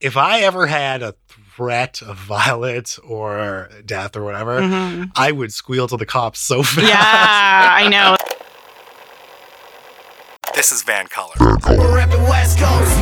if 0.00 0.16
I 0.16 0.40
ever 0.40 0.66
had 0.66 1.02
a 1.02 1.14
threat 1.54 2.00
of 2.02 2.16
violence 2.16 2.98
or 2.98 3.68
death 3.84 4.16
or 4.16 4.24
whatever, 4.24 4.60
Mhm. 4.60 5.10
I 5.14 5.30
would 5.32 5.52
squeal 5.52 5.86
to 5.88 5.96
the 5.96 6.06
cops 6.06 6.40
so 6.40 6.62
fast. 6.64 6.86
Yeah, 6.86 6.96
I 7.74 7.88
know. 7.88 8.16
This 10.54 10.72
is 10.72 10.82
VANCOLOUR. 10.82 11.36
We're 11.78 11.94
rapping 11.96 12.22
West 12.24 12.58
Coast. 12.58 12.96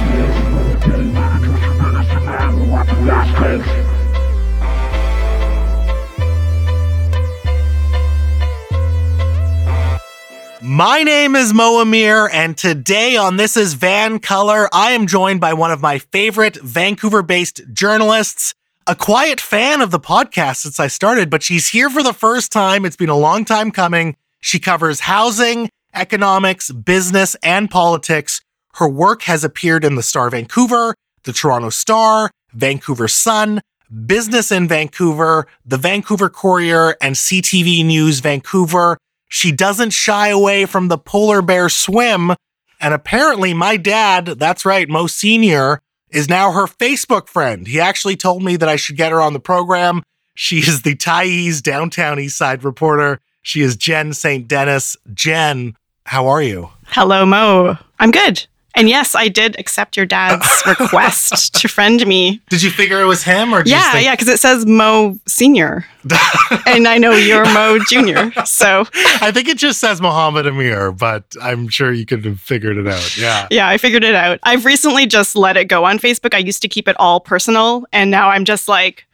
My 10.60 11.04
name 11.04 11.36
is 11.36 11.54
Mo 11.54 11.80
Amir, 11.80 12.28
and 12.32 12.58
today 12.58 13.16
on 13.16 13.36
This 13.36 13.56
is 13.56 13.74
VANCOLOUR, 13.74 14.68
I 14.72 14.90
am 14.90 15.06
joined 15.06 15.40
by 15.40 15.54
one 15.54 15.70
of 15.70 15.80
my 15.80 16.00
favorite 16.00 16.56
Vancouver 16.56 17.22
based 17.22 17.60
journalists, 17.72 18.54
a 18.84 18.96
quiet 18.96 19.40
fan 19.40 19.80
of 19.80 19.92
the 19.92 20.00
podcast 20.00 20.56
since 20.56 20.80
I 20.80 20.88
started, 20.88 21.30
but 21.30 21.44
she's 21.44 21.68
here 21.68 21.88
for 21.88 22.02
the 22.02 22.12
first 22.12 22.50
time. 22.50 22.84
It's 22.84 22.96
been 22.96 23.08
a 23.08 23.16
long 23.16 23.44
time 23.44 23.70
coming. 23.70 24.16
She 24.40 24.58
covers 24.58 25.00
housing, 25.00 25.70
economics, 25.94 26.72
business, 26.72 27.36
and 27.36 27.70
politics. 27.70 28.40
Her 28.74 28.88
work 28.88 29.22
has 29.22 29.44
appeared 29.44 29.84
in 29.84 29.94
the 29.94 30.02
Star 30.02 30.28
Vancouver, 30.28 30.96
the 31.22 31.32
Toronto 31.32 31.70
Star, 31.70 32.32
Vancouver 32.52 33.06
Sun, 33.06 33.60
Business 34.06 34.50
in 34.50 34.66
Vancouver, 34.66 35.46
the 35.64 35.78
Vancouver 35.78 36.28
Courier, 36.28 36.96
and 37.00 37.14
CTV 37.14 37.86
News 37.86 38.18
Vancouver. 38.18 38.98
She 39.28 39.52
doesn't 39.52 39.90
shy 39.90 40.28
away 40.28 40.64
from 40.64 40.88
the 40.88 40.98
polar 40.98 41.42
bear 41.42 41.68
swim. 41.68 42.32
And 42.80 42.94
apparently, 42.94 43.54
my 43.54 43.76
dad, 43.76 44.26
that's 44.26 44.64
right, 44.64 44.88
Mo 44.88 45.06
Sr., 45.06 45.80
is 46.10 46.28
now 46.28 46.52
her 46.52 46.66
Facebook 46.66 47.28
friend. 47.28 47.66
He 47.66 47.80
actually 47.80 48.16
told 48.16 48.42
me 48.42 48.56
that 48.56 48.68
I 48.68 48.76
should 48.76 48.96
get 48.96 49.12
her 49.12 49.20
on 49.20 49.34
the 49.34 49.40
program. 49.40 50.02
She 50.34 50.58
is 50.58 50.82
the 50.82 50.94
Tyee's 50.94 51.60
downtown 51.60 52.18
east 52.18 52.38
side 52.38 52.64
reporter. 52.64 53.20
She 53.42 53.60
is 53.60 53.76
Jen 53.76 54.12
St. 54.12 54.46
Denis. 54.48 54.96
Jen, 55.12 55.76
how 56.04 56.28
are 56.28 56.42
you? 56.42 56.70
Hello, 56.86 57.26
Mo. 57.26 57.76
I'm 57.98 58.10
good. 58.10 58.46
And 58.74 58.88
yes, 58.88 59.14
I 59.14 59.28
did 59.28 59.58
accept 59.58 59.96
your 59.96 60.06
dad's 60.06 60.46
request 60.66 61.54
to 61.56 61.68
friend 61.68 62.06
me. 62.06 62.40
Did 62.50 62.62
you 62.62 62.70
figure 62.70 63.00
it 63.00 63.06
was 63.06 63.22
him 63.24 63.52
or 63.52 63.62
did 63.62 63.70
you 63.70 63.76
Yeah, 63.76 63.92
think- 63.92 64.04
yeah, 64.04 64.12
because 64.14 64.28
it 64.28 64.38
says 64.38 64.66
Mo 64.66 65.18
Senior, 65.26 65.84
and 66.66 66.86
I 66.86 66.98
know 66.98 67.12
you're 67.12 67.44
Mo 67.46 67.78
Junior. 67.88 68.30
So 68.44 68.84
I 69.20 69.32
think 69.32 69.48
it 69.48 69.58
just 69.58 69.80
says 69.80 70.00
Muhammad 70.00 70.46
Amir, 70.46 70.92
but 70.92 71.24
I'm 71.42 71.68
sure 71.68 71.92
you 71.92 72.06
could 72.06 72.24
have 72.24 72.40
figured 72.40 72.76
it 72.76 72.86
out. 72.86 73.16
Yeah. 73.16 73.48
yeah, 73.50 73.68
I 73.68 73.78
figured 73.78 74.04
it 74.04 74.14
out. 74.14 74.38
I've 74.44 74.64
recently 74.64 75.06
just 75.06 75.34
let 75.34 75.56
it 75.56 75.64
go 75.64 75.84
on 75.84 75.98
Facebook. 75.98 76.34
I 76.34 76.38
used 76.38 76.62
to 76.62 76.68
keep 76.68 76.86
it 76.88 76.96
all 77.00 77.20
personal, 77.20 77.84
and 77.92 78.10
now 78.10 78.28
I'm 78.30 78.44
just 78.44 78.68
like 78.68 79.06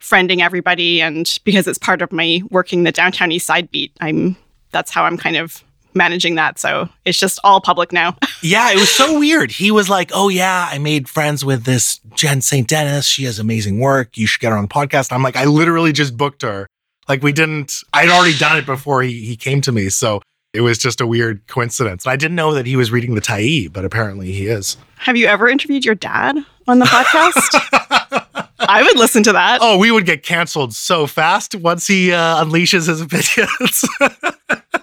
friending 0.00 0.40
everybody, 0.40 1.00
and 1.02 1.38
because 1.44 1.66
it's 1.66 1.78
part 1.78 2.02
of 2.02 2.12
my 2.12 2.40
working 2.50 2.84
the 2.84 2.92
downtown 2.92 3.30
east 3.32 3.46
side 3.46 3.70
beat, 3.70 3.92
I'm 4.00 4.36
that's 4.70 4.90
how 4.90 5.04
I'm 5.04 5.18
kind 5.18 5.36
of 5.36 5.62
managing 5.94 6.34
that. 6.36 6.58
So 6.58 6.88
it's 7.04 7.18
just 7.18 7.38
all 7.44 7.60
public 7.60 7.92
now. 7.92 8.16
Yeah, 8.44 8.72
it 8.72 8.76
was 8.76 8.90
so 8.90 9.20
weird. 9.20 9.52
He 9.52 9.70
was 9.70 9.88
like, 9.88 10.10
"Oh 10.12 10.28
yeah, 10.28 10.68
I 10.68 10.78
made 10.78 11.08
friends 11.08 11.44
with 11.44 11.62
this 11.62 12.00
Jen 12.16 12.40
St. 12.40 12.66
Denis. 12.66 13.06
She 13.06 13.22
has 13.22 13.38
amazing 13.38 13.78
work. 13.78 14.18
You 14.18 14.26
should 14.26 14.40
get 14.40 14.50
her 14.50 14.56
on 14.56 14.64
the 14.64 14.68
podcast." 14.68 15.12
I'm 15.12 15.22
like, 15.22 15.36
"I 15.36 15.44
literally 15.44 15.92
just 15.92 16.16
booked 16.16 16.42
her. 16.42 16.66
Like 17.08 17.22
we 17.22 17.30
didn't. 17.30 17.84
I'd 17.92 18.08
already 18.08 18.36
done 18.36 18.56
it 18.56 18.66
before 18.66 19.00
he 19.02 19.24
he 19.24 19.36
came 19.36 19.60
to 19.60 19.70
me, 19.70 19.90
so 19.90 20.22
it 20.52 20.60
was 20.62 20.76
just 20.78 21.00
a 21.00 21.06
weird 21.06 21.46
coincidence. 21.46 22.04
I 22.04 22.16
didn't 22.16 22.34
know 22.34 22.52
that 22.54 22.66
he 22.66 22.74
was 22.74 22.90
reading 22.90 23.14
the 23.14 23.20
Tyee, 23.20 23.72
but 23.72 23.84
apparently 23.84 24.32
he 24.32 24.48
is. 24.48 24.76
Have 24.96 25.16
you 25.16 25.26
ever 25.26 25.48
interviewed 25.48 25.84
your 25.84 25.94
dad 25.94 26.36
on 26.66 26.80
the 26.80 26.84
podcast? 26.86 28.48
I 28.58 28.82
would 28.82 28.98
listen 28.98 29.22
to 29.24 29.32
that. 29.32 29.60
Oh, 29.62 29.78
we 29.78 29.90
would 29.90 30.04
get 30.04 30.22
canceled 30.24 30.74
so 30.74 31.06
fast 31.06 31.54
once 31.54 31.86
he 31.86 32.12
uh, 32.12 32.44
unleashes 32.44 32.88
his 32.88 33.00
opinions. 33.00 33.84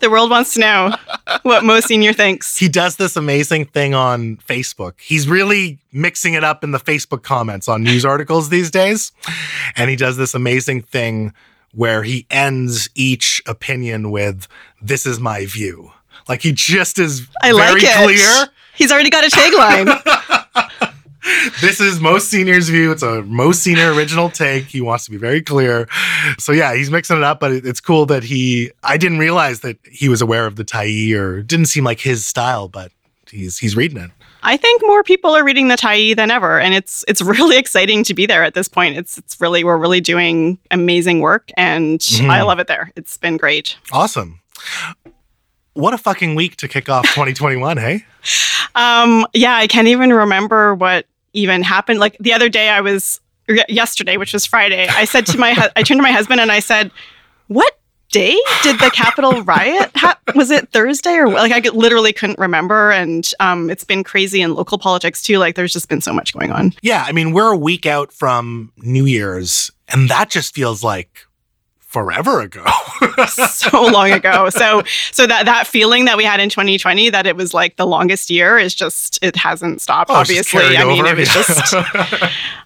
The 0.00 0.10
world 0.10 0.30
wants 0.30 0.54
to 0.54 0.60
know 0.60 0.94
what 1.42 1.64
Mo 1.64 1.80
Senior 1.80 2.12
thinks. 2.12 2.56
he 2.58 2.68
does 2.68 2.96
this 2.96 3.16
amazing 3.16 3.64
thing 3.66 3.94
on 3.94 4.36
Facebook. 4.36 5.00
He's 5.00 5.26
really 5.28 5.78
mixing 5.92 6.34
it 6.34 6.44
up 6.44 6.62
in 6.64 6.72
the 6.72 6.78
Facebook 6.78 7.22
comments 7.22 7.68
on 7.68 7.82
news 7.82 8.04
articles 8.04 8.48
these 8.50 8.70
days. 8.70 9.12
And 9.76 9.88
he 9.88 9.96
does 9.96 10.16
this 10.16 10.34
amazing 10.34 10.82
thing 10.82 11.32
where 11.72 12.02
he 12.02 12.26
ends 12.30 12.88
each 12.94 13.42
opinion 13.46 14.10
with, 14.10 14.46
This 14.82 15.06
is 15.06 15.18
my 15.20 15.46
view. 15.46 15.92
Like 16.28 16.42
he 16.42 16.52
just 16.52 16.98
is 16.98 17.26
I 17.42 17.52
very 17.52 17.80
like 17.80 17.82
it. 17.82 17.96
clear. 18.04 18.46
He's 18.76 18.90
already 18.92 19.10
got 19.10 19.24
a 19.24 19.28
tagline. 19.28 20.92
This 21.60 21.80
is 21.80 22.00
most 22.00 22.28
senior's 22.28 22.68
view. 22.68 22.92
It's 22.92 23.02
a 23.02 23.22
most 23.22 23.62
senior 23.62 23.92
original 23.92 24.28
take. 24.30 24.64
He 24.66 24.80
wants 24.80 25.04
to 25.06 25.10
be 25.10 25.16
very 25.16 25.40
clear. 25.42 25.88
So 26.38 26.52
yeah, 26.52 26.74
he's 26.74 26.90
mixing 26.90 27.16
it 27.16 27.22
up, 27.22 27.40
but 27.40 27.52
it's 27.52 27.80
cool 27.80 28.06
that 28.06 28.22
he 28.24 28.70
I 28.82 28.96
didn't 28.96 29.18
realize 29.18 29.60
that 29.60 29.78
he 29.90 30.08
was 30.08 30.20
aware 30.20 30.46
of 30.46 30.56
the 30.56 30.64
Tyee 30.64 31.14
or 31.14 31.42
didn't 31.42 31.66
seem 31.66 31.84
like 31.84 32.00
his 32.00 32.26
style, 32.26 32.68
but 32.68 32.92
he's 33.30 33.58
he's 33.58 33.74
reading 33.76 33.98
it. 33.98 34.10
I 34.46 34.58
think 34.58 34.82
more 34.84 35.02
people 35.02 35.30
are 35.34 35.42
reading 35.42 35.68
the 35.68 35.76
Tyee 35.76 36.14
than 36.14 36.30
ever, 36.30 36.60
and 36.60 36.74
it's 36.74 37.04
it's 37.08 37.22
really 37.40 37.56
exciting 37.56 38.04
to 38.04 38.12
be 38.14 38.26
there 38.26 38.44
at 38.44 38.52
this 38.54 38.68
point. 38.68 38.96
It's 38.98 39.16
it's 39.16 39.40
really 39.40 39.64
we're 39.64 39.78
really 39.78 40.02
doing 40.02 40.58
amazing 40.70 41.20
work, 41.20 41.50
and 41.56 41.98
Mhm. 42.00 42.28
I 42.28 42.42
love 42.42 42.58
it 42.58 42.66
there. 42.66 42.92
It's 42.96 43.16
been 43.16 43.38
great. 43.38 43.76
Awesome. 43.92 44.40
What 45.72 45.92
a 45.94 45.98
fucking 45.98 46.34
week 46.36 46.56
to 46.58 46.68
kick 46.68 46.88
off 46.88 47.04
2021, 47.06 47.76
hey? 47.78 48.04
Um, 48.76 49.24
yeah, 49.32 49.54
I 49.54 49.68
can't 49.68 49.86
even 49.86 50.12
remember 50.12 50.74
what 50.74 51.06
even 51.34 51.62
happened. 51.62 52.00
Like 52.00 52.16
the 52.18 52.32
other 52.32 52.48
day, 52.48 52.70
I 52.70 52.80
was 52.80 53.20
yesterday, 53.68 54.16
which 54.16 54.32
was 54.32 54.46
Friday. 54.46 54.88
I 54.88 55.04
said 55.04 55.26
to 55.26 55.38
my 55.38 55.52
hu- 55.52 55.68
I 55.76 55.82
turned 55.82 55.98
to 55.98 56.02
my 56.02 56.12
husband 56.12 56.40
and 56.40 56.50
I 56.50 56.60
said, 56.60 56.90
"What 57.48 57.78
day 58.10 58.38
did 58.62 58.78
the 58.78 58.90
Capitol 58.94 59.42
riot? 59.42 59.90
Ha- 59.96 60.18
was 60.34 60.50
it 60.50 60.70
Thursday 60.70 61.16
or 61.16 61.28
like 61.28 61.52
I 61.52 61.68
literally 61.70 62.12
couldn't 62.12 62.38
remember?" 62.38 62.90
And 62.90 63.30
um, 63.40 63.68
it's 63.68 63.84
been 63.84 64.04
crazy 64.04 64.40
in 64.40 64.54
local 64.54 64.78
politics 64.78 65.22
too. 65.22 65.38
Like 65.38 65.56
there's 65.56 65.72
just 65.72 65.88
been 65.88 66.00
so 66.00 66.12
much 66.12 66.32
going 66.32 66.50
on. 66.50 66.72
Yeah, 66.80 67.04
I 67.06 67.12
mean, 67.12 67.32
we're 67.32 67.52
a 67.52 67.56
week 67.56 67.84
out 67.84 68.12
from 68.12 68.72
New 68.78 69.04
Year's, 69.04 69.70
and 69.88 70.08
that 70.08 70.30
just 70.30 70.54
feels 70.54 70.82
like 70.82 71.26
forever 71.94 72.40
ago. 72.40 72.64
so 73.28 73.84
long 73.84 74.10
ago. 74.10 74.50
So 74.50 74.82
so 75.12 75.28
that 75.28 75.44
that 75.44 75.68
feeling 75.68 76.06
that 76.06 76.16
we 76.16 76.24
had 76.24 76.40
in 76.40 76.48
2020 76.48 77.08
that 77.10 77.24
it 77.24 77.36
was 77.36 77.54
like 77.54 77.76
the 77.76 77.86
longest 77.86 78.30
year 78.30 78.58
is 78.58 78.74
just 78.74 79.20
it 79.22 79.36
hasn't 79.36 79.80
stopped. 79.80 80.10
Oh, 80.10 80.14
obviously, 80.14 80.76
I 80.76 80.84
mean 80.84 81.06
over. 81.06 81.12
it 81.12 81.16
was 81.16 81.28
just. 81.28 81.72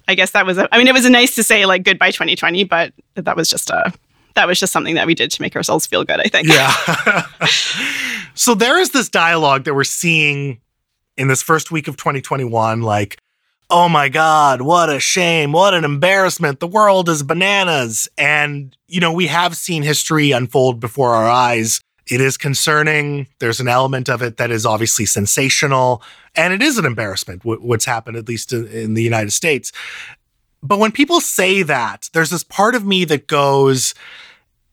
I 0.08 0.14
guess 0.14 0.30
that 0.30 0.46
was. 0.46 0.56
A, 0.56 0.66
I 0.74 0.78
mean, 0.78 0.88
it 0.88 0.94
was 0.94 1.08
nice 1.10 1.34
to 1.34 1.42
say 1.42 1.66
like 1.66 1.82
goodbye 1.84 2.10
2020, 2.10 2.64
but 2.64 2.94
that 3.16 3.36
was 3.36 3.50
just 3.50 3.68
a 3.68 3.92
that 4.34 4.48
was 4.48 4.58
just 4.58 4.72
something 4.72 4.94
that 4.94 5.06
we 5.06 5.14
did 5.14 5.30
to 5.32 5.42
make 5.42 5.54
ourselves 5.54 5.86
feel 5.86 6.04
good. 6.04 6.20
I 6.20 6.28
think. 6.28 6.48
yeah. 6.48 7.26
so 8.34 8.54
there 8.54 8.80
is 8.80 8.92
this 8.92 9.10
dialogue 9.10 9.64
that 9.64 9.74
we're 9.74 9.84
seeing 9.84 10.58
in 11.18 11.28
this 11.28 11.42
first 11.42 11.70
week 11.70 11.86
of 11.86 11.98
2021 11.98 12.80
like 12.80 13.18
oh 13.70 13.88
my 13.88 14.08
god 14.08 14.62
what 14.62 14.88
a 14.88 15.00
shame 15.00 15.52
what 15.52 15.74
an 15.74 15.84
embarrassment. 15.84 16.60
The 16.60 16.66
world 16.66 17.08
is 17.08 17.22
bananas. 17.22 18.08
And 18.16 18.76
you 18.86 19.00
know 19.00 19.12
we 19.12 19.26
have 19.26 19.56
seen 19.56 19.82
history 19.82 20.32
unfold 20.32 20.80
before 20.80 21.14
our 21.14 21.28
eyes. 21.28 21.80
It 22.06 22.20
is 22.20 22.38
concerning. 22.38 23.26
There's 23.38 23.60
an 23.60 23.68
element 23.68 24.08
of 24.08 24.22
it 24.22 24.38
that 24.38 24.50
is 24.50 24.64
obviously 24.64 25.04
sensational. 25.04 26.02
And 26.34 26.54
it 26.54 26.62
is 26.62 26.78
an 26.78 26.86
embarrassment 26.86 27.44
what's 27.44 27.84
happened 27.84 28.16
at 28.16 28.28
least 28.28 28.52
in, 28.52 28.94
the 28.94 29.02
united 29.02 29.32
states. 29.32 29.72
But 30.62 30.78
when 30.78 30.90
people 30.90 31.20
say 31.20 31.62
that 31.62 32.08
there's 32.12 32.30
this 32.30 32.44
part 32.44 32.74
of 32.74 32.84
me 32.84 33.04
that 33.06 33.26
goes 33.26 33.94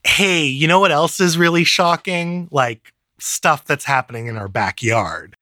hey, 0.05 0.45
you 0.45 0.67
know 0.67 0.79
what 0.79 0.91
else 0.91 1.19
is 1.19 1.38
really 1.38 1.63
shocking? 1.63 2.47
Like 2.51 2.94
stuff 3.19 3.66
that's 3.66 3.85
happening 3.85 4.28
in 4.28 4.38
our 4.38 4.47
backyard. 4.47 5.35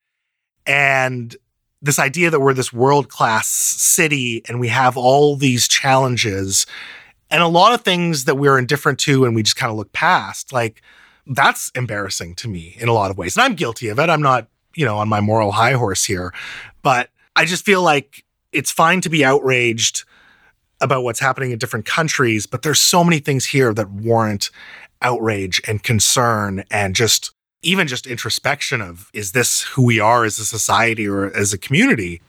And 0.66 1.36
this 1.84 1.98
idea 1.98 2.30
that 2.30 2.40
we're 2.40 2.54
this 2.54 2.72
world 2.72 3.10
class 3.10 3.46
city 3.46 4.42
and 4.48 4.58
we 4.58 4.68
have 4.68 4.96
all 4.96 5.36
these 5.36 5.68
challenges 5.68 6.66
and 7.30 7.42
a 7.42 7.46
lot 7.46 7.74
of 7.74 7.82
things 7.82 8.24
that 8.24 8.36
we're 8.36 8.58
indifferent 8.58 8.98
to 9.00 9.26
and 9.26 9.34
we 9.34 9.42
just 9.42 9.56
kind 9.56 9.70
of 9.70 9.76
look 9.76 9.92
past. 9.92 10.50
Like 10.50 10.80
that's 11.26 11.70
embarrassing 11.74 12.36
to 12.36 12.48
me 12.48 12.74
in 12.78 12.88
a 12.88 12.94
lot 12.94 13.10
of 13.10 13.18
ways. 13.18 13.36
And 13.36 13.44
I'm 13.44 13.54
guilty 13.54 13.88
of 13.88 13.98
it. 13.98 14.08
I'm 14.08 14.22
not, 14.22 14.48
you 14.74 14.86
know, 14.86 14.96
on 14.96 15.10
my 15.10 15.20
moral 15.20 15.52
high 15.52 15.72
horse 15.72 16.04
here, 16.04 16.32
but 16.82 17.10
I 17.36 17.44
just 17.44 17.66
feel 17.66 17.82
like 17.82 18.24
it's 18.50 18.70
fine 18.70 19.02
to 19.02 19.10
be 19.10 19.22
outraged 19.22 20.04
about 20.80 21.04
what's 21.04 21.20
happening 21.20 21.50
in 21.50 21.58
different 21.58 21.84
countries, 21.84 22.46
but 22.46 22.62
there's 22.62 22.80
so 22.80 23.04
many 23.04 23.18
things 23.18 23.44
here 23.44 23.74
that 23.74 23.90
warrant 23.90 24.50
outrage 25.02 25.60
and 25.68 25.82
concern 25.82 26.64
and 26.70 26.96
just 26.96 27.33
even 27.64 27.86
just 27.88 28.06
introspection 28.06 28.80
of 28.80 29.10
is 29.12 29.32
this 29.32 29.62
who 29.62 29.82
we 29.82 29.98
are 30.00 30.24
as 30.24 30.38
a 30.38 30.44
society 30.44 31.06
or 31.08 31.26
as 31.36 31.52
a 31.52 31.58
community? 31.58 32.20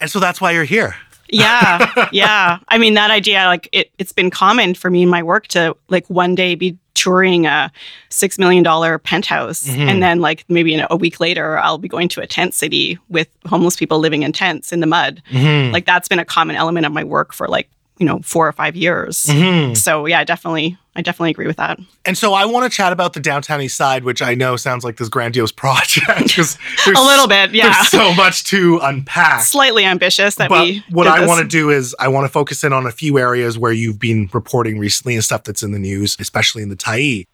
And 0.00 0.10
so 0.10 0.20
that's 0.20 0.40
why 0.40 0.52
you're 0.52 0.64
here. 0.64 0.94
yeah 1.30 2.08
yeah 2.12 2.58
i 2.68 2.78
mean 2.78 2.94
that 2.94 3.10
idea 3.10 3.44
like 3.48 3.68
it, 3.70 3.90
it's 3.98 4.12
been 4.12 4.30
common 4.30 4.72
for 4.74 4.88
me 4.88 5.02
in 5.02 5.10
my 5.10 5.22
work 5.22 5.46
to 5.46 5.76
like 5.90 6.06
one 6.08 6.34
day 6.34 6.54
be 6.54 6.74
touring 6.94 7.44
a 7.44 7.70
six 8.08 8.38
million 8.38 8.62
dollar 8.64 8.98
penthouse, 8.98 9.64
Mhm. 9.68 9.88
and 9.90 10.02
then 10.02 10.20
like 10.20 10.44
maybe 10.48 10.72
you 10.72 10.78
know 10.78 10.86
a 10.90 10.96
week 10.96 11.20
later, 11.20 11.58
I'll 11.58 11.78
be 11.78 11.86
going 11.86 12.08
to 12.08 12.20
a 12.22 12.26
tent 12.26 12.54
city 12.54 12.98
with 13.08 13.28
homeless 13.46 13.76
people 13.76 13.98
living 14.00 14.22
in 14.24 14.32
tents 14.32 14.72
in 14.72 14.80
the 14.80 14.86
mud. 14.86 15.22
Mhm. 15.30 15.70
Like 15.72 15.84
that's 15.86 16.08
been 16.08 16.18
a 16.18 16.24
common 16.24 16.56
element 16.56 16.86
of 16.86 16.92
my 16.92 17.04
work 17.04 17.32
for 17.34 17.46
like 17.46 17.68
you 17.98 18.06
know 18.06 18.20
four 18.22 18.46
or 18.48 18.52
five 18.52 18.76
years. 18.76 19.26
Mhm. 19.26 19.76
So 19.76 20.06
yeah, 20.06 20.20
I 20.20 20.24
definitely, 20.24 20.76
I 20.96 21.02
definitely 21.02 21.30
agree 21.30 21.46
with 21.46 21.56
that. 21.56 21.78
And 22.04 22.16
so 22.16 22.32
I 22.34 22.44
want 22.44 22.70
to 22.70 22.74
chat 22.76 22.92
about 22.92 23.12
the 23.12 23.20
downtown 23.20 23.60
east 23.60 23.76
side, 23.76 24.04
which 24.04 24.22
I 24.22 24.34
know 24.34 24.56
sounds 24.56 24.84
like 24.84 24.96
this 24.96 25.08
grandiose 25.08 25.52
project 25.64 26.28
because 26.28 26.56
A 26.86 26.90
little 26.90 27.28
bit, 27.28 27.52
yeah. 27.52 27.72
There's 27.72 27.88
so 27.88 28.14
much 28.14 28.44
to 28.44 28.78
unpack. 28.82 29.42
Slightly 29.42 29.84
ambitious 29.84 30.36
that 30.36 30.48
but 30.48 30.62
we. 30.62 30.84
what 30.90 31.06
I 31.06 31.26
want 31.26 31.40
to 31.42 31.48
do 31.48 31.70
is 31.70 31.94
I 31.98 32.08
want 32.08 32.24
to 32.24 32.28
focus 32.28 32.64
in 32.64 32.72
on 32.72 32.86
a 32.86 32.92
few 32.92 33.18
areas 33.18 33.58
where 33.58 33.72
you've 33.72 33.98
been 33.98 34.28
reporting 34.32 34.78
recently 34.78 35.14
and 35.14 35.24
stuff 35.24 35.44
that's 35.44 35.62
in 35.62 35.72
the 35.72 35.78
news, 35.78 36.16
especially 36.18 36.62
in 36.62 36.68
the 36.68 36.76
Tyee. 36.76 37.24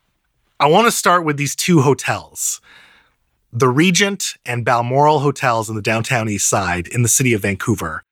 I 0.60 0.66
want 0.66 0.86
to 0.86 0.92
start 0.92 1.24
with 1.24 1.36
these 1.36 1.54
two 1.56 1.82
hotels. 1.82 2.60
The 3.52 3.68
Regent 3.68 4.34
and 4.44 4.64
Balmoral 4.64 5.20
hotels 5.20 5.68
in 5.68 5.76
the 5.76 5.82
downtown 5.82 6.28
east 6.28 6.48
side 6.48 6.88
in 6.88 7.02
the 7.02 7.08
city 7.08 7.32
of 7.34 7.42
Vancouver. 7.42 8.02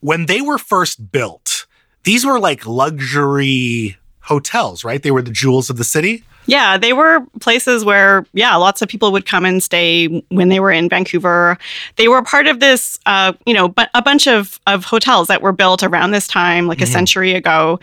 When 0.00 0.26
they 0.26 0.40
were 0.40 0.58
first 0.58 1.10
built, 1.10 1.66
these 2.06 2.24
were 2.24 2.40
like 2.40 2.64
luxury 2.66 3.96
hotels, 4.20 4.84
right? 4.84 5.02
They 5.02 5.10
were 5.10 5.22
the 5.22 5.30
jewels 5.30 5.70
of 5.70 5.76
the 5.76 5.84
city. 5.84 6.24
Yeah, 6.48 6.78
they 6.78 6.92
were 6.92 7.26
places 7.40 7.84
where, 7.84 8.24
yeah, 8.32 8.54
lots 8.54 8.80
of 8.80 8.88
people 8.88 9.10
would 9.10 9.26
come 9.26 9.44
and 9.44 9.60
stay 9.60 10.06
when 10.28 10.48
they 10.48 10.60
were 10.60 10.70
in 10.70 10.88
Vancouver. 10.88 11.58
They 11.96 12.06
were 12.06 12.22
part 12.22 12.46
of 12.46 12.60
this, 12.60 13.00
uh, 13.04 13.32
you 13.46 13.52
know, 13.54 13.66
bu- 13.68 13.90
a 13.94 14.00
bunch 14.02 14.28
of, 14.28 14.60
of 14.68 14.84
hotels 14.84 15.26
that 15.26 15.42
were 15.42 15.50
built 15.50 15.82
around 15.82 16.12
this 16.12 16.28
time, 16.28 16.68
like 16.68 16.80
a 16.80 16.84
Mhm. 16.84 16.92
century 16.92 17.32
ago. 17.34 17.80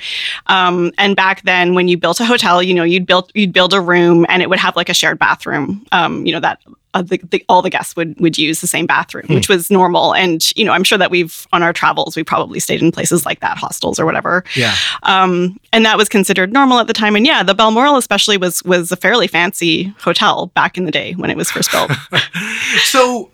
Um, 0.47 0.93
and 0.97 1.13
back 1.13 1.41
then, 1.43 1.73
when 1.75 1.89
you 1.89 1.97
built 1.97 2.21
a 2.21 2.25
hotel, 2.25 2.63
you 2.63 2.73
know, 2.73 2.83
you'd 2.85 3.05
build 3.05 3.31
you'd 3.35 3.51
build 3.51 3.73
a 3.73 3.81
room, 3.81 4.25
and 4.29 4.41
it 4.41 4.49
would 4.49 4.59
have 4.59 4.77
like 4.77 4.87
a 4.87 4.93
shared 4.93 5.19
bathroom. 5.19 5.85
Um, 5.91 6.25
you 6.25 6.31
know 6.31 6.39
that. 6.39 6.59
Uh, 6.95 7.01
the, 7.01 7.17
the, 7.29 7.43
all 7.49 7.61
the 7.61 7.69
guests 7.69 7.95
would 7.95 8.19
would 8.19 8.37
use 8.37 8.61
the 8.61 8.67
same 8.67 8.85
bathroom, 8.85 9.25
Hmm. 9.27 9.33
which 9.35 9.49
was 9.49 9.71
normal. 9.71 10.13
And 10.13 10.41
you 10.55 10.63
know, 10.63 10.71
I'm 10.71 10.83
sure 10.83 10.97
that 10.97 11.09
we've 11.09 11.47
on 11.51 11.63
our 11.63 11.73
travels, 11.73 12.15
we 12.15 12.23
probably 12.23 12.59
stayed 12.59 12.81
in 12.81 12.91
places 12.91 13.25
like 13.25 13.39
that, 13.39 13.57
hostels 13.57 13.99
or 13.99 14.05
whatever. 14.05 14.43
Yeah. 14.55 14.75
Um, 15.03 15.59
and 15.71 15.85
that 15.85 15.97
was 15.97 16.07
considered 16.09 16.53
normal 16.53 16.79
at 16.79 16.87
the 16.87 16.93
time. 16.93 17.15
And 17.15 17.25
yeah, 17.25 17.41
the 17.43 17.55
Balmoral 17.55 17.97
especially 17.97 18.37
was 18.37 18.63
was 18.63 18.91
a 18.91 18.95
fairly 18.95 19.27
fancy 19.27 19.85
hotel 19.99 20.47
back 20.55 20.77
in 20.77 20.85
the 20.85 20.91
day 20.91 21.13
when 21.13 21.29
it 21.31 21.37
was 21.37 21.49
first 21.49 21.71
built. 21.71 21.91
so, 22.83 23.31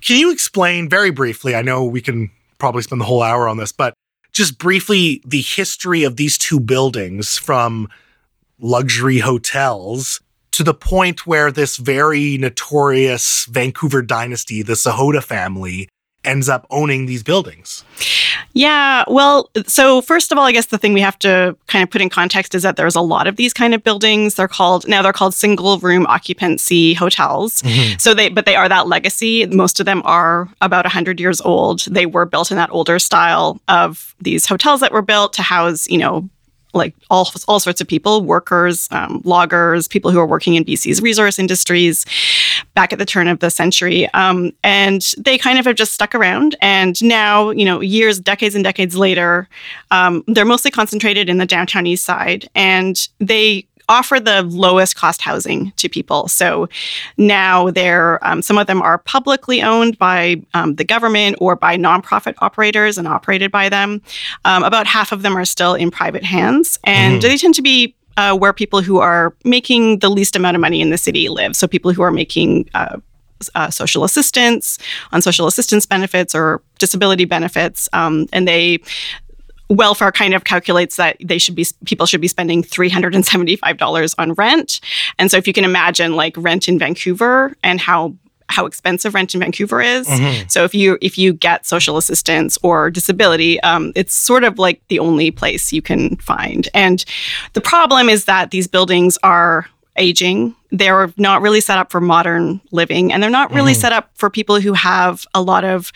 can 0.00 0.18
you 0.18 0.32
explain 0.32 0.88
very 0.88 1.10
briefly? 1.10 1.54
I 1.54 1.62
know 1.62 1.84
we 1.84 2.00
can 2.00 2.30
probably 2.58 2.82
spend 2.82 3.00
the 3.00 3.04
whole 3.06 3.22
hour 3.22 3.48
on 3.48 3.56
this, 3.58 3.72
but 3.72 3.94
just 4.32 4.58
briefly 4.58 5.22
the 5.26 5.42
history 5.42 6.04
of 6.04 6.16
these 6.16 6.38
two 6.38 6.58
buildings 6.58 7.36
from 7.38 7.88
luxury 8.58 9.18
hotels 9.18 10.20
to 10.54 10.64
the 10.64 10.74
point 10.74 11.26
where 11.26 11.50
this 11.50 11.76
very 11.76 12.38
notorious 12.38 13.46
Vancouver 13.46 14.02
dynasty, 14.02 14.62
the 14.62 14.74
Sahota 14.74 15.22
family, 15.22 15.88
ends 16.24 16.48
up 16.48 16.66
owning 16.70 17.06
these 17.06 17.22
buildings. 17.22 17.84
yeah, 18.52 19.04
well, 19.08 19.50
so 19.66 20.00
first 20.00 20.32
of 20.32 20.38
all, 20.38 20.44
I 20.44 20.52
guess 20.52 20.66
the 20.66 20.78
thing 20.78 20.94
we 20.94 21.00
have 21.00 21.18
to 21.20 21.56
kind 21.66 21.82
of 21.82 21.90
put 21.90 22.00
in 22.00 22.08
context 22.08 22.54
is 22.54 22.62
that 22.62 22.76
there's 22.76 22.94
a 22.94 23.00
lot 23.00 23.26
of 23.26 23.36
these 23.36 23.52
kind 23.52 23.74
of 23.74 23.82
buildings. 23.82 24.34
They're 24.34 24.48
called 24.48 24.88
now 24.88 25.02
they're 25.02 25.12
called 25.12 25.34
single 25.34 25.78
room 25.78 26.06
occupancy 26.06 26.94
hotels. 26.94 27.62
Mm-hmm. 27.62 27.98
So 27.98 28.14
they, 28.14 28.28
but 28.28 28.46
they 28.46 28.56
are 28.56 28.68
that 28.68 28.86
legacy. 28.86 29.46
Most 29.46 29.80
of 29.80 29.86
them 29.86 30.02
are 30.04 30.48
about 30.60 30.84
100 30.84 31.20
years 31.20 31.40
old. 31.40 31.80
They 31.80 32.06
were 32.06 32.24
built 32.24 32.50
in 32.50 32.56
that 32.56 32.70
older 32.70 32.98
style 32.98 33.60
of 33.68 34.14
these 34.20 34.46
hotels 34.46 34.80
that 34.80 34.92
were 34.92 35.02
built 35.02 35.32
to 35.34 35.42
house, 35.42 35.88
you 35.88 35.98
know, 35.98 36.28
like 36.74 36.94
all 37.10 37.30
all 37.48 37.60
sorts 37.60 37.80
of 37.80 37.88
people, 37.88 38.22
workers, 38.22 38.88
um, 38.90 39.22
loggers, 39.24 39.88
people 39.88 40.10
who 40.10 40.18
are 40.18 40.26
working 40.26 40.54
in 40.54 40.64
BC's 40.64 41.00
resource 41.00 41.38
industries 41.38 42.04
back 42.74 42.92
at 42.92 42.98
the 42.98 43.04
turn 43.04 43.28
of 43.28 43.38
the 43.40 43.50
century. 43.50 44.12
Um, 44.14 44.52
and 44.62 45.02
they 45.18 45.38
kind 45.38 45.58
of 45.58 45.64
have 45.64 45.76
just 45.76 45.94
stuck 45.94 46.14
around. 46.14 46.56
And 46.60 47.02
now, 47.02 47.50
you 47.50 47.64
know, 47.64 47.80
years, 47.80 48.18
decades, 48.18 48.54
and 48.54 48.64
decades 48.64 48.96
later, 48.96 49.48
um, 49.90 50.24
they're 50.26 50.44
mostly 50.44 50.70
concentrated 50.70 51.28
in 51.28 51.38
the 51.38 51.46
downtown 51.46 51.86
east 51.86 52.04
side, 52.04 52.48
and 52.54 53.08
they 53.20 53.66
offer 53.88 54.18
the 54.20 54.42
lowest 54.42 54.96
cost 54.96 55.20
housing 55.20 55.72
to 55.76 55.88
people. 55.88 56.28
So 56.28 56.68
now 57.16 57.70
they're 57.70 58.24
um, 58.26 58.42
some 58.42 58.58
of 58.58 58.66
them 58.66 58.80
are 58.82 58.98
publicly 58.98 59.62
owned 59.62 59.98
by 59.98 60.42
um, 60.54 60.76
the 60.76 60.84
government 60.84 61.36
or 61.40 61.56
by 61.56 61.76
nonprofit 61.76 62.34
operators 62.38 62.98
and 62.98 63.06
operated 63.06 63.50
by 63.50 63.68
them. 63.68 64.00
Um, 64.44 64.62
about 64.64 64.86
half 64.86 65.12
of 65.12 65.22
them 65.22 65.36
are 65.36 65.44
still 65.44 65.74
in 65.74 65.90
private 65.90 66.24
hands, 66.24 66.78
and 66.84 67.18
Mhm. 67.18 67.22
they 67.22 67.36
tend 67.36 67.54
to 67.54 67.62
be 67.62 67.94
uh, 68.16 68.36
where 68.36 68.52
people 68.52 68.80
who 68.80 68.98
are 69.00 69.34
making 69.44 69.98
the 69.98 70.08
least 70.08 70.36
amount 70.36 70.54
of 70.54 70.60
money 70.60 70.80
in 70.80 70.90
the 70.90 70.98
city 70.98 71.28
live. 71.28 71.56
So 71.56 71.66
people 71.66 71.92
who 71.92 72.00
are 72.02 72.12
making 72.12 72.70
uh, 72.74 72.98
uh, 73.56 73.68
social 73.70 74.04
assistance 74.04 74.78
on 75.12 75.20
social 75.20 75.46
assistance 75.48 75.84
benefits 75.84 76.34
or 76.34 76.62
disability 76.78 77.24
benefits, 77.24 77.88
um, 77.92 78.26
and 78.32 78.46
they 78.46 78.78
welfare 79.70 80.12
kind 80.12 80.34
of 80.34 80.44
calculates 80.44 80.96
that 80.96 81.16
they 81.24 81.38
should 81.38 81.54
be 81.54 81.66
people 81.86 82.06
should 82.06 82.20
be 82.20 82.28
spending 82.28 82.62
$375 82.62 84.14
on 84.18 84.32
rent 84.34 84.80
and 85.18 85.30
so 85.30 85.36
if 85.36 85.46
you 85.46 85.52
can 85.52 85.64
imagine 85.64 86.14
like 86.16 86.34
rent 86.36 86.68
in 86.68 86.78
vancouver 86.78 87.54
and 87.62 87.80
how 87.80 88.14
how 88.50 88.66
expensive 88.66 89.14
rent 89.14 89.32
in 89.34 89.40
vancouver 89.40 89.80
is 89.80 90.06
Mhm. 90.06 90.50
so 90.50 90.64
if 90.64 90.74
you 90.74 90.98
if 91.00 91.16
you 91.16 91.32
get 91.32 91.64
social 91.66 91.96
assistance 91.96 92.58
or 92.62 92.90
disability 92.90 93.58
um, 93.62 93.90
it's 93.96 94.14
sort 94.14 94.44
of 94.44 94.58
like 94.58 94.82
the 94.88 94.98
only 94.98 95.30
place 95.30 95.72
you 95.72 95.80
can 95.80 96.16
find 96.16 96.68
and 96.74 97.04
the 97.54 97.60
problem 97.62 98.08
is 98.10 98.26
that 98.26 98.50
these 98.50 98.66
buildings 98.66 99.16
are 99.22 99.66
aging 99.96 100.54
they're 100.72 101.10
not 101.16 101.40
really 101.40 101.60
set 101.60 101.78
up 101.78 101.90
for 101.90 102.00
modern 102.00 102.60
living 102.72 103.12
and 103.12 103.22
they're 103.22 103.30
not 103.30 103.52
really 103.52 103.72
Mhm. 103.72 103.76
set 103.80 103.92
up 103.92 104.10
for 104.14 104.28
people 104.28 104.60
who 104.60 104.72
have 104.74 105.24
a 105.32 105.40
lot 105.40 105.64
of 105.64 105.90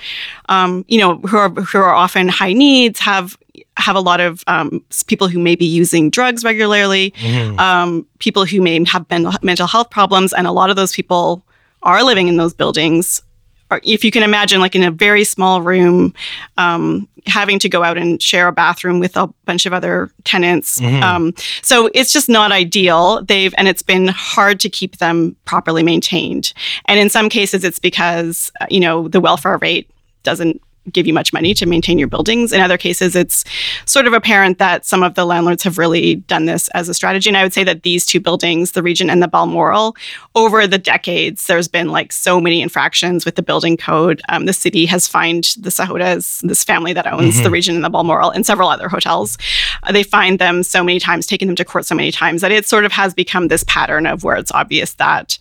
um, 0.49 0.85
you 0.89 0.99
know 0.99 1.17
who 1.19 1.37
are 1.37 1.51
who 1.51 1.79
are 1.79 1.93
often 1.95 2.29
high 2.29 2.53
needs 2.55 3.01
have 3.01 3.37
have 3.79 3.97
a 3.97 4.01
lot 4.01 4.21
of 4.21 4.43
um, 4.47 4.85
people 5.07 5.29
who 5.29 5.39
may 5.39 5.55
be 5.55 5.65
using 5.65 6.11
drugs 6.11 6.45
regularly 6.45 7.13
Mhm. 7.21 7.59
um, 7.59 8.07
people 8.19 8.45
who 8.45 8.61
may 8.61 8.85
have 8.85 9.07
men- 9.11 9.31
mental 9.43 9.67
health 9.67 9.89
problems, 9.91 10.33
and 10.33 10.47
a 10.47 10.53
lot 10.53 10.69
of 10.71 10.77
those 10.77 10.93
people 10.95 11.43
are 11.83 12.03
living 12.03 12.29
in 12.29 12.37
those 12.37 12.53
buildings. 12.55 13.23
Or 13.71 13.81
if 13.85 14.03
you 14.03 14.11
can 14.11 14.23
imagine, 14.23 14.61
like 14.61 14.75
in 14.75 14.83
a 14.83 14.91
very 14.91 15.25
small 15.25 15.61
room, 15.61 16.15
um, 16.57 17.07
having 17.27 17.59
to 17.59 17.69
go 17.69 17.85
out 17.85 17.99
and 17.99 18.21
share 18.23 18.49
a 18.49 18.53
bathroom 18.53 18.99
with 18.99 19.15
a 19.17 19.29
bunch 19.45 19.67
of 19.67 19.75
other 19.75 20.11
tenants. 20.25 20.81
Mhm. 20.81 21.03
Um, 21.03 21.35
so 21.63 21.91
it's 21.95 22.11
just 22.13 22.29
not 22.31 22.51
ideal. 22.51 23.23
They've 23.23 23.55
and 23.59 23.69
it's 23.69 23.83
been 23.83 24.09
hard 24.09 24.59
to 24.61 24.71
keep 24.71 24.97
them 24.97 25.37
properly 25.45 25.83
maintained. 25.83 26.53
And 26.87 26.99
in 26.99 27.11
some 27.11 27.29
cases, 27.29 27.63
it's 27.63 27.79
because 27.79 28.51
uh, 28.61 28.67
you 28.71 28.81
know 28.81 29.07
the 29.09 29.21
welfare 29.21 29.59
rate 29.59 29.87
doesn't 30.25 30.61
give 30.93 31.07
you 31.07 31.15
much 31.15 31.33
money 31.33 31.55
to 31.55 31.67
maintain 31.67 31.99
your 31.99 32.09
buildings. 32.09 32.53
In 32.53 32.61
other 32.61 32.79
cases, 32.79 33.15
it's 33.15 33.45
sort 33.85 34.07
of 34.07 34.13
apparent 34.13 34.59
that 34.59 34.85
some 34.85 35.03
of 35.03 35.15
the 35.15 35.25
landlords 35.25 35.63
have 35.63 35.79
really 35.79 36.17
done 36.17 36.47
this 36.47 36.69
as 36.69 36.89
a 36.89 36.95
strategy. 36.95 37.31
And 37.31 37.37
I 37.37 37.43
would 37.43 37.53
say 37.53 37.65
that 37.65 37.83
these 37.83 38.07
two 38.07 38.21
buildings, 38.21 38.73
the 38.73 38.83
Regent 38.83 39.11
and 39.11 39.23
the 39.23 39.29
Balmoral, 39.29 39.97
over 40.35 40.67
the 40.67 40.79
decades, 40.79 41.47
there's 41.47 41.69
been 41.69 41.89
like 41.89 42.13
so 42.13 42.41
many 42.41 42.63
infractions 42.63 43.25
with 43.25 43.37
the 43.37 43.43
building 43.43 43.77
code. 43.77 44.21
Um, 44.29 44.47
the 44.47 44.53
city 44.53 44.87
has 44.87 45.09
fined 45.09 45.55
the 45.59 45.71
Sahotas, 45.71 46.41
this 46.47 46.65
family 46.65 46.93
that 46.93 47.07
owns 47.07 47.43
the 47.43 47.51
Regent 47.51 47.77
and 47.77 47.85
the 47.85 47.91
Balmoral, 47.91 48.31
and 48.31 48.45
several 48.47 48.69
other 48.69 48.89
hotels. 48.89 49.39
Uh, 49.83 49.93
they 49.93 50.03
fined 50.03 50.39
them 50.39 50.63
so 50.63 50.83
many 50.83 50.99
times, 50.99 51.27
taken 51.27 51.49
them 51.49 51.57
to 51.57 51.65
court 51.65 51.87
so 51.87 51.95
many 51.95 52.11
times 52.11 52.41
that 52.41 52.53
it 52.53 52.67
sort 52.67 52.85
of 52.85 52.93
has 52.93 53.15
become 53.15 53.49
this 53.49 53.65
pattern 53.65 54.07
of 54.07 54.25
where 54.25 54.37
it's 54.37 54.53
obvious 54.53 54.95
that 54.95 55.39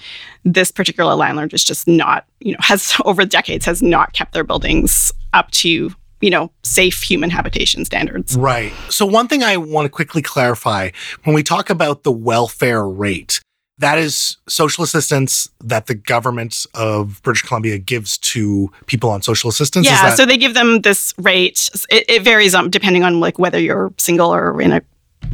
this 0.53 0.71
particular 0.71 1.13
landlord 1.15 1.53
is 1.53 1.63
just 1.63 1.87
not, 1.87 2.25
you 2.39 2.53
know, 2.53 2.59
has 2.61 2.95
over 3.05 3.25
decades 3.25 3.65
has 3.65 3.81
not 3.81 4.13
kept 4.13 4.33
their 4.33 4.43
buildings 4.43 5.11
up 5.33 5.51
to, 5.51 5.91
you 6.21 6.29
know, 6.29 6.51
safe 6.63 7.01
human 7.03 7.29
habitation 7.29 7.83
standards. 7.85 8.37
Right. 8.37 8.71
So, 8.89 9.05
one 9.05 9.27
thing 9.27 9.43
I 9.43 9.57
want 9.57 9.85
to 9.85 9.89
quickly 9.89 10.21
clarify 10.21 10.91
when 11.25 11.35
we 11.35 11.43
talk 11.43 11.69
about 11.69 12.03
the 12.03 12.11
welfare 12.11 12.87
rate, 12.87 13.41
that 13.79 13.99
is 13.99 14.37
social 14.47 14.83
assistance 14.83 15.49
that 15.63 15.85
the 15.85 15.93
government 15.95 16.65
of 16.73 17.21
British 17.23 17.43
Columbia 17.43 17.77
gives 17.77 18.17
to 18.19 18.71
people 18.87 19.09
on 19.11 19.21
social 19.21 19.49
assistance. 19.49 19.85
Yeah, 19.85 20.01
that- 20.09 20.17
so 20.17 20.25
they 20.25 20.37
give 20.37 20.53
them 20.55 20.81
this 20.81 21.13
rate. 21.19 21.69
It, 21.91 22.05
it 22.09 22.21
varies 22.23 22.55
um, 22.55 22.69
depending 22.71 23.03
on 23.03 23.19
like 23.19 23.37
whether 23.37 23.59
you're 23.59 23.93
single 23.97 24.33
or 24.33 24.59
in 24.61 24.71
a 24.71 24.81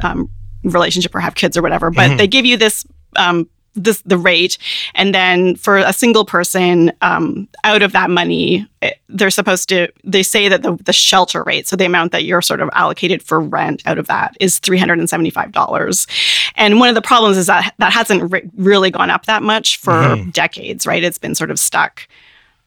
um, 0.01 0.29
relationship 0.63 1.13
or 1.15 1.19
have 1.19 1.35
kids 1.35 1.55
or 1.55 1.61
whatever. 1.61 1.91
But 1.91 2.11
Mhm. 2.11 2.17
they 2.17 2.27
give 2.27 2.45
you 2.45 2.57
this 2.57 2.85
um, 3.15 3.47
this 3.75 4.01
the 4.05 4.17
rate, 4.17 4.57
and 4.95 5.13
then 5.15 5.55
for 5.55 5.77
a 5.77 5.93
single 5.93 6.25
person, 6.25 6.91
um, 7.01 7.47
out 7.63 7.81
of 7.81 7.91
that 7.93 8.09
money, 8.09 8.67
it, 8.81 8.99
they're 9.09 9.29
supposed 9.31 9.67
to. 9.69 9.87
They 10.03 10.23
say 10.23 10.47
that 10.49 10.61
the 10.61 10.75
the 10.83 10.93
shelter 10.93 11.43
rate, 11.43 11.67
so 11.67 11.75
the 11.75 11.85
amount 11.85 12.11
that 12.11 12.23
you're 12.23 12.41
sort 12.41 12.61
of 12.61 12.69
allocated 12.73 13.23
for 13.23 13.39
rent 13.39 13.81
out 13.85 13.97
of 13.97 14.07
that 14.07 14.35
is 14.39 14.59
three 14.59 14.77
hundred 14.77 14.99
and 14.99 15.09
seventy 15.09 15.29
five 15.29 15.51
dollars. 15.51 16.05
And 16.55 16.79
one 16.79 16.89
of 16.89 16.95
the 16.95 17.01
problems 17.01 17.37
is 17.37 17.47
that 17.47 17.73
that 17.79 17.93
hasn't 17.93 18.31
re- 18.31 18.49
really 18.57 18.91
gone 18.91 19.09
up 19.09 19.25
that 19.25 19.41
much 19.43 19.77
for 19.77 19.91
Mhm. 19.93 20.33
decades, 20.33 20.85
right? 20.85 21.03
It's 21.03 21.17
been 21.17 21.35
sort 21.35 21.51
of 21.51 21.59
stuck. 21.59 22.07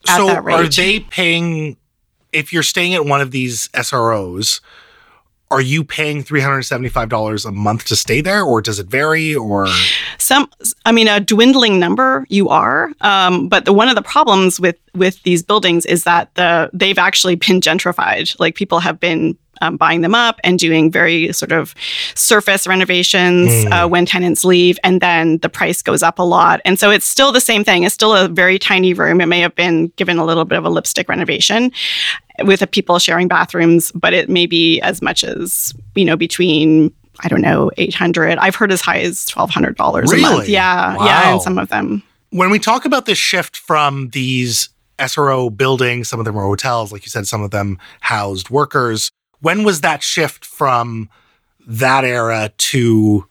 at 0.08 0.16
so 0.16 0.26
that 0.26 0.38
are 0.38 0.42
rate. 0.42 0.75
they 0.76 1.00
paying 1.00 1.76
if 2.32 2.52
you're 2.52 2.62
staying 2.62 2.94
at 2.94 3.04
one 3.06 3.20
of 3.20 3.30
these 3.30 3.68
SROs? 3.75 4.60
Are 5.50 5.60
you 5.60 5.84
paying 5.84 6.24
$375 6.24 7.46
a 7.46 7.52
month 7.52 7.84
to 7.84 7.96
stay 7.96 8.20
there 8.20 8.42
or 8.42 8.60
does 8.60 8.78
it 8.78 8.88
vary 8.88 9.34
or? 9.34 9.68
Some 10.18 10.50
i 10.84 10.92
mean 10.92 11.08
a 11.08 11.20
dwindling 11.20 11.78
number 11.78 12.26
you 12.28 12.48
are 12.48 12.90
um, 13.00 13.48
but 13.48 13.64
the, 13.64 13.72
one 13.72 13.88
of 13.88 13.94
the 13.94 14.02
problems 14.02 14.58
with 14.58 14.76
with 14.94 15.22
these 15.22 15.42
buildings 15.42 15.86
is 15.86 16.04
that 16.04 16.34
the 16.34 16.70
they've 16.72 16.98
actually 16.98 17.36
been 17.36 17.60
gentrified. 17.60 18.38
Like 18.40 18.54
people 18.54 18.80
have 18.80 18.98
been 18.98 19.36
um, 19.60 19.76
buying 19.76 20.00
them 20.02 20.14
up 20.14 20.40
and 20.44 20.58
doing 20.58 20.90
very 20.90 21.32
sort 21.32 21.52
of 21.52 21.75
surface 22.14 22.66
renovations 22.66 23.26
Mm. 23.66 23.72
uh, 23.84 23.88
when 23.88 24.06
tenants 24.06 24.44
leave, 24.44 24.78
and 24.84 25.00
then 25.00 25.38
the 25.38 25.48
price 25.48 25.82
goes 25.82 26.02
up 26.02 26.18
a 26.18 26.22
lot. 26.22 26.60
And 26.64 26.78
so 26.78 26.90
it's 26.90 27.06
still 27.06 27.32
the 27.32 27.40
same 27.40 27.64
thing. 27.64 27.82
It's 27.84 27.94
still 27.94 28.14
a 28.14 28.28
very 28.28 28.58
tiny 28.58 28.92
room. 28.94 29.20
It 29.20 29.26
may 29.26 29.40
have 29.40 29.54
been 29.54 29.88
given 29.96 30.18
a 30.18 30.25
little 30.25 30.44
bit 30.44 30.58
of 30.58 30.64
a 30.64 30.70
lipstick 30.70 31.08
renovation 31.08 31.72
with 32.44 32.68
people 32.70 32.98
sharing 32.98 33.28
bathrooms, 33.28 33.92
but 33.92 34.12
it 34.12 34.28
may 34.28 34.46
be 34.46 34.80
as 34.80 35.00
much 35.02 35.25
as 35.25 35.72
you 35.94 36.04
know 36.04 36.16
between. 36.16 36.92
I 37.20 37.28
don't 37.28 37.40
know, 37.40 37.70
800. 37.78 38.36
I've 38.36 38.54
heard 38.56 38.70
as 38.70 38.82
high 38.82 38.98
as 39.00 39.25
$1,200 39.25 39.75
a 39.78 39.82
month. 39.82 40.12
Really? 40.12 40.52
Yeah. 40.52 40.96
Wow. 40.98 41.04
Yeah. 41.06 41.32
And 41.32 41.40
some 41.40 41.56
of 41.56 41.70
them. 41.70 42.02
when 42.28 42.50
we 42.50 42.58
talk 42.58 42.84
about 42.84 43.06
this 43.06 43.16
shift 43.16 43.56
from 43.56 44.10
these 44.10 44.68
SRO 44.98 45.48
buildings, 45.48 46.08
some 46.10 46.18
of 46.18 46.26
them 46.26 46.36
are 46.36 46.44
hotels, 46.44 46.92
like 46.92 47.06
you 47.06 47.10
said, 47.10 47.26
some 47.26 47.42
of 47.42 47.52
them 47.52 47.78
housed 48.00 48.50
workers. 48.50 49.10
When 49.46 49.62
was 49.62 49.82
that 49.82 50.02
shift 50.02 50.44
from 50.44 51.08
that 51.68 52.04
era 52.04 52.50
to 52.56 53.28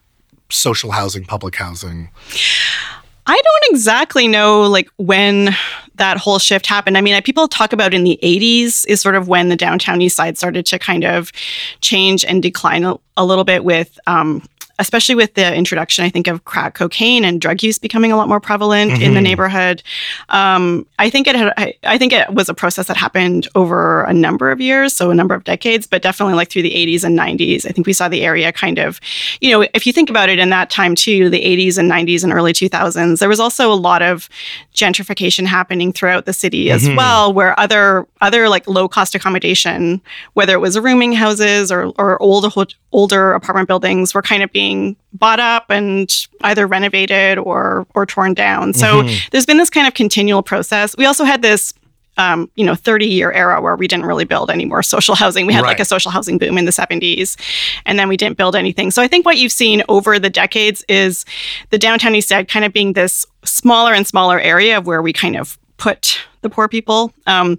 social 0.49 0.91
housing, 0.91 1.25
public 1.25 1.57
housing? 1.57 2.09
I 3.25 3.33
don't 3.33 3.71
exactly 3.73 4.25
know 4.29 4.61
like 4.61 4.89
when 4.95 5.53
that 5.95 6.15
whole 6.15 6.39
shift 6.39 6.67
happened. 6.67 6.97
I 6.97 7.01
mean, 7.01 7.21
people 7.23 7.49
talk 7.49 7.73
about 7.73 7.93
in 7.93 8.05
the 8.05 8.17
80s 8.23 8.85
is 8.87 9.01
sort 9.01 9.15
of 9.15 9.27
when 9.27 9.49
the 9.49 9.57
downtown 9.57 10.01
east 10.01 10.15
side 10.15 10.37
started 10.37 10.65
to 10.67 10.79
kind 10.79 11.03
of 11.03 11.33
change 11.81 12.23
and 12.23 12.41
decline 12.41 12.85
a, 12.85 12.95
a 13.17 13.25
little 13.25 13.43
bit 13.43 13.65
with 13.65 13.99
um, 14.07 14.41
especially 14.79 15.15
with 15.15 15.33
the 15.35 15.53
introduction, 15.55 16.03
I 16.05 16.09
think, 16.09 16.27
of 16.27 16.43
crack 16.45 16.73
cocaine 16.75 17.23
and 17.23 17.39
drug 17.39 17.63
use 17.63 17.77
becoming 17.79 18.11
a 18.11 18.17
lot 18.17 18.27
more 18.27 18.39
prevalent 18.39 19.01
in 19.01 19.13
the 19.13 19.19
Mhm. 19.19 19.23
neighborhood. 19.23 19.81
Um, 20.29 20.85
I 20.99 21.09
think 21.09 21.27
it 21.27 21.35
had, 21.35 21.53
I, 21.57 21.73
I 21.83 21.97
think 21.97 22.11
it 22.13 22.29
was 22.33 22.49
a 22.49 22.53
process 22.53 22.87
that 22.87 22.97
happened 22.97 23.47
over 23.55 24.03
a 24.03 24.13
number 24.13 24.51
of 24.51 24.59
years, 24.59 24.93
so 24.93 25.11
a 25.11 25.15
number 25.15 25.33
of 25.33 25.43
decades, 25.43 25.87
but 25.87 26.01
definitely 26.01 26.33
like 26.35 26.49
through 26.49 26.63
the 26.63 26.75
80s 26.75 27.03
and 27.03 27.15
90s. 27.17 27.65
I 27.65 27.69
think 27.69 27.87
we 27.87 27.93
saw 27.93 28.07
the 28.09 28.23
area 28.23 28.51
kind 28.51 28.77
of, 28.79 28.99
you 29.41 29.51
know, 29.51 29.65
if 29.73 29.87
you 29.87 29.93
think 29.93 30.09
about 30.09 30.29
it 30.29 30.39
in 30.39 30.49
that 30.49 30.69
time 30.69 30.95
too, 30.95 31.29
the 31.29 31.41
80s 31.43 31.77
and 31.77 31.89
90s 31.89 32.23
and 32.23 32.33
early 32.33 32.51
2000s, 32.53 33.19
there 33.19 33.29
was 33.29 33.39
also 33.39 33.71
a 33.71 33.75
lot 33.75 34.01
of 34.01 34.29
gentrification 34.75 35.45
happening 35.45 35.91
throughout 35.93 36.25
the 36.25 36.33
city 36.33 36.69
as 36.71 36.83
Mhm. 36.87 36.97
well, 36.97 37.33
where 37.33 37.59
other 37.59 38.05
other 38.21 38.49
like 38.49 38.67
low 38.67 38.87
cost 38.87 39.15
accommodation, 39.15 40.01
whether 40.33 40.53
it 40.53 40.59
was 40.59 40.77
rooming 40.79 41.13
houses 41.13 41.71
or 41.71 41.91
or 41.97 42.21
older 42.21 42.49
ho- 42.49 42.65
older 42.91 43.33
apartment 43.33 43.67
buildings, 43.67 44.13
were 44.13 44.21
kind 44.21 44.43
of 44.43 44.51
being 44.51 44.95
bought 45.13 45.39
up 45.39 45.65
and 45.69 46.27
either 46.41 46.67
renovated 46.67 47.37
or 47.37 47.87
or 47.95 48.05
torn 48.05 48.33
down. 48.33 48.73
So 48.73 49.03
Mhm. 49.03 49.29
there's 49.31 49.45
been 49.45 49.57
this 49.57 49.69
kind 49.69 49.87
of 49.87 49.93
continual 49.93 50.43
process. 50.43 50.95
We 50.97 51.05
also 51.05 51.23
had 51.23 51.41
this. 51.41 51.73
Um, 52.17 52.49
you 52.55 52.65
know, 52.65 52.75
30 52.75 53.05
year 53.07 53.31
era 53.33 53.61
where 53.61 53.75
we 53.75 53.87
didn't 53.87 54.05
really 54.05 54.23
build 54.23 54.49
any 54.49 54.63
more 54.63 54.81
social 54.83 55.15
housing. 55.15 55.45
We 55.45 55.53
had 55.53 55.63
like 55.63 55.81
a 55.81 55.85
social 55.85 56.11
housing 56.11 56.37
boom 56.37 56.57
in 56.57 56.63
the 56.63 56.71
70s, 56.71 57.35
and 57.85 57.99
then 57.99 58.07
we 58.07 58.15
didn't 58.15 58.37
build 58.37 58.55
anything. 58.55 58.89
So 58.91 59.01
I 59.01 59.07
think 59.07 59.25
what 59.25 59.37
you've 59.37 59.51
seen 59.51 59.83
over 59.89 60.17
the 60.17 60.29
decades 60.29 60.85
is 60.87 61.25
the 61.71 61.77
downtown 61.77 62.15
east 62.15 62.29
side 62.29 62.47
kind 62.47 62.63
of 62.63 62.71
being 62.71 62.93
this 62.93 63.25
smaller 63.43 63.93
and 63.93 64.07
smaller 64.07 64.39
area 64.39 64.77
of 64.77 64.87
where 64.87 65.01
we 65.01 65.11
kind 65.11 65.35
of 65.35 65.57
put 65.77 66.19
the 66.41 66.49
poor 66.49 66.67
people. 66.67 67.11
Um, 67.25 67.57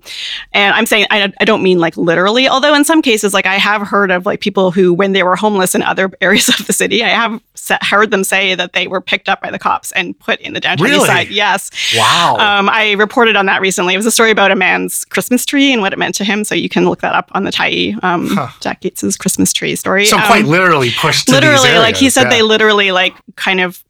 and 0.53 0.73
I'm 0.73 0.87
saying 0.87 1.07
I, 1.11 1.33
I 1.41 1.45
don't 1.45 1.63
mean 1.63 1.81
like 1.81 1.97
literally, 1.97 2.49
although 2.49 2.73
in 2.75 2.85
some 2.85 3.03
cases, 3.03 3.35
like 3.35 3.45
I 3.45 3.57
have 3.57 3.83
heard 3.83 4.13
of 4.13 4.25
like 4.27 4.41
people 4.41 4.71
who, 4.71 4.95
when 4.95 5.13
they 5.13 5.25
were 5.25 5.35
homeless 5.35 5.75
in 5.75 5.83
other 5.83 6.11
areas 6.21 6.49
of 6.49 6.65
the 6.69 6.73
city, 6.73 7.03
I 7.03 7.09
have 7.09 7.41
heard 7.83 8.13
them 8.13 8.23
say 8.23 8.55
that 8.55 8.75
they 8.75 8.87
were 8.87 9.01
picked 9.01 9.29
up 9.29 9.43
by 9.43 9.51
the 9.51 9.59
cops 9.59 9.91
and 9.93 10.17
put 10.21 10.39
in 10.41 10.53
the 10.53 10.61
downtown 10.61 10.85
Really? 10.87 10.99
east 10.99 11.07
side. 11.07 11.29
Yes. 11.31 11.71
Wow. 11.97 12.37
Um, 12.39 12.69
I 12.71 12.93
reported 12.93 13.35
on 13.35 13.47
that 13.47 13.61
recently. 13.61 13.93
It 13.95 13.97
was 13.97 14.07
a 14.07 14.13
story 14.13 14.31
about 14.31 14.53
a 14.53 14.57
man's 14.57 15.05
Christmas 15.07 15.45
tree 15.45 15.73
and 15.73 15.83
what 15.83 15.93
it 15.93 15.99
meant 15.99 16.15
to 16.17 16.25
him. 16.25 16.45
So 16.45 16.55
you 16.55 16.69
can 16.69 16.85
look 16.89 17.01
that 17.01 17.15
up 17.15 17.29
on 17.35 17.43
the 17.43 17.51
Tyee, 17.51 18.03
um, 18.05 18.29
Huh. 18.29 18.49
Jack 18.61 18.83
Gates's 18.83 19.17
Christmas 19.17 19.53
tree 19.53 19.75
story. 19.75 20.07
so 20.07 20.17
Um, 20.17 20.23
quite 20.27 20.45
literally 20.45 20.93
pushed 20.93 21.29
literally 21.29 21.75
like 21.79 21.97
he 21.97 22.09
said 22.09 22.25
yeah. 22.25 22.31
they 22.31 22.43
literally 22.43 22.93
like 22.93 23.15
kind 23.35 23.61
of 23.61 23.83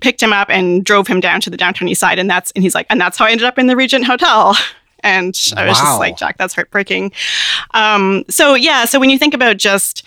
picked 0.00 0.22
him 0.22 0.32
up 0.32 0.48
and 0.50 0.84
drove 0.84 1.06
him 1.06 1.20
down 1.20 1.40
to 1.40 1.50
the 1.50 1.56
downtown 1.56 1.88
east 1.88 2.00
side 2.00 2.18
and 2.18 2.28
that's 2.30 2.50
and 2.52 2.62
he's 2.62 2.74
like 2.74 2.86
and 2.90 3.00
that's 3.00 3.18
how 3.18 3.24
i 3.24 3.30
ended 3.30 3.46
up 3.46 3.58
in 3.58 3.66
the 3.66 3.76
regent 3.76 4.04
hotel 4.04 4.56
and 5.00 5.36
i 5.56 5.66
was 5.66 5.76
Wow. 5.78 5.84
just 5.84 5.98
like 5.98 6.16
jack 6.16 6.38
that's 6.38 6.54
heartbreaking 6.54 7.12
um 7.74 8.24
so 8.28 8.54
yeah 8.54 8.84
so 8.84 8.98
when 9.00 9.10
you 9.10 9.18
think 9.18 9.34
about 9.34 9.56
just 9.56 10.04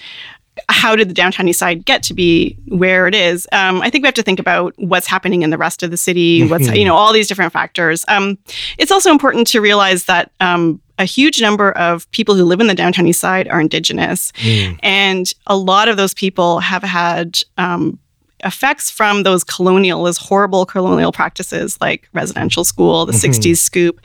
how 0.70 0.96
did 0.96 1.10
the 1.10 1.13
downtown 1.13 1.50
east 1.50 1.60
side 1.60 1.84
get 1.86 2.01
to 2.03 2.13
be 2.13 2.58
where 2.70 3.08
it 3.08 3.13
is 3.15 3.46
um, 3.51 3.82
i 3.82 3.89
think 3.89 4.03
we 4.03 4.08
have 4.08 4.13
to 4.13 4.24
think 4.24 4.39
about 4.39 4.74
what's 4.77 5.08
happening 5.08 5.41
in 5.41 5.50
the 5.50 5.58
rest 5.58 5.84
of 5.84 5.91
the 5.91 5.98
city 5.98 6.48
what's 6.48 6.67
Mhm. 6.70 6.77
you 6.79 6.86
know 6.86 6.96
all 6.96 7.12
these 7.12 7.27
different 7.27 7.51
factors 7.51 8.05
um, 8.08 8.38
it's 8.77 8.91
also 8.91 9.12
important 9.12 9.48
to 9.48 9.60
realize 9.60 10.05
that 10.05 10.32
um, 10.39 10.79
a 10.98 11.03
huge 11.03 11.41
number 11.41 11.74
of 11.74 12.10
people 12.12 12.36
who 12.36 12.46
live 12.46 12.62
in 12.62 12.67
the 12.67 12.74
downtown 12.74 13.05
east 13.05 13.20
side 13.20 13.50
are 13.50 13.60
indigenous 13.60 14.32
Mm. 14.38 14.79
and 14.82 15.34
a 15.48 15.58
lot 15.58 15.89
of 15.89 15.98
those 15.98 16.13
people 16.13 16.60
have 16.62 16.84
had 16.84 17.39
um, 17.58 18.00
effects 18.44 18.92
from 18.92 19.24
those 19.24 19.44
colonial, 19.44 20.04
those 20.04 20.18
horrible 20.18 20.65
colonial 20.65 21.12
practices 21.12 21.77
like 21.80 22.10
residential 22.13 22.63
school, 22.63 23.06
the 23.06 23.13
Mhm. 23.13 23.20
60s 23.22 23.62
scoop. 23.62 24.00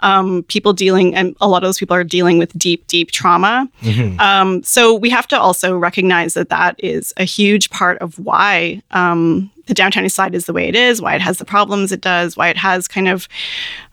Um, 0.00 0.44
people 0.44 0.72
dealing, 0.72 1.14
and 1.14 1.34
a 1.40 1.48
lot 1.48 1.62
of 1.64 1.68
those 1.68 1.78
people 1.78 1.94
are 1.96 2.04
dealing 2.04 2.38
with 2.38 2.56
deep, 2.56 2.86
deep 2.86 3.10
trauma. 3.10 3.68
Mhm. 3.82 4.20
Um, 4.20 4.62
so 4.62 4.94
we 4.94 5.10
have 5.10 5.26
to 5.28 5.38
also 5.40 5.74
recognize 5.76 6.34
that 6.34 6.48
that 6.50 6.76
is 6.78 7.12
a 7.16 7.24
huge 7.24 7.70
part 7.70 7.98
of 7.98 8.18
why 8.18 8.80
um, 8.92 9.50
the 9.66 9.74
downtown 9.74 10.04
east 10.04 10.16
side 10.16 10.34
is 10.34 10.46
the 10.46 10.52
way 10.52 10.68
it 10.68 10.76
is, 10.76 11.02
why 11.02 11.14
it 11.14 11.20
has 11.20 11.38
the 11.38 11.44
problems 11.44 11.92
it 11.92 12.00
does, 12.00 12.36
why 12.36 12.48
it 12.48 12.56
has 12.56 12.86
kind 12.88 13.08
of 13.08 13.28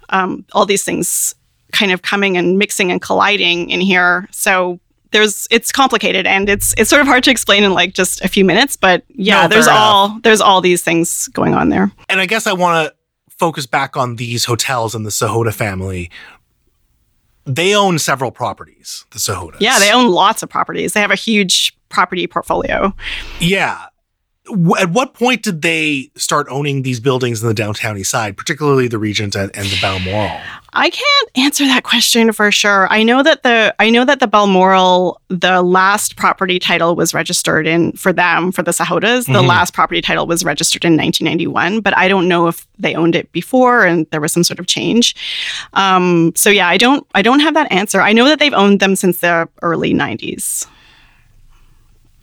um, 0.09 0.45
all 0.53 0.65
these 0.65 0.83
things 0.83 1.35
kind 1.71 1.91
of 1.91 2.01
coming 2.01 2.35
and 2.37 2.57
mixing 2.57 2.91
and 2.91 3.01
colliding 3.01 3.69
in 3.69 3.79
here. 3.81 4.27
So 4.31 4.79
there's 5.11 5.47
it's 5.49 5.71
complicated 5.71 6.27
and 6.27 6.49
it's 6.49 6.73
it's 6.77 6.89
sort 6.89 7.01
of 7.01 7.07
hard 7.07 7.23
to 7.23 7.31
explain 7.31 7.63
in 7.63 7.73
like 7.73 7.93
just 7.93 8.21
a 8.21 8.27
few 8.27 8.45
minutes, 8.45 8.75
but 8.75 9.03
yeah, 9.09 9.43
No, 9.43 9.47
there's 9.47 9.67
all 9.67 10.19
there's 10.23 10.41
all 10.41 10.61
these 10.61 10.83
things 10.83 11.27
going 11.29 11.53
on 11.53 11.69
there. 11.69 11.91
And 12.09 12.19
I 12.19 12.25
guess 12.25 12.47
I 12.47 12.53
want 12.53 12.87
to 12.87 12.95
focus 13.29 13.65
back 13.65 13.95
on 13.97 14.17
these 14.17 14.45
hotels 14.45 14.93
and 14.93 15.05
the 15.05 15.09
Sahota 15.09 15.53
family. 15.53 16.11
They 17.45 17.73
own 17.73 17.97
several 17.97 18.31
properties, 18.31 19.05
the 19.11 19.17
Sahotas. 19.19 19.57
Yeah, 19.59 19.79
they 19.79 19.91
own 19.91 20.09
lots 20.09 20.43
of 20.43 20.49
properties. 20.49 20.93
They 20.93 20.99
have 20.99 21.09
a 21.09 21.15
huge 21.15 21.75
property 21.89 22.27
portfolio. 22.27 22.93
Yeah. 23.39 23.85
At 24.79 24.89
what 24.91 25.13
point 25.13 25.43
did 25.43 25.61
they 25.61 26.09
start 26.15 26.47
owning 26.49 26.81
these 26.83 26.99
buildings 26.99 27.41
in 27.41 27.47
the 27.47 27.53
downtown 27.53 27.97
east 27.97 28.09
side, 28.11 28.35
particularly 28.37 28.87
the 28.87 28.97
Regent 28.97 29.35
and, 29.35 29.55
and 29.55 29.67
the 29.67 29.77
Balmoral? 29.81 30.39
I 30.73 30.89
can't 30.91 31.29
answer 31.35 31.65
that 31.65 31.83
question 31.83 32.31
for 32.31 32.51
sure. 32.51 32.87
I 32.91 33.01
know 33.01 33.23
that 33.23 33.41
the 33.43 33.73
I 33.79 33.89
know 33.89 34.05
that 34.05 34.19
the 34.19 34.27
Balmoral, 34.27 35.19
the 35.27 35.61
last 35.63 36.15
property 36.15 36.59
title 36.59 36.95
was 36.95 37.13
registered 37.13 37.65
in 37.65 37.93
for 37.93 38.13
them 38.13 38.51
for 38.51 38.61
the 38.61 38.69
Sahotas. 38.71 39.25
The 39.25 39.41
Mhm. 39.41 39.47
last 39.47 39.73
property 39.73 39.99
title 40.01 40.27
was 40.27 40.43
registered 40.45 40.85
in 40.85 40.95
1991, 40.95 41.79
but 41.81 41.97
I 41.97 42.07
don't 42.07 42.27
know 42.27 42.47
if 42.47 42.67
they 42.77 42.93
owned 42.93 43.15
it 43.15 43.31
before 43.31 43.83
and 43.85 44.05
there 44.11 44.21
was 44.21 44.31
some 44.31 44.43
sort 44.43 44.59
of 44.59 44.67
change. 44.67 45.15
Um, 45.73 46.33
so 46.35 46.49
yeah, 46.51 46.67
I 46.67 46.77
don't 46.77 47.05
I 47.15 47.21
don't 47.23 47.39
have 47.39 47.55
that 47.55 47.71
answer. 47.71 48.01
I 48.01 48.13
know 48.13 48.25
that 48.25 48.37
they've 48.39 48.53
owned 48.53 48.79
them 48.79 48.95
since 48.95 49.19
the 49.19 49.49
early 49.63 49.93
90s. 49.93 50.67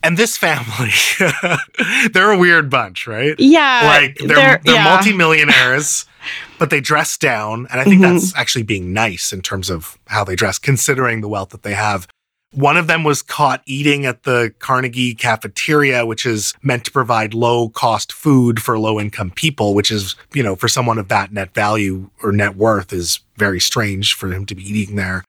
And 0.07 0.17
this 0.17 0.37
family, 0.37 0.93
they're 2.13 2.31
a 2.31 2.39
weird 2.39 2.71
bunch, 2.71 3.09
right? 3.09 3.35
Yeah, 3.41 3.83
like 3.85 4.17
they're 4.19 4.29
they're, 4.37 4.61
yeah. 4.65 4.85
multimillionaires, 4.85 6.07
but 6.61 6.71
they 6.71 6.81
dress 6.81 7.17
down, 7.19 7.67
and 7.73 7.81
I 7.81 7.85
think 7.85 8.01
Mhm. 8.01 8.13
that's 8.13 8.37
actually 8.37 8.63
being 8.63 8.93
nice 8.93 9.33
in 9.33 9.43
terms 9.43 9.69
of 9.69 9.99
how 10.07 10.23
they 10.23 10.37
dress, 10.37 10.61
considering 10.61 11.23
the 11.23 11.29
wealth 11.29 11.49
that 11.51 11.65
they 11.65 11.75
have. 11.75 12.07
One 12.53 12.77
of 12.77 12.87
them 12.87 13.03
was 13.03 13.21
caught 13.21 13.63
eating 13.67 14.07
at 14.07 14.23
the 14.23 14.55
Carnegie 14.61 15.13
cafeteria, 15.15 16.07
which 16.07 16.25
is 16.25 16.55
meant 16.63 16.85
to 16.85 16.93
provide 16.93 17.35
low 17.35 17.69
cost 17.69 18.13
food 18.13 18.63
for 18.63 18.79
low 18.79 19.01
income 19.01 19.33
people, 19.33 19.75
which 19.75 19.91
is, 19.91 20.15
you 20.33 20.43
know, 20.45 20.55
for 20.55 20.69
someone 20.69 20.99
of 20.99 21.09
that 21.09 21.33
net 21.33 21.53
value 21.53 22.11
or 22.23 22.31
net 22.31 22.55
worth 22.57 22.93
is 22.93 23.19
very 23.37 23.59
strange 23.59 24.15
for 24.15 24.33
him 24.33 24.47
to 24.47 24.55
be 24.55 24.63
eating 24.63 24.95
there. 24.95 25.25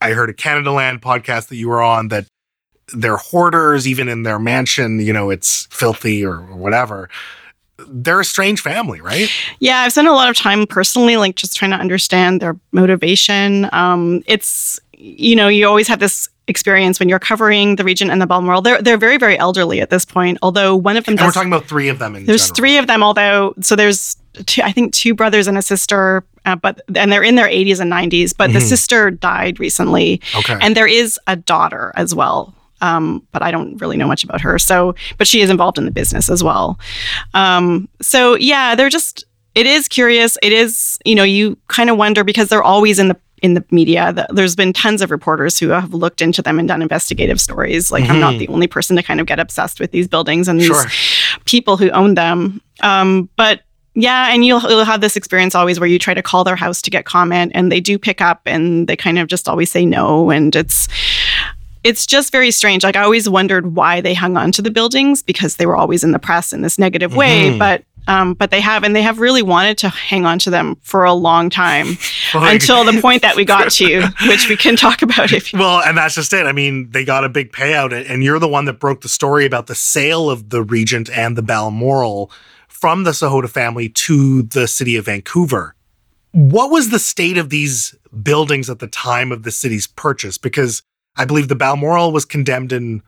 I 0.00 0.12
heard 0.12 0.30
a 0.30 0.32
Canadaland 0.32 1.00
podcast 1.00 1.48
that 1.48 1.56
you 1.56 1.68
were 1.68 1.82
on 1.82 2.06
that 2.08 2.26
they're 2.94 3.16
hoarders, 3.16 3.86
even 3.86 4.08
in 4.08 4.22
their 4.22 4.38
mansion, 4.38 5.00
you 5.00 5.12
know, 5.12 5.30
it's 5.30 5.66
filthy 5.70 6.24
or, 6.24 6.36
or 6.38 6.56
whatever. 6.56 7.08
They're 7.86 8.20
a 8.20 8.24
strange 8.24 8.60
family, 8.60 9.00
right? 9.00 9.28
Yeah, 9.60 9.80
I've 9.80 9.92
spent 9.92 10.08
a 10.08 10.12
lot 10.12 10.28
of 10.28 10.36
time 10.36 10.66
personally, 10.66 11.16
like 11.16 11.36
just 11.36 11.56
trying 11.56 11.70
to 11.70 11.76
understand 11.76 12.40
their 12.40 12.56
motivation. 12.72 13.68
Um, 13.72 14.22
it's 14.26 14.80
you 15.00 15.36
know, 15.36 15.46
you 15.46 15.64
always 15.68 15.86
have 15.86 16.00
this 16.00 16.28
experience 16.48 16.98
when 16.98 17.08
you're 17.08 17.20
covering 17.20 17.76
the 17.76 17.84
Regent 17.84 18.10
and 18.10 18.20
the 18.20 18.26
Balmoral. 18.26 18.62
They're 18.62 18.82
they're 18.82 18.96
very 18.98 19.16
very 19.16 19.38
elderly 19.38 19.80
at 19.80 19.90
this 19.90 20.04
point. 20.04 20.38
Although 20.42 20.74
one 20.74 20.96
of 20.96 21.04
them 21.04 21.12
And 21.12 21.20
we're 21.20 21.30
talking 21.30 21.52
about 21.52 21.66
three 21.66 21.88
of 21.88 22.00
them 22.00 22.16
in 22.16 22.26
there's 22.26 22.46
general. 22.46 22.56
three 22.56 22.78
of 22.78 22.86
them. 22.88 23.02
Although 23.04 23.54
so 23.60 23.76
there's 23.76 24.16
two, 24.46 24.62
I 24.62 24.72
think 24.72 24.92
two 24.92 25.14
brothers 25.14 25.46
and 25.46 25.56
a 25.56 25.62
sister, 25.62 26.24
uh, 26.46 26.56
but 26.56 26.80
and 26.96 27.12
they're 27.12 27.22
in 27.22 27.36
their 27.36 27.46
80s 27.48 27.78
and 27.78 27.90
90s. 27.92 28.32
But 28.36 28.52
the 28.52 28.58
Mhm. 28.58 28.68
sister 28.68 29.10
died 29.12 29.60
recently, 29.60 30.20
Okay. 30.36 30.56
and 30.60 30.76
there 30.76 30.88
is 30.88 31.20
a 31.28 31.36
daughter 31.36 31.92
as 31.94 32.12
well. 32.12 32.52
Um, 32.80 33.26
but 33.32 33.42
I 33.42 33.50
don't 33.50 33.76
really 33.80 33.96
know 33.96 34.06
much 34.06 34.24
about 34.24 34.40
her. 34.40 34.58
So, 34.58 34.94
but 35.16 35.26
she 35.26 35.40
is 35.40 35.50
involved 35.50 35.78
in 35.78 35.84
the 35.84 35.90
business 35.90 36.28
as 36.28 36.42
well. 36.44 36.78
Um, 37.34 37.88
so 38.00 38.36
yeah, 38.36 38.74
they're 38.74 38.88
just. 38.90 39.24
It 39.54 39.66
is 39.66 39.88
curious. 39.88 40.38
It 40.40 40.52
is, 40.52 40.98
you 41.04 41.16
know, 41.16 41.24
you 41.24 41.58
kind 41.66 41.90
of 41.90 41.96
wonder 41.96 42.22
because 42.22 42.48
they're 42.48 42.62
always 42.62 43.00
in 43.00 43.08
the 43.08 43.16
in 43.42 43.54
the 43.54 43.64
media. 43.72 44.12
The, 44.12 44.26
there's 44.32 44.54
been 44.54 44.72
tons 44.72 45.02
of 45.02 45.10
reporters 45.10 45.58
who 45.58 45.70
have 45.70 45.92
looked 45.94 46.20
into 46.22 46.42
them 46.42 46.58
and 46.60 46.68
done 46.68 46.80
investigative 46.82 47.40
stories. 47.40 47.90
Like 47.90 48.08
I'm 48.08 48.20
not 48.20 48.34
Mhm. 48.34 48.38
the 48.38 48.48
only 48.48 48.66
person 48.68 48.94
to 48.96 49.02
kind 49.02 49.20
of 49.20 49.26
get 49.26 49.40
obsessed 49.40 49.80
with 49.80 49.90
these 49.90 50.06
buildings 50.06 50.46
and 50.46 50.60
these 50.60 50.66
Sure. 50.68 50.84
people 51.44 51.76
who 51.76 51.90
own 51.90 52.14
them. 52.14 52.60
Um, 52.82 53.28
but 53.36 53.62
yeah, 53.94 54.32
and 54.32 54.44
you'll, 54.44 54.60
you'll 54.60 54.84
have 54.84 55.00
this 55.00 55.16
experience 55.16 55.56
always 55.56 55.80
where 55.80 55.88
you 55.88 55.98
try 55.98 56.14
to 56.14 56.22
call 56.22 56.44
their 56.44 56.54
house 56.54 56.80
to 56.82 56.90
get 56.90 57.04
comment, 57.04 57.50
and 57.54 57.72
they 57.72 57.80
do 57.80 57.98
pick 57.98 58.20
up, 58.20 58.42
and 58.46 58.86
they 58.86 58.94
kind 58.94 59.18
of 59.18 59.26
just 59.26 59.48
always 59.48 59.72
say 59.72 59.84
no, 59.84 60.30
and 60.30 60.54
it's 60.54 60.86
it's 61.88 62.06
just 62.06 62.30
very 62.32 62.50
strange. 62.50 62.84
Like 62.84 62.96
I 62.96 63.02
always 63.02 63.28
wondered 63.28 63.74
why 63.74 64.00
they 64.00 64.14
hung 64.14 64.36
on 64.36 64.52
to 64.52 64.62
the 64.62 64.70
buildings 64.70 65.22
because 65.22 65.56
they 65.56 65.66
were 65.66 65.76
always 65.76 66.04
in 66.04 66.12
the 66.12 66.18
press 66.18 66.52
in 66.52 66.60
this 66.62 66.78
negative 66.78 67.14
way, 67.16 67.50
Mhm. 67.50 67.58
but. 67.58 67.82
Um, 68.06 68.32
but 68.32 68.50
they 68.50 68.62
have, 68.62 68.84
and 68.84 68.96
they 68.96 69.02
have 69.02 69.18
really 69.18 69.42
wanted 69.42 69.76
to 69.78 69.90
hang 69.90 70.24
on 70.24 70.38
to 70.38 70.48
them 70.48 70.76
for 70.82 71.04
a 71.04 71.12
long 71.12 71.50
time 71.50 71.98
Like- 72.34 72.54
until 72.54 72.82
the 72.82 72.98
point 73.02 73.20
that 73.20 73.36
we 73.36 73.44
got 73.44 73.70
to, 73.72 74.08
which 74.28 74.48
we 74.48 74.56
can 74.56 74.76
talk 74.76 75.02
about 75.02 75.30
if 75.30 75.52
you. 75.52 75.58
Well, 75.58 75.82
and 75.84 75.98
that's 75.98 76.14
just 76.14 76.32
it. 76.32 76.46
I 76.46 76.52
mean, 76.52 76.90
they 76.92 77.04
got 77.04 77.24
a 77.24 77.28
big 77.28 77.52
payout, 77.52 77.92
and- 77.92 78.06
and 78.06 78.24
you're 78.24 78.38
the 78.38 78.48
one 78.48 78.64
that 78.64 78.80
broke 78.80 79.02
the 79.02 79.10
story 79.10 79.44
about 79.44 79.66
the 79.66 79.74
sale 79.74 80.30
of 80.30 80.48
the 80.48 80.62
Regent 80.62 81.10
and 81.10 81.36
the 81.36 81.42
Balmoral 81.42 82.30
from 82.66 83.04
the 83.04 83.10
Sahota 83.10 83.50
family 83.50 83.90
to 83.90 84.40
the 84.42 84.66
city 84.66 84.96
of 84.96 85.04
Vancouver. 85.04 85.74
What 86.32 86.70
was 86.70 86.88
the 86.88 86.98
state 86.98 87.36
of 87.36 87.50
these 87.50 87.94
buildings 88.22 88.70
at 88.70 88.78
the 88.78 88.86
time 88.88 89.32
of 89.32 89.42
the 89.42 89.50
city's 89.50 89.86
purchase? 89.86 90.38
Because 90.38 90.82
I 91.18 91.24
believe 91.24 91.48
the 91.48 91.56
Balmoral 91.56 92.12
was 92.12 92.24
condemned 92.24 92.72
in 92.72 93.02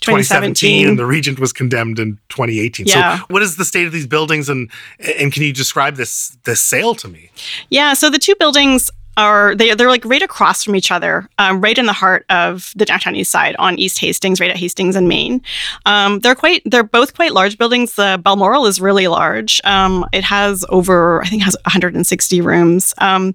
2017 0.00 0.84
2017. 0.84 0.88
and 0.88 0.98
the 0.98 1.06
Regent 1.06 1.38
was 1.38 1.52
condemned 1.52 1.98
in 1.98 2.18
2018. 2.28 2.86
Yeah. 2.86 3.18
So, 3.18 3.24
what 3.28 3.42
is 3.42 3.56
the 3.56 3.64
state 3.64 3.86
of 3.86 3.92
these 3.92 4.06
buildings, 4.06 4.48
and 4.48 4.70
and 5.18 5.32
can 5.32 5.42
you 5.42 5.52
describe 5.52 5.96
this 5.96 6.36
this 6.44 6.60
sale 6.60 6.94
to 6.96 7.08
me? 7.08 7.30
Yeah, 7.70 7.94
so 7.94 8.10
the 8.10 8.18
two 8.18 8.34
buildings 8.36 8.90
are 9.16 9.54
they 9.54 9.74
they're 9.74 9.88
like 9.88 10.04
right 10.04 10.22
across 10.22 10.62
from 10.62 10.76
each 10.76 10.90
other, 10.90 11.28
um, 11.38 11.60
right 11.60 11.78
in 11.78 11.86
the 11.86 11.92
heart 11.92 12.26
of 12.28 12.72
the 12.76 12.84
downtown 12.84 13.16
east 13.16 13.30
side 13.30 13.56
on 13.58 13.78
East 13.78 13.98
Hastings, 13.98 14.40
right 14.40 14.50
at 14.50 14.56
Hastings 14.56 14.96
and 14.96 15.08
Main 15.08 15.42
Um, 15.86 16.20
they're 16.20 16.34
quite 16.34 16.62
they're 16.66 16.84
both 16.84 17.14
quite 17.14 17.32
large 17.32 17.56
buildings. 17.56 17.94
The 17.94 18.20
Balmoral 18.22 18.66
is 18.66 18.80
really 18.80 19.08
large. 19.08 19.60
Um, 19.64 20.04
it 20.12 20.24
has 20.24 20.64
over 20.68 21.22
I 21.22 21.28
think 21.28 21.42
it 21.42 21.46
has 21.46 21.56
160 21.64 22.40
rooms. 22.42 22.94
Um, 22.98 23.34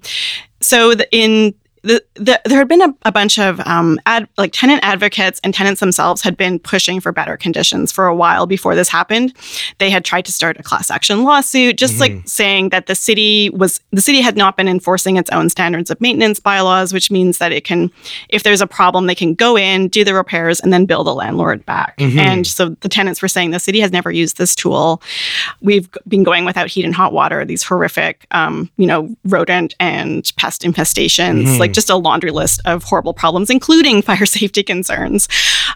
so 0.59 0.93
the, 0.93 1.07
in 1.11 1.55
the, 1.83 2.03
the, 2.15 2.39
there 2.45 2.59
had 2.59 2.67
been 2.67 2.81
a, 2.81 2.95
a 3.03 3.11
bunch 3.11 3.39
of 3.39 3.59
um, 3.61 3.99
ad, 4.05 4.27
like 4.37 4.51
tenant 4.53 4.83
advocates 4.83 5.39
and 5.43 5.53
tenants 5.53 5.79
themselves 5.79 6.21
had 6.21 6.37
been 6.37 6.59
pushing 6.59 6.99
for 6.99 7.11
better 7.11 7.37
conditions 7.37 7.91
for 7.91 8.05
a 8.05 8.15
while 8.15 8.45
before 8.45 8.75
this 8.75 8.87
happened. 8.89 9.33
They 9.79 9.89
had 9.89 10.05
tried 10.05 10.25
to 10.25 10.31
start 10.31 10.59
a 10.59 10.63
class 10.63 10.91
action 10.91 11.23
lawsuit, 11.23 11.77
just 11.77 11.99
like 11.99 12.13
saying 12.25 12.69
that 12.69 12.85
the 12.87 12.95
city 12.95 13.49
was 13.49 13.79
the 13.91 14.01
city 14.01 14.21
had 14.21 14.37
not 14.37 14.57
been 14.57 14.67
enforcing 14.67 15.17
its 15.17 15.29
own 15.31 15.49
standards 15.49 15.89
of 15.89 15.99
maintenance 15.99 16.39
bylaws, 16.39 16.93
which 16.93 17.09
means 17.09 17.39
that 17.39 17.51
it 17.51 17.63
can, 17.63 17.89
if 18.29 18.43
there's 18.43 18.61
a 18.61 18.67
problem, 18.67 19.07
they 19.07 19.15
can 19.15 19.33
go 19.33 19.57
in, 19.57 19.87
do 19.87 20.03
the 20.03 20.13
repairs, 20.13 20.59
and 20.59 20.71
then 20.71 20.85
bill 20.85 21.03
the 21.03 21.13
landlord 21.15 21.65
back. 21.65 21.97
Mhm. 21.97 22.17
And 22.19 22.47
so 22.47 22.69
the 22.81 22.89
tenants 22.89 23.21
were 23.21 23.27
saying 23.27 23.51
the 23.51 23.59
city 23.59 23.79
has 23.79 23.91
never 23.91 24.11
used 24.11 24.37
this 24.37 24.53
tool. 24.55 25.01
We've 25.61 25.89
been 26.07 26.23
going 26.23 26.45
without 26.45 26.67
heat 26.67 26.85
and 26.85 26.93
hot 26.93 27.13
water. 27.13 27.43
These 27.45 27.63
horrific, 27.63 28.25
um, 28.31 28.69
you 28.77 28.85
know, 28.87 29.09
rodent 29.25 29.73
and 29.79 30.31
pest 30.37 30.61
infestations, 30.61 31.45
Mhm. 31.45 31.59
like 31.59 31.70
just 31.73 31.89
a 31.89 31.95
laundry 31.95 32.31
list 32.31 32.61
of 32.65 32.83
horrible 32.83 33.13
problems, 33.13 33.49
including 33.49 34.01
fire 34.09 34.25
safety 34.25 34.63
concerns, 34.63 35.27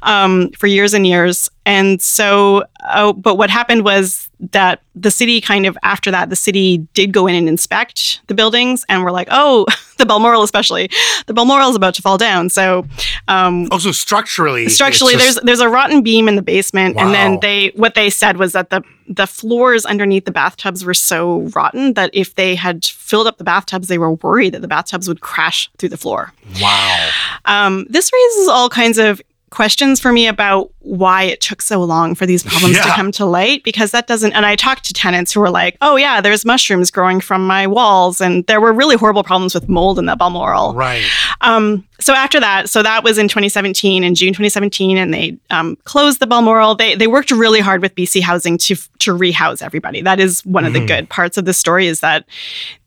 um, 0.03 0.49
for 0.51 0.67
years 0.67 0.93
and 0.93 1.05
years. 1.07 1.49
And 1.65 2.01
so, 2.01 2.63
oh, 2.93 3.13
but 3.13 3.35
what 3.37 3.49
happened 3.49 3.83
was 3.83 4.29
that 4.51 4.81
the 4.93 5.09
city 5.09 5.41
kind 5.41 5.65
of 5.65 5.75
after 5.81 6.11
that, 6.11 6.29
the 6.29 6.35
city 6.35 6.77
did 6.93 7.11
go 7.11 7.25
in 7.25 7.33
and 7.35 7.49
inspect 7.49 8.21
the 8.27 8.33
buildings, 8.35 8.85
and 8.89 9.03
we're 9.03 9.11
like, 9.11 9.27
oh, 9.31 9.65
the 9.97 10.05
Balmoral 10.05 10.43
especially, 10.43 10.89
the 11.25 11.33
Balmoral 11.33 11.69
is 11.69 11.75
about 11.75 11.95
to 11.95 12.01
fall 12.01 12.17
down. 12.17 12.49
So, 12.49 12.85
um, 13.27 13.67
Also, 13.71 13.91
structurally, 13.91 14.65
it's 14.65 14.75
structurally 14.75 15.13
just- 15.13 15.23
there's 15.23 15.35
there's 15.45 15.59
a 15.61 15.69
rotten 15.69 16.01
beam 16.03 16.27
in 16.27 16.35
the 16.35 16.41
basement 16.41 16.97
and 16.97 17.13
then 17.13 17.39
they 17.41 17.71
what 17.75 17.95
they 17.95 18.09
said 18.09 18.37
was 18.37 18.51
that 18.53 18.69
the 18.69 18.83
the 19.07 19.27
floors 19.27 19.85
underneath 19.85 20.25
the 20.25 20.31
bathtubs 20.31 20.83
were 20.83 20.93
so 20.93 21.41
rotten 21.55 21.93
that 21.93 22.09
if 22.13 22.35
they 22.35 22.55
had 22.55 22.83
filled 22.83 23.27
up 23.27 23.37
the 23.37 23.43
bathtubs 23.43 23.87
they 23.87 23.97
were 23.97 24.13
worried 24.13 24.53
that 24.53 24.61
the 24.61 24.67
bathtubs 24.67 25.07
would 25.07 25.21
crash 25.21 25.69
through 25.77 25.89
the 25.89 25.97
floor 25.97 26.33
wow. 26.61 27.09
um, 27.45 27.85
this 27.89 28.11
raises 28.11 28.47
all 28.47 28.69
kinds 28.69 28.97
of 28.97 29.21
questions 29.55 29.99
for 29.99 30.11
me 30.11 30.27
about 30.27 30.69
why 30.79 31.23
it 31.23 31.41
took 31.41 31.61
so 31.61 31.81
long 31.83 32.13
for 32.13 32.25
these 32.27 32.43
problems 32.43 32.75
to 32.77 32.89
come 32.89 33.11
to 33.11 33.25
light 33.25 33.63
because 33.63 33.89
that 33.91 34.05
doesn't 34.05 34.33
and 34.33 34.45
i 34.45 34.55
talked 34.55 34.83
to 34.83 34.93
tenants 34.93 35.31
who 35.33 35.39
were 35.39 35.49
like 35.49 35.75
oh 35.81 35.95
yeah 35.95 36.21
there's 36.21 36.45
mushrooms 36.45 36.91
growing 36.91 37.19
from 37.19 37.47
my 37.47 37.65
walls 37.65 38.21
and 38.21 38.45
there 38.45 38.61
were 38.61 38.71
really 38.73 38.95
horrible 38.95 39.23
problems 39.23 39.55
with 39.55 39.67
mold 39.67 39.97
in 39.97 40.05
the 40.05 40.15
balmoral 40.15 40.73
Right. 40.75 41.03
um, 41.41 41.83
so 42.01 42.13
after 42.13 42.39
that, 42.41 42.69
so 42.69 42.83
that 42.83 43.03
was 43.05 43.17
in 43.17 43.29
2017, 43.29 44.03
in 44.03 44.15
June 44.15 44.33
2017, 44.33 44.97
and 44.97 45.13
they 45.13 45.37
um, 45.49 45.77
closed 45.85 46.19
the 46.19 46.27
Balmoral. 46.27 46.75
They 46.75 46.93
they 46.93 47.07
worked 47.07 47.31
really 47.31 47.61
hard 47.61 47.81
with 47.81 47.95
BC 47.95 48.21
Housing 48.21 48.57
to 48.59 48.75
to 48.99 49.13
rehouse 49.13 49.61
everybody. 49.61 50.01
That 50.01 50.19
is 50.19 50.45
one 50.45 50.65
of 50.65 50.73
the 50.73 50.81
Mhm. 50.81 50.87
good 50.87 51.09
parts 51.09 51.37
of 51.37 51.45
the 51.45 51.53
story 51.53 51.87
is 51.87 52.01
that 52.01 52.25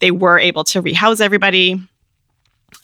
they 0.00 0.10
were 0.10 0.38
able 0.38 0.62
to 0.64 0.82
rehouse 0.82 1.20
everybody. 1.22 1.80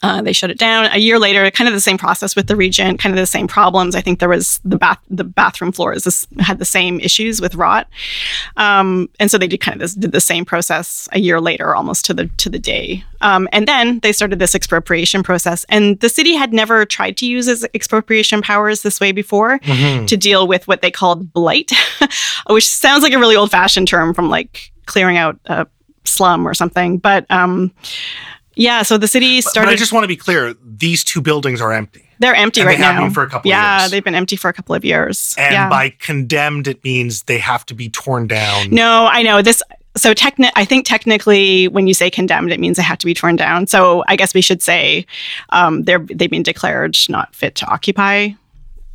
Uh, 0.01 0.21
they 0.21 0.33
shut 0.33 0.49
it 0.51 0.57
down 0.57 0.85
a 0.91 0.97
year 0.97 1.17
later. 1.19 1.49
Kind 1.51 1.67
of 1.67 1.73
the 1.73 1.79
same 1.79 1.97
process 1.97 2.35
with 2.35 2.47
the 2.47 2.55
Regent, 2.55 2.99
kind 2.99 3.13
of 3.13 3.19
the 3.19 3.25
same 3.25 3.47
problems. 3.47 3.95
I 3.95 4.01
think 4.01 4.19
there 4.19 4.29
was 4.29 4.59
the 4.65 4.77
bath, 4.77 4.99
the 5.09 5.23
bathroom 5.23 5.71
floors 5.71 6.03
this, 6.03 6.27
had 6.39 6.59
the 6.59 6.65
same 6.65 6.99
issues 6.99 7.39
with 7.39 7.55
rot, 7.55 7.87
um, 8.57 9.09
and 9.19 9.29
so 9.31 9.37
they 9.37 9.47
did 9.47 9.61
kind 9.61 9.75
of 9.75 9.79
this 9.81 9.93
did 9.95 10.11
the 10.11 10.19
same 10.21 10.43
process 10.45 11.07
a 11.11 11.19
year 11.19 11.39
later, 11.39 11.75
almost 11.75 12.03
to 12.05 12.13
the 12.13 12.27
to 12.37 12.49
the 12.49 12.59
day. 12.59 13.03
Um, 13.21 13.47
and 13.51 13.67
then 13.67 13.99
they 13.99 14.11
started 14.11 14.39
this 14.39 14.53
expropriation 14.55 15.23
process, 15.23 15.65
and 15.69 15.99
the 15.99 16.09
city 16.09 16.33
had 16.35 16.51
never 16.53 16.85
tried 16.85 17.15
to 17.17 17.25
use 17.25 17.47
its 17.47 17.63
expropriation 17.73 18.41
powers 18.41 18.81
this 18.81 18.99
way 18.99 19.11
before 19.11 19.59
Mhm. 19.59 20.07
to 20.07 20.17
deal 20.17 20.47
with 20.47 20.67
what 20.67 20.81
they 20.81 20.91
called 20.91 21.31
blight, 21.31 21.71
which 22.49 22.67
sounds 22.67 23.01
like 23.03 23.13
a 23.13 23.19
really 23.19 23.35
old 23.35 23.51
fashioned 23.51 23.87
term 23.87 24.13
from 24.13 24.29
like 24.29 24.71
clearing 24.85 25.17
out 25.17 25.39
a 25.45 25.65
slum 26.05 26.47
or 26.47 26.53
something. 26.53 26.97
But 26.99 27.25
um, 27.31 27.71
yeah, 28.55 28.81
so 28.81 28.97
the 28.97 29.07
city 29.07 29.41
started. 29.41 29.67
But 29.67 29.73
I 29.73 29.75
just 29.75 29.93
want 29.93 30.03
to 30.03 30.07
be 30.07 30.15
clear: 30.15 30.55
these 30.63 31.03
two 31.03 31.21
buildings 31.21 31.61
are 31.61 31.71
empty, 31.71 32.05
they're 32.19 32.35
empty 32.35 32.63
right 32.63 32.77
they 32.77 32.83
now. 32.83 33.09
for 33.09 33.23
a 33.23 33.29
couple 33.29 33.49
of 33.49 33.55
yeah, 33.55 33.87
they've 33.87 34.03
been 34.03 34.15
empty 34.15 34.35
for 34.35 34.49
a 34.49 34.53
couple 34.53 34.75
of 34.75 34.85
years. 34.85 35.35
and 35.37 35.53
yeah. 35.53 35.69
by 35.69 35.89
condemned, 35.89 36.67
it 36.67 36.83
means 36.83 37.23
they 37.23 37.37
have 37.37 37.65
to 37.67 37.73
be 37.73 37.89
torn 37.89 38.27
down. 38.27 38.69
No, 38.69 39.07
I 39.07 39.21
know 39.21 39.41
this. 39.41 39.61
So 39.97 40.13
techni- 40.13 40.51
I 40.55 40.65
think 40.65 40.85
technically, 40.85 41.67
when 41.69 41.87
you 41.87 41.93
say 41.93 42.09
condemned, 42.09 42.51
it 42.51 42.59
means 42.59 42.77
they 42.77 42.83
have 42.83 42.97
to 42.99 43.05
be 43.05 43.13
torn 43.13 43.37
down. 43.37 43.67
So 43.67 44.03
I 44.07 44.15
guess 44.15 44.33
we 44.33 44.41
should 44.41 44.61
say 44.61 45.05
um, 45.49 45.83
they're 45.83 45.99
they've 45.99 46.29
been 46.29 46.43
declared 46.43 46.97
not 47.09 47.33
fit 47.35 47.55
to 47.55 47.65
occupy. 47.67 48.29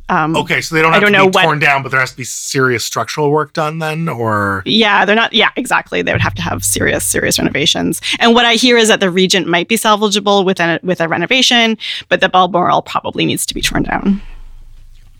Um, 0.09 0.35
Okay, 0.35 0.59
so 0.61 0.75
they 0.75 0.81
don't 0.81 0.91
I 0.91 0.95
have 0.95 1.01
don't 1.03 1.11
to 1.13 1.17
know 1.17 1.29
be 1.29 1.35
what- 1.35 1.43
torn 1.43 1.59
down, 1.59 1.83
but 1.83 1.89
there 1.91 1.99
has 1.99 2.11
to 2.11 2.17
be 2.17 2.23
serious 2.23 2.83
structural 2.83 3.31
work 3.31 3.53
done 3.53 3.79
then, 3.79 4.09
or 4.09 4.61
Yeah, 4.65 5.05
they're 5.05 5.15
not. 5.15 5.31
Yeah, 5.33 5.51
exactly. 5.55 6.01
They 6.01 6.11
would 6.11 6.21
have 6.21 6.33
to 6.35 6.41
have 6.41 6.63
serious, 6.65 7.05
serious 7.05 7.39
renovations. 7.39 8.01
And 8.19 8.33
what 8.33 8.45
I 8.45 8.55
hear 8.55 8.77
is 8.77 8.87
that 8.89 8.99
the 8.99 9.09
Regent 9.09 9.47
might 9.47 9.67
be 9.67 9.77
salvageable 9.77 10.43
with 10.45 10.59
a 10.59 10.79
with 10.83 10.99
a 11.01 11.07
renovation, 11.07 11.77
but 12.09 12.19
the 12.19 12.29
Balmoral 12.29 12.81
probably 12.81 13.25
needs 13.25 13.45
to 13.45 13.53
be 13.53 13.61
torn 13.61 13.83
down. 13.83 14.21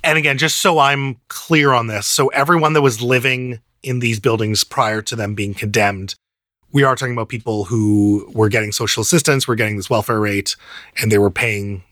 and 0.04 0.18
again, 0.18 0.38
just 0.38 0.58
so 0.62 0.80
I'm 0.80 1.18
clear 1.28 1.74
on 1.74 1.88
this, 1.88 2.08
so 2.08 2.28
everyone 2.30 2.74
that 2.74 2.82
was 2.82 3.02
living 3.02 3.60
in 3.84 4.00
these 4.00 4.20
buildings 4.20 4.64
prior 4.64 5.02
to 5.04 5.16
them 5.16 5.36
being 5.36 5.54
condemned, 5.54 6.16
we 6.72 6.84
are 6.84 6.96
talking 6.96 7.14
about 7.14 7.30
people 7.30 7.66
who 7.66 8.28
were 8.34 8.50
getting 8.50 8.72
social 8.72 9.02
assistance, 9.02 9.48
were 9.48 9.56
getting 9.56 9.78
this 9.78 9.90
welfare 9.92 10.20
rate, 10.20 10.56
and 11.00 11.12
they 11.12 11.18
were 11.20 11.30
paying 11.32 11.84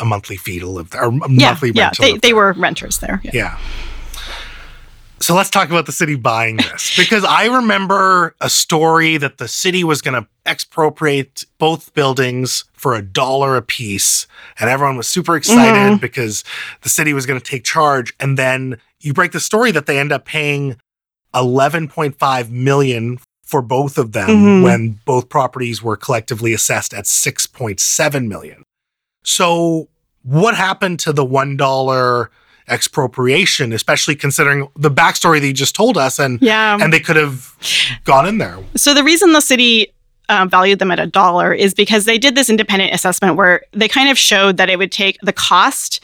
a 0.00 0.04
monthly 0.04 0.36
fee 0.36 0.58
to 0.60 0.66
live 0.66 0.90
there, 0.90 1.04
or 1.04 1.08
a 1.08 1.12
Yeah, 1.30 1.50
monthly 1.50 1.72
yeah. 1.74 1.90
They 1.98 2.12
they 2.12 2.28
there. 2.28 2.36
were 2.36 2.52
renters 2.54 2.98
there. 2.98 3.20
Yeah. 3.24 3.30
Yeah. 3.34 3.58
So 5.20 5.34
let's 5.34 5.50
talk 5.50 5.68
about 5.68 5.86
the 5.86 5.92
city 5.92 6.14
buying 6.14 6.58
this 6.58 6.96
because 6.96 7.24
I 7.24 7.46
remember 7.46 8.36
a 8.40 8.48
story 8.48 9.16
that 9.16 9.38
the 9.38 9.48
city 9.48 9.82
was 9.82 10.00
going 10.00 10.14
to 10.22 10.28
expropriate 10.46 11.44
both 11.58 11.92
buildings 11.92 12.64
for 12.72 12.94
a 12.94 13.02
dollar 13.02 13.56
a 13.56 13.62
piece. 13.62 14.28
And 14.60 14.70
everyone 14.70 14.96
was 14.96 15.08
super 15.08 15.34
excited 15.36 15.94
Mhm. 15.98 16.00
because 16.00 16.44
the 16.82 16.88
city 16.88 17.12
was 17.12 17.26
going 17.26 17.38
to 17.38 17.44
take 17.44 17.64
charge. 17.64 18.14
And 18.20 18.38
then 18.38 18.78
you 19.00 19.12
break 19.12 19.32
the 19.32 19.40
story 19.40 19.72
that 19.72 19.86
they 19.86 19.98
end 19.98 20.12
up 20.12 20.24
paying 20.24 20.76
11.5 21.34 22.50
million 22.50 23.18
for 23.44 23.60
both 23.60 23.98
of 23.98 24.12
them 24.12 24.28
Mhm. 24.28 24.62
when 24.62 25.00
both 25.04 25.28
properties 25.28 25.82
were 25.82 25.96
collectively 25.96 26.52
assessed 26.52 26.94
at 26.94 27.06
6.7 27.08 28.28
million. 28.28 28.62
So 29.28 29.88
what 30.22 30.54
happened 30.54 30.98
to 31.00 31.12
the 31.12 31.24
$1 31.24 32.28
expropriation, 32.66 33.72
especially 33.74 34.14
considering 34.16 34.68
the 34.76 34.90
backstory 34.90 35.38
that 35.40 35.46
you 35.46 35.52
just 35.52 35.74
told 35.74 35.96
us 35.98 36.18
and 36.18 36.40
Yeah. 36.40 36.78
and 36.80 36.92
they 36.92 37.00
could 37.00 37.16
have 37.16 37.52
gone 38.04 38.26
in 38.26 38.38
there. 38.38 38.58
So 38.76 38.94
the 38.94 39.04
reason 39.04 39.32
the 39.32 39.40
city 39.42 39.92
uh, 40.30 40.46
valued 40.46 40.78
them 40.78 40.90
at 40.90 41.00
a 41.00 41.06
dollar 41.06 41.54
is 41.54 41.72
because 41.72 42.04
they 42.04 42.18
did 42.18 42.34
this 42.34 42.50
independent 42.50 42.92
assessment 42.94 43.36
where 43.36 43.62
they 43.72 43.88
kind 43.88 44.10
of 44.10 44.18
showed 44.18 44.58
that 44.58 44.68
it 44.68 44.78
would 44.78 44.92
take 44.92 45.18
the 45.22 45.32
cost 45.32 46.00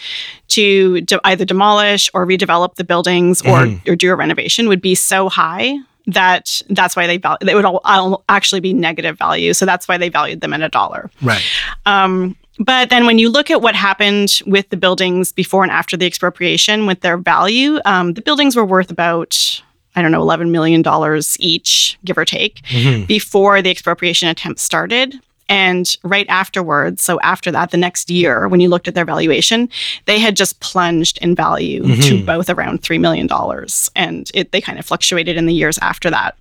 to 0.49 1.01
de- 1.03 1.21
either 1.25 1.45
demolish 1.45 2.09
or 2.15 2.27
redevelop 2.27 2.75
the 2.77 2.85
buildings 2.85 3.43
or, 3.43 3.67
Mhm. 3.67 3.87
or 3.89 3.97
do 3.97 4.11
a 4.11 4.15
renovation 4.17 4.67
would 4.69 4.81
be 4.81 4.95
so 4.95 5.29
high 5.29 5.77
that 6.07 6.63
that's 6.71 6.97
why 6.97 7.07
they 7.07 7.19
val- 7.19 7.37
they 7.43 7.55
would 7.55 7.65
all, 7.67 7.81
all 7.85 8.25
actually 8.31 8.61
be 8.61 8.73
negative 8.73 9.19
value. 9.19 9.53
So 9.53 9.67
that's 9.67 9.87
why 9.89 9.99
they 9.99 10.09
valued 10.11 10.41
them 10.41 10.53
at 10.55 10.63
a 10.63 10.69
dollar. 10.71 11.11
Right. 11.21 11.43
Um, 11.85 12.35
but 12.59 12.91
then 12.91 13.07
when 13.07 13.19
you 13.19 13.29
look 13.31 13.51
at 13.51 13.61
what 13.63 13.75
happened 13.75 14.41
with 14.47 14.69
the 14.71 14.77
buildings 14.77 15.33
before 15.33 15.63
and 15.63 15.73
after 15.73 15.97
the 15.97 16.07
expropriation 16.07 16.87
with 16.87 17.01
their 17.01 17.17
value, 17.17 17.79
um, 17.85 18.15
the 18.15 18.23
buildings 18.23 18.55
were 18.57 18.65
worth 18.65 18.91
about, 18.91 19.63
I 19.97 20.03
don't 20.03 20.13
know, 20.13 20.23
$11 20.25 20.51
million 20.51 20.83
each, 21.39 21.99
give 22.05 22.17
or 22.19 22.25
take, 22.25 22.63
Mhm. 22.71 23.07
before 23.07 23.61
the 23.63 23.71
expropriation 23.71 24.29
attempt 24.29 24.61
started. 24.61 25.19
And 25.47 25.95
right 26.03 26.27
afterwards, 26.31 27.03
so 27.03 27.21
after 27.21 27.51
that, 27.51 27.71
the 27.71 27.77
next 27.77 28.09
year, 28.11 28.49
when 28.49 28.61
you 28.61 28.69
looked 28.71 28.89
at 28.89 28.95
their 28.95 29.05
valuation, 29.05 29.69
they 30.07 30.19
had 30.19 30.37
just 30.37 30.59
plunged 30.61 31.19
in 31.19 31.35
value 31.35 31.83
to 31.83 32.15
Mhm. 32.19 32.25
both 32.25 32.49
around 32.49 32.81
$3 32.83 32.99
million. 32.99 33.29
And 33.95 34.31
it, 34.33 34.53
they 34.53 34.61
kind 34.63 34.79
of 34.79 34.87
fluctuated 34.87 35.37
in 35.37 35.45
the 35.45 35.53
years 35.53 35.77
after 35.83 36.09
that. 36.11 36.37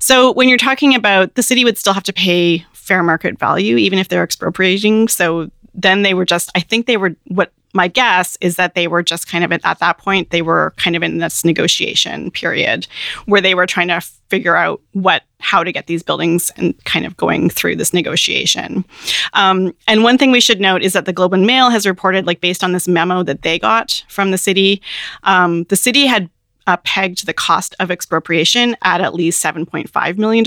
So 0.00 0.32
when 0.32 0.48
you're 0.48 0.58
talking 0.58 0.94
about 0.94 1.34
the 1.36 1.42
city 1.42 1.64
would 1.64 1.78
still 1.78 1.92
have 1.94 2.02
to 2.02 2.12
pay 2.12 2.66
fair 2.82 3.02
market 3.02 3.38
value, 3.38 3.76
even 3.76 3.98
if 3.98 4.08
they're 4.08 4.24
expropriating. 4.24 5.08
So 5.08 5.50
then 5.72 6.02
they 6.02 6.14
were 6.14 6.24
just, 6.24 6.50
I 6.54 6.60
think 6.60 6.86
they 6.86 6.96
were, 6.96 7.14
what 7.28 7.52
my 7.74 7.88
guess 7.88 8.36
is 8.40 8.56
that 8.56 8.74
they 8.74 8.86
were 8.86 9.02
just 9.02 9.28
kind 9.28 9.44
of 9.44 9.52
at, 9.52 9.64
at 9.64 9.78
that 9.78 9.98
point, 9.98 10.30
they 10.30 10.42
were 10.42 10.74
kind 10.76 10.96
of 10.96 11.02
in 11.02 11.18
this 11.18 11.44
negotiation 11.44 12.30
period 12.30 12.86
where 13.26 13.40
they 13.40 13.54
were 13.54 13.66
trying 13.66 13.88
to 13.88 14.00
figure 14.28 14.56
out 14.56 14.80
what, 14.92 15.22
how 15.38 15.64
to 15.64 15.72
get 15.72 15.86
these 15.86 16.02
buildings 16.02 16.50
and 16.56 16.74
kind 16.84 17.06
of 17.06 17.16
going 17.16 17.48
through 17.48 17.76
this 17.76 17.94
negotiation. 17.94 18.84
Um, 19.32 19.72
and 19.86 20.02
one 20.02 20.18
thing 20.18 20.32
we 20.32 20.40
should 20.40 20.60
note 20.60 20.82
is 20.82 20.92
that 20.92 21.06
the 21.06 21.12
Globe 21.12 21.34
and 21.34 21.46
Mail 21.46 21.70
has 21.70 21.86
reported, 21.86 22.26
like 22.26 22.40
based 22.40 22.64
on 22.64 22.72
this 22.72 22.88
memo 22.88 23.22
that 23.22 23.42
they 23.42 23.58
got 23.58 24.04
from 24.08 24.32
the 24.32 24.38
city, 24.38 24.82
um, 25.22 25.64
the 25.64 25.76
city 25.76 26.06
had 26.06 26.28
uh, 26.66 26.76
pegged 26.78 27.26
the 27.26 27.32
cost 27.32 27.74
of 27.80 27.90
expropriation 27.90 28.76
at 28.82 29.00
at 29.00 29.14
least 29.14 29.42
$7.5 29.42 30.18
million 30.18 30.44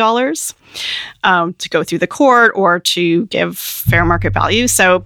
um, 1.23 1.53
to 1.53 1.69
go 1.69 1.83
through 1.83 1.99
the 1.99 2.07
court 2.07 2.51
or 2.55 2.79
to 2.79 3.25
give 3.27 3.57
fair 3.57 4.05
market 4.05 4.33
value. 4.33 4.67
So 4.67 5.05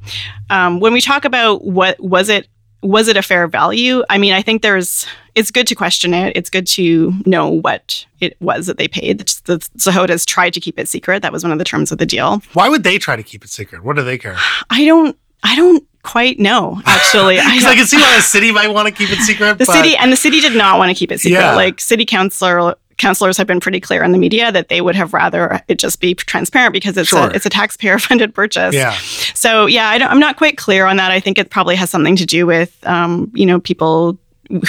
um, 0.50 0.80
when 0.80 0.94
we 0.94 1.02
talk 1.02 1.26
about 1.26 1.66
what 1.66 2.00
was 2.00 2.30
it, 2.30 2.48
was 2.82 3.10
it 3.10 3.18
a 3.18 3.22
fair 3.22 3.48
value? 3.48 4.04
I 4.10 4.18
mean, 4.18 4.32
I 4.32 4.42
think 4.42 4.62
there's, 4.62 5.06
it's 5.36 5.52
good 5.52 5.68
to 5.68 5.76
question 5.76 6.14
it. 6.14 6.32
It's 6.36 6.50
good 6.50 6.66
to 6.68 7.14
know 7.26 7.50
what 7.50 8.06
it 8.22 8.38
was 8.40 8.68
that 8.68 8.78
they 8.78 8.88
paid. 8.88 9.20
The, 9.20 9.38
the 9.46 9.58
Sahotas 9.78 10.26
tried 10.26 10.54
to 10.54 10.62
keep 10.62 10.80
it 10.80 10.88
secret. 10.88 11.22
That 11.22 11.34
was 11.34 11.44
one 11.44 11.52
of 11.52 11.60
the 11.60 11.66
terms 11.66 11.92
of 11.92 11.98
the 11.98 12.06
deal. 12.06 12.42
Why 12.54 12.70
would 12.70 12.84
they 12.84 12.98
try 12.98 13.18
to 13.18 13.24
keep 13.24 13.44
it 13.44 13.50
secret? 13.50 13.84
What 13.84 13.98
do 13.98 14.04
they 14.04 14.18
care? 14.18 14.38
I 14.70 14.86
don't, 14.86 15.18
I 15.44 15.56
don't 15.56 15.84
quite 16.04 16.40
know, 16.40 16.82
actually. 16.86 17.40
I 17.40 17.44
Because 17.56 17.66
I 17.66 17.76
can 17.76 17.86
see 17.86 17.98
why 17.98 18.16
the 18.16 18.22
city 18.22 18.52
might 18.52 18.70
want 18.70 18.88
to 18.88 18.94
keep 18.94 19.12
it 19.12 19.20
secret. 19.20 19.58
the 19.58 19.66
but 19.66 19.74
city 19.74 19.96
and 19.96 20.12
the 20.12 20.18
city 20.18 20.40
did 20.42 20.56
not 20.56 20.78
want 20.78 20.90
to 20.90 20.96
keep 20.96 21.12
it 21.12 21.20
secret. 21.20 21.40
Yeah. 21.40 21.56
Like 21.56 21.80
city 21.80 22.06
councilor 22.06 22.76
councilors 22.98 23.38
have 23.38 23.48
been 23.48 23.62
pretty 23.62 23.80
clear 23.80 24.04
in 24.04 24.12
the 24.12 24.18
media 24.18 24.52
that 24.52 24.68
they 24.68 24.82
would 24.82 24.94
have 24.96 25.14
rather 25.14 25.62
it 25.70 25.80
just 25.80 26.02
be 26.02 26.14
transparent 26.14 26.74
because 26.74 26.98
it's 26.98 27.08
Sure. 27.10 27.30
a 27.30 27.34
it's 27.34 27.46
a 27.46 27.50
taxpayer 27.50 27.98
funded 28.08 28.34
purchase. 28.36 28.76
Yeah. 28.76 28.92
So 29.34 29.66
yeah, 29.68 29.88
I 29.90 29.98
don't, 29.98 30.10
I'm 30.12 30.20
not 30.20 30.36
quite 30.38 30.58
clear 30.58 30.86
on 30.86 30.98
that. 30.98 31.12
I 31.12 31.20
think 31.22 31.38
it 31.38 31.50
probably 31.50 31.76
has 31.78 31.90
something 31.90 32.16
to 32.18 32.26
do 32.26 32.46
with 32.46 32.78
um, 32.86 33.32
you 33.34 33.46
know 33.46 33.60
people 33.60 34.18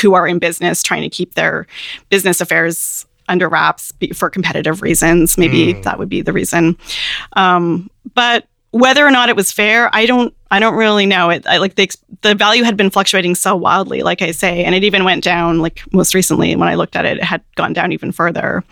who 0.00 0.14
are 0.14 0.28
in 0.28 0.38
business 0.38 0.82
trying 0.82 1.02
to 1.02 1.08
keep 1.08 1.34
their 1.34 1.66
business 2.10 2.40
affairs 2.40 3.06
under 3.28 3.48
wraps 3.48 3.92
for 4.14 4.28
competitive 4.28 4.82
reasons. 4.82 5.38
Maybe 5.38 5.72
Mm. 5.74 5.82
that 5.84 5.98
would 5.98 6.08
be 6.08 6.20
the 6.20 6.32
reason. 6.32 6.76
Um, 7.34 7.88
but 8.14 8.46
whether 8.72 9.04
or 9.04 9.10
not 9.10 9.28
it 9.28 9.36
was 9.36 9.50
fair, 9.52 9.90
I 9.92 10.06
don't. 10.06 10.34
I 10.52 10.58
don't 10.58 10.74
really 10.74 11.06
know. 11.06 11.30
It 11.30 11.46
I, 11.46 11.58
like 11.58 11.76
the 11.76 11.88
the 12.22 12.34
value 12.34 12.64
had 12.64 12.76
been 12.76 12.90
fluctuating 12.90 13.36
so 13.36 13.54
wildly, 13.54 14.02
like 14.02 14.20
I 14.20 14.32
say, 14.32 14.64
and 14.64 14.74
it 14.74 14.82
even 14.82 15.04
went 15.04 15.22
down. 15.22 15.60
Like 15.60 15.82
most 15.92 16.14
recently, 16.14 16.54
when 16.56 16.68
I 16.68 16.74
looked 16.74 16.96
at 16.96 17.04
it, 17.04 17.18
it 17.18 17.24
had 17.24 17.42
gone 17.54 17.72
down 17.72 17.92
even 17.92 18.10
further. 18.10 18.64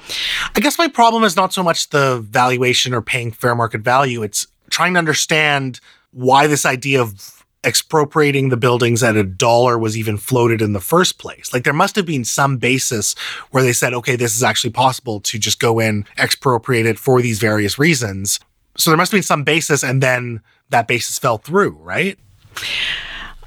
I 0.56 0.60
guess 0.60 0.78
my 0.78 0.88
problem 0.88 1.22
is 1.22 1.36
not 1.36 1.52
so 1.52 1.62
much 1.62 1.90
the 1.90 2.20
valuation 2.20 2.94
or 2.94 3.00
paying 3.00 3.30
fair 3.30 3.54
market 3.54 3.82
value. 3.82 4.22
It's 4.22 4.46
trying 4.70 4.94
to 4.94 4.98
understand 4.98 5.80
why 6.10 6.46
this 6.46 6.66
idea 6.66 7.00
of 7.00 7.44
expropriating 7.64 8.48
the 8.48 8.56
buildings 8.56 9.02
at 9.02 9.16
a 9.16 9.24
dollar 9.24 9.78
was 9.78 9.96
even 9.96 10.16
floated 10.16 10.62
in 10.62 10.72
the 10.72 10.80
first 10.80 11.18
place. 11.18 11.52
Like 11.52 11.64
there 11.64 11.72
must 11.72 11.96
have 11.96 12.06
been 12.06 12.24
some 12.24 12.56
basis 12.56 13.14
where 13.50 13.62
they 13.62 13.72
said, 13.72 13.92
okay, 13.94 14.16
this 14.16 14.36
is 14.36 14.42
actually 14.42 14.70
possible 14.70 15.20
to 15.20 15.38
just 15.38 15.58
go 15.58 15.80
in, 15.80 16.06
expropriate 16.16 16.86
it 16.86 16.98
for 16.98 17.20
these 17.20 17.40
various 17.40 17.78
reasons. 17.78 18.38
So 18.78 18.90
there 18.90 18.96
must 18.96 19.12
have 19.12 19.16
been 19.18 19.22
some 19.24 19.44
basis 19.44 19.82
and 19.82 20.02
then 20.02 20.40
that 20.70 20.86
basis 20.88 21.18
fell 21.18 21.38
through, 21.38 21.70
right? 21.82 22.18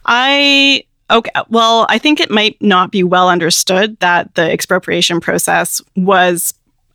I 0.05 0.83
okay. 1.09 1.31
Well, 1.49 1.85
I 1.89 1.97
think 1.97 2.19
it 2.19 2.29
might 2.31 2.57
not 2.61 2.91
be 2.91 3.03
well 3.03 3.29
understood 3.29 3.99
that 3.99 4.35
the 4.35 4.49
expropriation 4.51 5.19
process 5.19 5.81
was. 5.95 6.53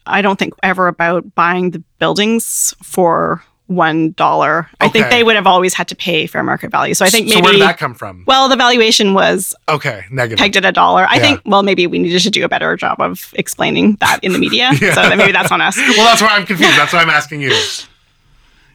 I 0.08 0.22
don't 0.22 0.38
think 0.38 0.54
ever 0.62 0.86
about 0.86 1.34
buying 1.34 1.72
the 1.72 1.82
buildings 1.98 2.72
for 2.82 3.42
one 3.66 4.12
dollar. 4.12 4.68
I 4.80 4.86
think 4.88 5.10
they 5.10 5.24
would 5.24 5.34
have 5.34 5.48
always 5.48 5.74
had 5.74 5.88
to 5.88 5.96
pay 5.96 6.28
fair 6.28 6.44
market 6.44 6.70
value. 6.70 6.94
So 6.94 7.04
I 7.04 7.08
think 7.08 7.28
so 7.28 7.34
maybe 7.34 7.42
where 7.44 7.52
did 7.54 7.62
that 7.62 7.78
come 7.78 7.92
from? 7.94 8.22
well, 8.24 8.48
the 8.48 8.54
valuation 8.54 9.14
was 9.14 9.52
Okay, 9.68 10.04
negative. 10.12 10.38
pegged 10.38 10.56
at 10.56 10.64
a 10.64 10.70
dollar. 10.70 11.06
I 11.10 11.16
Yeah. 11.16 11.22
think 11.22 11.40
well 11.44 11.64
maybe 11.64 11.88
we 11.88 11.98
needed 11.98 12.20
to 12.20 12.30
do 12.30 12.44
a 12.44 12.48
better 12.48 12.76
job 12.76 13.00
of 13.00 13.34
explaining 13.36 13.96
that 13.96 14.20
in 14.22 14.32
the 14.32 14.38
media. 14.38 14.70
Yeah. 14.80 14.94
So 14.94 15.02
then 15.08 15.18
maybe 15.18 15.32
that's 15.32 15.50
on 15.50 15.60
us. 15.60 15.76
well, 15.76 16.04
that's 16.04 16.22
why 16.22 16.28
I'm 16.36 16.46
confused. 16.46 16.78
That's 16.78 16.92
why 16.92 17.00
I'm 17.00 17.10
asking 17.10 17.40
you. 17.40 17.52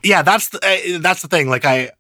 Yeah, 0.04 0.22
that's 0.22 0.50
the 0.50 0.60
uh, 0.60 1.00
that's 1.00 1.22
the 1.22 1.28
thing. 1.28 1.50
Like 1.50 1.66
I, 1.66 1.92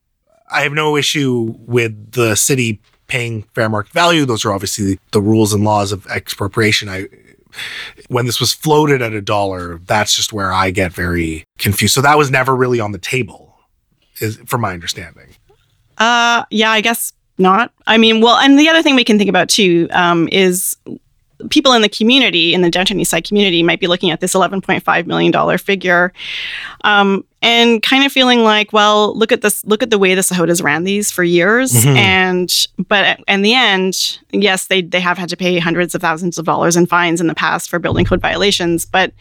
I 0.51 0.61
have 0.61 0.73
no 0.73 0.97
issue 0.97 1.55
with 1.59 2.11
the 2.11 2.35
city 2.35 2.81
paying 3.07 3.43
fair 3.53 3.69
market 3.69 3.93
value. 3.93 4.25
Those 4.25 4.45
are 4.45 4.53
obviously 4.53 4.99
the 5.11 5.21
rules 5.21 5.53
and 5.53 5.63
laws 5.63 5.91
of 5.91 6.07
expropriation. 6.07 6.89
I, 6.89 7.07
when 8.07 8.25
this 8.25 8.39
was 8.39 8.53
floated 8.53 9.01
at 9.01 9.13
a 9.13 9.21
dollar, 9.21 9.79
that's 9.85 10.15
just 10.15 10.31
where 10.31 10.51
I 10.51 10.71
get 10.71 10.93
very 10.93 11.43
confused. 11.57 11.93
So 11.93 12.01
that 12.01 12.17
was 12.17 12.31
never 12.31 12.55
really 12.55 12.79
on 12.79 12.91
the 12.91 12.97
table, 12.97 13.55
is 14.19 14.37
from 14.45 14.61
my 14.61 14.73
understanding. 14.73 15.35
Uh, 15.97 16.45
yeah, 16.49 16.71
I 16.71 16.81
guess 16.81 17.13
not. 17.37 17.73
I 17.87 17.97
mean, 17.97 18.21
well, 18.21 18.37
and 18.37 18.57
the 18.57 18.69
other 18.69 18.81
thing 18.81 18.95
we 18.95 19.03
can 19.03 19.17
think 19.17 19.29
about 19.29 19.49
too 19.49 19.87
um, 19.91 20.29
is 20.31 20.77
people 21.49 21.73
in 21.73 21.81
the 21.81 21.89
community, 21.89 22.53
in 22.53 22.61
the 22.61 22.69
Downtown 22.69 22.99
East 22.99 23.11
Side 23.11 23.25
community, 23.27 23.63
might 23.63 23.79
be 23.79 23.87
looking 23.87 24.11
at 24.11 24.19
this 24.19 24.33
$11.5 24.33 25.05
million 25.07 25.57
figure 25.57 26.13
um, 26.83 27.23
and 27.41 27.81
kind 27.81 28.05
of 28.05 28.11
feeling 28.11 28.43
like, 28.43 28.71
well, 28.71 29.17
look 29.17 29.31
at 29.31 29.41
this, 29.41 29.65
look 29.65 29.81
at 29.81 29.89
the 29.89 29.97
way 29.97 30.13
the 30.15 30.21
Sahotas 30.21 30.63
ran 30.63 30.83
these 30.83 31.11
for 31.11 31.23
years. 31.23 31.71
Mhm. 31.73 31.95
And, 31.95 32.67
but 32.87 33.19
in 33.27 33.41
the 33.41 33.53
end, 33.53 34.19
yes, 34.31 34.67
they, 34.67 34.81
they 34.81 34.99
have 34.99 35.17
had 35.17 35.29
to 35.29 35.37
pay 35.37 35.57
hundreds 35.59 35.95
of 35.95 36.01
thousands 36.01 36.37
of 36.37 36.45
dollars 36.45 36.77
in 36.77 36.85
fines 36.85 37.19
in 37.19 37.27
the 37.27 37.35
past 37.35 37.69
for 37.69 37.79
building 37.79 38.05
code 38.05 38.21
violations. 38.21 38.85
But 38.85 39.13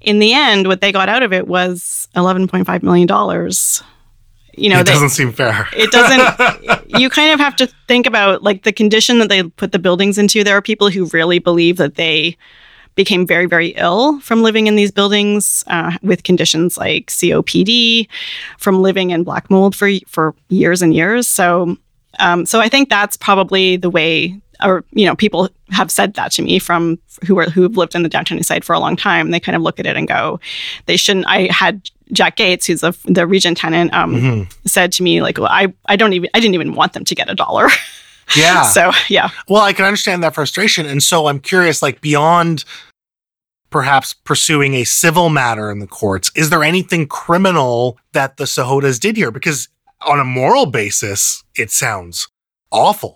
in 0.00 0.18
the 0.18 0.32
end, 0.32 0.68
what 0.68 0.80
they 0.80 0.92
got 0.92 1.08
out 1.08 1.22
of 1.22 1.32
it 1.32 1.48
was 1.48 2.08
$11.5 2.14 2.82
million. 2.82 3.08
You 4.56 4.70
know, 4.70 4.80
it 4.80 4.84
they, 4.84 4.92
doesn't 4.92 5.10
seem 5.10 5.32
fair. 5.32 5.68
it 5.76 5.90
doesn't 5.90 6.90
you 7.00 7.10
kind 7.10 7.32
of 7.32 7.38
have 7.38 7.56
to 7.56 7.66
think 7.88 8.06
about 8.06 8.42
like 8.42 8.64
the 8.64 8.72
condition 8.72 9.18
that 9.18 9.28
they 9.28 9.42
put 9.42 9.72
the 9.72 9.78
buildings 9.78 10.18
into. 10.18 10.42
There 10.42 10.56
are 10.56 10.62
people 10.62 10.90
who 10.90 11.06
really 11.06 11.38
believe 11.38 11.76
that 11.76 11.96
they 11.96 12.36
became 12.94 13.26
very 13.26 13.46
very 13.46 13.68
ill 13.76 14.18
from 14.20 14.42
living 14.42 14.66
in 14.66 14.74
these 14.74 14.90
buildings 14.90 15.62
uh, 15.66 15.96
with 16.02 16.22
conditions 16.22 16.78
like 16.78 17.08
copd 17.08 18.08
from 18.58 18.80
living 18.82 19.10
in 19.10 19.22
black 19.22 19.50
mold 19.50 19.76
for 19.76 19.90
for 20.06 20.34
years 20.48 20.80
and 20.82 20.94
years. 20.94 21.28
So 21.28 21.76
um, 22.18 22.46
so 22.46 22.60
i 22.60 22.68
think 22.68 22.88
that's 22.88 23.16
probably 23.16 23.76
the 23.76 23.90
way 23.90 24.40
or 24.62 24.84
you 24.92 25.04
know 25.04 25.14
people 25.14 25.50
have 25.70 25.90
said 25.90 26.14
that 26.14 26.32
to 26.32 26.42
me 26.42 26.58
from 26.58 26.98
who 27.26 27.38
are 27.38 27.50
who 27.50 27.62
have 27.62 27.76
lived 27.76 27.94
in 27.94 28.02
the 28.02 28.08
downtown 28.08 28.38
east 28.38 28.48
side 28.48 28.64
for 28.64 28.74
a 28.74 28.78
long 28.78 28.96
time. 28.96 29.30
They 29.30 29.40
kind 29.40 29.56
of 29.56 29.62
look 29.62 29.80
at 29.80 29.86
it 29.86 29.96
and 29.96 30.08
go 30.08 30.40
they 30.86 30.96
shouldn't 30.96 31.26
i 31.28 31.48
had 31.52 31.90
jack 32.12 32.36
gates 32.36 32.66
who's 32.66 32.82
a, 32.82 32.94
the 33.04 33.26
regent 33.26 33.58
tenant 33.58 33.92
um, 33.94 34.14
Mhm. 34.14 34.52
said 34.66 34.92
to 34.92 35.02
me 35.02 35.20
like 35.22 35.38
well, 35.38 35.48
I 35.50 35.72
I 35.86 35.96
don't 35.96 36.12
even 36.12 36.30
I 36.34 36.40
didn't 36.40 36.54
even 36.54 36.74
want 36.74 36.92
them 36.92 37.04
to 37.04 37.14
get 37.14 37.30
a 37.30 37.34
dollar. 37.34 37.68
Yeah. 38.36 38.62
so 38.64 38.90
yeah. 39.08 39.30
Well, 39.48 39.62
I 39.62 39.72
can 39.72 39.84
understand 39.84 40.24
that 40.24 40.34
frustration. 40.34 40.84
And 40.84 41.00
so 41.00 41.28
I'm 41.28 41.38
curious, 41.38 41.80
like 41.80 42.00
beyond 42.00 42.64
perhaps 43.70 44.14
pursuing 44.14 44.74
a 44.74 44.82
civil 44.82 45.28
matter 45.28 45.70
in 45.70 45.78
the 45.78 45.86
courts, 45.86 46.32
is 46.34 46.50
there 46.50 46.64
anything 46.64 47.06
criminal 47.06 47.98
that 48.14 48.36
the 48.36 48.42
Sahotas 48.44 48.98
did 48.98 49.16
here? 49.16 49.30
Because 49.30 49.68
on 50.04 50.18
a 50.18 50.24
moral 50.24 50.66
basis, 50.66 51.44
it 51.54 51.70
sounds 51.70 52.26
awful. 52.72 53.14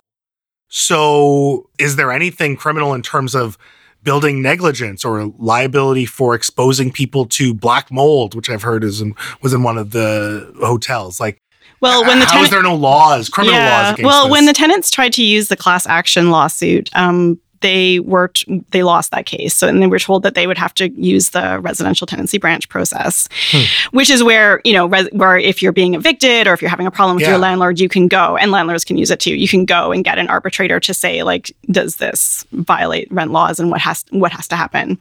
So 0.68 1.68
is 1.78 1.96
there 1.96 2.12
anything 2.12 2.56
criminal 2.56 2.94
in 2.94 3.02
terms 3.02 3.34
of 3.34 3.58
building 4.02 4.42
negligence 4.42 5.04
or 5.04 5.26
liability 5.38 6.06
for 6.06 6.34
exposing 6.34 6.90
people 6.92 7.26
to 7.26 7.54
black 7.54 7.90
mold, 7.90 8.34
which 8.34 8.48
I've 8.48 8.62
heard 8.62 8.84
is 8.84 9.00
in, 9.00 9.14
was 9.42 9.52
in 9.52 9.62
one 9.62 9.78
of 9.78 9.90
the 9.90 10.52
hotels? 10.60 11.20
Like, 11.20 11.40
Well, 11.80 12.04
when 12.04 12.18
the 12.18 12.26
how 12.26 12.42
is 12.42 12.48
tenant 12.48 12.50
there 12.50 12.62
no 12.62 12.74
laws, 12.74 13.28
criminal 13.28 13.58
laws 13.60 13.92
against 13.94 14.06
well, 14.06 14.24
this? 14.24 14.32
when 14.32 14.46
the 14.46 14.52
tenants 14.52 14.90
tried 14.90 15.12
to 15.14 15.22
use 15.22 15.48
the 15.48 15.56
class 15.56 15.86
action 15.86 16.30
lawsuit, 16.30 16.88
um, 16.94 17.38
they 17.60 18.00
worked 18.00 18.44
they 18.70 18.82
lost 18.82 19.10
that 19.10 19.26
case 19.26 19.54
so 19.54 19.68
and 19.68 19.82
they 19.82 19.86
were 19.86 19.98
told 19.98 20.22
that 20.22 20.34
they 20.34 20.46
would 20.46 20.58
have 20.58 20.72
to 20.74 20.88
use 20.90 21.30
the 21.30 21.58
residential 21.60 22.06
tenancy 22.06 22.38
branch 22.38 22.68
process 22.68 23.28
Hmm. 23.52 23.62
which 23.92 24.10
is 24.10 24.22
where 24.22 24.60
you 24.64 24.72
know 24.72 24.86
res- 24.86 25.08
where 25.12 25.36
if 25.38 25.62
you're 25.62 25.72
being 25.72 25.94
evicted 25.94 26.46
or 26.46 26.52
if 26.54 26.62
you're 26.62 26.70
having 26.70 26.86
a 26.86 26.90
problem 26.90 27.16
with 27.16 27.22
Yeah. 27.24 27.30
your 27.30 27.38
landlord 27.38 27.78
you 27.80 27.88
can 27.88 28.08
go 28.08 28.36
and 28.36 28.50
landlords 28.50 28.84
can 28.84 28.96
use 28.98 29.10
it 29.10 29.20
too 29.20 29.34
you 29.34 29.48
can 29.48 29.64
go 29.64 29.92
and 29.92 30.04
get 30.04 30.18
an 30.18 30.28
arbitrator 30.28 30.80
to 30.80 30.94
say 30.94 31.22
like 31.22 31.52
does 31.70 31.96
this 31.96 32.44
violate 32.52 33.10
rent 33.12 33.30
laws 33.32 33.60
and 33.60 33.70
what 33.70 33.80
has 33.80 34.04
what 34.10 34.32
has 34.32 34.48
to 34.48 34.56
happen 34.56 34.98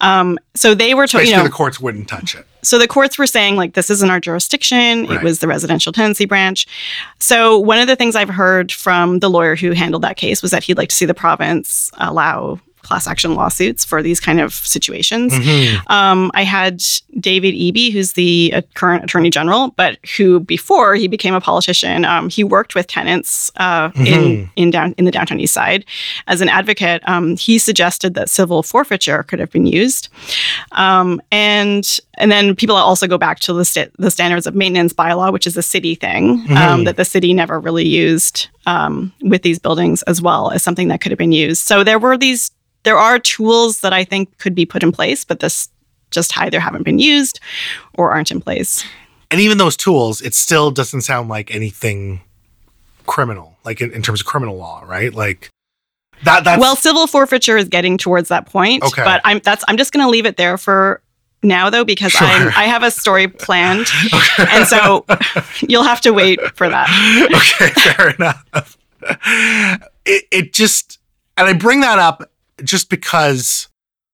um, 0.00 0.38
so 0.54 0.74
they 0.74 0.94
were 0.94 1.06
told 1.06 1.26
you 1.26 1.34
know 1.36 1.42
the 1.44 1.50
courts 1.50 1.80
wouldn't 1.80 2.08
touch 2.08 2.34
it. 2.34 2.46
So 2.62 2.78
the 2.78 2.88
courts 2.88 3.18
were 3.18 3.26
saying 3.26 3.56
like 3.56 3.74
this 3.74 3.90
isn't 3.90 4.10
our 4.10 4.20
jurisdiction 4.20 5.06
Right. 5.06 5.18
it 5.18 5.22
was 5.22 5.38
the 5.40 5.48
residential 5.48 5.92
tenancy 5.92 6.24
branch 6.26 6.66
so 7.18 7.58
one 7.58 7.78
of 7.78 7.86
the 7.86 7.96
things 7.96 8.16
i've 8.16 8.28
heard 8.28 8.70
from 8.72 9.18
the 9.20 9.28
lawyer 9.30 9.56
who 9.56 9.72
handled 9.72 10.02
that 10.02 10.16
case 10.16 10.42
was 10.42 10.50
that 10.50 10.62
he'd 10.64 10.76
like 10.78 10.88
to 10.90 10.94
see 10.94 11.06
the 11.06 11.14
province 11.14 11.90
allow 11.98 12.58
class 12.82 13.06
action 13.06 13.34
lawsuits 13.34 13.84
for 13.84 14.02
these 14.02 14.20
kind 14.20 14.40
of 14.40 14.52
situations 14.54 15.32
Mhm. 15.32 15.90
um, 15.90 16.30
I 16.34 16.42
had 16.44 16.82
David 17.18 17.54
Eby, 17.54 17.92
who's 17.92 18.12
the 18.14 18.52
uh, 18.54 18.62
current 18.74 19.04
Attorney 19.04 19.30
General, 19.30 19.72
but 19.76 19.98
who 20.16 20.40
before 20.40 20.94
he 20.94 21.06
became 21.08 21.34
a 21.34 21.40
politician, 21.40 22.04
um, 22.04 22.28
he 22.30 22.42
worked 22.44 22.74
with 22.74 22.86
tenants 22.86 23.50
uh, 23.56 23.90
Mhm. 23.90 24.06
in 24.06 24.50
in 24.56 24.70
down 24.70 24.94
in 24.98 25.04
the 25.04 25.10
downtown 25.10 25.40
east 25.40 25.54
side 25.54 25.84
as 26.26 26.40
an 26.40 26.48
advocate. 26.48 27.02
Um, 27.06 27.36
he 27.36 27.58
suggested 27.58 28.14
that 28.14 28.28
civil 28.28 28.62
forfeiture 28.62 29.22
could 29.24 29.38
have 29.38 29.50
been 29.50 29.66
used, 29.66 30.08
um, 30.72 31.20
and 31.30 31.98
and 32.18 32.30
then 32.30 32.54
people 32.54 32.76
also 32.76 33.06
go 33.06 33.18
back 33.18 33.40
to 33.40 33.52
the 33.52 33.64
sta- 33.64 33.90
the 33.98 34.10
standards 34.10 34.46
of 34.46 34.54
maintenance 34.54 34.92
bylaw, 34.92 35.32
which 35.32 35.46
is 35.46 35.56
a 35.56 35.62
city 35.62 35.94
thing 35.94 36.44
um, 36.56 36.84
that 36.84 36.96
the 36.96 37.04
city 37.04 37.32
never 37.34 37.58
really 37.60 37.86
used 37.86 38.48
um, 38.66 39.12
with 39.22 39.42
these 39.42 39.58
buildings 39.58 40.02
as 40.04 40.20
well 40.20 40.50
as 40.50 40.62
something 40.62 40.88
that 40.88 41.00
could 41.00 41.10
have 41.12 41.18
been 41.18 41.32
used. 41.32 41.62
So 41.66 41.82
there 41.84 41.98
were 41.98 42.16
these 42.18 42.50
there 42.84 42.96
are 42.98 43.18
tools 43.18 43.80
that 43.80 43.92
I 43.92 44.04
think 44.04 44.38
could 44.38 44.54
be 44.54 44.66
put 44.66 44.82
in 44.82 44.92
place, 44.92 45.24
but 45.24 45.40
this 45.40 45.68
just 46.10 46.36
either 46.38 46.58
haven't 46.60 46.82
been 46.84 46.98
used 46.98 47.40
or 47.94 48.10
aren't 48.12 48.30
in 48.30 48.40
place. 48.40 48.84
And 49.30 49.40
even 49.40 49.58
those 49.58 49.76
tools, 49.76 50.20
it 50.22 50.34
still 50.34 50.70
doesn't 50.70 51.02
sound 51.02 51.28
like 51.28 51.54
anything 51.54 52.20
criminal, 53.06 53.56
like 53.64 53.80
in, 53.80 53.92
in 53.92 54.02
terms 54.02 54.20
of 54.20 54.26
criminal 54.26 54.56
law, 54.56 54.82
right? 54.86 55.14
Like 55.14 55.50
that. 56.24 56.44
That's 56.44 56.60
well, 56.60 56.74
civil 56.76 57.06
forfeiture 57.06 57.56
is 57.56 57.68
getting 57.68 57.96
towards 57.96 58.28
that 58.28 58.46
point, 58.46 58.82
Okay. 58.82 59.04
but 59.04 59.20
I'm 59.24 59.38
that's 59.40 59.64
I'm 59.68 59.76
just 59.76 59.92
going 59.92 60.04
to 60.04 60.10
leave 60.10 60.26
it 60.26 60.36
there 60.36 60.58
for 60.58 61.00
now 61.42 61.70
though 61.70 61.84
because 61.84 62.12
Sure. 62.12 62.26
I'm 62.26 62.48
I 62.48 62.64
have 62.64 62.82
a 62.82 62.90
story 62.90 63.28
planned, 63.28 63.86
and 64.38 64.66
so 64.66 65.04
you'll 65.60 65.84
have 65.84 66.00
to 66.02 66.12
wait 66.12 66.40
for 66.56 66.68
that. 66.68 66.88
okay, 67.62 67.80
fair 67.80 68.10
enough. 68.10 68.76
It, 70.06 70.24
it 70.30 70.52
just, 70.52 70.98
and 71.36 71.46
I 71.48 71.52
bring 71.52 71.80
that 71.80 71.98
up 71.98 72.29
just 72.64 72.90
because 72.90 73.68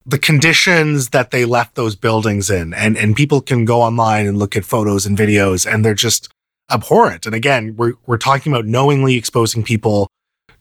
the 0.05 0.19
conditions 0.19 1.09
that 1.11 1.33
they 1.33 1.45
left 1.45 1.75
those 1.75 1.97
buildings 1.97 2.49
in, 2.51 2.73
and 2.75 2.97
and 2.97 3.17
people 3.17 3.41
can 3.41 3.65
go 3.65 3.83
online 3.83 4.27
and 4.27 4.39
look 4.39 4.57
at 4.57 4.65
photos 4.65 5.07
and 5.07 5.19
videos, 5.19 5.71
and 5.71 5.85
they're 5.85 5.95
just 5.95 6.29
abhorrent. 6.71 7.27
And 7.27 7.35
again, 7.35 7.75
we're 7.77 7.95
we're 8.07 8.19
talking 8.19 8.53
about 8.53 8.67
knowingly 8.67 9.17
exposing 9.17 9.63
people 9.63 10.09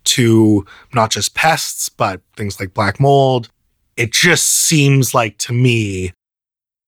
to 0.05 0.65
not 0.93 1.11
just 1.11 1.35
pests, 1.35 1.89
but 1.89 2.21
things 2.35 2.59
like 2.59 2.73
black 2.73 2.99
mold. 2.99 3.49
It 3.97 4.11
just 4.11 4.47
seems 4.47 5.13
like 5.13 5.37
to 5.39 5.53
me 5.53 6.13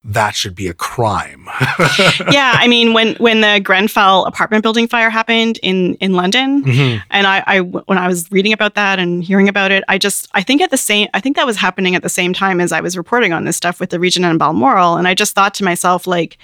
that 0.10 0.36
should 0.36 0.56
be 0.56 0.68
a 0.70 0.74
crime. 0.74 1.48
yeah, 2.32 2.54
I 2.56 2.68
mean 2.68 2.94
when 2.94 3.16
when 3.16 3.42
the 3.42 3.60
Grenfell 3.62 4.26
apartment 4.26 4.64
building 4.64 4.88
fire 4.88 5.10
happened 5.10 5.60
in 5.62 5.96
in 5.96 6.14
London, 6.14 6.64
Mhm. 6.64 7.02
and 7.12 7.28
I, 7.28 7.44
I 7.46 7.60
when 7.60 7.98
I 7.98 8.08
was 8.08 8.32
reading 8.32 8.54
about 8.54 8.76
that 8.76 9.00
and 9.00 9.22
hearing 9.24 9.50
about 9.50 9.72
it, 9.72 9.84
I 9.90 9.98
just 9.98 10.30
I 10.34 10.42
think 10.44 10.62
at 10.62 10.72
the 10.72 10.78
same 10.78 11.10
I 11.14 11.20
think 11.20 11.36
that 11.36 11.46
was 11.46 11.58
happening 11.58 11.94
at 11.94 12.04
the 12.04 12.10
same 12.10 12.34
time 12.34 12.62
as 12.62 12.72
I 12.72 12.80
was 12.80 12.96
reporting 12.96 13.34
on 13.34 13.44
this 13.44 13.58
stuff 13.58 13.80
with 13.82 13.90
the 13.90 14.00
Regent 14.00 14.26
in 14.26 14.38
Balmoral, 14.38 14.96
and 14.96 15.08
I 15.10 15.14
just 15.14 15.36
thought 15.36 15.54
to 15.56 15.66
myself 15.66 16.08
like 16.08 16.38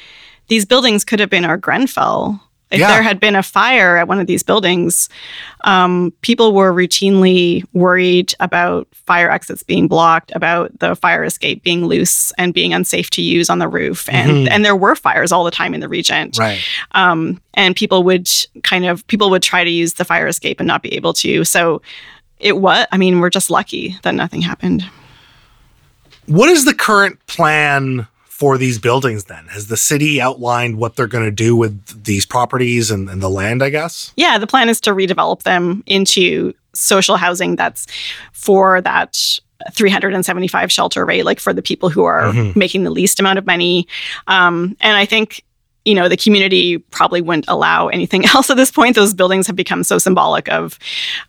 these 0.50 0.66
buildings 0.66 1.06
could 1.06 1.22
have 1.22 1.30
been 1.30 1.46
our 1.46 1.56
Grenfell. 1.58 2.42
If 2.74 2.80
Yeah. 2.80 2.88
there 2.88 3.04
had 3.04 3.20
been 3.20 3.36
a 3.36 3.44
fire 3.44 3.98
at 3.98 4.08
one 4.08 4.20
of 4.20 4.26
these 4.28 4.42
buildings, 4.44 5.08
um, 5.64 6.12
people 6.22 6.54
were 6.54 6.74
routinely 6.74 7.64
worried 7.74 8.34
about 8.40 8.88
fire 9.06 9.30
exits 9.30 9.62
being 9.64 9.88
blocked, 9.88 10.32
about 10.36 10.78
the 10.80 10.96
fire 10.96 11.24
escape 11.24 11.64
being 11.64 11.86
loose 11.86 12.34
and 12.38 12.54
being 12.54 12.74
unsafe 12.74 13.10
to 13.12 13.22
use 13.22 13.50
on 13.50 13.60
the 13.60 13.68
roof, 13.68 14.10
and 14.10 14.32
Mhm. 14.32 14.48
and 14.52 14.66
there 14.66 14.76
were 14.76 14.96
fires 14.96 15.32
all 15.32 15.44
the 15.44 15.52
time 15.52 15.74
in 15.76 15.80
the 15.82 15.88
Regent 15.88 16.38
right. 16.40 16.60
um, 16.94 17.40
and 17.54 17.76
people 17.76 18.02
would 18.04 18.28
kind 18.64 18.86
of 18.86 19.06
people 19.08 19.30
would 19.30 19.44
try 19.44 19.64
to 19.64 19.70
use 19.70 19.94
the 19.94 20.06
fire 20.06 20.26
escape 20.28 20.60
and 20.60 20.68
not 20.68 20.82
be 20.82 20.94
able 20.96 21.14
to. 21.14 21.46
So 21.46 21.82
it 22.40 22.58
was. 22.58 22.88
I 22.92 22.98
mean, 22.98 23.20
we're 23.20 23.30
just 23.30 23.50
lucky 23.52 23.96
that 24.02 24.16
nothing 24.16 24.42
happened. 24.42 24.84
What 26.26 26.50
is 26.50 26.66
the 26.66 26.74
current 26.74 27.20
plan 27.28 28.08
for 28.34 28.58
these 28.58 28.80
buildings 28.80 29.26
then? 29.26 29.46
Has 29.48 29.68
the 29.68 29.78
city 29.78 30.20
outlined 30.20 30.78
what 30.80 30.96
they're 30.96 31.06
going 31.08 31.24
to 31.24 31.32
do 31.32 31.56
with 31.56 32.04
these 32.04 32.26
properties 32.26 32.90
and, 32.90 33.08
and 33.08 33.22
the 33.22 33.30
land, 33.30 33.62
I 33.62 33.70
guess? 33.70 34.12
Yeah, 34.18 34.40
the 34.40 34.48
plan 34.48 34.70
is 34.70 34.82
to 34.82 34.92
redevelop 34.92 35.44
them 35.44 35.84
into 35.86 36.54
social 36.74 37.16
housing 37.16 37.56
that's 37.56 37.86
for 38.32 38.82
that 38.82 39.16
375 39.72 40.72
shelter 40.72 41.06
rate, 41.06 41.26
like 41.26 41.40
for 41.40 41.54
the 41.54 41.62
people 41.62 41.90
who 41.90 42.04
are 42.06 42.34
Mhm. 42.34 42.56
making 42.56 42.84
the 42.84 42.90
least 42.90 43.20
amount 43.20 43.38
of 43.38 43.46
money. 43.46 43.88
Um, 44.28 44.76
and 44.82 44.98
I 44.98 45.06
think 45.06 45.44
you 45.86 45.94
know 45.94 46.10
the 46.10 46.18
community 46.18 46.78
probably 46.80 47.22
wouldn't 47.22 47.46
allow 47.48 47.88
anything 47.90 48.26
else 48.34 48.50
at 48.50 48.58
this 48.58 48.72
point. 48.72 48.96
Those 48.96 49.14
buildings 49.14 49.46
have 49.48 49.56
become 49.56 49.84
so 49.84 50.00
symbolic 50.00 50.50
of 50.50 50.80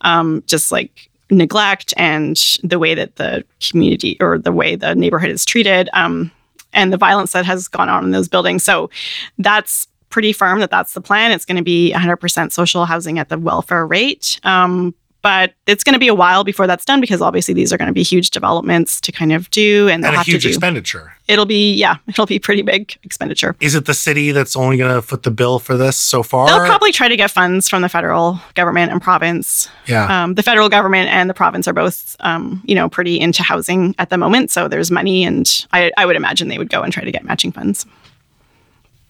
um, 0.01 0.43
just 0.47 0.73
like 0.73 1.11
neglect 1.31 1.93
and 1.97 2.37
the 2.63 2.79
way 2.79 2.95
that 2.95 3.17
the 3.17 3.45
community 3.61 4.17
or 4.21 4.39
the 4.39 4.53
way 4.53 4.75
the 4.77 4.95
neighborhood 4.95 5.31
is 5.31 5.45
treated 5.45 5.89
um, 5.93 6.31
and 6.75 6.93
the 6.93 6.97
violence 6.97 7.33
that 7.33 7.45
has 7.47 7.69
gone 7.69 7.89
on 7.89 8.05
in 8.05 8.11
those 8.11 8.29
buildings. 8.29 8.63
So 8.63 8.91
that's 9.39 9.89
pretty 10.11 10.33
firm 10.33 10.61
that 10.61 10.71
that's 10.71 10.95
the 10.95 11.01
plan. 11.01 11.33
It's 11.33 11.45
going 11.45 11.57
to 11.57 11.63
be 11.63 11.93
100% 11.93 12.53
social 12.53 12.85
housing 12.85 13.19
at 13.19 13.31
the 13.31 13.39
welfare 13.39 13.87
rate. 13.87 14.39
Um, 14.45 14.95
but 15.25 15.55
it's 15.67 15.83
going 15.83 15.95
to 15.95 15.99
be 15.99 16.07
a 16.09 16.15
while 16.15 16.45
before 16.45 16.67
that's 16.67 16.85
done 16.85 17.01
because 17.01 17.23
obviously 17.23 17.55
these 17.55 17.73
are 17.73 17.79
going 17.79 17.89
to 17.89 17.95
be 17.95 18.03
huge 18.03 18.29
developments 18.31 19.01
to 19.01 19.11
kind 19.11 19.33
of 19.33 19.49
do, 19.51 19.89
and 19.89 20.05
And 20.05 20.15
a 20.15 20.23
huge 20.23 20.45
expenditure. 20.45 21.17
it'll 21.27 21.47
be 21.47 21.75
yeah, 21.75 21.97
it'll 22.07 22.27
be 22.27 22.39
pretty 22.39 22.61
big 22.61 22.95
expenditure. 23.03 23.57
Is 23.59 23.75
it 23.75 23.87
the 23.87 23.95
city 23.95 24.31
that's 24.33 24.55
only 24.55 24.77
going 24.77 24.95
to 24.95 25.01
foot 25.01 25.23
the 25.23 25.31
bill 25.31 25.59
for 25.59 25.77
this 25.79 25.97
so 25.97 26.23
far? 26.23 26.47
They'll 26.47 26.67
probably 26.67 26.93
try 26.93 27.09
to 27.09 27.17
get 27.17 27.31
funds 27.31 27.71
from 27.71 27.81
the 27.81 27.89
federal 27.89 28.39
government 28.55 28.93
and 28.93 29.01
province. 29.01 29.69
yeah. 29.87 30.25
Um, 30.25 30.35
the 30.35 30.43
federal 30.43 30.69
government 30.69 31.09
and 31.09 31.31
the 31.31 31.35
province 31.35 31.67
are 31.67 31.73
both, 31.73 32.15
um, 32.21 32.63
you 32.67 32.75
know, 32.75 32.91
pretty 32.91 33.19
into 33.19 33.43
housing 33.43 33.95
at 33.99 34.11
the 34.11 34.19
moment. 34.19 34.51
So 34.51 34.69
there's 34.69 34.91
money, 34.91 35.25
and 35.25 35.67
I, 35.73 35.91
I 35.97 36.05
would 36.05 36.17
imagine 36.17 36.49
they 36.49 36.59
would 36.59 36.71
go 36.71 36.83
and 36.83 36.93
try 36.93 37.03
to 37.03 37.11
get 37.11 37.25
matching 37.25 37.51
funds. 37.51 37.87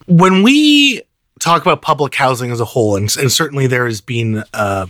when 0.06 0.42
we 0.44 1.02
talk 1.40 1.62
about 1.62 1.82
public 1.82 2.14
housing 2.14 2.50
as 2.52 2.60
a 2.60 2.64
whole, 2.64 2.94
and, 2.96 3.14
and 3.18 3.32
certainly 3.32 3.66
there 3.66 3.86
has 3.86 4.00
been 4.00 4.44
uh, 4.54 4.86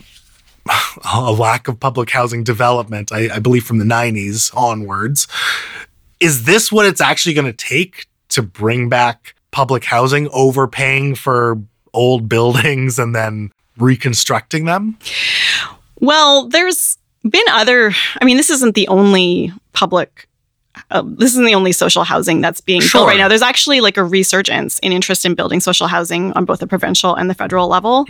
a 1.13 1.31
lack 1.31 1.67
of 1.67 1.79
public 1.79 2.09
housing 2.09 2.43
development, 2.43 3.11
I, 3.11 3.35
I 3.35 3.39
believe 3.39 3.65
from 3.65 3.77
the 3.77 3.85
90s 3.85 4.55
onwards, 4.55 5.27
is 6.19 6.45
this 6.45 6.71
what 6.71 6.85
it's 6.85 7.01
actually 7.01 7.33
going 7.33 7.45
to 7.45 7.53
take 7.53 8.07
to 8.29 8.41
bring 8.41 8.89
back 8.89 9.35
public 9.51 9.83
housing, 9.83 10.27
overpaying 10.31 11.15
for 11.15 11.61
old 11.93 12.27
buildings 12.29 12.99
and 12.99 13.15
then 13.15 13.51
reconstructing 13.77 14.65
them? 14.65 14.97
Well, 15.99 16.47
there's 16.47 16.97
been 17.23 17.45
other. 17.51 17.93
I 18.21 18.25
mean, 18.25 18.37
this 18.37 18.49
isn't 18.49 18.75
the 18.75 18.87
only 18.87 19.51
public. 19.73 20.27
Uh, 20.91 21.01
this 21.05 21.31
isn't 21.31 21.45
the 21.45 21.55
only 21.55 21.71
social 21.71 22.03
housing 22.03 22.41
that's 22.41 22.61
being 22.61 22.81
Sure. 22.81 22.99
built 23.01 23.07
right 23.09 23.17
now. 23.17 23.27
There's 23.27 23.41
actually 23.41 23.81
like 23.81 23.97
a 23.97 24.03
resurgence 24.03 24.77
in 24.79 24.91
interest 24.91 25.25
in 25.25 25.33
building 25.33 25.59
social 25.59 25.87
housing 25.87 26.31
on 26.33 26.45
both 26.45 26.59
the 26.59 26.67
provincial 26.67 27.15
and 27.15 27.29
the 27.29 27.33
federal 27.33 27.67
level. 27.67 28.05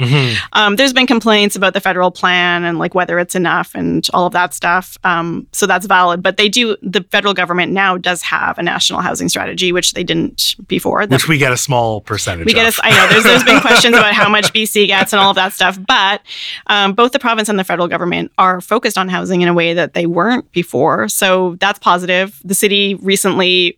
Um, 0.53 0.75
there's 0.75 0.93
been 0.93 1.07
complaints 1.07 1.55
about 1.55 1.73
the 1.73 1.79
federal 1.81 2.11
plan 2.11 2.63
and 2.65 2.77
like 2.77 2.93
whether 2.93 3.17
it's 3.19 3.35
enough 3.35 3.73
and 3.75 4.05
all 4.13 4.25
of 4.27 4.33
that 4.33 4.53
stuff. 4.53 4.97
Um, 5.03 5.47
so 5.51 5.65
that's 5.65 5.85
valid. 5.85 6.21
But 6.21 6.37
they 6.37 6.49
do. 6.49 6.75
The 6.81 7.03
federal 7.11 7.33
government 7.33 7.71
now 7.71 7.97
does 7.97 8.21
have 8.23 8.57
a 8.57 8.63
national 8.63 9.01
housing 9.01 9.29
strategy, 9.29 9.71
which 9.71 9.93
they 9.93 10.03
didn't 10.03 10.55
before. 10.67 11.05
The- 11.05 11.15
Which 11.15 11.27
we 11.27 11.37
get 11.37 11.51
a 11.51 11.57
small 11.57 12.01
percentage 12.01 12.45
we 12.45 12.53
get 12.53 12.67
of. 12.67 12.77
a, 12.83 12.85
I 12.87 12.89
know 12.91 13.07
there's 13.09 13.23
there's 13.23 13.43
been 13.43 13.61
questions 13.69 13.95
about 13.95 14.13
how 14.13 14.27
much 14.29 14.51
BC 14.53 14.87
gets 14.87 15.13
and 15.13 15.19
all 15.21 15.29
of 15.31 15.35
that 15.35 15.53
stuff, 15.53 15.77
but 15.87 16.21
um, 16.67 16.93
both 16.93 17.11
the 17.11 17.19
province 17.19 17.49
and 17.49 17.57
the 17.57 17.63
federal 17.63 17.87
government 17.87 18.31
are 18.37 18.59
focused 18.61 18.97
on 18.97 19.07
housing 19.09 19.41
in 19.41 19.47
a 19.47 19.53
way 19.53 19.73
that 19.73 19.93
they 19.93 20.05
weren't 20.05 20.51
before. 20.51 21.07
So 21.07 21.55
that's 21.59 21.79
positive. 21.79 22.39
The 22.43 22.55
city 22.65 22.95
recently 22.95 23.77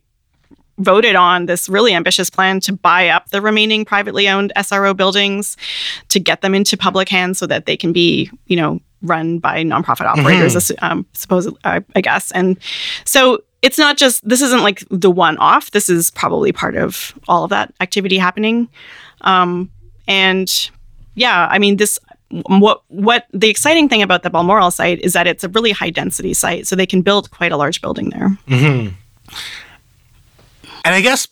voted 0.80 1.15
on 1.15 1.45
this 1.47 1.67
really 1.67 1.93
ambitious 1.93 2.30
plan 2.30 2.60
to 2.62 2.71
buy 2.71 3.10
up 3.10 3.30
the 3.32 3.41
remaining 3.41 3.84
privately 3.84 4.30
owned 4.30 4.54
SRO 4.56 4.95
buildings 4.95 5.58
to 6.10 6.19
get 6.19 6.41
them 6.41 6.54
into 6.56 6.78
public 6.78 7.10
hands 7.10 7.38
so 7.39 7.47
that 7.47 7.65
they 7.65 7.76
can 7.76 7.91
be, 7.91 8.30
you 8.45 8.56
know, 8.56 8.80
run 9.02 9.39
by 9.39 9.63
nonprofit 9.63 10.06
operators, 10.06 10.54
Mhm. 10.56 10.76
um, 10.84 11.06
supposedly, 11.13 11.60
I, 11.65 11.84
I 11.95 12.02
guess. 12.02 12.32
And 12.32 12.58
so 13.06 13.39
it's 13.62 13.78
not 13.78 13.97
just 13.97 14.28
this 14.28 14.41
isn't 14.41 14.62
like 14.62 14.84
the 14.91 15.12
one 15.12 15.38
off. 15.38 15.71
This 15.71 15.89
is 15.89 16.12
probably 16.12 16.52
part 16.52 16.76
of 16.78 17.13
all 17.28 17.43
of 17.43 17.50
that 17.50 17.73
activity 17.82 18.17
happening. 18.19 18.67
Um, 19.21 19.69
and 20.08 20.69
yeah, 21.15 21.47
I 21.50 21.58
mean 21.60 21.78
this. 21.78 22.00
What 22.30 22.84
what 22.88 23.26
the 23.32 23.50
exciting 23.50 23.88
thing 23.90 24.02
about 24.02 24.24
the 24.24 24.30
Balmoral 24.30 24.72
site 24.72 25.00
is 25.00 25.13
that 25.13 25.28
it's 25.28 25.44
a 25.44 25.50
really 25.50 25.72
high 25.72 25.90
density 25.90 26.34
site, 26.34 26.68
so 26.68 26.76
they 26.76 26.86
can 26.86 27.02
build 27.02 27.32
quite 27.32 27.52
a 27.52 27.58
large 27.58 27.82
building 27.82 28.10
there. 28.10 28.30
hmm 28.48 28.88
And 30.84 30.96
I 30.96 31.02
guess 31.02 31.28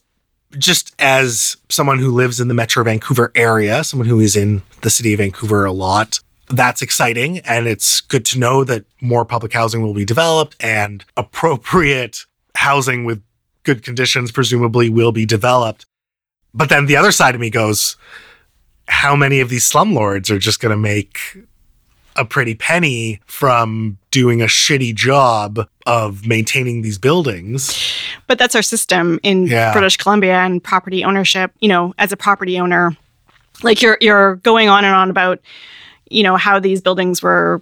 just 0.58 0.96
as 1.00 1.58
someone 1.70 2.00
who 2.00 2.12
lives 2.12 2.40
in 2.40 2.48
the 2.48 2.54
Metro 2.54 2.84
Vancouver 2.84 3.32
area, 3.36 3.84
someone 3.84 4.08
who 4.08 4.20
is 4.20 4.36
in 4.36 4.62
the 4.82 4.90
city 4.90 5.14
of 5.14 5.20
Vancouver 5.20 5.66
a 5.66 5.72
lot, 5.72 6.20
that's 6.50 6.82
exciting. 6.82 7.40
And 7.40 7.68
it's 7.68 8.02
good 8.02 8.26
to 8.26 8.40
know 8.40 8.64
that 8.64 8.86
more 9.02 9.26
public 9.26 9.54
housing 9.54 9.82
will 9.82 9.94
be 9.94 10.06
developed 10.06 10.56
and 10.60 11.04
appropriate 11.18 12.26
housing 12.56 13.06
with 13.06 13.22
good 13.64 13.84
conditions, 13.84 14.32
presumably, 14.32 14.90
will 14.90 15.12
be 15.12 15.26
developed. 15.26 15.86
But 16.54 16.70
then 16.70 16.86
the 16.86 16.96
other 16.96 17.12
side 17.12 17.36
of 17.36 17.42
me 17.42 17.50
goes, 17.50 17.98
how 18.88 19.16
many 19.16 19.40
of 19.40 19.50
these 19.50 19.70
slumlords 19.70 20.30
are 20.30 20.40
just 20.40 20.60
going 20.60 20.72
to 20.72 20.78
make 20.78 21.20
a 22.18 22.24
pretty 22.24 22.56
penny 22.56 23.20
from 23.26 23.98
doing 24.12 24.42
a 24.42 24.46
shitty 24.46 24.96
job 24.96 25.68
of 25.86 26.26
maintaining 26.26 26.82
these 26.82 26.98
buildings? 26.98 27.78
But 28.28 28.38
that's 28.40 28.56
our 28.56 28.62
system 28.62 29.20
in 29.24 29.48
Yeah. 29.48 29.74
British 29.74 29.98
Columbia 29.98 30.36
and 30.38 30.64
property 30.64 31.04
ownership. 31.04 31.52
You 31.60 31.70
know, 31.70 31.94
as 31.98 32.12
a 32.12 32.18
property 32.18 32.60
owner, 32.60 32.96
like 33.64 33.82
you're 33.82 33.98
you're 34.02 34.36
going 34.38 34.70
on 34.70 34.86
and 34.86 34.96
on 34.96 35.10
about, 35.10 35.40
you 36.10 36.24
know, 36.24 36.38
how 36.38 36.60
these 36.60 36.82
buildings 36.82 37.22
were 37.22 37.62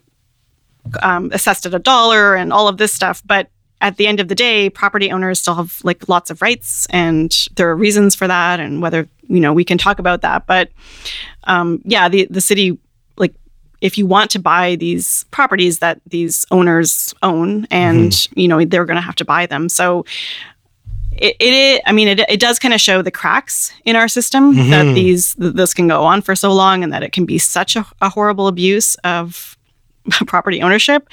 um, 1.01 1.31
assessed 1.33 1.65
at 1.65 1.73
a 1.73 1.79
dollar 1.79 2.35
and 2.35 2.51
all 2.53 2.67
of 2.67 2.77
this 2.77 2.91
stuff. 2.93 3.21
But 3.25 3.49
at 3.83 3.97
the 3.97 4.07
end 4.07 4.19
of 4.19 4.27
the 4.29 4.35
day, 4.35 4.69
property 4.69 5.11
owners 5.11 5.39
still 5.39 5.55
have 5.55 5.79
like 5.83 6.07
lots 6.09 6.31
of 6.31 6.41
rights, 6.41 6.87
and 6.89 7.29
there 7.57 7.69
are 7.69 7.75
reasons 7.75 8.15
for 8.15 8.27
that, 8.27 8.59
and 8.59 8.81
whether 8.81 9.07
you 9.27 9.39
know 9.39 9.53
we 9.53 9.63
can 9.65 9.77
talk 9.77 9.99
about 9.99 10.21
that. 10.21 10.47
But 10.47 10.69
um, 11.43 11.81
yeah, 11.85 12.09
the 12.09 12.25
the 12.31 12.41
city 12.41 12.77
like 13.17 13.33
if 13.81 13.97
you 13.97 14.07
want 14.07 14.31
to 14.31 14.39
buy 14.39 14.75
these 14.77 15.25
properties 15.31 15.79
that 15.79 15.99
these 16.07 16.45
owners 16.49 17.13
own, 17.21 17.67
and 17.69 18.27
you 18.35 18.47
know 18.47 18.63
they're 18.65 18.85
going 18.85 18.95
to 18.95 19.01
have 19.09 19.15
to 19.17 19.25
buy 19.25 19.45
them, 19.45 19.69
so. 19.69 20.05
It, 21.15 21.35
it, 21.39 21.81
I 21.85 21.91
mean, 21.91 22.07
it, 22.07 22.21
it 22.21 22.39
does 22.39 22.57
kind 22.57 22.73
of 22.73 22.81
show 22.81 23.03
the 23.03 23.11
cracks 23.11 23.71
in 23.85 23.95
our 23.95 24.07
system 24.07 24.55
that 24.71 24.83
Mhm. 24.87 24.95
these 24.95 25.35
th- 25.35 25.53
this 25.53 25.71
can 25.71 25.87
go 25.87 26.03
on 26.03 26.23
for 26.23 26.35
so 26.35 26.51
long, 26.51 26.83
and 26.83 26.91
that 26.91 27.03
it 27.03 27.11
can 27.11 27.23
be 27.25 27.37
such 27.37 27.75
a, 27.75 27.85
a 28.01 28.09
horrible 28.09 28.47
abuse 28.47 28.95
of 29.03 29.55
property 30.27 30.61
ownership. 30.61 31.07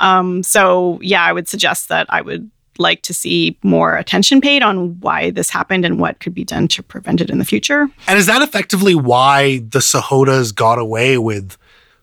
Um, 0.00 0.42
so, 0.42 0.98
yeah, 1.02 1.22
I 1.24 1.32
would 1.32 1.48
suggest 1.48 1.88
that 1.88 2.06
I 2.10 2.20
would 2.20 2.50
like 2.78 3.02
to 3.02 3.12
see 3.12 3.58
more 3.62 3.96
attention 3.96 4.40
paid 4.40 4.62
on 4.62 4.98
why 5.00 5.30
this 5.30 5.50
happened 5.50 5.84
and 5.84 5.98
what 6.00 6.18
could 6.20 6.32
be 6.32 6.44
done 6.44 6.66
to 6.68 6.82
prevent 6.82 7.20
it 7.20 7.28
in 7.28 7.38
the 7.38 7.44
future. 7.44 7.88
And 8.08 8.18
is 8.18 8.26
that 8.26 8.40
effectively 8.40 8.94
why 8.94 9.58
the 9.58 9.80
Sahotas 9.80 10.54
got 10.54 10.78
away 10.78 11.18
with 11.18 11.58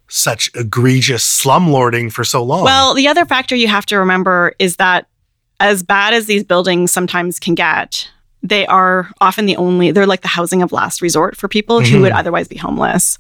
such 0.08 0.52
egregious 0.54 1.24
slumlording 1.26 2.12
for 2.12 2.24
so 2.24 2.44
long? 2.44 2.64
Well, 2.64 2.94
the 2.94 3.08
other 3.08 3.26
factor 3.26 3.56
you 3.56 3.68
have 3.68 3.86
to 3.88 3.98
remember 3.98 4.54
is 4.60 4.76
that 4.76 5.08
as 5.60 5.82
bad 5.82 6.14
as 6.14 6.28
these 6.28 6.44
buildings 6.44 6.92
sometimes 6.92 7.40
can 7.40 7.56
get, 7.56 8.08
they 8.44 8.68
are 8.68 9.10
often 9.20 9.48
the 9.48 9.56
only, 9.58 9.90
they're 9.92 10.06
like 10.06 10.22
the 10.22 10.28
housing 10.28 10.62
of 10.62 10.72
last 10.72 11.02
resort 11.02 11.36
for 11.36 11.48
people 11.48 11.82
who 11.82 11.98
Mhm. 11.98 12.02
would 12.02 12.12
otherwise 12.12 12.48
be 12.48 12.56
homeless. 12.56 13.18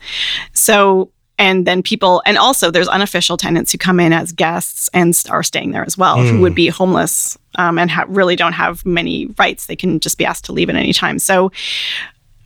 So, 0.54 1.10
and 1.38 1.66
then 1.68 1.84
people, 1.84 2.22
and 2.26 2.38
also 2.38 2.72
there's 2.72 2.88
unofficial 2.88 3.38
tenants 3.38 3.72
who 3.72 3.78
come 3.78 4.00
in 4.00 4.14
as 4.14 4.32
guests 4.32 4.90
and 4.94 5.16
are 5.30 5.44
staying 5.44 5.72
there 5.72 5.86
as 5.86 5.98
well, 5.98 6.18
who 6.18 6.34
Mm. 6.38 6.42
would 6.42 6.56
be 6.56 6.68
homeless 6.68 7.38
um, 7.56 7.78
and 7.78 7.92
ha- 7.92 8.06
really 8.08 8.36
don't 8.36 8.54
have 8.54 8.86
many 8.86 9.28
rights. 9.38 9.66
They 9.68 9.76
can 9.76 10.00
just 10.00 10.18
be 10.18 10.26
asked 10.26 10.46
to 10.46 10.52
leave 10.52 10.70
at 10.70 10.76
any 10.76 10.94
time. 10.94 11.20
So, 11.20 11.52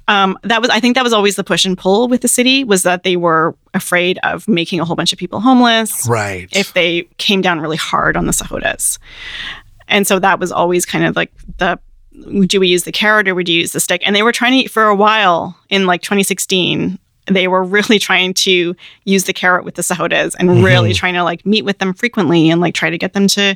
um, 0.08 0.38
that 0.44 0.60
was 0.62 0.70
I 0.70 0.80
think 0.82 0.96
that 0.96 1.04
was 1.04 1.14
always 1.14 1.36
the 1.36 1.44
push 1.44 1.64
and 1.64 1.78
pull 1.78 2.08
with 2.10 2.22
the 2.22 2.28
city 2.28 2.64
was 2.66 2.84
that 2.84 3.04
they 3.04 3.16
were 3.16 3.56
afraid 3.74 4.20
of 4.24 4.46
making 4.48 4.80
a 4.82 4.86
whole 4.86 4.96
bunch 4.96 5.14
of 5.14 5.20
people 5.20 5.40
homeless 5.40 6.06
right. 6.10 6.50
if 6.52 6.74
they 6.74 7.04
came 7.18 7.40
down 7.42 7.62
really 7.62 7.78
hard 7.78 8.18
on 8.18 8.26
the 8.26 8.34
Sahotas. 8.34 8.98
And 9.88 10.06
so 10.08 10.20
that 10.20 10.40
was 10.40 10.52
always 10.52 10.86
kind 10.86 11.06
of 11.06 11.16
like 11.16 11.32
the 11.60 11.80
do 12.46 12.60
we 12.60 12.68
use 12.68 12.84
the 12.84 12.92
carrot 12.92 13.28
or 13.30 13.36
would 13.36 13.48
you 13.48 13.60
use 13.62 13.72
the 13.72 13.80
stick? 13.80 14.02
And 14.06 14.14
they 14.16 14.24
were 14.24 14.34
trying 14.34 14.64
to 14.64 14.70
for 14.70 14.84
a 14.84 14.96
while 14.96 15.56
in 15.70 15.86
like 15.86 16.02
2016. 16.02 17.00
They 17.28 17.48
were 17.48 17.64
really 17.64 18.00
trying 18.10 18.34
to 18.36 18.76
use 19.06 19.24
the 19.26 19.34
carrot 19.34 19.64
with 19.66 19.76
the 19.76 19.82
Sahotas 19.82 20.36
and 20.40 20.64
really 20.64 20.92
Mhm. 20.92 20.96
trying 20.96 21.14
to 21.16 21.24
like 21.24 21.46
meet 21.46 21.64
with 21.66 21.78
them 21.80 21.94
frequently 21.94 22.50
and 22.50 22.62
like 22.62 22.74
try 22.74 22.90
to 22.90 22.98
get 22.98 23.14
them 23.14 23.28
to 23.30 23.56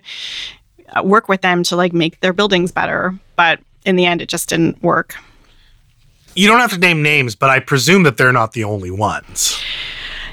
uh, 0.95 1.01
work 1.04 1.28
with 1.28 1.41
them 1.41 1.63
to 1.63 1.75
like 1.75 1.93
make 1.93 2.19
their 2.21 2.34
buildings 2.34 2.71
better. 2.71 3.15
But 3.36 3.60
in 3.86 3.95
the 3.95 4.06
end, 4.06 4.21
it 4.21 4.30
just 4.30 4.49
didn't 4.49 4.82
work. 4.84 5.15
you 6.36 6.47
don't 6.47 6.60
have 6.60 6.71
to 6.71 6.78
name 6.78 7.01
names, 7.01 7.34
but 7.36 7.49
I 7.49 7.60
presume 7.60 8.04
that 8.04 8.17
they're 8.17 8.34
not 8.34 8.51
the 8.51 8.63
only 8.65 8.91
ones. 8.91 9.58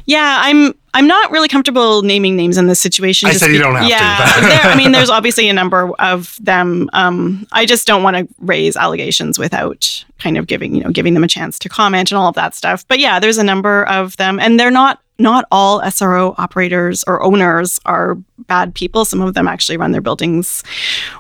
Yeah, 0.05 0.41
I'm. 0.43 0.75
I'm 0.95 1.07
not 1.07 1.31
really 1.31 1.49
comfortable 1.49 2.03
naming 2.03 2.37
names 2.37 2.59
in 2.59 2.67
this 2.67 2.79
situation. 2.81 3.29
I 3.29 3.33
said 3.33 3.51
you 3.51 3.59
don't 3.59 3.75
have 3.75 3.85
to, 3.85 3.89
yeah, 3.89 4.19
but- 4.19 4.41
there, 4.49 4.61
I 4.73 4.77
mean, 4.77 4.93
there's 4.93 5.09
obviously 5.11 5.49
a 5.49 5.53
number 5.53 5.91
of 5.99 6.37
them. 6.41 6.91
Um, 6.93 7.47
I 7.53 7.65
just 7.65 7.87
don't 7.87 8.03
want 8.03 8.17
to 8.17 8.29
raise 8.41 8.77
allegations 8.77 9.39
without 9.39 10.05
kind 10.19 10.37
of 10.39 10.47
giving 10.47 10.75
you 10.75 10.83
know 10.85 10.91
giving 10.91 11.15
them 11.15 11.25
a 11.25 11.29
chance 11.29 11.59
to 11.61 11.69
comment 11.69 12.11
and 12.11 12.19
all 12.19 12.29
of 12.29 12.35
that 12.35 12.55
stuff. 12.55 12.87
But 12.89 12.99
yeah, 12.99 13.19
there's 13.21 13.39
a 13.39 13.45
number 13.45 13.85
of 13.89 14.17
them, 14.19 14.39
and 14.39 14.61
they're 14.61 14.71
not 14.71 15.01
not 15.19 15.45
all 15.53 15.81
SRO 15.83 16.35
operators 16.39 17.05
or 17.07 17.23
owners 17.23 17.79
are 17.85 18.17
bad 18.49 18.75
people. 18.75 19.05
Some 19.05 19.21
of 19.21 19.35
them 19.35 19.47
actually 19.47 19.77
run 19.77 19.93
their 19.93 20.01
buildings 20.01 20.65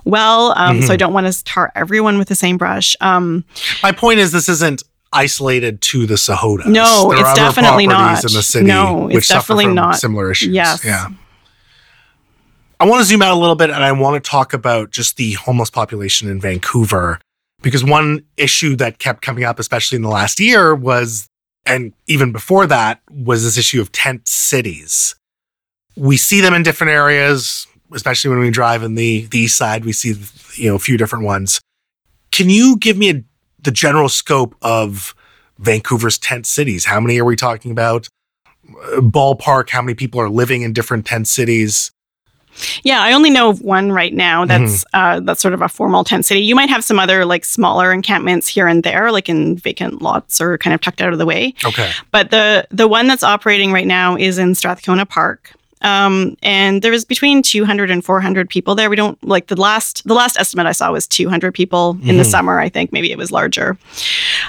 well. 0.04 0.52
Um, 0.58 0.76
Mm-hmm. 0.78 0.86
So 0.86 0.92
I 0.94 0.96
don't 0.96 1.12
want 1.12 1.32
to 1.32 1.44
tar 1.44 1.70
everyone 1.74 2.18
with 2.18 2.28
the 2.28 2.34
same 2.34 2.56
brush. 2.58 2.96
Um, 3.00 3.44
My 3.82 3.92
point 3.92 4.18
is, 4.18 4.32
this 4.32 4.48
isn't 4.48 4.82
isolated 5.12 5.80
to 5.82 6.06
the 6.06 6.14
Sahotas. 6.14 6.66
No, 6.66 7.10
There 7.10 7.20
it's 7.20 7.34
definitely 7.34 7.86
not. 7.86 8.24
in 8.24 8.32
the 8.32 8.42
city 8.42 8.66
No, 8.66 9.08
it's 9.08 9.28
definitely 9.28 9.66
not. 9.66 9.96
similar 9.96 10.30
issues. 10.30 10.54
Yes. 10.54 10.84
Yeah. 10.84 11.08
I 12.80 12.86
want 12.86 13.00
to 13.00 13.04
zoom 13.04 13.22
out 13.22 13.32
a 13.32 13.38
little 13.38 13.54
bit 13.54 13.70
and 13.70 13.84
I 13.84 13.92
want 13.92 14.22
to 14.22 14.28
talk 14.30 14.52
about 14.52 14.90
just 14.90 15.16
the 15.16 15.32
homeless 15.34 15.70
population 15.70 16.28
in 16.28 16.40
Vancouver 16.40 17.20
because 17.62 17.84
one 17.84 18.24
issue 18.36 18.74
that 18.76 18.98
kept 18.98 19.22
coming 19.22 19.44
up, 19.44 19.58
especially 19.60 19.96
in 19.96 20.02
the 20.02 20.08
last 20.08 20.40
year, 20.40 20.74
was, 20.74 21.28
and 21.64 21.92
even 22.08 22.32
before 22.32 22.66
that, 22.66 23.00
was 23.08 23.44
this 23.44 23.56
issue 23.56 23.80
of 23.80 23.92
tent 23.92 24.26
cities. 24.26 25.14
We 25.96 26.16
see 26.16 26.40
them 26.40 26.54
in 26.54 26.64
different 26.64 26.90
areas, 26.92 27.68
especially 27.92 28.30
when 28.30 28.40
we 28.40 28.50
drive 28.50 28.82
in 28.82 28.96
the, 28.96 29.26
the 29.26 29.38
east 29.40 29.56
side. 29.56 29.84
We 29.84 29.92
see 29.92 30.14
you 30.54 30.70
know 30.70 30.74
a 30.74 30.80
few 30.80 30.96
different 30.96 31.24
ones. 31.24 31.60
Can 32.32 32.50
you 32.50 32.78
give 32.78 32.96
me 32.96 33.10
a, 33.10 33.22
the 33.62 33.70
general 33.70 34.08
scope 34.08 34.54
of 34.62 35.14
Vancouver's 35.58 36.18
tent 36.18 36.46
cities? 36.46 36.84
How 36.84 37.00
many 37.00 37.18
are 37.20 37.24
we 37.24 37.36
talking 37.36 37.70
about? 37.70 38.08
Uh, 38.68 39.00
Ballpark, 39.00 39.70
how 39.70 39.82
many 39.82 39.94
people 39.94 40.20
are 40.20 40.30
living 40.30 40.62
in 40.62 40.72
different 40.72 41.06
tent 41.06 41.28
cities? 41.28 41.92
Yeah, 42.82 43.00
I 43.00 43.12
only 43.12 43.30
know 43.30 43.48
of 43.48 43.62
one 43.62 43.92
right 43.92 44.12
now. 44.12 44.44
That's 44.44 44.84
uh, 44.92 45.20
that's 45.20 45.40
sort 45.40 45.54
of 45.54 45.62
a 45.62 45.68
formal 45.68 46.04
tent 46.04 46.26
city. 46.26 46.40
You 46.40 46.54
might 46.54 46.68
have 46.68 46.84
some 46.84 46.98
other 46.98 47.24
like 47.24 47.44
smaller 47.44 47.92
encampments 47.92 48.46
here 48.46 48.66
and 48.66 48.82
there, 48.82 49.10
like 49.10 49.28
in 49.28 49.56
vacant 49.56 50.02
lots 50.02 50.40
or 50.40 50.58
kind 50.58 50.74
of 50.74 50.80
tucked 50.80 51.00
out 51.00 51.12
of 51.12 51.18
the 51.18 51.24
way. 51.24 51.54
Okay. 51.64 51.90
But 52.10 52.30
the 52.30 52.66
the 52.70 52.88
one 52.88 53.06
that's 53.06 53.22
operating 53.22 53.72
right 53.72 53.86
now 53.86 54.16
is 54.16 54.38
in 54.38 54.54
Strathcona 54.54 55.06
Park. 55.06 55.52
Um, 55.82 56.36
and 56.42 56.80
there 56.82 56.90
was 56.92 57.04
between 57.04 57.42
200 57.42 57.90
and 57.90 58.04
400 58.04 58.48
people 58.48 58.74
there. 58.74 58.88
We 58.88 58.96
don't 58.96 59.22
like 59.26 59.48
the 59.48 59.56
last 59.60 60.06
the 60.06 60.14
last 60.14 60.36
estimate 60.38 60.66
I 60.66 60.72
saw 60.72 60.92
was 60.92 61.06
200 61.06 61.52
people 61.52 61.98
in 62.04 62.16
the 62.16 62.22
Mhm. 62.22 62.30
summer. 62.30 62.60
I 62.60 62.68
think 62.68 62.92
maybe 62.92 63.10
it 63.12 63.18
was 63.18 63.30
larger. 63.30 63.76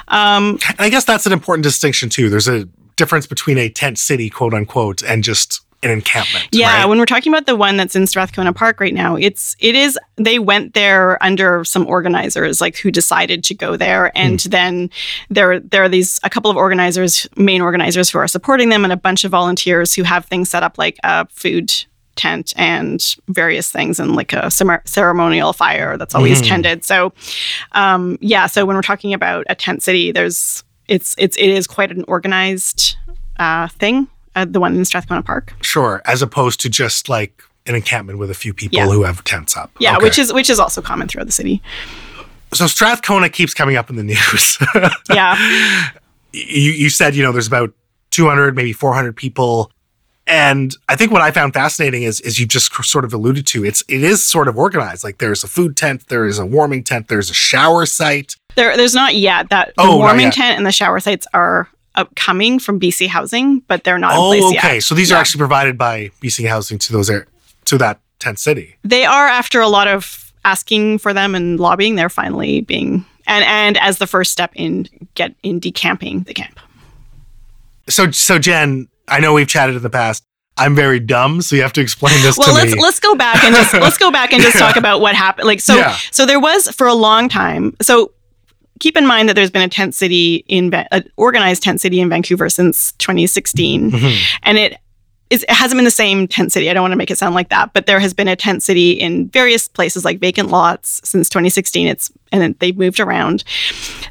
Um, 0.07 0.59
I 0.79 0.89
guess 0.89 1.05
that's 1.05 1.25
an 1.25 1.33
important 1.33 1.63
distinction 1.63 2.09
too. 2.09 2.29
There's 2.29 2.47
a 2.47 2.65
difference 2.95 3.25
between 3.25 3.57
a 3.57 3.69
tent 3.69 3.97
city, 3.97 4.29
quote 4.29 4.53
unquote, 4.53 5.01
and 5.01 5.23
just 5.23 5.61
an 5.83 5.91
encampment. 5.91 6.47
Yeah, 6.51 6.79
right? 6.81 6.85
when 6.85 6.97
we're 6.99 7.05
talking 7.05 7.31
about 7.33 7.45
the 7.45 7.55
one 7.55 7.77
that's 7.77 7.95
in 7.95 8.07
Strathcona 8.07 8.53
Park 8.53 8.79
right 8.79 8.93
now, 8.93 9.15
it's 9.15 9.55
it 9.59 9.75
is 9.75 9.97
they 10.15 10.39
went 10.39 10.73
there 10.73 11.21
under 11.23 11.63
some 11.65 11.85
organizers 11.87 12.61
like 12.61 12.77
who 12.77 12.91
decided 12.91 13.43
to 13.45 13.53
go 13.53 13.75
there, 13.77 14.11
and 14.17 14.41
Hmm. 14.41 14.49
then 14.49 14.89
there 15.29 15.59
there 15.59 15.83
are 15.83 15.89
these 15.89 16.19
a 16.23 16.29
couple 16.29 16.49
of 16.49 16.57
organizers, 16.57 17.27
main 17.37 17.61
organizers 17.61 18.09
who 18.09 18.17
are 18.19 18.27
supporting 18.27 18.69
them, 18.69 18.83
and 18.83 18.93
a 18.93 18.97
bunch 18.97 19.23
of 19.23 19.31
volunteers 19.31 19.93
who 19.93 20.03
have 20.03 20.25
things 20.25 20.49
set 20.49 20.63
up 20.63 20.77
like 20.77 20.97
a 21.03 21.27
food 21.29 21.71
tent 22.15 22.53
and 22.57 23.15
various 23.29 23.71
things 23.71 23.99
and 23.99 24.15
like 24.15 24.33
a 24.33 24.51
ceremonial 24.85 25.51
fire 25.51 25.97
that's 25.97 26.13
always 26.13 26.41
Mhm. 26.43 26.47
tended. 26.47 26.85
So, 26.85 27.11
um, 27.71 28.19
yeah, 28.21 28.45
so 28.45 28.65
when 28.65 28.75
we're 28.75 28.83
talking 28.83 29.15
about 29.15 29.45
a 29.49 29.55
tent 29.55 29.81
city, 29.81 30.11
there's 30.11 30.63
it's 30.87 31.15
it's 31.17 31.35
it 31.37 31.47
is 31.49 31.65
quite 31.65 31.91
an 31.91 32.03
organized 32.07 32.97
uh, 33.39 33.67
thing. 33.79 34.07
Uh, 34.35 34.45
the 34.45 34.59
one 34.59 34.75
in 34.75 34.83
Strathcona 34.85 35.21
Park. 35.21 35.53
Sure. 35.61 36.01
As 36.05 36.21
opposed 36.21 36.59
to 36.61 36.69
just 36.69 37.07
like 37.09 37.43
an 37.65 37.75
encampment 37.75 38.19
with 38.19 38.29
a 38.31 38.33
few 38.33 38.53
people 38.53 38.77
Yeah. 38.79 38.87
who 38.87 39.03
have 39.03 39.23
tents 39.23 39.55
up. 39.55 39.71
Yeah, 39.79 39.95
Okay. 39.97 40.03
which 40.05 40.17
is 40.19 40.33
which 40.33 40.49
is 40.49 40.59
also 40.59 40.81
common 40.81 41.07
throughout 41.07 41.25
the 41.27 41.31
city. 41.31 41.61
so 42.53 42.67
Strathcona 42.67 43.29
keeps 43.29 43.53
coming 43.53 43.75
up 43.77 43.89
in 43.89 43.95
the 43.95 44.03
news. 44.13 44.57
Yeah, 45.09 45.37
you, 46.31 46.71
you 46.71 46.89
said, 46.89 47.15
you 47.15 47.23
know, 47.23 47.31
there's 47.31 47.47
about 47.47 47.73
200, 48.11 48.55
maybe 48.55 48.73
400 48.73 49.15
people. 49.15 49.71
And 50.25 50.73
I 50.87 50.95
think 50.95 51.11
what 51.11 51.21
I 51.21 51.31
found 51.31 51.53
fascinating 51.53 52.03
is, 52.03 52.21
is 52.21 52.39
you 52.39 52.45
just 52.45 52.73
sort 52.85 53.03
of 53.05 53.13
alluded 53.13 53.45
to 53.47 53.65
it's, 53.65 53.83
it 53.89 54.03
is 54.03 54.23
sort 54.23 54.47
of 54.47 54.57
organized. 54.57 55.03
Like 55.03 55.17
there's 55.17 55.43
a 55.43 55.47
food 55.47 55.75
tent, 55.75 56.07
there 56.07 56.25
is 56.25 56.39
a 56.39 56.45
warming 56.45 56.83
tent, 56.83 57.07
there's 57.09 57.29
a 57.29 57.33
shower 57.33 57.85
site. 57.85 58.35
there 58.55 58.77
there's 58.77 58.93
not 58.95 59.15
yet 59.15 59.49
that 59.49 59.73
the 59.75 59.81
Oh, 59.83 59.97
warming 59.97 60.31
tent 60.31 60.57
and 60.57 60.65
the 60.65 60.71
shower 60.71 60.99
sites 61.01 61.27
are 61.33 61.67
uh, 61.95 62.05
coming 62.15 62.59
from 62.59 62.79
BC 62.79 63.07
Housing, 63.07 63.59
but 63.67 63.83
they're 63.83 63.97
not 63.99 64.13
in 64.13 64.19
place 64.19 64.43
Oh, 64.43 64.51
yet. 64.51 64.63
okay. 64.65 64.79
So 64.79 64.95
these 64.95 65.11
are 65.11 65.15
actually 65.15 65.39
provided 65.39 65.77
by 65.77 66.09
BC 66.21 66.47
Housing 66.47 66.77
to 66.79 66.93
those 66.93 67.09
air, 67.09 67.27
to 67.65 67.77
that 67.77 67.99
tent 68.19 68.39
city. 68.39 68.75
They 68.83 69.05
are 69.05 69.27
after 69.27 69.61
a 69.61 69.67
lot 69.67 69.87
of 69.87 70.31
asking 70.45 70.97
for 70.99 71.13
them 71.13 71.35
and 71.35 71.59
lobbying. 71.59 71.95
They're 71.95 72.09
finally 72.09 72.61
being 72.61 73.05
and 73.27 73.45
and 73.45 73.77
as 73.77 73.97
the 73.99 74.07
first 74.07 74.31
step 74.31 74.51
in 74.55 74.87
get 75.15 75.33
in 75.43 75.59
decamping 75.59 76.23
the 76.23 76.33
camp. 76.33 76.59
So, 77.89 78.11
so 78.11 78.39
Jen, 78.39 78.87
I 79.07 79.19
know 79.19 79.33
we've 79.33 79.47
chatted 79.47 79.75
in 79.75 79.81
the 79.81 79.89
past. 79.89 80.23
I'm 80.55 80.75
very 80.75 80.99
dumb, 80.99 81.41
so 81.41 81.55
you 81.55 81.63
have 81.63 81.73
to 81.73 81.81
explain 81.81 82.21
this 82.21 82.37
well 82.37 82.47
to 82.49 82.53
let's 82.53 82.75
me. 82.75 82.81
let's 82.81 82.99
go 82.99 83.15
back 83.15 83.43
and 83.43 83.55
just 83.55 83.73
let's 83.73 83.97
go 83.97 84.11
back 84.11 84.33
and 84.33 84.41
just 84.41 84.57
talk 84.59 84.75
about 84.75 85.01
what 85.01 85.15
happened 85.15 85.47
like 85.47 85.59
so 85.59 85.75
Yeah. 85.75 85.97
so 86.11 86.25
there 86.27 86.39
was 86.39 86.67
for 86.69 86.85
a 86.85 86.93
long 86.93 87.27
time 87.27 87.75
so 87.81 88.11
keep 88.79 88.97
in 88.97 89.05
mind 89.05 89.29
that 89.29 89.35
there's 89.35 89.51
been 89.51 89.61
a 89.61 89.69
tent 89.69 89.95
city 89.95 90.43
in 90.47 90.73
an 90.91 91.09
organized 91.17 91.63
tent 91.63 91.79
city 91.81 91.99
in 91.99 92.09
Vancouver 92.09 92.49
since 92.49 92.91
2016 92.93 93.91
Mhm. 93.91 94.17
and 94.43 94.57
it 94.57 94.77
is, 95.29 95.43
it 95.43 95.49
hasn't 95.51 95.77
been 95.79 95.85
the 95.85 95.89
same 95.91 96.27
tent 96.27 96.51
city. 96.51 96.69
I 96.69 96.73
don't 96.73 96.83
want 96.83 96.91
to 96.91 96.97
make 96.97 97.09
it 97.09 97.17
sound 97.17 97.33
like 97.33 97.49
that, 97.49 97.73
but 97.73 97.87
there 97.87 97.99
has 97.99 98.13
been 98.13 98.27
a 98.27 98.35
tent 98.35 98.61
city 98.61 98.91
in 98.91 99.29
various 99.29 99.67
places, 99.67 100.05
like 100.05 100.19
vacant 100.19 100.49
lots, 100.49 101.01
since 101.03 101.27
2016. 101.29 101.87
It's 101.87 102.11
and 102.31 102.41
then 102.41 102.55
they've 102.59 102.77
moved 102.77 102.99
around. 102.99 103.43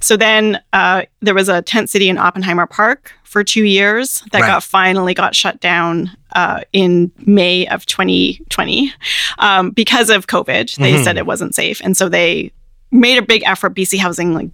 So 0.01 0.17
then 0.17 0.61
uh, 0.73 1.03
there 1.21 1.35
was 1.35 1.49
a 1.49 1.63
tent 1.63 1.91
city 1.91 2.09
in 2.09 2.19
Oppenheimer 2.19 2.67
Park 2.67 3.13
for 3.25 3.45
two 3.45 3.65
years 3.65 4.23
that 4.33 4.41
Right. 4.41 4.49
got 4.49 4.65
finally 4.65 5.15
got 5.15 5.37
shut 5.37 5.61
down 5.61 6.11
uh, 6.35 6.63
in 6.73 7.13
May 7.25 7.67
of 7.69 7.87
2020 7.87 8.93
um, 9.39 9.71
because 9.71 10.11
of 10.11 10.27
COVID. 10.27 10.75
They 10.77 10.95
Mhm. 10.95 11.05
said 11.05 11.19
it 11.19 11.27
wasn't 11.27 11.55
safe, 11.55 11.81
and 11.85 11.97
so 11.97 12.09
they 12.09 12.51
made 12.93 13.19
a 13.19 13.23
big 13.23 13.43
effort. 13.45 13.75
BC 13.75 13.99
Housing 13.99 14.35
like 14.35 14.51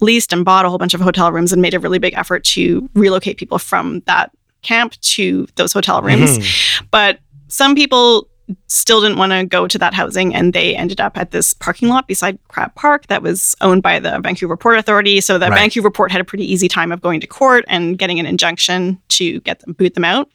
leased 0.00 0.32
and 0.32 0.44
bought 0.44 0.64
a 0.64 0.68
whole 0.68 0.78
bunch 0.78 0.94
of 0.94 1.00
hotel 1.00 1.30
rooms 1.30 1.52
and 1.52 1.62
made 1.62 1.74
a 1.74 1.78
really 1.78 1.98
big 1.98 2.14
effort 2.14 2.42
to 2.44 2.88
relocate 2.94 3.36
people 3.36 3.58
from 3.58 4.00
that 4.06 4.32
camp 4.62 4.94
to 5.00 5.46
those 5.54 5.72
hotel 5.72 6.02
rooms. 6.02 6.38
Mhm. 6.38 6.82
But 6.90 7.20
some 7.48 7.74
people 7.74 8.28
still 8.66 9.00
didn't 9.00 9.16
want 9.16 9.32
to 9.32 9.44
go 9.46 9.66
to 9.66 9.78
that 9.78 9.94
housing 9.94 10.34
and 10.34 10.52
they 10.52 10.76
ended 10.76 11.00
up 11.00 11.16
at 11.16 11.30
this 11.30 11.54
parking 11.54 11.88
lot 11.88 12.06
beside 12.06 12.38
Crab 12.48 12.74
Park 12.74 13.06
that 13.06 13.22
was 13.22 13.54
owned 13.62 13.82
by 13.82 13.98
the 13.98 14.18
Vancouver 14.20 14.56
Port 14.56 14.76
Authority. 14.78 15.20
So 15.20 15.38
the 15.38 15.48
Right. 15.48 15.60
Vancouver 15.60 15.90
Port 15.90 16.12
had 16.12 16.20
a 16.20 16.24
pretty 16.24 16.50
easy 16.50 16.68
time 16.68 16.92
of 16.92 17.00
going 17.00 17.20
to 17.20 17.26
court 17.26 17.64
and 17.68 17.96
getting 17.98 18.18
an 18.20 18.26
injunction 18.26 18.98
to 19.10 19.40
get 19.40 19.60
them 19.60 19.72
boot 19.78 19.94
them 19.94 20.04
out. 20.04 20.28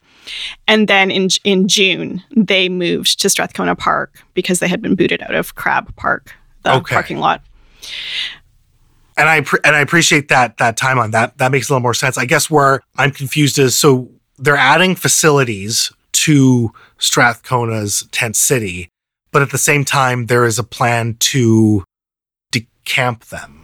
And 0.68 0.88
then 0.88 1.12
in 1.12 1.28
in 1.44 1.68
June, 1.68 2.24
they 2.36 2.68
moved 2.70 3.20
to 3.22 3.30
Strathcona 3.30 3.76
Park 3.76 4.24
because 4.34 4.60
they 4.60 4.68
had 4.68 4.82
been 4.82 4.96
booted 4.96 5.22
out 5.22 5.36
of 5.36 5.56
Crab 5.56 5.96
Park, 5.96 6.34
the 6.74 6.80
Okay. 6.82 6.96
parking 6.96 7.18
lot. 7.20 7.42
and 9.18 9.28
I 9.28 9.42
pre- 9.42 9.60
and 9.64 9.76
I 9.76 9.80
appreciate 9.80 10.30
that 10.30 10.58
that 10.58 10.78
time 10.78 10.98
on 10.98 11.12
that. 11.12 11.38
That 11.40 11.52
makes 11.52 11.70
a 11.70 11.74
little 11.74 11.82
more 11.82 11.94
sense. 11.94 12.18
I 12.18 12.26
guess 12.26 12.50
where 12.50 12.82
I'm 12.98 13.12
confused 13.12 13.60
is 13.60 13.78
so 13.78 14.10
they're 14.38 14.56
adding 14.56 14.96
facilities 14.96 15.92
to 16.14 16.72
Strathcona's 17.00 18.08
tent 18.12 18.36
city, 18.38 18.90
but 19.32 19.42
at 19.42 19.52
the 19.52 19.58
same 19.58 19.84
time 19.84 20.28
there 20.28 20.46
is 20.46 20.58
a 20.58 20.64
plan 20.64 21.16
to 21.20 21.84
decamp 22.54 23.26
them. 23.26 23.59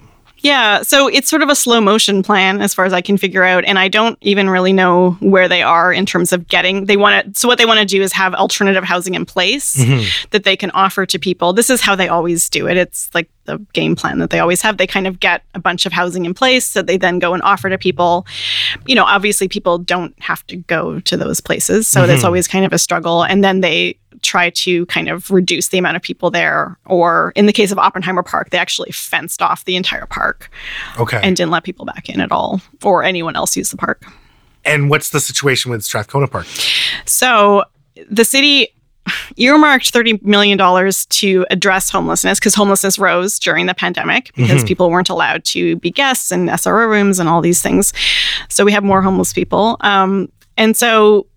Yeah, 0.46 0.84
so 0.84 1.08
it's 1.08 1.28
sort 1.28 1.42
of 1.42 1.50
a 1.50 1.56
slow 1.56 1.82
motion 1.82 2.22
plan 2.22 2.62
as 2.62 2.72
far 2.72 2.86
as 2.86 2.94
I 2.94 3.02
can 3.02 3.18
figure 3.18 3.44
out, 3.44 3.66
and 3.66 3.80
I 3.80 3.88
don't 3.88 4.16
even 4.22 4.48
really 4.48 4.74
know 4.74 5.18
where 5.20 5.48
they 5.48 5.64
are 5.64 5.92
in 5.92 6.06
terms 6.06 6.32
of 6.32 6.48
getting. 6.48 6.86
They 6.86 6.98
want 6.98 7.34
to. 7.34 7.40
So 7.40 7.48
what 7.48 7.58
they 7.58 7.66
want 7.66 7.80
to 7.80 7.86
do 7.88 8.00
is 8.00 8.14
have 8.14 8.36
alternative 8.36 8.84
housing 8.84 9.16
in 9.16 9.26
place 9.26 9.76
Mhm. 9.76 10.06
that 10.30 10.44
they 10.44 10.56
can 10.56 10.70
offer 10.72 11.04
to 11.08 11.18
people. 11.18 11.52
This 11.54 11.72
is 11.72 11.82
how 11.82 11.96
they 11.96 12.08
always 12.10 12.48
do 12.48 12.68
it. 12.68 12.78
It's 12.78 13.10
like 13.16 13.28
the 13.46 13.58
game 13.74 13.96
plan 13.96 14.20
that 14.20 14.30
they 14.30 14.40
always 14.40 14.62
have. 14.62 14.78
They 14.78 14.86
kind 14.86 15.08
of 15.08 15.20
get 15.20 15.42
a 15.56 15.60
bunch 15.60 15.88
of 15.88 15.94
housing 15.94 16.26
in 16.26 16.36
place 16.36 16.74
that 16.74 16.86
they 16.86 16.98
then 16.98 17.18
go 17.18 17.34
and 17.34 17.42
offer 17.42 17.68
to 17.72 17.78
people. 17.80 18.28
You 18.86 18.94
know, 18.94 19.04
obviously 19.06 19.48
people 19.48 19.80
don't 19.80 20.14
have 20.20 20.46
to 20.48 20.58
go 20.58 21.00
to 21.00 21.18
those 21.18 21.42
places, 21.42 21.88
so 21.88 22.06
that's 22.06 22.22
Mhm. 22.22 22.26
always 22.26 22.48
kind 22.48 22.66
of 22.66 22.74
a 22.74 22.78
struggle. 22.78 23.24
And 23.24 23.44
then 23.44 23.62
they 23.62 23.98
try 24.26 24.50
to 24.50 24.86
kind 24.88 25.08
of 25.08 25.30
reduce 25.32 25.70
the 25.70 25.78
amount 25.78 25.96
of 25.96 26.02
people 26.02 26.30
there. 26.32 26.78
Or 26.86 27.32
in 27.36 27.46
the 27.46 27.54
case 27.54 27.72
of 27.72 27.78
Oppenheimer 27.80 28.24
Park, 28.24 28.50
they 28.50 28.58
actually 28.58 28.92
fenced 28.92 29.42
off 29.42 29.64
the 29.66 29.76
entire 29.76 30.06
park 30.06 30.50
Okay. 31.00 31.20
And, 31.24 31.36
didn't 31.38 31.52
let 31.52 31.64
people 31.64 31.86
back 31.86 32.10
in 32.10 32.20
at 32.22 32.32
all 32.32 32.62
or 32.84 33.04
anyone 33.04 33.36
else 33.36 33.56
use 33.56 33.70
the 33.72 33.78
park. 33.78 34.04
And 34.66 34.90
what's 34.90 35.10
the 35.12 35.20
situation 35.20 35.72
with 35.72 35.84
Strathcona 35.84 36.28
Park? 36.28 36.46
So 37.06 37.64
the 38.10 38.26
city 38.26 38.70
earmarked 39.38 39.94
$30 39.94 40.24
million 40.24 40.58
to 40.58 41.46
address 41.52 41.92
homelessness 41.92 42.40
because 42.40 42.56
homelessness 42.56 42.98
rose 42.98 43.38
during 43.38 43.68
the 43.68 43.76
pandemic 43.76 44.32
because 44.36 44.64
Mhm. 44.64 44.68
people 44.68 44.90
weren't 44.90 45.10
allowed 45.10 45.44
to 45.46 45.76
be 45.76 45.92
guests 45.92 46.32
in 46.32 46.48
SRO 46.50 46.88
rooms 46.90 47.20
and 47.20 47.30
all 47.30 47.42
these 47.42 47.62
things. 47.62 47.94
So 48.50 48.66
we 48.66 48.72
have 48.72 48.84
more 48.84 49.04
homeless 49.04 49.32
people. 49.34 49.78
Um, 49.82 50.30
and 50.58 50.76
so 50.76 51.28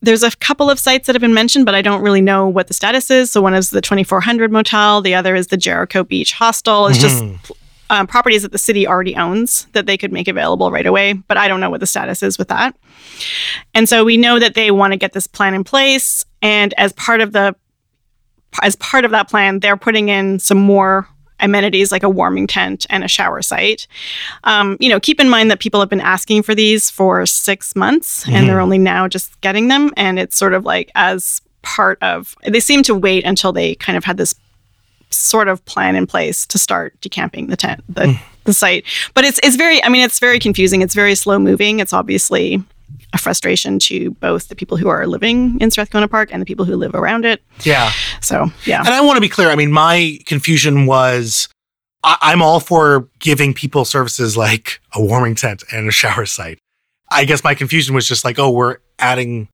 there's 0.00 0.22
a 0.22 0.30
couple 0.36 0.70
of 0.70 0.78
sites 0.78 1.06
that 1.06 1.14
have 1.14 1.20
been 1.20 1.34
mentioned, 1.34 1.64
but 1.66 1.74
I 1.74 1.82
don't 1.82 2.02
really 2.02 2.20
know 2.20 2.46
what 2.46 2.68
the 2.68 2.74
status 2.74 3.10
is. 3.10 3.30
So 3.32 3.42
one 3.42 3.54
is 3.54 3.70
the 3.70 3.80
2400 3.80 4.52
Motel, 4.52 5.00
the 5.02 5.14
other 5.14 5.34
is 5.34 5.48
the 5.48 5.56
Jericho 5.56 6.04
Beach 6.04 6.32
Hostel. 6.32 6.86
It's 6.86 6.98
just 6.98 7.22
Mhm. 7.24 7.50
um, 7.90 8.06
properties 8.06 8.42
that 8.42 8.52
the 8.52 8.58
city 8.58 8.86
already 8.86 9.16
owns 9.16 9.66
that 9.72 9.86
they 9.86 9.96
could 9.96 10.12
make 10.12 10.28
available 10.28 10.70
right 10.70 10.86
away. 10.86 11.14
But 11.14 11.36
I 11.36 11.48
don't 11.48 11.58
know 11.60 11.70
what 11.70 11.80
the 11.80 11.86
status 11.86 12.22
is 12.22 12.38
with 12.38 12.48
that. 12.48 12.76
And 13.74 13.88
so 13.88 14.04
we 14.04 14.16
know 14.16 14.38
that 14.38 14.54
they 14.54 14.70
want 14.70 14.92
to 14.92 14.96
get 14.98 15.14
this 15.14 15.26
plan 15.26 15.54
in 15.54 15.64
place, 15.64 16.24
and 16.42 16.74
as 16.74 16.92
part 16.92 17.20
of 17.20 17.32
the 17.32 17.54
as 18.62 18.76
part 18.76 19.04
of 19.04 19.10
that 19.10 19.28
plan, 19.28 19.60
they're 19.60 19.76
putting 19.76 20.08
in 20.08 20.38
some 20.38 20.58
more 20.58 21.06
amenities 21.40 21.92
like 21.92 22.02
a 22.02 22.08
warming 22.08 22.46
tent 22.46 22.86
and 22.90 23.04
a 23.04 23.08
shower 23.08 23.42
site. 23.42 23.86
Um, 24.44 24.76
you 24.80 24.88
know, 24.88 25.00
keep 25.00 25.20
in 25.20 25.28
mind 25.28 25.50
that 25.50 25.60
people 25.60 25.80
have 25.80 25.88
been 25.88 26.00
asking 26.00 26.42
for 26.42 26.54
these 26.54 26.90
for 26.90 27.24
six 27.26 27.74
months, 27.76 28.26
and 28.28 28.48
they're 28.48 28.60
only 28.60 28.78
now 28.78 29.08
just 29.08 29.40
getting 29.40 29.68
them, 29.68 29.92
and 29.96 30.18
it's 30.18 30.36
sort 30.36 30.54
of 30.54 30.64
like 30.64 30.90
as 30.94 31.40
part 31.62 31.98
of 32.02 32.34
they 32.46 32.60
seem 32.60 32.82
to 32.84 32.94
wait 32.94 33.24
until 33.24 33.52
they 33.52 33.74
kind 33.74 33.96
of 33.96 34.04
had 34.04 34.16
this 34.16 34.34
sort 35.10 35.48
of 35.48 35.64
plan 35.64 35.96
in 35.96 36.06
place 36.06 36.46
to 36.46 36.58
start 36.58 36.98
decamping 37.00 37.48
the 37.48 37.56
tent 37.56 37.82
the, 37.88 38.18
the 38.44 38.52
site. 38.52 38.84
But 39.14 39.24
it's 39.24 39.40
it's 39.42 39.56
very 39.56 39.82
i 39.84 39.88
mean 39.88 40.02
it's 40.02 40.18
very 40.18 40.38
confusing. 40.38 40.82
It's 40.82 40.94
very 40.94 41.14
slow 41.14 41.38
moving. 41.38 41.80
It's 41.80 41.92
obviously 41.92 42.62
a 43.12 43.18
frustration 43.18 43.78
to 43.78 44.10
both 44.12 44.48
the 44.48 44.54
people 44.56 44.76
who 44.76 44.88
are 44.88 45.06
living 45.06 45.58
in 45.60 45.70
Strathcona 45.70 46.08
Park 46.08 46.28
and 46.32 46.42
the 46.42 46.46
people 46.46 46.64
who 46.64 46.76
live 46.76 46.94
around 46.94 47.24
it 47.24 47.42
Yeah. 47.64 47.90
so 48.20 48.50
yeah 48.66 48.80
And 48.80 48.88
I 48.88 49.00
want 49.00 49.16
to 49.16 49.20
be 49.20 49.28
clear. 49.28 49.48
I 49.50 49.54
mean, 49.56 49.72
my 49.72 50.18
confusion 50.26 50.86
was 50.86 51.48
I- 52.04 52.18
I'm 52.20 52.42
all 52.42 52.60
for 52.60 53.08
giving 53.18 53.54
people 53.54 53.84
services 53.84 54.36
like 54.36 54.80
a 54.94 55.02
warming 55.02 55.34
tent 55.34 55.64
and 55.72 55.88
a 55.88 55.90
shower 55.92 56.26
site. 56.26 56.58
I 57.10 57.24
guess 57.24 57.42
my 57.42 57.54
confusion 57.54 57.94
was 57.94 58.06
just 58.06 58.24
like, 58.24 58.38
oh, 58.38 58.50
we're 58.50 58.76
adding 58.98 59.48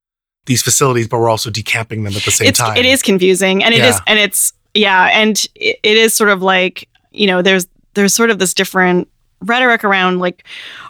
these 0.45 0.61
facilities, 0.61 1.07
but 1.07 1.19
we're 1.19 1.29
also 1.29 1.49
decamping 1.49 2.03
them 2.03 2.13
at 2.15 2.23
the 2.23 2.31
same 2.31 2.47
it's 2.49 2.59
time. 2.59 2.77
it 2.77 2.85
is 2.85 3.01
confusing 3.01 3.63
and 3.63 3.73
it 3.73 3.79
is 3.83 3.95
Yeah. 3.95 3.99
and 4.07 4.19
it's 4.19 4.53
yeah 4.75 5.09
and 5.13 5.37
it, 5.55 5.79
it 5.81 5.97
is 5.97 6.13
sort 6.13 6.29
of 6.29 6.41
like 6.43 6.87
you 7.11 7.25
know 7.25 7.41
there's 7.41 7.65
there's 7.95 8.13
sort 8.13 8.29
of 8.29 8.37
this 8.39 8.53
different 8.53 9.07
rhetoric 9.41 9.83
around 9.83 10.19
like 10.19 10.43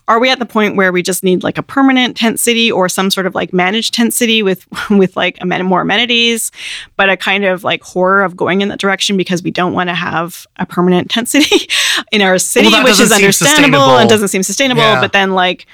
are 0.08 0.20
we 0.20 0.30
at 0.30 0.40
the 0.40 0.46
point 0.46 0.76
where 0.76 0.92
we 0.92 1.02
just 1.02 1.24
need 1.24 1.44
like 1.44 1.58
a 1.58 1.64
permanent 1.64 2.16
tent 2.16 2.40
city 2.40 2.72
or 2.72 2.88
some 2.88 3.10
sort 3.10 3.26
of 3.26 3.34
like 3.36 3.52
managed 3.52 3.94
tent 3.94 4.14
city 4.14 4.44
with 4.44 4.66
with 4.90 5.18
like 5.18 5.38
amen- 5.42 5.66
more 5.66 5.82
amenities 5.82 6.52
but 6.96 7.10
a 7.10 7.18
kind 7.18 7.44
of 7.44 7.64
like 7.64 7.82
horror 7.84 8.24
of 8.24 8.38
going 8.38 8.62
in 8.62 8.70
that 8.70 8.80
direction 8.80 9.18
because 9.18 9.42
we 9.44 9.52
don't 9.52 9.74
want 9.74 9.90
to 9.90 9.96
have 9.96 10.46
a 10.58 10.66
permanent 10.66 11.10
tent 11.10 11.28
city 11.28 11.68
in 12.12 12.22
our 12.22 12.38
city 12.38 12.70
that 12.70 12.84
which 12.84 13.00
is 13.00 13.12
understandable 13.12 13.98
and 13.98 14.10
doesn't 14.10 14.28
seem 14.30 14.44
sustainable 14.44 14.82
Yeah. 14.82 15.02
but 15.02 15.12
then 15.12 15.34
like 15.34 15.66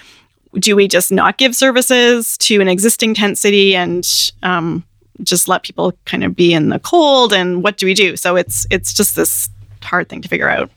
do 0.59 0.75
we 0.75 0.87
just 0.87 1.11
not 1.11 1.37
give 1.37 1.55
services 1.55 2.37
to 2.39 2.59
an 2.61 2.67
existing 2.67 3.13
tent 3.13 3.37
city 3.37 3.73
and 3.75 4.31
um, 4.43 4.83
just 5.23 5.47
let 5.47 5.63
people 5.63 5.93
kind 6.05 6.23
of 6.25 6.35
be 6.35 6.53
in 6.53 6.67
the 6.69 6.79
cold 6.79 7.31
and 7.31 7.63
what 7.63 7.77
do 7.77 7.85
we 7.85 7.93
do? 7.93 8.17
So 8.17 8.35
it's 8.35 8.67
it's 8.69 8.93
just 8.93 9.15
this 9.15 9.49
hard 9.81 10.09
thing 10.09 10.21
to 10.21 10.27
figure 10.27 10.49
out 10.49 10.69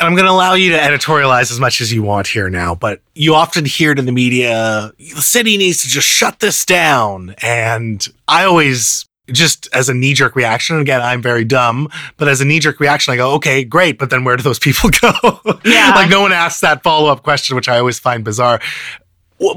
and 0.00 0.08
I'm 0.08 0.14
going 0.14 0.24
to 0.26 0.30
allow 0.32 0.54
you 0.54 0.70
to 0.72 0.78
editorialize 0.78 1.50
as 1.50 1.60
much 1.60 1.80
as 1.80 1.92
you 1.92 2.02
want 2.02 2.26
here 2.26 2.48
now, 2.50 2.74
but 2.74 3.00
you 3.14 3.34
often 3.34 3.64
hear 3.64 3.92
it 3.92 3.98
in 3.98 4.06
the 4.06 4.12
media 4.12 4.92
the 4.98 5.22
city 5.22 5.56
needs 5.56 5.82
to 5.82 5.88
just 5.88 6.06
shut 6.08 6.40
this 6.40 6.64
down. 6.64 7.34
And 7.42 8.06
I 8.26 8.44
always, 8.44 9.06
just 9.30 9.68
as 9.72 9.88
a 9.88 9.94
knee 9.94 10.14
jerk 10.14 10.34
reaction, 10.34 10.78
again, 10.80 11.00
I'm 11.00 11.22
very 11.22 11.44
dumb, 11.44 11.88
but 12.16 12.26
as 12.28 12.40
a 12.40 12.44
knee 12.44 12.58
jerk 12.58 12.80
reaction, 12.80 13.12
I 13.12 13.16
go, 13.16 13.32
okay, 13.34 13.62
great. 13.64 13.98
But 13.98 14.10
then 14.10 14.24
where 14.24 14.36
do 14.36 14.42
those 14.42 14.58
people 14.58 14.90
go? 15.00 15.10
Yeah. 15.64 15.92
like 15.94 16.10
no 16.10 16.20
one 16.20 16.32
asks 16.32 16.60
that 16.62 16.82
follow 16.82 17.10
up 17.10 17.22
question, 17.22 17.54
which 17.56 17.68
I 17.68 17.78
always 17.78 17.98
find 17.98 18.24
bizarre. 18.24 18.60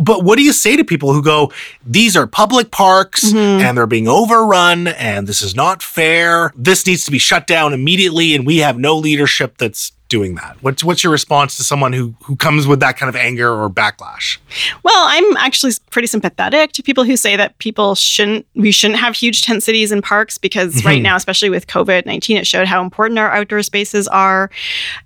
But 0.02 0.24
what 0.24 0.38
do 0.38 0.44
you 0.44 0.52
say 0.54 0.76
to 0.78 0.84
people 0.84 1.14
who 1.14 1.22
go, 1.22 1.52
these 1.86 2.16
are 2.18 2.26
public 2.26 2.72
parks 2.72 3.26
Mhm. 3.32 3.62
and 3.62 3.78
they're 3.78 3.86
being 3.86 4.08
overrun 4.08 4.88
and 4.88 5.28
this 5.28 5.44
is 5.44 5.56
not 5.56 5.84
fair? 5.84 6.52
This 6.56 6.88
needs 6.88 7.06
to 7.06 7.12
be 7.12 7.20
shut 7.20 7.46
down 7.46 7.72
immediately 7.72 8.34
and 8.36 8.48
we 8.48 8.58
have 8.60 8.80
no 8.80 8.96
leadership 8.98 9.58
that's 9.60 9.92
doing 10.16 10.36
that? 10.36 10.56
What's 10.62 10.82
what's 10.84 11.04
your 11.04 11.12
response 11.12 11.58
to 11.58 11.64
someone 11.64 11.92
who 11.94 12.16
who 12.24 12.36
comes 12.38 12.66
with 12.68 12.80
that 12.80 12.96
kind 12.98 13.10
of 13.10 13.16
anger 13.16 13.50
or 13.54 13.70
backlash? 13.70 14.38
Well, 14.84 15.04
I'm 15.16 15.36
actually 15.38 15.74
pretty 15.92 16.08
sympathetic 16.08 16.72
to 16.74 16.84
people 16.84 17.04
who 17.04 17.18
say 17.18 17.36
that 17.36 17.58
people 17.60 17.96
shouldn't 17.96 18.46
we 18.56 18.72
shouldn't 18.72 19.00
have 19.00 19.14
huge 19.16 19.42
tent 19.42 19.62
cities 19.64 19.92
and 19.92 20.02
parks 20.02 20.38
because 20.38 20.86
right 20.86 21.00
Mhm. 21.00 21.04
now, 21.10 21.16
especially 21.18 21.50
with 21.50 21.68
COVID 21.68 22.06
nineteen, 22.06 22.38
it 22.38 22.48
showed 22.48 22.68
how 22.68 22.82
important 22.82 23.20
our 23.20 23.32
outdoor 23.32 23.62
spaces 23.64 24.08
are, 24.08 24.50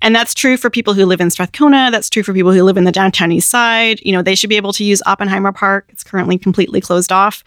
and 0.02 0.16
that's 0.16 0.34
true 0.34 0.58
for 0.58 0.70
people 0.70 0.94
who 0.94 1.06
live 1.06 1.22
in 1.22 1.30
Strathcona. 1.32 1.90
That's 1.92 2.10
true 2.10 2.24
for 2.24 2.34
people 2.34 2.52
who 2.52 2.64
live 2.64 2.78
in 2.78 2.84
the 2.84 2.92
downtown 2.92 3.32
east 3.32 3.50
side. 3.50 4.00
You 4.04 4.12
know, 4.14 4.22
they 4.22 4.36
should 4.36 4.50
be 4.50 4.58
able 4.58 4.74
to 4.74 4.84
use 4.84 5.02
Oppenheimer 5.08 5.52
Park. 5.52 5.86
It's 5.90 6.04
currently 6.04 6.38
completely 6.38 6.82
closed 6.82 7.12
off. 7.12 7.44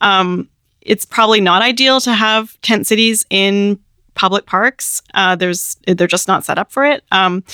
Um, 0.00 0.48
it's 0.82 1.04
probably 1.04 1.40
not 1.40 1.62
ideal 1.62 2.00
to 2.00 2.12
have 2.14 2.60
tent 2.62 2.86
cities 2.86 3.24
in 3.30 3.78
public 4.16 4.46
parks. 4.46 5.02
Uh, 5.14 5.36
there's 5.36 5.76
they're 5.86 6.08
just 6.08 6.26
not 6.26 6.44
set 6.44 6.58
up 6.58 6.72
for 6.72 6.84
it. 6.84 7.04
Um, 7.12 7.44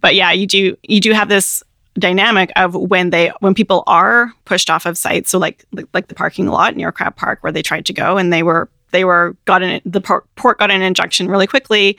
but 0.00 0.14
yeah, 0.14 0.30
you 0.30 0.46
do 0.46 0.76
you 0.82 1.00
do 1.00 1.12
have 1.12 1.28
this 1.28 1.64
dynamic 1.98 2.52
of 2.56 2.74
when 2.74 3.10
they 3.10 3.32
when 3.40 3.54
people 3.54 3.82
are 3.88 4.32
pushed 4.44 4.70
off 4.70 4.86
of 4.86 4.96
sites. 4.96 5.30
So 5.30 5.38
like 5.38 5.64
like, 5.92 6.06
the 6.06 6.14
parking 6.14 6.46
lot 6.46 6.76
near 6.76 6.92
Crab 6.92 7.16
Park 7.16 7.42
where 7.42 7.52
they 7.52 7.62
tried 7.62 7.86
to 7.86 7.92
go 7.92 8.16
and 8.16 8.32
they 8.32 8.42
were 8.44 8.68
they 8.92 9.04
were 9.04 9.36
got 9.44 9.62
an 9.62 9.80
the 9.84 10.00
port, 10.00 10.58
got 10.58 10.70
an 10.70 10.82
injunction 10.82 11.28
really 11.28 11.46
quickly. 11.46 11.98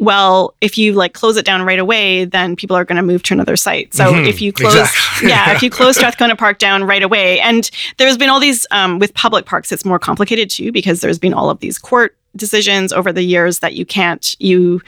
Well, 0.00 0.54
if 0.60 0.78
you 0.78 0.92
like 0.92 1.12
close 1.12 1.36
it 1.36 1.44
down 1.44 1.62
right 1.62 1.78
away, 1.80 2.24
then 2.24 2.54
people 2.54 2.76
are 2.76 2.84
going 2.84 2.96
to 2.96 3.02
move 3.02 3.24
to 3.24 3.34
another 3.34 3.56
site. 3.56 3.92
So 3.94 4.12
Mhm, 4.12 4.28
if 4.28 4.40
you 4.40 4.52
close, 4.52 4.76
exactly. 4.76 5.28
yeah, 5.30 5.52
if 5.56 5.60
you 5.62 5.70
close 5.70 5.96
Strathcona 5.96 6.36
Park 6.36 6.58
down 6.58 6.84
right 6.84 7.02
away, 7.02 7.40
and 7.40 7.68
there's 7.96 8.16
been 8.16 8.28
all 8.28 8.38
these 8.38 8.64
um, 8.70 9.00
with 9.00 9.12
public 9.14 9.44
parks, 9.44 9.72
it's 9.72 9.84
more 9.84 9.98
complicated 9.98 10.50
too 10.50 10.70
because 10.70 11.00
there's 11.00 11.18
been 11.18 11.34
all 11.34 11.50
of 11.50 11.58
these 11.58 11.78
court 11.78 12.16
decisions 12.38 12.92
over 12.92 13.12
the 13.12 13.22
years 13.22 13.58
that 13.58 13.74
you 13.74 13.84
can't 13.84 14.34
you 14.38 14.80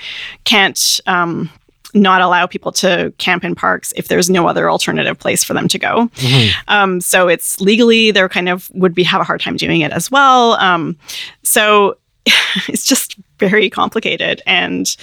can't 0.44 1.00
um, 1.06 1.50
not 1.92 2.20
allow 2.20 2.46
people 2.46 2.72
to 2.72 3.12
camp 3.18 3.44
in 3.44 3.54
parks 3.54 3.92
if 3.96 4.08
there's 4.08 4.30
no 4.30 4.46
other 4.46 4.70
alternative 4.70 5.18
place 5.18 5.42
for 5.42 5.54
them 5.54 5.68
to 5.68 5.78
go. 5.78 6.06
Mhm. 6.16 6.50
Um, 6.68 7.00
so 7.00 7.28
it's 7.28 7.60
legally 7.60 8.10
they're 8.12 8.28
kind 8.28 8.48
of 8.48 8.70
would 8.72 8.94
be 8.94 9.02
have 9.02 9.20
a 9.20 9.24
hard 9.24 9.40
time 9.40 9.56
doing 9.56 9.80
it 9.80 9.92
as 9.92 10.10
well. 10.10 10.52
Um, 10.54 10.96
so 11.42 11.96
it's 12.68 12.86
just 12.86 13.16
very 13.40 13.68
complicated 13.70 14.40
and 14.46 14.94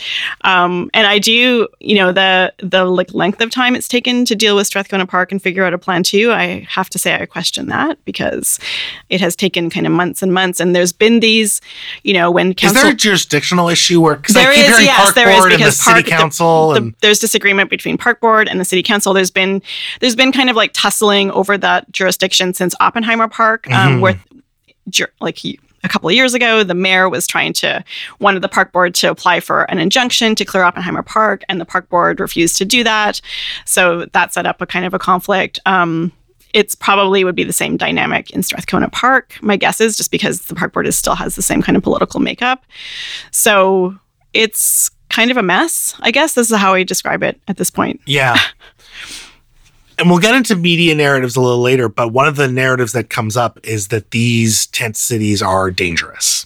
um, 0.46 0.90
and 0.94 1.06
I 1.08 1.20
do 1.20 1.68
you 1.80 1.96
know 1.96 2.12
the 2.14 2.54
the 2.60 2.86
like 2.86 3.14
length 3.14 3.42
of 3.42 3.50
time 3.50 3.76
it's 3.76 3.88
taken 3.90 4.24
to 4.26 4.36
deal 4.36 4.56
with 4.56 4.68
Strathcona 4.68 5.06
Park 5.06 5.32
and 5.34 5.42
figure 5.42 5.66
out 5.66 5.74
a 5.74 5.78
plan 5.78 6.04
too. 6.04 6.32
I 6.32 6.66
have 6.70 6.90
to 6.92 7.00
say 7.00 7.14
I 7.16 7.26
question 7.26 7.68
that 7.68 7.98
because 8.06 8.60
it 9.10 9.20
has 9.20 9.36
taken 9.36 9.70
kind 9.70 9.86
of 9.86 9.92
months 9.92 10.22
and 10.22 10.34
months 10.34 10.60
and 10.62 10.74
there's 10.76 10.94
been 10.94 11.20
these 11.20 11.60
you 12.04 12.14
know 12.14 12.32
when 12.32 12.52
Is 12.52 12.56
council 12.56 12.84
there 12.84 12.92
a 12.92 12.96
jurisdictional 12.96 13.68
issue 13.68 14.00
where 14.00 14.16
keep 14.18 14.38
is, 14.38 14.82
yes, 14.82 15.14
there 15.14 15.30
is, 15.30 15.44
the 15.44 15.50
because 15.50 15.76
city 15.78 15.92
park- 15.94 16.06
the- 16.06 16.12
council 16.12 16.70
the- 16.70 16.76
and 16.78 16.96
there's 17.02 17.20
disagreement 17.20 17.70
between 17.70 17.98
park 17.98 18.22
board 18.22 18.48
and 18.48 18.60
the 18.60 18.66
city 18.66 18.84
council 18.84 19.14
there's 19.14 19.32
been 19.32 19.62
there's 20.00 20.16
been 20.16 20.32
kind 20.32 20.50
of 20.50 20.56
like 20.56 20.72
tussling 20.74 21.32
over 21.32 21.58
that 21.58 21.92
jurisdiction 21.92 22.54
since 22.54 22.76
oppenheimer 22.80 23.28
park 23.28 23.68
um, 23.72 23.98
Mhm. 23.98 24.02
where 24.02 24.20
like 25.20 25.38
he- 25.38 25.60
a 25.84 25.90
couple 25.90 26.10
of 26.10 26.16
years 26.16 26.34
ago 26.34 26.64
the 26.64 26.74
mayor 26.74 27.10
was 27.10 27.28
trying 27.28 27.54
to 27.54 27.84
wanted 28.20 28.42
the 28.42 28.50
park 28.50 28.72
board 28.72 28.94
to 28.96 29.10
apply 29.10 29.40
for 29.40 29.64
an 29.72 29.80
injunction 29.80 30.36
to 30.36 30.46
clear 30.46 30.64
oppenheimer 30.64 31.04
park 31.04 31.44
and 31.50 31.62
the 31.62 31.66
park 31.66 31.88
board 31.90 32.20
refused 32.20 32.58
to 32.58 32.66
do 32.66 32.84
that 32.84 33.22
so 33.66 34.06
that 34.14 34.34
set 34.34 34.46
up 34.46 34.62
a 34.62 34.66
kind 34.66 34.86
of 34.86 34.94
a 34.94 35.00
conflict 35.00 35.60
um, 35.66 36.12
it's 36.54 36.76
probably 36.76 37.24
would 37.24 37.36
be 37.36 37.44
the 37.44 37.54
same 37.54 37.78
dynamic 37.78 38.32
in 38.32 38.42
Strathcona 38.42 38.90
Park. 38.90 39.38
My 39.42 39.58
guess 39.58 39.82
is 39.82 39.98
just 39.98 40.12
because 40.12 40.46
the 40.46 40.56
park 40.56 40.74
board 40.74 40.88
is 40.88 40.98
still 40.98 41.14
has 41.14 41.36
the 41.36 41.42
same 41.42 41.62
kind 41.62 41.76
of 41.76 41.84
political 41.84 42.20
makeup. 42.20 42.66
So 43.32 43.96
it's 44.34 44.90
kind 45.10 45.32
of 45.32 45.38
a 45.38 45.44
mess. 45.44 45.96
I 46.00 46.12
guess 46.12 46.34
this 46.34 46.50
is 46.52 46.58
how 46.58 46.74
I 46.74 46.84
describe 46.84 47.24
it 47.24 47.40
at 47.48 47.58
this 47.58 47.70
point. 47.70 48.02
Yeah. 48.06 48.38
and 49.98 50.10
we'll 50.10 50.20
get 50.20 50.36
into 50.36 50.56
media 50.56 50.94
narratives 50.96 51.36
a 51.36 51.42
little 51.42 51.62
later, 51.62 51.90
but 51.90 52.14
one 52.14 52.28
of 52.28 52.36
the 52.36 52.48
narratives 52.48 52.92
that 52.94 53.10
comes 53.10 53.36
up 53.36 53.60
is 53.64 53.88
that 53.90 54.12
these 54.12 54.68
tent 54.68 54.96
cities 54.98 55.42
are 55.42 55.72
dangerous. 55.72 56.46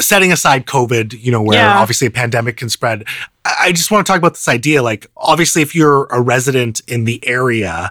Setting 0.00 0.30
aside 0.32 0.66
COVID, 0.66 1.20
you 1.20 1.32
know, 1.32 1.42
where 1.42 1.58
Yeah. 1.58 1.78
obviously 1.78 2.06
a 2.06 2.10
pandemic 2.10 2.56
can 2.56 2.68
spread, 2.68 3.04
I 3.44 3.54
I 3.60 3.72
just 3.72 3.90
want 3.90 4.06
to 4.06 4.10
talk 4.10 4.18
about 4.18 4.34
this 4.34 4.46
idea. 4.48 4.82
Like, 4.82 5.06
obviously, 5.16 5.62
if 5.62 5.74
you're 5.74 6.04
a 6.10 6.20
resident 6.20 6.80
in 6.86 7.04
the 7.04 7.26
area, 7.26 7.90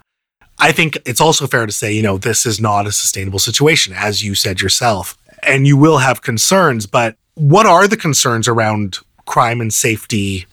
I 0.59 0.71
think 0.71 0.97
it's 1.05 1.19
also 1.19 1.45
fair 1.47 1.65
to 1.65 1.71
say, 1.71 1.91
you 1.93 2.01
know, 2.01 2.17
this 2.17 2.45
is 2.45 2.59
not 2.59 2.87
a 2.87 2.91
sustainable 2.91 3.39
situation, 3.39 3.93
as 3.93 4.23
you 4.23 4.33
said 4.35 4.61
yourself. 4.61 5.17
And 5.43 5.67
you 5.67 5.75
will 5.77 5.97
have 5.99 6.21
concerns, 6.21 6.85
but 6.85 7.15
what 7.35 7.65
are 7.65 7.87
the 7.87 7.97
concerns 7.97 8.47
around 8.47 8.99
crime 9.25 9.61
and 9.61 9.73
safety 9.73 10.45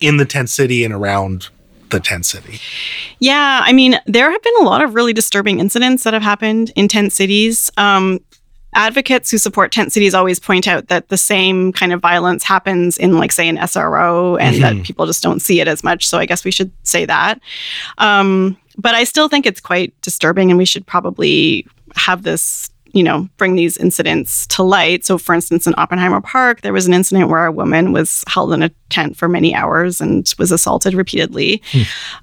in 0.00 0.16
the 0.16 0.24
tent 0.24 0.50
city 0.50 0.84
and 0.84 0.92
around 0.92 1.48
the 1.90 2.00
tent 2.00 2.26
city? 2.26 2.60
Yeah, 3.18 3.60
I 3.62 3.72
mean, 3.72 3.98
there 4.06 4.30
have 4.30 4.42
been 4.42 4.54
a 4.60 4.64
lot 4.64 4.82
of 4.82 4.94
really 4.94 5.12
disturbing 5.12 5.60
incidents 5.60 6.04
that 6.04 6.14
have 6.14 6.22
happened 6.22 6.72
in 6.76 6.88
tent 6.88 7.12
cities. 7.12 7.70
Um, 7.76 8.20
advocates 8.74 9.30
who 9.30 9.38
support 9.38 9.72
tent 9.72 9.92
cities 9.92 10.14
always 10.14 10.38
point 10.38 10.68
out 10.68 10.88
that 10.88 11.08
the 11.08 11.16
same 11.16 11.72
kind 11.72 11.92
of 11.92 12.00
violence 12.00 12.44
happens 12.44 12.98
in, 12.98 13.16
like, 13.18 13.32
say, 13.32 13.48
an 13.48 13.56
SRO, 13.56 14.36
and 14.40 14.56
Mhm. 14.56 14.60
that 14.60 14.82
people 14.84 15.06
just 15.06 15.22
don't 15.22 15.40
see 15.40 15.60
it 15.60 15.66
as 15.68 15.82
much. 15.82 16.06
So 16.06 16.18
I 16.18 16.26
guess 16.26 16.44
we 16.44 16.50
should 16.50 16.70
say 16.82 17.04
that. 17.06 17.40
Um, 17.96 18.56
but 18.76 18.94
I 18.94 19.04
still 19.04 19.28
think 19.28 19.46
it's 19.46 19.60
quite 19.60 19.92
disturbing, 20.02 20.50
and 20.50 20.58
we 20.58 20.66
should 20.66 20.86
probably 20.86 21.66
have 21.96 22.22
this. 22.22 22.70
You 22.92 23.02
know, 23.02 23.28
bring 23.36 23.54
these 23.54 23.76
incidents 23.76 24.46
to 24.48 24.62
light. 24.62 25.04
So, 25.04 25.18
for 25.18 25.34
instance, 25.34 25.66
in 25.66 25.74
Oppenheimer 25.76 26.20
Park, 26.20 26.62
there 26.62 26.72
was 26.72 26.86
an 26.86 26.94
incident 26.94 27.28
where 27.28 27.46
a 27.46 27.52
woman 27.52 27.92
was 27.92 28.24
held 28.26 28.52
in 28.52 28.62
a 28.62 28.70
tent 28.88 29.16
for 29.16 29.28
many 29.28 29.54
hours 29.54 30.00
and 30.00 30.32
was 30.38 30.50
assaulted 30.50 30.94
repeatedly 30.94 31.62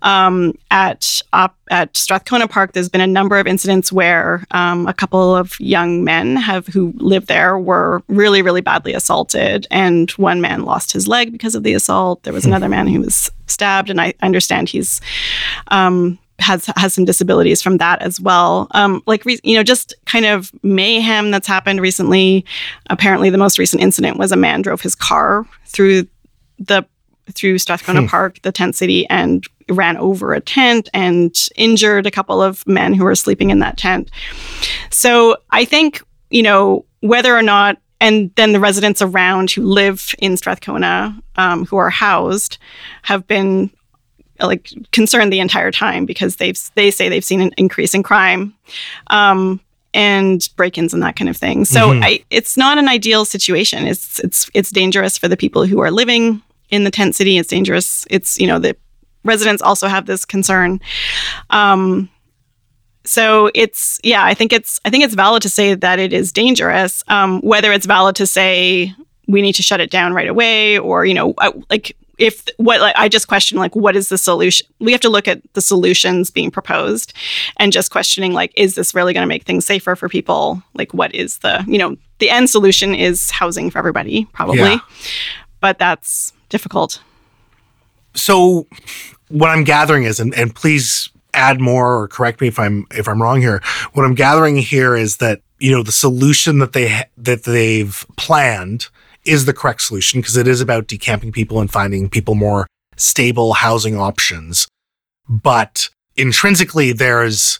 um, 0.02 0.58
at 0.72 1.22
op- 1.34 1.56
at 1.72 1.96
Strathcona 1.98 2.48
Park, 2.48 2.74
there's 2.74 2.90
been 2.90 3.02
a 3.02 3.08
number 3.08 3.40
of 3.40 3.48
incidents 3.48 3.92
where 3.92 4.46
um, 4.52 4.86
a 4.88 4.94
couple 4.94 5.36
of 5.36 5.60
young 5.60 6.04
men 6.04 6.36
have 6.36 6.68
who 6.68 6.94
live 6.98 7.26
there 7.26 7.58
were 7.58 8.04
really, 8.08 8.42
really 8.42 8.62
badly 8.62 8.94
assaulted, 8.94 9.68
and 9.72 10.12
one 10.12 10.42
man 10.42 10.64
lost 10.64 10.92
his 10.92 11.08
leg 11.08 11.32
because 11.32 11.56
of 11.56 11.64
the 11.64 11.74
assault. 11.74 12.24
There 12.24 12.34
was 12.34 12.46
another 12.46 12.70
man 12.70 12.88
who 12.88 13.02
was 13.02 13.32
stabbed, 13.48 13.90
and 13.90 14.00
I 14.00 14.14
understand 14.22 14.70
he's 14.70 15.02
um, 15.70 16.20
has 16.40 16.66
has 16.76 16.94
some 16.94 17.06
disabilities 17.06 17.62
from 17.62 17.78
that 17.78 18.02
as 18.02 18.20
well. 18.20 18.68
Um, 18.72 19.02
like 19.06 19.26
re- 19.26 19.40
you 19.44 19.56
know, 19.56 19.64
just 19.64 19.94
kind 20.06 20.26
of 20.26 20.52
mayhem 20.64 21.32
that's 21.32 21.48
happened 21.48 21.82
recently. 21.82 22.46
Apparently, 22.90 23.30
the 23.30 23.38
most 23.38 23.58
recent 23.58 23.82
incident 23.82 24.18
was 24.18 24.32
a 24.32 24.38
man 24.38 24.62
drove 24.62 24.82
his 24.82 24.96
car 24.96 25.46
through 25.66 26.08
the 26.60 26.86
through 27.34 27.58
Strathcona 27.58 28.02
Hmm. 28.02 28.08
Park, 28.08 28.42
the 28.44 28.52
tent 28.52 28.76
city, 28.76 29.08
and 29.10 29.44
ran 29.70 29.98
over 29.98 30.34
a 30.34 30.40
tent 30.40 30.90
and 30.94 31.36
injured 31.56 32.06
a 32.06 32.12
couple 32.12 32.42
of 32.42 32.66
men 32.68 32.94
who 32.94 33.04
were 33.04 33.16
sleeping 33.16 33.50
in 33.50 33.60
that 33.60 33.78
tent. 33.78 34.12
So 34.92 35.38
I 35.50 35.66
think, 35.66 36.04
you 36.30 36.44
know, 36.44 36.86
whether 37.00 37.36
or 37.36 37.42
not, 37.42 37.78
and 38.00 38.32
then 38.36 38.52
the 38.52 38.60
residents 38.60 39.02
around 39.02 39.50
who 39.50 39.64
live 39.64 40.14
in 40.20 40.38
Strathcona, 40.38 41.18
um, 41.38 41.66
who 41.66 41.78
are 41.78 41.90
housed, 41.90 42.60
have 43.02 43.26
been 43.26 43.72
like 44.40 44.70
concerned 44.92 45.32
the 45.32 45.40
entire 45.40 45.72
time 45.72 46.06
because 46.06 46.36
they've 46.38 46.60
they 46.76 46.92
say 46.92 47.10
they've 47.10 47.24
seen 47.26 47.42
an 47.42 47.52
increase 47.58 47.94
in 47.94 48.04
crime. 48.04 48.54
Um, 49.08 49.60
and 49.94 50.50
break-ins 50.58 50.94
and 50.94 51.02
that 51.02 51.16
kind 51.16 51.30
of 51.30 51.38
thing. 51.38 51.64
So 51.64 51.92
Mhm. 51.92 52.04
I, 52.04 52.24
it's 52.30 52.58
not 52.58 52.78
an 52.78 52.90
ideal 52.90 53.24
situation. 53.24 53.88
It's 53.88 54.20
it's 54.20 54.50
it's 54.54 54.70
dangerous 54.70 55.18
for 55.18 55.30
the 55.30 55.38
people 55.38 55.66
who 55.66 55.80
are 55.80 55.90
living 55.90 56.42
in 56.70 56.84
the 56.84 56.92
tent 56.92 57.16
city. 57.16 57.38
It's 57.38 57.48
dangerous. 57.48 58.06
It's 58.10 58.38
you 58.38 58.46
know 58.46 58.60
the 58.60 58.76
residents 59.24 59.62
also 59.62 59.88
have 59.88 60.06
this 60.06 60.26
concern. 60.26 60.82
Um, 61.50 62.10
so 63.06 63.50
it's 63.54 64.00
yeah, 64.04 64.26
I 64.26 64.34
think 64.34 64.52
it's 64.52 64.82
I 64.84 64.90
think 64.90 65.04
it's 65.06 65.14
valid 65.16 65.42
to 65.44 65.50
say 65.50 65.76
that 65.76 66.00
it 66.00 66.12
is 66.12 66.32
dangerous. 66.34 67.04
Um, 67.08 67.40
whether 67.42 67.72
it's 67.72 67.86
valid 67.86 68.16
to 68.18 68.28
say 68.28 68.94
we 69.28 69.42
need 69.42 69.54
to 69.54 69.64
shut 69.64 69.80
it 69.80 69.92
down 69.92 70.14
right 70.14 70.28
away, 70.28 70.78
or 70.78 71.06
you 71.06 71.14
know, 71.14 71.34
I- 71.38 71.54
like 71.70 71.96
if 72.18 72.46
what 72.58 72.80
like, 72.82 72.96
I 72.98 73.10
just 73.10 73.28
question 73.28 73.58
like 73.58 73.76
what 73.76 73.96
is 73.96 74.10
the 74.10 74.18
solution? 74.18 74.68
We 74.80 74.92
have 74.92 75.02
to 75.02 75.10
look 75.10 75.28
at 75.28 75.42
the 75.54 75.62
solutions 75.62 76.30
being 76.32 76.52
proposed, 76.52 77.14
and 77.58 77.72
just 77.72 77.92
questioning 77.92 78.34
like 78.34 78.54
is 78.56 78.76
this 78.76 78.94
really 78.96 79.14
going 79.14 79.24
to 79.24 79.28
make 79.28 79.44
things 79.44 79.66
safer 79.66 79.96
for 79.96 80.10
people? 80.10 80.62
Like 80.74 80.94
what 80.94 81.14
is 81.14 81.40
the 81.40 81.64
you 81.68 81.78
know 81.78 81.96
the 82.20 82.30
end 82.30 82.50
solution 82.50 82.96
is 82.96 83.30
housing 83.32 83.70
for 83.70 83.78
everybody 83.80 84.26
probably, 84.34 84.60
Yeah. 84.60 84.80
but 85.60 85.78
that's 85.80 86.32
difficult. 86.50 87.02
So 88.14 88.68
what 89.30 89.50
I'm 89.50 89.64
gathering 89.64 90.04
is, 90.04 90.20
and, 90.20 90.34
and 90.36 90.56
please 90.56 91.10
add 91.34 91.60
more 91.60 92.00
or 92.00 92.08
correct 92.08 92.40
me 92.40 92.48
if 92.48 92.58
I'm 92.58 92.86
if 92.92 93.08
I'm 93.10 93.22
wrong 93.22 93.42
here. 93.42 93.62
What 93.94 94.06
I'm 94.06 94.16
gathering 94.16 94.56
here 94.56 94.96
is 94.96 95.18
that 95.18 95.42
you 95.60 95.72
know 95.72 95.84
the 95.84 95.92
solution 95.92 96.60
that 96.60 96.74
they 96.74 96.88
ha- 96.90 97.10
that 97.18 97.44
they've 97.44 98.06
planned 98.18 98.88
is 99.26 99.46
the 99.46 99.54
correct 99.54 99.82
solution 99.82 100.22
because 100.22 100.38
it 100.38 100.48
is 100.48 100.62
about 100.62 100.88
decamping 100.88 101.32
people 101.32 101.60
and 101.60 101.72
finding 101.72 102.10
people 102.10 102.36
more 102.36 102.68
stable 102.98 103.54
housing 103.54 103.98
options. 103.98 104.68
But 105.28 105.90
intrinsically, 106.16 106.92
there's 106.94 107.60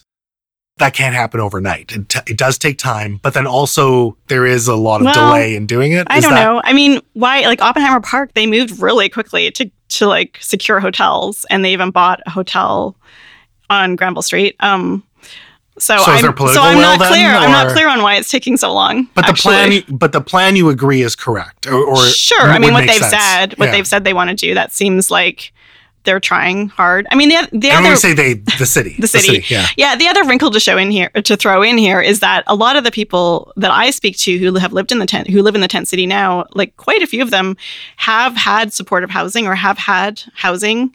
that 0.78 0.92
can't 0.92 1.14
happen 1.14 1.40
overnight. 1.40 1.90
It, 1.92 2.08
t- 2.10 2.20
it 2.26 2.36
does 2.36 2.58
take 2.58 2.76
time, 2.76 3.18
but 3.22 3.32
then 3.32 3.46
also 3.46 4.16
there 4.26 4.44
is 4.44 4.68
a 4.68 4.76
lot 4.76 5.00
of 5.00 5.06
Well, 5.06 5.14
delay 5.14 5.56
in 5.56 5.64
doing 5.66 5.92
it. 5.92 6.06
I 6.10 6.18
Is 6.18 6.24
don't 6.24 6.34
that- 6.34 6.44
know. 6.44 6.60
I 6.64 6.74
mean, 6.74 7.00
why 7.14 7.40
like 7.42 7.62
Oppenheimer 7.62 8.00
Park, 8.00 8.32
they 8.34 8.46
moved 8.46 8.80
really 8.80 9.08
quickly 9.08 9.50
to 9.52 9.70
to 9.88 10.06
like 10.06 10.36
secure 10.40 10.80
hotels 10.80 11.46
and 11.48 11.64
they 11.64 11.72
even 11.72 11.90
bought 11.90 12.20
a 12.26 12.30
hotel 12.30 12.96
on 13.70 13.96
Granville 13.96 14.22
Street. 14.22 14.56
Um 14.60 15.02
so, 15.78 15.96
So 15.98 16.04
I'm, 16.12 16.22
there 16.22 16.32
political 16.32 16.62
so 16.62 16.68
I'm 16.68 16.78
not 16.80 16.98
then, 16.98 17.08
clear. 17.08 17.28
I'm 17.28 17.50
not 17.50 17.72
clear 17.72 17.88
on 17.88 18.02
why 18.02 18.16
it's 18.16 18.30
taking 18.30 18.56
so 18.56 18.72
long. 18.72 19.08
But 19.14 19.22
the 19.26 19.30
actually. 19.32 19.82
plan, 19.82 19.96
but 19.98 20.12
the 20.12 20.20
plan 20.20 20.56
you 20.56 20.68
agree 20.70 21.02
is 21.02 21.14
correct, 21.16 21.66
or, 21.66 21.74
or 21.84 21.96
sure. 22.06 22.40
I 22.40 22.58
mean, 22.58 22.72
what 22.72 22.86
they've 22.86 22.96
sense. 23.00 23.10
said, 23.10 23.58
what 23.58 23.66
Yeah. 23.66 23.72
they've 23.72 23.86
said 23.86 24.04
they 24.04 24.14
want 24.14 24.30
to 24.30 24.36
do, 24.36 24.54
that 24.54 24.72
seems 24.72 25.10
like 25.10 25.52
they're 26.04 26.20
trying 26.20 26.68
hard. 26.68 27.04
I 27.10 27.16
mean, 27.16 27.30
the, 27.30 27.48
the 27.50 27.68
And 27.70 27.84
other 27.84 27.96
say 27.96 28.12
they, 28.14 28.34
the 28.34 28.64
city, 28.64 28.94
the 29.00 29.08
city. 29.08 29.44
yeah. 29.48 29.66
Yeah, 29.76 29.96
the 29.96 30.06
other 30.06 30.22
wrinkle 30.24 30.52
to 30.52 30.60
show 30.60 30.78
in 30.78 30.88
here 30.92 31.08
to 31.10 31.36
throw 31.36 31.62
in 31.62 31.76
here 31.78 32.00
is 32.00 32.20
that 32.20 32.44
a 32.46 32.54
lot 32.54 32.76
of 32.76 32.84
the 32.84 32.92
people 32.92 33.52
that 33.56 33.72
I 33.72 33.90
speak 33.90 34.16
to 34.18 34.38
who 34.38 34.54
have 34.54 34.72
lived 34.72 34.92
in 34.92 35.00
the 35.00 35.06
tent 35.06 35.28
who 35.28 35.42
live 35.42 35.56
in 35.56 35.62
the 35.62 35.66
tent 35.68 35.88
city 35.88 36.06
now, 36.06 36.44
like 36.54 36.76
quite 36.76 37.02
a 37.02 37.08
few 37.08 37.22
of 37.22 37.30
them 37.30 37.56
have 37.96 38.36
had 38.36 38.72
supportive 38.72 39.10
housing 39.10 39.48
or 39.48 39.56
have 39.56 39.78
had 39.78 40.22
housing 40.34 40.94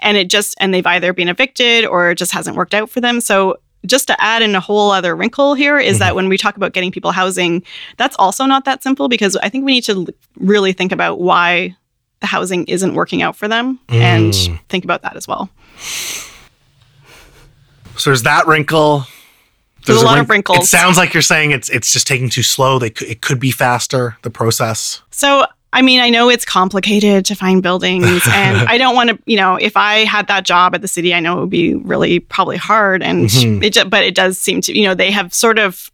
and 0.00 0.16
it 0.16 0.30
just 0.30 0.54
and 0.60 0.72
they've 0.72 0.86
either 0.86 1.12
been 1.12 1.28
evicted 1.28 1.84
or 1.84 2.12
it 2.12 2.18
just 2.18 2.30
hasn't 2.30 2.56
worked 2.56 2.72
out 2.72 2.88
for 2.88 3.00
them. 3.00 3.20
So 3.20 3.56
just 3.86 4.06
to 4.08 4.20
add 4.22 4.42
in 4.42 4.54
a 4.54 4.60
whole 4.60 4.90
other 4.90 5.14
wrinkle 5.16 5.54
here 5.54 5.78
is 5.78 5.98
that 5.98 6.14
when 6.14 6.28
we 6.28 6.36
talk 6.38 6.56
about 6.56 6.72
getting 6.72 6.90
people 6.92 7.10
housing, 7.12 7.62
that's 7.96 8.14
also 8.18 8.44
not 8.46 8.64
that 8.64 8.82
simple 8.82 9.08
because 9.08 9.36
I 9.36 9.48
think 9.48 9.64
we 9.64 9.72
need 9.72 9.84
to 9.84 9.92
l- 9.92 10.06
really 10.36 10.72
think 10.72 10.92
about 10.92 11.20
why 11.20 11.76
the 12.20 12.26
housing 12.28 12.64
isn't 12.66 12.94
working 12.94 13.22
out 13.22 13.34
for 13.36 13.48
them 13.48 13.80
and 13.88 14.32
Mm. 14.32 14.60
think 14.68 14.84
about 14.84 15.02
that 15.02 15.16
as 15.16 15.26
well. 15.26 15.50
So 17.96 18.10
there's 18.10 18.22
that 18.22 18.46
wrinkle. 18.46 19.04
There's 19.84 20.00
a 20.00 20.04
lot 20.04 20.18
of 20.18 20.30
wrink- 20.30 20.46
It 20.50 20.64
sounds 20.64 20.96
like 20.96 21.12
you're 21.12 21.22
saying 21.22 21.50
it's 21.50 21.68
it's 21.68 21.92
just 21.92 22.06
taking 22.06 22.30
too 22.30 22.44
slow. 22.44 22.78
They 22.78 22.90
could, 22.90 23.08
it 23.08 23.20
could 23.20 23.40
be 23.40 23.50
faster. 23.50 24.16
The 24.22 24.30
process. 24.30 25.02
So, 25.10 25.44
I 25.74 25.80
mean, 25.82 26.00
I 26.00 26.10
know 26.10 26.28
it's 26.28 26.44
complicated 26.44 27.24
to 27.26 27.34
find 27.34 27.62
buildings, 27.62 28.22
and 28.28 28.56
I 28.68 28.76
don't 28.78 28.94
want 28.94 29.10
to, 29.10 29.18
you 29.24 29.36
know, 29.36 29.56
if 29.56 29.76
I 29.76 30.00
had 30.04 30.26
that 30.28 30.44
job 30.44 30.74
at 30.74 30.82
the 30.82 30.88
city, 30.88 31.14
I 31.14 31.20
know 31.20 31.38
it 31.38 31.40
would 31.40 31.50
be 31.50 31.74
really 31.76 32.20
probably 32.20 32.56
hard. 32.58 33.02
And 33.02 33.26
Mhm. 33.28 33.62
it, 33.64 33.88
but 33.90 34.04
it 34.04 34.14
does 34.14 34.36
seem 34.38 34.60
to, 34.62 34.78
you 34.78 34.86
know, 34.86 34.94
they 34.94 35.10
have 35.10 35.32
sort 35.32 35.58
of 35.58 35.90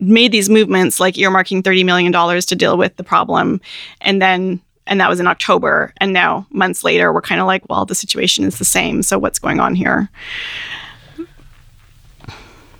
made 0.00 0.32
these 0.32 0.48
movements 0.48 0.98
like 0.98 1.14
earmarking 1.14 1.62
$30 1.62 1.84
million 1.84 2.12
to 2.12 2.56
deal 2.56 2.76
with 2.76 2.96
the 2.96 3.04
problem. 3.04 3.60
And 4.00 4.20
then, 4.20 4.60
and 4.86 4.98
that 5.00 5.08
was 5.10 5.20
in 5.20 5.26
October. 5.26 5.92
And 5.98 6.12
now, 6.12 6.46
months 6.50 6.82
later, 6.82 7.12
we're 7.12 7.20
kind 7.20 7.40
of 7.40 7.46
like, 7.46 7.62
well, 7.68 7.84
the 7.84 7.94
situation 7.94 8.44
is 8.44 8.58
the 8.58 8.64
same. 8.64 9.02
So, 9.02 9.18
what's 9.18 9.38
going 9.38 9.60
on 9.60 9.74
here? 9.76 10.08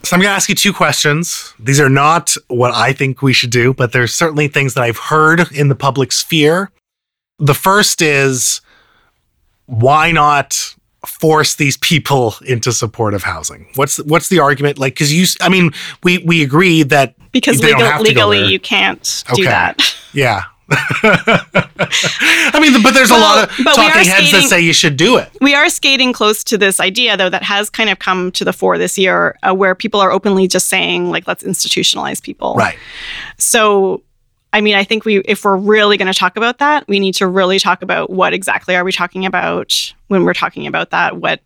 So 0.03 0.17
I'm 0.17 0.21
going 0.21 0.31
to 0.31 0.35
ask 0.35 0.49
you 0.49 0.55
two 0.55 0.73
questions. 0.73 1.53
These 1.59 1.79
are 1.79 1.91
not 1.91 2.35
what 2.49 2.73
I 2.75 2.93
think 2.93 3.23
we 3.23 3.33
should 3.33 3.51
do, 3.51 3.75
but 3.75 3.93
there's 3.93 4.15
certainly 4.15 4.49
things 4.49 4.75
that 4.75 4.83
I've 4.83 4.97
heard 4.99 5.53
in 5.53 5.69
the 5.69 5.75
public 5.75 6.11
sphere. 6.11 6.71
The 7.39 7.55
first 7.55 8.03
is 8.03 8.61
why 9.67 10.11
not 10.11 10.75
force 11.07 11.55
these 11.55 11.77
people 11.79 12.35
into 12.45 12.73
supportive 12.73 13.23
housing? 13.23 13.69
What's 13.77 13.99
what's 14.05 14.29
the 14.29 14.39
argument 14.41 14.79
like 14.79 14.97
cuz 14.97 15.13
you 15.13 15.27
I 15.41 15.49
mean, 15.49 15.71
we 16.03 16.19
we 16.19 16.43
agree 16.43 16.83
that 16.85 17.15
Because 17.33 17.63
legal, 17.63 17.81
have 17.81 18.03
to 18.05 18.13
go 18.13 18.29
legally, 18.29 18.53
you 18.53 18.59
can't 18.59 19.25
do 19.35 19.43
Okay. 19.43 19.45
that. 19.51 19.95
yeah. 20.13 20.43
I 20.73 22.59
mean, 22.61 22.83
but 22.83 22.95
there's 22.95 23.11
a 23.11 23.17
lot 23.17 23.49
of 23.49 23.57
talking 23.65 24.05
heads 24.05 24.33
that 24.33 24.47
say 24.49 24.61
you 24.61 24.73
should 24.73 24.97
do 24.97 25.17
it. 25.17 25.29
we 25.41 25.55
are 25.55 25.69
skating 25.69 26.13
close 26.13 26.45
to 26.45 26.59
this 26.59 26.81
idea 26.81 27.17
though 27.17 27.29
that 27.31 27.43
has 27.43 27.71
kind 27.71 27.91
of 27.91 27.99
come 27.99 28.31
to 28.33 28.45
the 28.45 28.53
fore 28.53 28.79
this 28.79 28.97
year 28.99 29.37
uh, 29.43 29.55
where 29.55 29.75
people 29.75 30.01
are 30.01 30.11
openly 30.13 30.47
just 30.47 30.69
saying 30.69 31.11
like 31.11 31.27
let's 31.27 31.43
institutionalize 31.43 32.23
people 32.23 32.55
Right. 32.55 32.79
so 33.39 34.03
i 34.53 34.61
mean 34.61 34.75
i 34.77 34.85
think 34.85 35.05
we 35.05 35.19
if 35.21 35.45
we're 35.45 35.57
really 35.57 35.97
going 35.97 36.13
to 36.13 36.19
talk 36.19 36.37
about 36.37 36.59
that 36.59 36.87
we 36.89 37.01
need 37.01 37.15
to 37.15 37.27
really 37.27 37.59
talk 37.59 37.83
about 37.83 38.11
what 38.11 38.33
exactly 38.33 38.77
are 38.77 38.85
we 38.85 38.93
talking 38.93 39.27
about 39.27 39.93
when 40.09 40.25
we're 40.25 40.35
talking 40.35 40.67
about 40.67 40.91
that 40.91 41.17
what 41.17 41.41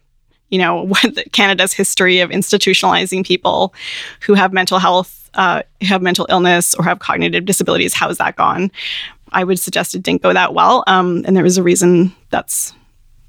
you 0.51 0.59
know 0.59 0.83
what 0.87 1.14
the, 1.14 1.25
canada's 1.33 1.72
history 1.72 2.20
of 2.20 2.31
institutionalizing 2.31 3.25
people 3.27 3.75
who 4.20 4.35
have 4.35 4.53
mental 4.53 4.79
health 4.79 5.20
uh, 5.35 5.62
have 5.81 6.01
mental 6.01 6.27
illness 6.31 6.77
or 6.77 6.85
have 6.85 7.01
cognitive 7.01 7.45
disabilities 7.45 7.93
how's 7.93 8.18
that 8.18 8.37
gone 8.37 8.70
i 9.35 9.45
would 9.45 9.59
suggest 9.59 9.95
it 9.95 10.03
didn't 10.03 10.22
go 10.22 10.32
that 10.32 10.55
well 10.55 10.82
um, 10.87 11.22
and 11.26 11.37
there 11.37 11.45
was 11.45 11.59
a 11.59 11.62
reason 11.62 12.14
that's 12.30 12.72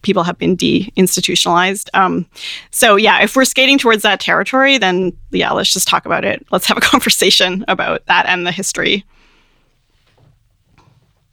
people 0.05 0.23
have 0.23 0.37
been 0.37 0.55
de-institutionalized. 0.55 1.89
Um, 1.95 2.27
so 2.69 2.95
yeah, 2.95 3.23
if 3.23 3.35
we're 3.35 3.43
skating 3.43 3.79
towards 3.79 4.03
that 4.03 4.19
territory, 4.19 4.77
then 4.77 5.11
yeah, 5.31 5.51
let's 5.51 5.73
just 5.73 5.87
talk 5.87 6.05
about 6.05 6.23
it. 6.23 6.45
Let's 6.51 6.67
have 6.67 6.77
a 6.77 6.81
conversation 6.93 7.65
about 7.67 8.05
that 8.05 8.27
and 8.27 8.45
the 8.45 8.51
history. 8.51 9.03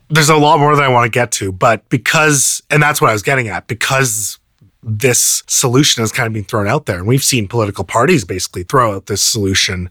there's 0.08 0.28
a 0.28 0.36
lot 0.36 0.58
more 0.58 0.74
that 0.76 0.82
I 0.82 0.88
want 0.88 1.04
to 1.04 1.10
get 1.10 1.30
to, 1.32 1.52
but 1.52 1.88
because, 1.88 2.62
and 2.70 2.82
that's 2.82 3.00
what 3.00 3.10
I 3.10 3.12
was 3.12 3.22
getting 3.22 3.48
at, 3.48 3.66
because 3.66 4.38
this 4.82 5.42
solution 5.46 6.02
has 6.02 6.12
kind 6.12 6.26
of 6.26 6.32
been 6.32 6.44
thrown 6.44 6.68
out 6.68 6.86
there, 6.86 6.98
and 6.98 7.06
we've 7.06 7.24
seen 7.24 7.48
political 7.48 7.84
parties 7.84 8.24
basically 8.24 8.62
throw 8.62 8.94
out 8.94 9.06
this 9.06 9.22
solution, 9.22 9.88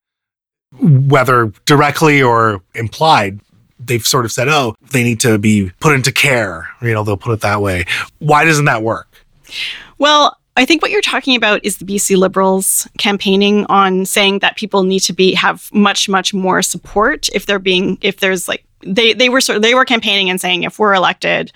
whether 0.80 1.52
directly 1.66 2.22
or 2.22 2.62
implied. 2.76 3.40
They've 3.84 4.06
sort 4.06 4.26
of 4.26 4.32
said, 4.32 4.48
oh, 4.48 4.76
they 4.92 5.04
need 5.04 5.20
to 5.22 5.38
be 5.38 5.72
put 5.80 5.94
into 5.94 6.12
care. 6.12 6.70
You 6.82 6.94
know, 6.94 7.04
they'll 7.04 7.18
put 7.18 7.34
it 7.34 7.42
that 7.42 7.62
way. 7.62 7.86
Why 8.20 8.46
doesn't 8.46 8.66
that 8.66 8.84
work? 8.84 9.08
Well, 9.98 10.38
I 10.58 10.66
think 10.66 10.82
what 10.82 10.92
you're 10.92 11.02
talking 11.02 11.36
about 11.36 11.64
is 11.64 11.78
the 11.78 11.86
BC 11.86 12.18
Liberals 12.18 12.88
campaigning 12.98 13.66
on 13.68 14.06
saying 14.06 14.40
that 14.40 14.58
people 14.58 14.84
need 14.84 15.00
to 15.02 15.14
be 15.14 15.34
have 15.34 15.70
much 15.74 16.10
much 16.10 16.34
more 16.34 16.62
support 16.62 17.30
if 17.34 17.46
they're 17.46 17.60
being 17.60 17.98
if 18.02 18.18
there's 18.18 18.48
like 18.48 18.66
they 18.86 19.14
they 19.14 19.30
were 19.30 19.42
sort 19.42 19.58
of, 19.58 19.62
they 19.62 19.74
were 19.74 19.86
campaigning 19.86 20.30
and 20.30 20.42
saying 20.42 20.64
if 20.64 20.78
we're 20.78 20.94
elected, 20.94 21.54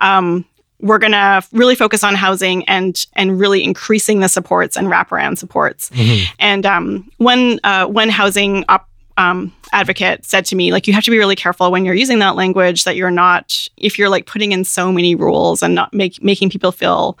um, 0.00 0.44
we're 0.80 0.98
gonna 0.98 1.42
really 1.52 1.74
focus 1.74 2.04
on 2.04 2.14
housing 2.14 2.64
and 2.66 3.06
and 3.14 3.40
really 3.40 3.64
increasing 3.64 4.20
the 4.20 4.28
supports 4.28 4.76
and 4.76 4.88
wraparound 4.88 5.38
supports. 5.38 5.90
And 6.38 6.66
um, 6.66 7.10
one 7.16 7.60
uh, 7.64 7.86
one 7.86 8.10
housing 8.10 8.64
op, 8.68 8.88
um, 9.16 9.52
advocate 9.72 10.24
said 10.24 10.44
to 10.46 10.56
me, 10.56 10.72
like, 10.72 10.86
you 10.86 10.92
have 10.92 11.04
to 11.04 11.10
be 11.10 11.18
really 11.18 11.36
careful 11.36 11.70
when 11.70 11.84
you're 11.84 11.94
using 11.94 12.18
that 12.18 12.36
language 12.36 12.84
that 12.84 12.96
you're 12.96 13.10
not, 13.10 13.68
if 13.76 13.98
you're 13.98 14.08
like 14.08 14.26
putting 14.26 14.52
in 14.52 14.64
so 14.64 14.90
many 14.92 15.14
rules 15.14 15.62
and 15.62 15.74
not 15.74 15.92
make, 15.92 16.22
making 16.22 16.50
people 16.50 16.72
feel 16.72 17.18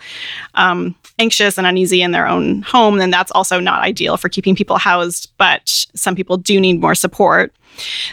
um, 0.54 0.94
anxious 1.18 1.56
and 1.58 1.66
uneasy 1.66 2.02
in 2.02 2.10
their 2.10 2.26
own 2.26 2.62
home, 2.62 2.98
then 2.98 3.10
that's 3.10 3.30
also 3.32 3.60
not 3.60 3.82
ideal 3.82 4.16
for 4.16 4.28
keeping 4.28 4.56
people 4.56 4.76
housed. 4.76 5.32
But 5.38 5.86
some 5.94 6.14
people 6.14 6.36
do 6.36 6.60
need 6.60 6.80
more 6.80 6.94
support. 6.94 7.54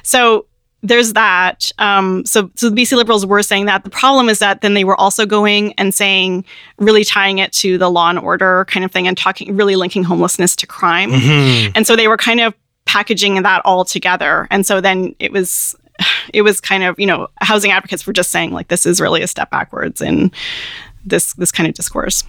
So 0.04 0.46
there's 0.84 1.14
that. 1.14 1.72
Um, 1.78 2.26
so, 2.26 2.50
so 2.56 2.70
the 2.70 2.82
BC 2.82 2.98
Liberals 2.98 3.26
were 3.26 3.44
saying 3.44 3.66
that. 3.66 3.84
The 3.84 3.90
problem 3.90 4.30
is 4.30 4.40
that 4.40 4.62
then 4.62 4.74
they 4.74 4.84
were 4.84 5.00
also 5.00 5.26
going 5.26 5.74
and 5.74 5.94
saying, 5.94 6.44
really 6.80 7.04
tying 7.04 7.38
it 7.38 7.54
to 7.54 7.78
the 7.78 7.90
law 7.90 8.10
and 8.10 8.18
order 8.18 8.66
kind 8.66 8.84
of 8.84 8.92
thing 8.92 9.08
and 9.08 9.18
talking, 9.18 9.56
really 9.56 9.76
linking 9.76 10.04
homelessness 10.04 10.56
to 10.56 10.68
crime. 10.68 11.12
Mhm. 11.12 11.72
And 11.76 11.86
so 11.86 11.96
they 11.96 12.08
were 12.08 12.18
kind 12.18 12.40
of 12.40 12.56
packaging 12.86 13.42
that 13.42 13.62
all 13.66 13.86
together. 13.86 14.48
And 14.52 14.66
so 14.66 14.82
then 14.82 15.16
it 15.20 15.32
was, 15.32 15.76
it 16.34 16.42
was 16.42 16.62
kind 16.62 16.84
of, 16.84 17.00
you 17.00 17.06
know, 17.06 17.28
housing 17.42 17.72
advocates 17.72 18.06
were 18.06 18.14
just 18.14 18.32
saying 18.32 18.52
like, 18.52 18.68
this 18.68 18.86
is 18.86 19.00
really 19.02 19.22
a 19.22 19.28
step 19.28 19.50
backwards 19.50 20.02
in 20.02 20.32
this, 21.06 21.34
this 21.34 21.52
kind 21.52 21.68
of 21.68 21.76
discourse. 21.76 22.24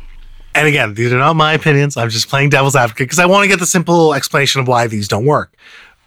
And 0.55 0.69
again, 0.69 0.95
these 0.95 1.13
are 1.13 1.19
not 1.19 1.35
my 1.35 1.55
opinions. 1.55 1.97
I'm 1.97 2.11
just 2.11 2.29
playing 2.29 2.51
devil's 2.51 2.77
advocate 2.77 3.07
because 3.07 3.19
I 3.19 3.27
want 3.27 3.45
to 3.45 3.49
get 3.49 3.59
the 3.59 3.67
simple 3.67 4.15
explanation 4.15 4.61
of 4.61 4.69
why 4.69 4.87
these 4.87 5.09
don't 5.09 5.25
work. 5.25 5.55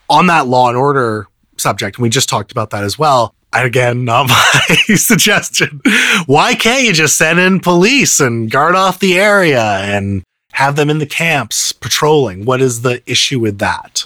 On 0.08 0.28
that 0.28 0.46
law 0.46 0.68
and 0.70 0.78
order 0.78 1.28
subject, 1.58 1.98
and 1.98 2.04
we 2.04 2.10
just 2.10 2.30
talked 2.30 2.52
about 2.52 2.70
that 2.70 2.84
as 2.84 3.00
well. 3.00 3.34
And 3.54 3.66
again, 3.66 4.06
not 4.06 4.28
my 4.30 4.96
suggestion. 4.96 5.82
Why 6.28 6.54
can't 6.54 6.84
you 6.84 6.94
just 6.94 7.18
send 7.18 7.40
in 7.40 7.60
police 7.60 8.20
and 8.20 8.52
guard 8.52 8.76
off 8.76 9.00
the 9.00 9.18
area 9.18 9.64
and 9.64 10.24
have 10.54 10.76
them 10.76 10.90
in 10.90 11.00
the 11.00 11.06
camps 11.08 11.72
patrolling? 11.72 12.46
What 12.46 12.62
is 12.62 12.84
the 12.84 13.02
issue 13.10 13.40
with 13.40 13.58
that? 13.60 14.06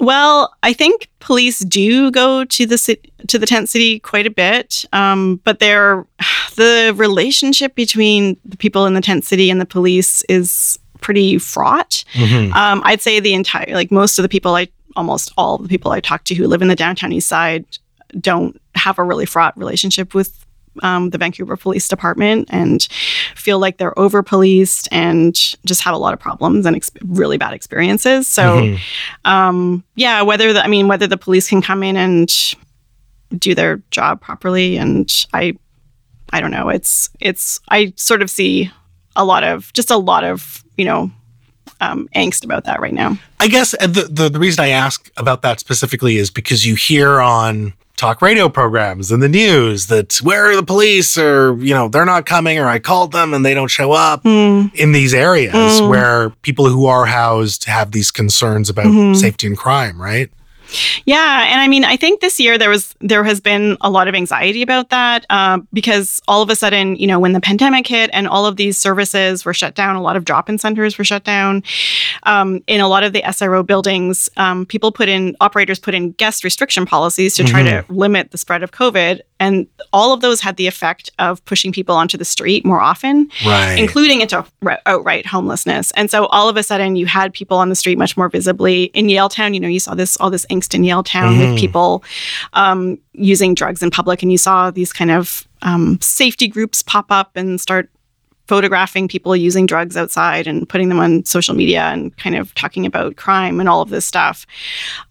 Well, 0.00 0.54
I 0.62 0.72
think 0.72 1.08
police 1.20 1.60
do 1.60 2.10
go 2.10 2.44
to 2.44 2.66
the 2.66 2.76
ci- 2.76 3.00
to 3.28 3.38
the 3.38 3.46
tent 3.46 3.68
city 3.68 4.00
quite 4.00 4.26
a 4.26 4.30
bit, 4.30 4.84
um, 4.92 5.40
but 5.44 5.60
they're 5.60 6.04
the 6.56 6.92
relationship 6.96 7.74
between 7.74 8.36
the 8.44 8.56
people 8.56 8.86
in 8.86 8.94
the 8.94 9.00
tent 9.00 9.24
city 9.24 9.50
and 9.50 9.60
the 9.60 9.66
police 9.66 10.22
is 10.28 10.78
pretty 11.00 11.38
fraught. 11.38 12.04
Um, 12.52 12.82
I'd 12.84 13.02
say 13.02 13.20
the 13.20 13.34
entire, 13.34 13.72
like 13.74 13.90
most 13.90 14.18
of 14.18 14.22
the 14.22 14.28
people 14.28 14.54
I, 14.54 14.68
almost 14.96 15.32
all 15.36 15.58
the 15.58 15.68
people 15.68 15.90
I 15.92 16.00
talk 16.00 16.24
to 16.24 16.34
who 16.34 16.46
live 16.46 16.62
in 16.62 16.68
the 16.68 16.76
downtown 16.76 17.12
east 17.12 17.28
side 17.28 17.64
don't 18.20 18.60
have 18.74 18.98
a 18.98 19.02
really 19.04 19.26
fraught 19.26 19.56
relationship 19.56 20.14
with 20.14 20.44
um, 20.82 21.10
the 21.10 21.18
Vancouver 21.18 21.56
Police 21.56 21.88
Department 21.88 22.48
and 22.50 22.82
feel 23.36 23.58
like 23.58 23.78
they're 23.78 23.96
over 23.98 24.22
policed 24.22 24.88
and 24.90 25.34
just 25.64 25.82
have 25.82 25.94
a 25.94 25.98
lot 25.98 26.12
of 26.14 26.20
problems 26.20 26.66
and 26.66 26.74
ex- 26.76 26.90
really 27.04 27.38
bad 27.38 27.52
experiences. 27.52 28.26
So, 28.26 28.42
Mhm. 28.60 28.78
um, 29.24 29.84
yeah, 29.94 30.22
whether 30.22 30.52
the, 30.52 30.64
I 30.64 30.68
mean, 30.68 30.88
whether 30.88 31.06
the 31.06 31.16
police 31.16 31.48
can 31.48 31.62
come 31.62 31.82
in 31.82 31.96
and 31.96 32.54
do 33.38 33.54
their 33.54 33.82
job 33.90 34.20
properly. 34.20 34.76
And 34.76 35.26
I, 35.32 35.56
I 36.32 36.40
don't 36.40 36.50
know. 36.50 36.68
It's, 36.68 37.08
it's, 37.20 37.60
I 37.70 37.92
sort 37.96 38.22
of 38.22 38.30
see 38.30 38.70
a 39.16 39.24
lot 39.24 39.44
of, 39.44 39.72
just 39.72 39.90
a 39.90 39.96
lot 39.96 40.24
of, 40.24 40.64
you 40.76 40.84
know, 40.84 41.10
um, 41.80 42.08
angst 42.14 42.44
about 42.44 42.64
that 42.64 42.80
right 42.80 42.94
now. 42.94 43.18
I 43.40 43.48
guess 43.48 43.72
the, 43.72 44.08
the 44.10 44.28
the 44.28 44.38
reason 44.38 44.62
I 44.64 44.68
ask 44.68 45.10
about 45.16 45.42
that 45.42 45.60
specifically 45.60 46.16
is 46.16 46.30
because 46.30 46.64
you 46.64 46.76
hear 46.76 47.20
on 47.20 47.74
talk 47.96 48.20
radio 48.20 48.48
programs 48.48 49.10
and 49.12 49.22
the 49.22 49.28
news 49.28 49.86
that 49.86 50.16
where 50.22 50.50
are 50.50 50.56
the 50.56 50.62
police 50.64 51.16
or 51.16 51.56
you 51.58 51.72
know 51.72 51.88
they're 51.88 52.04
not 52.04 52.26
coming 52.26 52.58
or 52.58 52.66
I 52.66 52.78
called 52.80 53.12
them 53.12 53.32
and 53.32 53.44
they 53.46 53.54
don't 53.54 53.68
show 53.70 53.92
up 53.92 54.24
Mm, 54.24 54.74
in 54.74 54.92
these 54.92 55.14
areas 55.14 55.54
Mm. 55.54 55.88
where 55.88 56.30
people 56.42 56.68
who 56.68 56.86
are 56.86 57.06
housed 57.06 57.64
have 57.66 57.92
these 57.92 58.10
concerns 58.10 58.68
about 58.68 58.86
Mhm. 58.86 59.16
safety 59.16 59.46
and 59.46 59.56
crime, 59.56 60.00
right? 60.00 60.28
Yeah, 61.04 61.46
and 61.48 61.60
I 61.60 61.68
mean, 61.68 61.84
I 61.84 61.96
think 61.96 62.20
this 62.20 62.40
year 62.40 62.58
there 62.58 62.70
was 62.70 62.94
there 63.00 63.24
has 63.24 63.40
been 63.40 63.76
a 63.80 63.90
lot 63.90 64.08
of 64.08 64.14
anxiety 64.14 64.62
about 64.62 64.90
that 64.90 65.26
uh, 65.30 65.58
because 65.72 66.20
all 66.26 66.42
of 66.42 66.50
a 66.50 66.56
sudden, 66.56 66.96
you 66.96 67.06
know, 67.06 67.18
when 67.18 67.32
the 67.32 67.40
pandemic 67.40 67.86
hit 67.86 68.10
and 68.12 68.26
all 68.26 68.46
of 68.46 68.56
these 68.56 68.78
services 68.78 69.44
were 69.44 69.54
shut 69.54 69.74
down, 69.74 69.96
a 69.96 70.02
lot 70.02 70.16
of 70.16 70.24
drop-in 70.24 70.58
centers 70.58 70.98
were 70.98 71.04
shut 71.04 71.24
down. 71.24 71.62
Um, 72.24 72.62
in 72.66 72.80
a 72.80 72.88
lot 72.88 73.04
of 73.04 73.12
the 73.12 73.22
SRO 73.22 73.64
buildings, 73.64 74.28
um, 74.36 74.66
people 74.66 74.92
put 74.92 75.08
in 75.08 75.36
operators 75.40 75.78
put 75.78 75.94
in 75.94 76.12
guest 76.12 76.44
restriction 76.44 76.86
policies 76.86 77.34
to 77.36 77.44
try 77.44 77.62
to 77.62 77.84
limit 77.88 78.30
the 78.30 78.38
spread 78.38 78.62
of 78.62 78.72
COVID, 78.72 79.20
and 79.40 79.66
all 79.92 80.12
of 80.12 80.20
those 80.20 80.40
had 80.40 80.56
the 80.56 80.66
effect 80.66 81.10
of 81.18 81.44
pushing 81.44 81.72
people 81.72 81.94
onto 81.94 82.16
the 82.16 82.24
street 82.24 82.64
more 82.64 82.80
often 82.80 83.28
Right. 83.44 83.76
including 83.78 84.20
into 84.20 84.44
outright 84.86 85.26
homelessness. 85.26 85.90
And 85.92 86.10
so 86.10 86.26
all 86.26 86.48
of 86.48 86.56
a 86.56 86.62
sudden 86.62 86.96
you 86.96 87.06
had 87.06 87.32
people 87.32 87.56
on 87.58 87.68
the 87.68 87.74
street 87.74 87.98
much 87.98 88.16
more 88.16 88.28
visibly. 88.28 88.84
In 88.94 89.06
Yaletown. 89.06 89.52
you 89.54 89.60
know, 89.60 89.68
you 89.68 89.80
saw 89.80 89.94
this 89.94 90.16
all 90.18 90.30
this 90.30 90.46
angst 90.46 90.74
in 90.74 90.82
Yaletown 90.82 91.34
Mhm. 91.36 91.38
with 91.52 91.58
people 91.58 92.04
um, 92.52 92.98
using 93.12 93.54
drugs 93.54 93.82
in 93.82 93.90
public, 93.90 94.22
and 94.22 94.30
you 94.32 94.38
saw 94.38 94.70
these 94.70 94.92
kind 94.92 95.10
of 95.10 95.46
um, 95.62 95.98
safety 96.00 96.46
groups 96.48 96.82
pop 96.82 97.06
up 97.10 97.30
and 97.36 97.60
start 97.60 97.90
photographing 98.46 99.08
people 99.08 99.34
using 99.34 99.64
drugs 99.64 99.96
outside 99.96 100.46
and 100.46 100.68
putting 100.68 100.90
them 100.90 101.00
on 101.00 101.24
social 101.24 101.54
media 101.54 101.80
and 101.84 102.14
kind 102.18 102.36
of 102.36 102.54
talking 102.54 102.84
about 102.84 103.16
crime 103.16 103.58
and 103.58 103.68
all 103.68 103.80
of 103.80 103.88
this 103.88 104.04
stuff. 104.04 104.46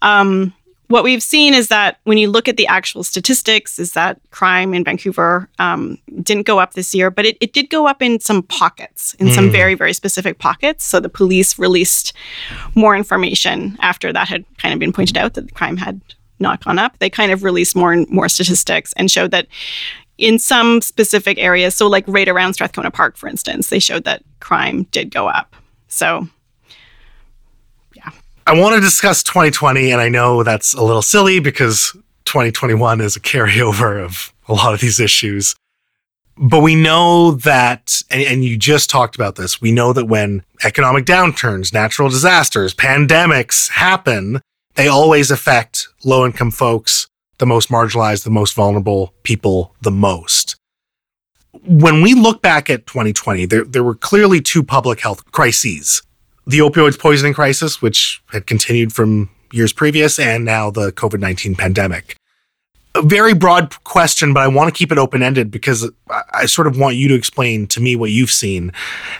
Um, 0.02 0.52
what 0.88 1.04
we've 1.04 1.22
seen 1.22 1.54
is 1.54 1.68
that 1.68 1.98
when 2.04 2.18
you 2.18 2.30
look 2.30 2.46
at 2.48 2.56
the 2.56 2.66
actual 2.66 3.02
statistics, 3.02 3.78
is 3.78 3.92
that 3.92 4.20
crime 4.30 4.74
in 4.74 4.84
Vancouver 4.84 5.48
um, 5.58 5.98
didn't 6.22 6.46
go 6.46 6.58
up 6.58 6.74
this 6.74 6.94
year, 6.94 7.10
but 7.10 7.24
it, 7.24 7.36
it 7.40 7.52
did 7.52 7.70
go 7.70 7.86
up 7.86 8.02
in 8.02 8.20
some 8.20 8.42
pockets, 8.42 9.14
in 9.14 9.30
some 9.30 9.48
Mm. 9.48 9.52
very, 9.52 9.74
very 9.74 9.92
specific 9.92 10.38
pockets. 10.38 10.84
So 10.84 11.00
the 11.00 11.08
police 11.08 11.58
released 11.58 12.12
more 12.74 12.94
information 12.94 13.76
after 13.80 14.12
that 14.12 14.28
had 14.28 14.44
kind 14.58 14.72
of 14.74 14.78
been 14.80 14.92
pointed 14.92 15.16
out 15.16 15.34
that 15.34 15.46
the 15.46 15.52
crime 15.54 15.76
had 15.76 16.00
not 16.38 16.62
gone 16.64 16.78
up. 16.78 16.98
They 16.98 17.08
kind 17.10 17.32
of 17.32 17.42
released 17.44 17.74
more 17.76 17.92
and 17.92 18.08
more 18.10 18.28
statistics 18.28 18.92
and 18.94 19.10
showed 19.10 19.30
that 19.30 19.46
in 20.18 20.38
some 20.38 20.80
specific 20.80 21.38
areas, 21.38 21.74
so 21.74 21.88
like 21.88 22.04
right 22.06 22.28
around 22.28 22.54
Strathcona 22.54 22.90
Park, 22.90 23.16
for 23.16 23.28
instance, 23.28 23.68
they 23.68 23.80
showed 23.80 24.04
that 24.04 24.22
crime 24.40 24.84
did 24.92 25.10
go 25.10 25.28
up. 25.28 25.56
So 25.88 26.28
I 28.46 28.52
want 28.52 28.74
to 28.74 28.80
discuss 28.80 29.22
2020, 29.22 29.90
and 29.90 30.02
I 30.02 30.10
know 30.10 30.42
that's 30.42 30.74
a 30.74 30.82
little 30.82 31.00
silly 31.00 31.40
because 31.40 31.92
2021 32.26 33.00
is 33.00 33.16
a 33.16 33.20
carryover 33.20 34.04
of 34.04 34.34
a 34.48 34.52
lot 34.52 34.74
of 34.74 34.80
these 34.80 35.00
issues. 35.00 35.54
But 36.36 36.60
we 36.60 36.74
know 36.74 37.30
that, 37.32 38.02
and, 38.10 38.44
you 38.44 38.58
just 38.58 38.90
talked 38.90 39.14
about 39.14 39.36
this, 39.36 39.62
we 39.62 39.72
know 39.72 39.94
that 39.94 40.06
when 40.06 40.42
economic 40.62 41.06
downturns, 41.06 41.72
natural 41.72 42.10
disasters, 42.10 42.74
pandemics 42.74 43.70
happen, 43.70 44.42
they 44.74 44.88
always 44.88 45.30
affect 45.30 45.88
low 46.04 46.26
income 46.26 46.50
folks, 46.50 47.06
the 47.38 47.46
most 47.46 47.70
marginalized, 47.70 48.24
the 48.24 48.30
most 48.30 48.54
vulnerable 48.54 49.14
people 49.22 49.74
the 49.80 49.92
most. 49.92 50.56
When 51.66 52.02
we 52.02 52.12
look 52.12 52.42
back 52.42 52.68
at 52.68 52.86
2020, 52.86 53.46
there, 53.46 53.64
there 53.64 53.84
were 53.84 53.94
clearly 53.94 54.42
two 54.42 54.62
public 54.62 55.00
health 55.00 55.30
crises 55.32 56.02
the 56.46 56.58
opioids 56.58 56.98
poisoning 56.98 57.34
crisis, 57.34 57.80
which 57.80 58.22
had 58.32 58.46
continued 58.46 58.92
from 58.92 59.30
years 59.52 59.72
previous, 59.72 60.18
and 60.18 60.44
now 60.44 60.70
the 60.70 60.92
COVID 60.92 61.20
19 61.20 61.54
pandemic. 61.54 62.16
A 62.96 63.02
very 63.02 63.34
broad 63.34 63.74
question, 63.82 64.32
but 64.32 64.44
I 64.44 64.46
want 64.46 64.72
to 64.72 64.78
keep 64.78 64.92
it 64.92 64.98
open 64.98 65.20
ended 65.20 65.50
because 65.50 65.90
I, 66.32 66.46
sort 66.46 66.68
of 66.68 66.78
want 66.78 66.94
you 66.94 67.08
to 67.08 67.14
explain 67.14 67.66
to 67.68 67.80
me 67.80 67.96
what 67.96 68.10
you've 68.10 68.30
seen. 68.30 68.72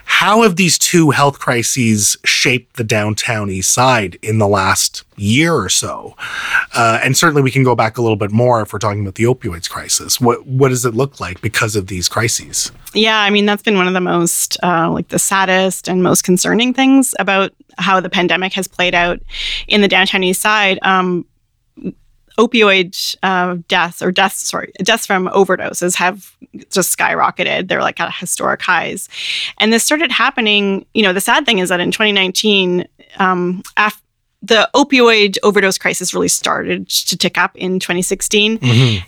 How 0.04 0.42
have 0.42 0.54
these 0.54 0.78
two 0.78 1.10
health 1.10 1.40
crises 1.40 2.16
shaped 2.24 2.76
the 2.76 2.84
downtown 2.84 3.50
east 3.50 3.72
side 3.72 4.16
in 4.22 4.38
the 4.38 4.46
last 4.46 5.02
year 5.16 5.54
or 5.54 5.68
so? 5.68 6.14
Uh, 6.72 7.00
and 7.02 7.16
certainly 7.16 7.42
we 7.42 7.50
can 7.50 7.64
go 7.64 7.74
back 7.74 7.98
a 7.98 8.02
little 8.02 8.16
bit 8.16 8.30
more 8.30 8.60
if 8.60 8.72
we're 8.72 8.78
talking 8.78 9.00
about 9.00 9.16
the 9.16 9.24
opioids 9.24 9.68
crisis. 9.68 10.20
What, 10.20 10.46
what 10.46 10.68
does 10.68 10.84
it 10.84 10.94
look 10.94 11.18
like 11.18 11.40
because 11.40 11.74
of 11.74 11.88
these 11.88 12.08
crises? 12.08 12.70
Yeah, 12.92 13.18
I 13.18 13.30
mean, 13.30 13.44
that's 13.44 13.64
been 13.64 13.76
one 13.76 13.88
of 13.88 13.94
the 13.94 14.00
most, 14.00 14.56
uh, 14.62 14.88
like, 14.88 15.08
the 15.08 15.18
saddest 15.18 15.88
and 15.88 16.00
most 16.00 16.22
concerning 16.22 16.74
things 16.74 17.12
about 17.18 17.52
how 17.76 17.98
the 17.98 18.08
pandemic 18.08 18.52
has 18.52 18.68
played 18.68 18.94
out 18.94 19.20
in 19.66 19.80
the 19.80 19.88
downtown 19.88 20.22
east 20.22 20.40
side. 20.40 20.78
Um, 20.82 21.26
opioid 22.38 23.16
uh, 23.22 23.56
deaths 23.68 24.02
or 24.02 24.10
deaths, 24.10 24.48
sorry, 24.48 24.72
deaths 24.78 25.06
from 25.06 25.28
overdoses 25.28 25.94
have 25.96 26.36
just 26.70 26.96
skyrocketed. 26.96 27.68
They're 27.68 27.82
like 27.82 28.00
at 28.00 28.12
historic 28.14 28.62
highs. 28.62 29.08
And 29.58 29.72
this 29.72 29.84
started 29.84 30.10
happening, 30.10 30.86
you 30.94 31.02
know, 31.02 31.12
the 31.12 31.20
sad 31.20 31.46
thing 31.46 31.58
is 31.58 31.68
that 31.68 31.80
in 31.80 31.90
2019, 31.90 32.86
um, 33.18 33.62
af- 33.76 34.00
the 34.42 34.68
opioid 34.74 35.38
overdose 35.42 35.78
crisis 35.78 36.12
really 36.12 36.28
started 36.28 36.86
to 36.88 37.16
tick 37.16 37.38
up 37.38 37.56
in 37.56 37.80
2016 37.80 38.58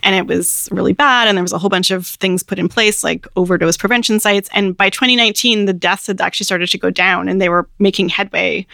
and 0.03 0.14
it 0.14 0.27
was 0.27 0.66
really 0.72 0.95
bad 0.95 1.29
and 1.29 1.37
there 1.37 1.45
was 1.45 1.53
a 1.53 1.59
whole 1.59 1.68
bunch 1.68 1.91
of 1.91 2.07
things 2.07 2.43
put 2.43 2.59
in 2.59 2.70
place 2.70 3.05
like 3.05 3.27
overdose 3.37 3.77
prevention 3.77 4.18
sites 4.18 4.49
and 4.55 4.74
by 4.74 4.89
2019 4.89 5.66
the 5.66 5.74
deaths 5.74 6.07
had 6.07 6.22
actually 6.22 6.45
started 6.45 6.70
to 6.70 6.79
go 6.79 6.89
down 6.89 7.29
and 7.29 7.39
they 7.39 7.51
were 7.51 7.68
making 7.79 8.09
headway 8.09 8.66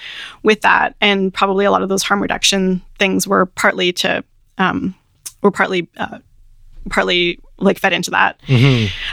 with 0.45 0.61
that 0.61 0.95
and 1.01 1.35
probably 1.35 1.65
a 1.65 1.71
lot 1.71 1.83
of 1.83 1.89
those 1.89 2.05
harm 2.05 2.23
reduction 2.23 2.81
things 2.97 3.27
were 3.27 3.47
partly 3.47 3.93
to 3.93 4.23
um, 4.59 4.95
were 5.43 5.51
partly 5.51 5.89
uh, 5.97 6.19
partly 6.91 7.39
like 7.59 7.79
fed 7.79 7.93
into 7.93 8.11
that. 8.11 8.41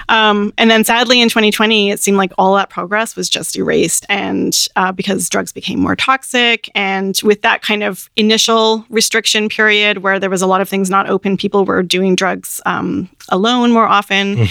Um, 0.09 0.53
and 0.57 0.71
then 0.71 0.83
sadly 0.83 1.21
in 1.21 1.29
2020 1.29 1.91
it 1.91 1.99
seemed 1.99 2.17
like 2.17 2.31
all 2.37 2.55
that 2.55 2.71
progress 2.71 3.15
was 3.15 3.29
just 3.29 3.55
erased 3.55 4.07
and 4.09 4.67
uh, 4.75 4.91
because 4.91 5.29
drugs 5.29 5.51
became 5.51 5.79
more 5.79 5.95
toxic. 5.95 6.67
And 6.73 7.19
with 7.23 7.43
that 7.43 7.61
kind 7.61 7.83
of 7.83 8.09
initial 8.15 8.85
restriction 8.89 9.49
period 9.49 9.99
where 9.99 10.19
there 10.19 10.31
was 10.31 10.41
a 10.41 10.47
lot 10.47 10.61
of 10.61 10.69
things 10.69 10.89
not 10.89 11.07
open 11.09 11.37
people 11.37 11.63
were 11.63 11.83
doing 11.83 12.15
drugs 12.15 12.59
um, 12.65 13.07
alone 13.29 13.71
more 13.71 13.85
often. 13.85 14.47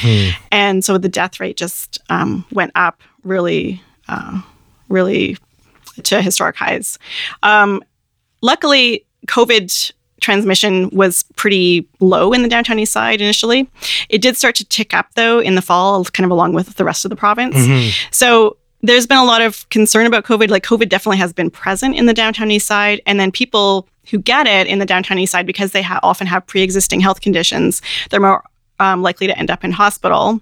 And 0.53 0.85
so 0.85 0.97
the 0.97 1.09
death 1.09 1.41
rate 1.41 1.57
just 1.57 1.99
um, 2.09 2.45
went 2.53 2.71
up 2.77 3.03
really 3.25 3.83
uh, 4.09 4.41
really 4.89 5.37
to 6.05 6.23
historic 6.23 6.55
highs. 6.57 6.99
Um, 7.43 7.83
luckily 8.41 9.05
covid 9.27 9.93
transmission 10.21 10.91
was 10.91 11.25
pretty 11.37 11.89
low 12.01 12.33
in 12.33 12.43
the 12.43 12.49
downtown 12.49 12.79
east 12.79 12.93
side 12.93 13.21
initially. 13.21 13.69
It 14.09 14.21
did 14.21 14.37
start 14.37 14.55
to 14.57 14.65
tick 14.65 14.95
up 14.95 15.07
though 15.15 15.41
in 15.41 15.55
the 15.55 15.63
fall 15.63 16.05
kind 16.07 16.25
of 16.25 16.31
along 16.31 16.53
with 16.53 16.75
the 16.77 16.85
rest 16.85 17.05
of 17.05 17.11
the 17.11 17.17
province. 17.17 17.57
Mm-hmm. 17.57 17.91
So 18.11 18.57
there's 18.83 19.07
been 19.07 19.19
a 19.19 19.25
lot 19.25 19.41
of 19.41 19.69
concern 19.71 20.07
about 20.07 20.25
COVID. 20.25 20.51
Like 20.51 20.65
COVID 20.65 20.89
definitely 20.89 21.19
has 21.19 21.33
been 21.33 21.51
present 21.51 21.97
in 21.97 22.07
the 22.07 22.15
downtown 22.15 22.51
east 22.51 22.67
side, 22.67 23.01
and 23.07 23.19
then 23.19 23.33
people 23.33 23.89
who 24.11 24.19
get 24.19 24.47
it 24.47 24.67
in 24.67 24.79
the 24.79 24.87
downtown 24.87 25.19
east 25.19 25.33
side 25.33 25.47
because 25.47 25.73
they 25.73 25.83
ha- 25.83 26.01
often 26.03 26.27
have 26.27 26.47
pre-existing 26.47 27.01
health 27.01 27.21
conditions, 27.21 27.83
they're 28.11 28.21
more 28.21 28.43
um, 28.81 29.03
likely 29.03 29.27
to 29.27 29.39
end 29.39 29.51
up 29.51 29.65
in 29.65 29.73
hospital, 29.73 30.41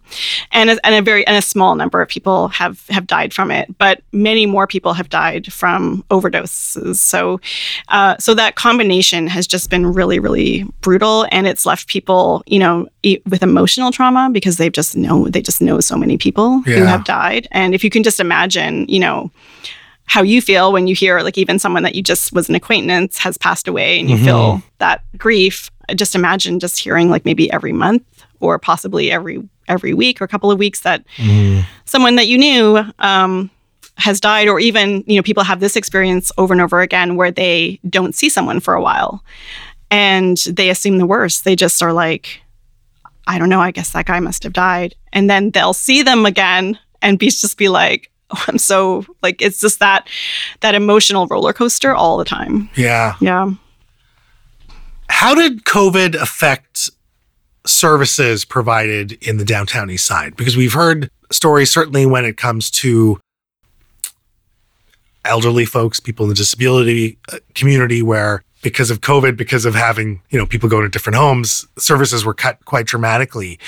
and 0.53 0.70
a, 0.70 0.87
and 0.87 0.95
a 0.95 1.03
very 1.03 1.26
and 1.26 1.37
a 1.37 1.43
small 1.43 1.74
number 1.74 2.01
of 2.01 2.09
people 2.09 2.49
have 2.49 2.87
have 2.89 3.07
died 3.07 3.32
from 3.32 3.51
it, 3.51 3.76
but 3.78 4.03
many 4.12 4.47
more 4.47 4.66
people 4.66 4.93
have 4.95 5.09
died 5.09 5.53
from 5.53 6.05
overdoses. 6.11 6.97
So, 6.97 7.41
uh, 7.89 8.16
so 8.18 8.34
that 8.34 8.57
combination 8.57 9.26
has 9.26 9.47
just 9.47 9.70
been 9.70 9.87
really 9.87 10.18
really 10.18 10.64
brutal, 10.80 11.26
and 11.30 11.47
it's 11.47 11.66
left 11.66 11.89
people, 11.89 12.43
you 12.47 12.59
know, 12.59 12.89
e- 13.03 13.20
with 13.28 13.43
emotional 13.43 13.91
trauma 13.93 14.30
because 14.32 14.57
they've 14.57 14.72
just 14.72 14.97
know 14.97 15.28
they 15.28 15.43
just 15.43 15.61
know 15.61 15.80
so 15.80 15.97
many 15.97 16.16
people 16.18 16.61
who 16.61 16.84
have 16.84 17.05
died, 17.05 17.49
and 17.51 17.74
if 17.74 17.82
you 17.84 17.91
can 17.91 18.03
just 18.03 18.20
imagine, 18.20 18.87
you 18.89 19.01
know 19.01 19.30
how 20.07 20.23
you 20.23 20.41
feel 20.41 20.73
when 20.73 20.87
you 20.87 20.95
hear 20.95 21.21
like 21.21 21.37
even 21.37 21.59
someone 21.59 21.83
that 21.83 21.95
you 21.95 22.03
just 22.03 22.33
was 22.33 22.49
an 22.49 22.55
acquaintance 22.55 23.19
has 23.19 23.37
passed 23.37 23.69
away 23.69 24.01
and 24.01 24.09
you 24.09 24.17
feel 24.25 24.63
that 24.79 25.03
grief. 25.19 25.71
Just 25.95 26.15
imagine 26.15 26.59
just 26.59 26.79
hearing 26.79 27.11
like 27.11 27.25
maybe 27.25 27.51
every 27.53 27.73
month 27.73 28.05
or 28.41 28.59
possibly 28.59 29.11
every 29.11 29.47
every 29.69 29.93
week 29.95 30.21
or 30.21 30.25
a 30.25 30.29
couple 30.29 30.51
of 30.51 30.59
weeks 30.59 30.81
that 30.83 31.05
someone 31.85 32.17
that 32.17 32.29
you 32.29 32.39
knew 32.39 32.85
um, 33.01 33.51
has 33.97 34.21
died 34.21 34.49
or 34.49 34.61
even 34.61 35.03
you 35.07 35.17
know 35.17 35.23
people 35.23 35.43
have 35.43 35.61
this 35.61 35.75
experience 35.77 36.31
over 36.39 36.53
and 36.55 36.61
over 36.63 36.81
again 36.81 37.17
where 37.17 37.31
they 37.31 37.81
don't 37.89 38.15
see 38.15 38.29
someone 38.29 38.61
for 38.61 38.75
a 38.75 38.83
while 38.83 39.25
and 39.91 40.37
they 40.49 40.71
assume 40.71 40.99
the 40.99 41.07
worst. 41.07 41.45
They 41.45 41.57
just 41.57 41.83
are 41.83 41.93
like 41.93 42.41
i 43.29 43.39
don't 43.39 43.49
know. 43.49 43.61
I 43.61 43.73
guess 43.73 43.91
that 43.91 44.07
guy 44.07 44.21
must 44.21 44.45
have 44.45 44.53
died. 44.53 44.95
And 45.13 45.29
then 45.29 45.51
they'll 45.51 45.75
see 45.75 46.03
them 46.03 46.25
again 46.27 46.79
and 47.03 47.19
be 47.19 47.27
just 47.27 47.59
be 47.59 47.69
like 47.69 48.11
i'm 48.49 48.59
so 48.59 49.05
like 49.22 49.41
it's 49.41 49.61
just 49.61 49.79
that 49.81 50.09
that 50.61 50.74
emotional 50.74 51.27
roller 51.27 51.53
coaster 51.53 51.95
all 51.95 52.16
the 52.16 52.24
time 52.24 52.68
Yeah. 52.74 53.14
yeah 53.20 53.51
How 55.09 55.35
did 55.35 55.64
COVID 55.64 56.14
affect 56.14 56.91
services 57.64 58.45
provided 58.45 59.12
in 59.22 59.39
the 59.39 59.45
downtown 59.45 59.91
east 59.91 60.05
side? 60.07 60.37
Because 60.37 60.57
we've 60.57 60.72
heard 60.74 61.09
stories, 61.31 61.70
certainly 61.70 62.07
when 62.07 62.24
it 62.24 62.37
comes 62.37 62.70
to 62.83 63.18
elderly 65.24 65.64
folks, 65.64 65.99
people 66.01 66.24
in 66.24 66.29
the 66.29 66.35
disability 66.35 67.18
uh, 67.33 67.39
community, 67.55 68.03
where 68.03 68.43
because 68.62 68.91
of 68.91 69.01
COVID, 69.01 69.37
because 69.37 69.64
of 69.64 69.74
having 69.74 70.20
you 70.31 70.39
know 70.39 70.47
people 70.47 70.68
going 70.68 70.83
to 70.83 70.89
different 70.89 71.16
homes, 71.16 71.66
services 71.79 72.24
were 72.24 72.35
cut 72.35 72.64
quite 72.64 72.87
dramatically. 72.87 73.59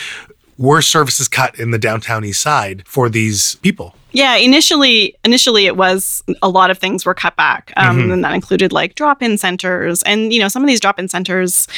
Were 0.59 0.83
services 0.83 1.29
cut 1.29 1.59
in 1.59 1.71
the 1.71 1.79
downtown 1.79 2.25
east 2.25 2.43
side 2.43 2.83
for 2.85 3.09
these 3.09 3.55
people? 3.57 3.95
Yeah, 4.11 4.37
initially, 4.37 5.15
initially 5.25 5.67
it 5.67 5.77
was 5.77 6.23
a 6.43 6.49
lot 6.49 6.71
of 6.71 6.79
things 6.79 7.05
were 7.07 7.15
cut 7.15 7.37
back, 7.37 7.73
um, 7.77 7.99
Mhm. 8.09 8.13
and 8.15 8.25
that 8.25 8.33
included 8.33 8.73
like 8.73 8.95
drop-in 8.95 9.37
centers, 9.39 10.03
and 10.03 10.33
you 10.33 10.41
know 10.41 10.49
some 10.49 10.63
of 10.65 10.67
these 10.69 10.81
drop-in 10.81 11.09
centers 11.09 11.69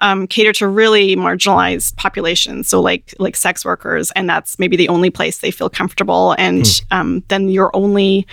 um, 0.00 0.26
cater 0.26 0.52
to 0.52 0.68
really 0.68 1.16
marginalized 1.16 1.96
populations, 1.96 2.68
so 2.68 2.80
like 2.80 3.14
like 3.18 3.34
sex 3.34 3.64
workers, 3.64 4.10
and 4.12 4.28
that's 4.28 4.58
maybe 4.58 4.76
the 4.76 4.88
only 4.90 5.08
place 5.10 5.38
they 5.38 5.50
feel 5.50 5.70
comfortable, 5.70 6.36
and 6.38 6.82
um, 6.90 7.24
then 7.28 7.48
your 7.48 7.74
only 7.74 8.26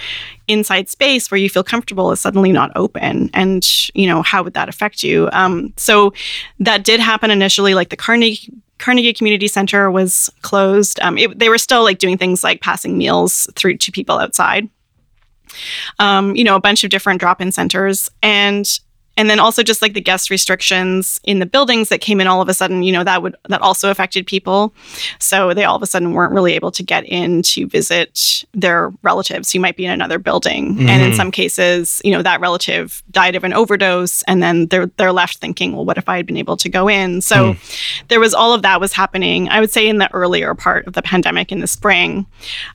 inside 0.50 0.88
space 0.90 1.32
where 1.32 1.40
you 1.40 1.50
feel 1.50 1.64
comfortable 1.64 2.12
is 2.12 2.20
suddenly 2.20 2.52
not 2.52 2.72
open, 2.76 3.30
and 3.34 3.66
you 3.96 4.06
know 4.06 4.22
how 4.22 4.44
would 4.44 4.54
that 4.54 4.68
affect 4.70 5.02
you? 5.02 5.30
Um, 5.32 5.74
so 5.78 6.14
that 6.60 6.84
did 6.84 7.00
happen 7.00 7.32
initially, 7.32 7.74
like 7.74 7.90
the 7.90 7.98
Carnegie. 7.98 8.52
Carnegie 8.78 9.14
Community 9.14 9.48
Center 9.48 9.90
was 9.90 10.30
closed. 10.42 11.00
Um, 11.02 11.18
it, 11.18 11.40
they 11.40 11.50
were 11.50 11.58
still 11.58 11.84
like 11.84 11.98
doing 11.98 12.18
things 12.18 12.44
like 12.44 12.62
passing 12.62 12.98
meals 12.98 13.50
through 13.56 13.78
to 13.78 13.92
people 13.92 14.18
outside. 14.20 14.70
Um, 16.00 16.36
you 16.36 16.44
know, 16.44 16.56
a 16.56 16.60
bunch 16.60 16.84
of 16.84 16.90
different 16.90 17.20
drop-in 17.20 17.52
centers, 17.52 18.10
and 18.22 18.80
and 19.18 19.30
then 19.30 19.40
also 19.40 19.64
just 19.64 19.82
like 19.82 19.94
the 19.94 20.02
guest 20.02 20.30
restrictions 20.30 21.20
in 21.24 21.40
the 21.40 21.46
buildings 21.46 21.90
that 21.90 22.02
came 22.02 22.20
in 22.22 22.28
all 22.28 22.42
of 22.42 22.50
a 22.50 22.54
sudden. 22.54 22.84
You 22.84 22.92
know, 22.92 23.04
that 23.04 23.22
would 23.22 23.36
that 23.50 23.62
also 23.62 23.90
affected 23.92 24.26
people, 24.28 24.74
so 25.20 25.54
they 25.54 25.64
all 25.64 25.76
of 25.76 25.82
a 25.84 25.86
sudden 25.88 26.14
weren't 26.14 26.34
really 26.34 26.54
able 26.54 26.72
to 26.72 26.84
get 26.84 27.06
in 27.06 27.42
to 27.44 27.68
visit 27.68 28.44
their 28.54 28.92
relatives 29.04 29.52
who 29.52 29.60
might 29.60 29.78
be 29.78 29.86
in 29.86 29.92
another 29.92 30.20
building, 30.20 30.78
and 30.90 31.02
in 31.04 31.12
Mhm. 31.12 31.16
some 31.16 31.32
cases, 31.32 32.02
you 32.04 32.12
know, 32.12 32.22
that 32.22 32.40
relative 32.42 33.04
died 33.12 33.36
of 33.36 33.44
an 33.44 33.54
overdose, 33.54 34.22
and 34.24 34.42
then 34.44 34.68
they're 34.68 34.88
they're 34.98 35.14
left 35.14 35.38
thinking, 35.38 35.74
well, 35.74 35.86
what 35.86 35.98
if 35.98 36.08
I 36.10 36.18
had 36.18 36.26
been 36.26 36.38
able 36.38 36.58
to 36.58 36.70
go 36.70 36.88
in? 36.88 37.22
So 37.22 37.56
there 38.08 38.20
was 38.20 38.34
all 38.34 38.54
of 38.54 38.62
that 38.64 38.80
was 38.82 38.94
happening. 38.94 39.50
I 39.50 39.60
would 39.60 39.72
say 39.72 39.88
in 39.88 39.98
the 39.98 40.12
earlier 40.14 40.54
part 40.56 40.88
of 40.88 40.94
the 40.94 41.02
pandemic 41.02 41.52
in 41.52 41.60
the 41.60 41.68
spring, 41.68 42.26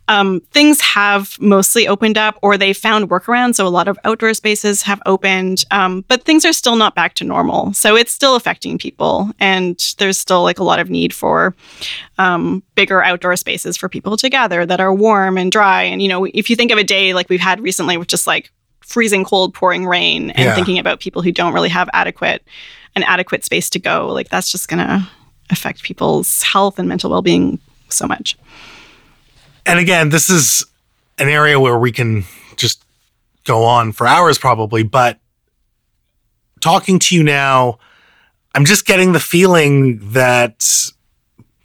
um, 0.08 0.40
things 0.52 0.80
have 0.80 1.36
mostly 1.40 1.86
opened 1.88 2.18
up, 2.18 2.38
or 2.42 2.56
they 2.56 2.72
found 2.72 3.08
workarounds. 3.10 3.56
So 3.56 3.66
a 3.66 3.68
lot 3.68 3.88
of 3.88 3.98
outdoor 4.04 4.34
spaces 4.34 4.82
have 4.82 5.00
opened, 5.06 5.64
um, 5.70 6.04
but 6.08 6.24
things 6.30 6.44
are 6.44 6.52
still 6.52 6.76
not 6.76 6.94
back 6.94 7.14
to 7.14 7.24
normal. 7.24 7.72
So 7.72 7.96
it's 7.96 8.12
still 8.12 8.36
affecting 8.36 8.78
people, 8.78 9.32
and 9.40 9.76
there's 9.98 10.16
still 10.16 10.44
like 10.44 10.60
a 10.60 10.62
lot 10.62 10.78
of 10.78 10.88
need 10.88 11.12
for 11.12 11.56
um, 12.18 12.62
bigger 12.76 13.02
outdoor 13.02 13.34
spaces 13.34 13.76
for 13.76 13.88
people 13.88 14.16
to 14.16 14.30
gather 14.30 14.64
that 14.64 14.78
are 14.78 14.94
warm 14.94 15.36
and 15.36 15.50
dry. 15.50 15.82
And 15.82 16.00
you 16.00 16.08
know, 16.08 16.26
if 16.26 16.48
you 16.48 16.54
think 16.54 16.70
of 16.70 16.78
a 16.78 16.84
day 16.84 17.14
like 17.14 17.28
we've 17.28 17.40
had 17.40 17.60
recently, 17.60 17.96
with 17.96 18.06
just 18.06 18.28
like 18.28 18.52
freezing 18.80 19.24
cold, 19.24 19.54
pouring 19.54 19.86
rain, 19.86 20.30
and 20.30 20.44
Yeah. 20.44 20.54
thinking 20.54 20.78
about 20.78 21.00
people 21.00 21.20
who 21.20 21.32
don't 21.32 21.52
really 21.52 21.68
have 21.68 21.90
adequate 21.94 22.44
an 22.94 23.02
adequate 23.02 23.44
space 23.44 23.68
to 23.70 23.80
go, 23.80 24.06
like 24.06 24.28
that's 24.28 24.52
just 24.52 24.68
gonna 24.68 25.10
affect 25.50 25.82
people's 25.82 26.42
health 26.44 26.78
and 26.78 26.88
mental 26.88 27.10
well 27.10 27.22
being 27.22 27.58
so 27.88 28.06
much. 28.06 28.36
And 29.66 29.80
again, 29.80 30.10
this 30.10 30.30
is 30.30 30.64
an 31.18 31.28
area 31.28 31.58
where 31.58 31.76
we 31.78 31.90
can 31.90 32.22
just 32.54 32.84
go 33.44 33.64
on 33.64 33.90
for 33.90 34.06
hours 34.06 34.38
probably, 34.38 34.84
but 34.84 35.18
talking 36.60 36.98
to 37.00 37.16
you 37.16 37.22
now, 37.22 37.78
I'm 38.54 38.64
just 38.64 38.86
getting 38.86 39.12
the 39.12 39.20
feeling 39.20 40.12
that 40.12 40.90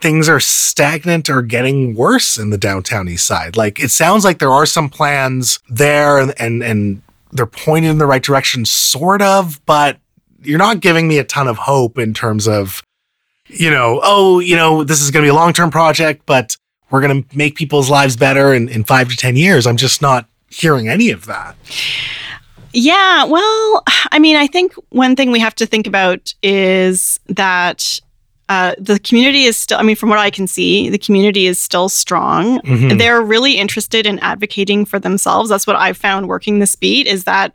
things 0.02 0.30
are 0.30 0.40
stagnant 0.40 1.30
or 1.30 1.42
getting 1.42 1.96
worse 1.96 2.38
in 2.38 2.50
the 2.50 2.58
downtown 2.58 3.08
east 3.08 3.26
side. 3.26 3.58
Like 3.58 3.80
it 3.80 3.90
sounds 3.90 4.24
like 4.24 4.40
there 4.40 4.52
are 4.52 4.66
some 4.66 4.90
plans 4.90 5.60
there 5.70 6.20
and 6.20 6.34
and, 6.40 6.64
and 6.64 7.02
they're 7.32 7.46
pointed 7.46 7.92
in 7.92 7.98
the 7.98 8.06
right 8.06 8.24
direction 8.24 8.66
sort 8.66 9.22
of, 9.22 9.64
but 9.66 9.98
you're 10.42 10.60
not 10.60 10.80
giving 10.80 11.08
me 11.08 11.18
a 11.18 11.24
ton 11.24 11.48
of 11.48 11.58
hope 11.58 11.98
in 11.98 12.14
terms 12.14 12.48
of 12.48 12.84
you 13.48 13.70
know, 13.70 14.00
oh, 14.04 14.40
you 14.40 14.56
know, 14.56 14.84
this 14.84 15.02
is 15.02 15.12
going 15.12 15.24
to 15.24 15.26
be 15.26 15.32
a 15.32 15.36
long-term 15.36 15.70
project, 15.70 16.24
but 16.26 16.58
we're 16.90 17.02
going 17.02 17.24
to 17.24 17.38
make 17.38 17.56
people's 17.56 17.90
lives 17.90 18.16
better 18.16 18.54
in, 18.54 18.70
in 18.70 18.84
five 18.84 19.10
to 19.10 19.16
10 19.16 19.36
years. 19.36 19.68
I'm 19.68 19.78
just 19.78 20.02
not 20.02 20.28
hearing 20.50 20.88
any 20.88 21.12
of 21.12 21.26
that. 21.26 21.56
Yeah, 22.76 23.24
well, 23.24 23.84
I 24.12 24.20
mean, 24.20 24.36
I 24.36 24.48
think 24.48 24.74
one 24.90 25.16
thing 25.16 25.32
we 25.32 25.40
have 25.40 25.56
to 25.56 25.66
think 25.66 25.88
about 25.88 26.34
is 26.44 27.20
that 27.28 28.00
uh, 28.50 28.76
the 28.78 29.00
community 29.00 29.46
is 29.46 29.58
still, 29.58 29.80
I 29.80 29.82
mean, 29.84 29.96
from 29.96 30.10
what 30.10 30.20
I 30.20 30.30
can 30.30 30.46
see, 30.46 30.90
the 30.90 30.98
community 31.00 31.48
is 31.48 31.60
still 31.60 31.90
strong. 31.90 32.60
Mhm. 32.60 32.98
They're 33.00 33.22
really 33.22 33.54
interested 33.54 34.06
in 34.06 34.20
advocating 34.20 34.86
for 34.86 35.00
themselves. 35.00 35.50
That's 35.50 35.66
what 35.66 35.78
I've 35.78 35.98
found 35.98 36.28
working 36.28 36.60
this 36.60 36.76
beat 36.76 37.08
is 37.08 37.24
that 37.24 37.54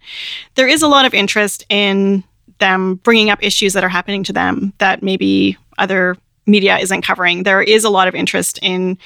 there 0.55 0.67
is 0.67 0.83
a 0.83 0.89
lot 0.89 1.05
of 1.05 1.15
interest 1.15 1.65
in 1.69 2.25
them 2.59 2.97
bringing 3.05 3.31
up 3.31 3.39
issues 3.43 3.73
that 3.75 3.85
are 3.85 3.89
happening 3.89 4.25
to 4.25 4.33
them 4.33 4.73
that 4.79 5.03
maybe 5.03 5.57
other 5.79 6.17
media 6.51 6.79
isn't 6.79 7.03
covering. 7.03 7.45
There 7.45 7.63
is 7.63 7.85
a 7.85 7.91
lot 7.91 8.09
of 8.09 8.15
interest 8.15 8.59
in 8.63 8.99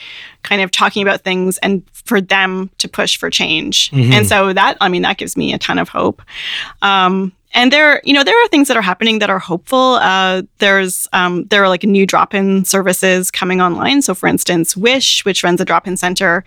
kind 0.42 0.62
of 0.62 0.70
talking 0.70 1.02
about 1.02 1.22
things 1.22 1.58
and 1.58 1.82
for 1.92 2.20
them 2.20 2.70
to 2.78 2.88
push 2.88 3.16
for 3.16 3.30
change. 3.30 3.90
Mhm. 3.90 4.12
And 4.12 4.26
so 4.26 4.52
that, 4.52 4.76
I 4.80 4.88
mean, 4.88 5.02
that 5.02 5.18
gives 5.18 5.36
me 5.36 5.52
a 5.52 5.58
ton 5.58 5.78
of 5.78 5.88
hope. 5.88 6.22
Um, 6.82 7.32
and 7.54 7.72
there, 7.72 8.00
you 8.04 8.12
know, 8.12 8.22
there 8.24 8.34
are 8.44 8.48
things 8.48 8.68
that 8.68 8.76
are 8.76 8.82
happening 8.82 9.20
that 9.20 9.30
are 9.30 9.38
hopeful. 9.38 9.94
Uh, 10.02 10.42
there's 10.58 11.08
um, 11.12 11.44
there 11.46 11.62
are 11.62 11.68
like 11.68 11.84
new 11.84 12.04
drop-in 12.04 12.64
services 12.64 13.30
coming 13.30 13.60
online. 13.60 14.02
So, 14.02 14.14
for 14.14 14.26
instance, 14.26 14.76
Wish, 14.76 15.24
which 15.24 15.42
runs 15.44 15.60
a 15.60 15.64
drop-in 15.64 15.96
center 15.96 16.44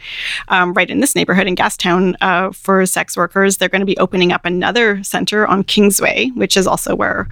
um, 0.50 0.74
right 0.74 0.90
in 0.90 1.00
this 1.00 1.16
neighborhood 1.16 1.48
in 1.48 1.56
Gastown 1.56 2.16
uh, 2.22 2.52
for 2.52 2.86
sex 2.86 3.16
workers, 3.18 3.58
they're 3.58 3.70
going 3.70 3.80
to 3.80 3.86
be 3.86 3.98
opening 3.98 4.32
up 4.32 4.46
another 4.46 5.02
center 5.04 5.48
on 5.48 5.64
Kingsway, 5.64 6.28
which 6.36 6.56
is 6.58 6.68
also 6.68 6.94
where 6.96 7.28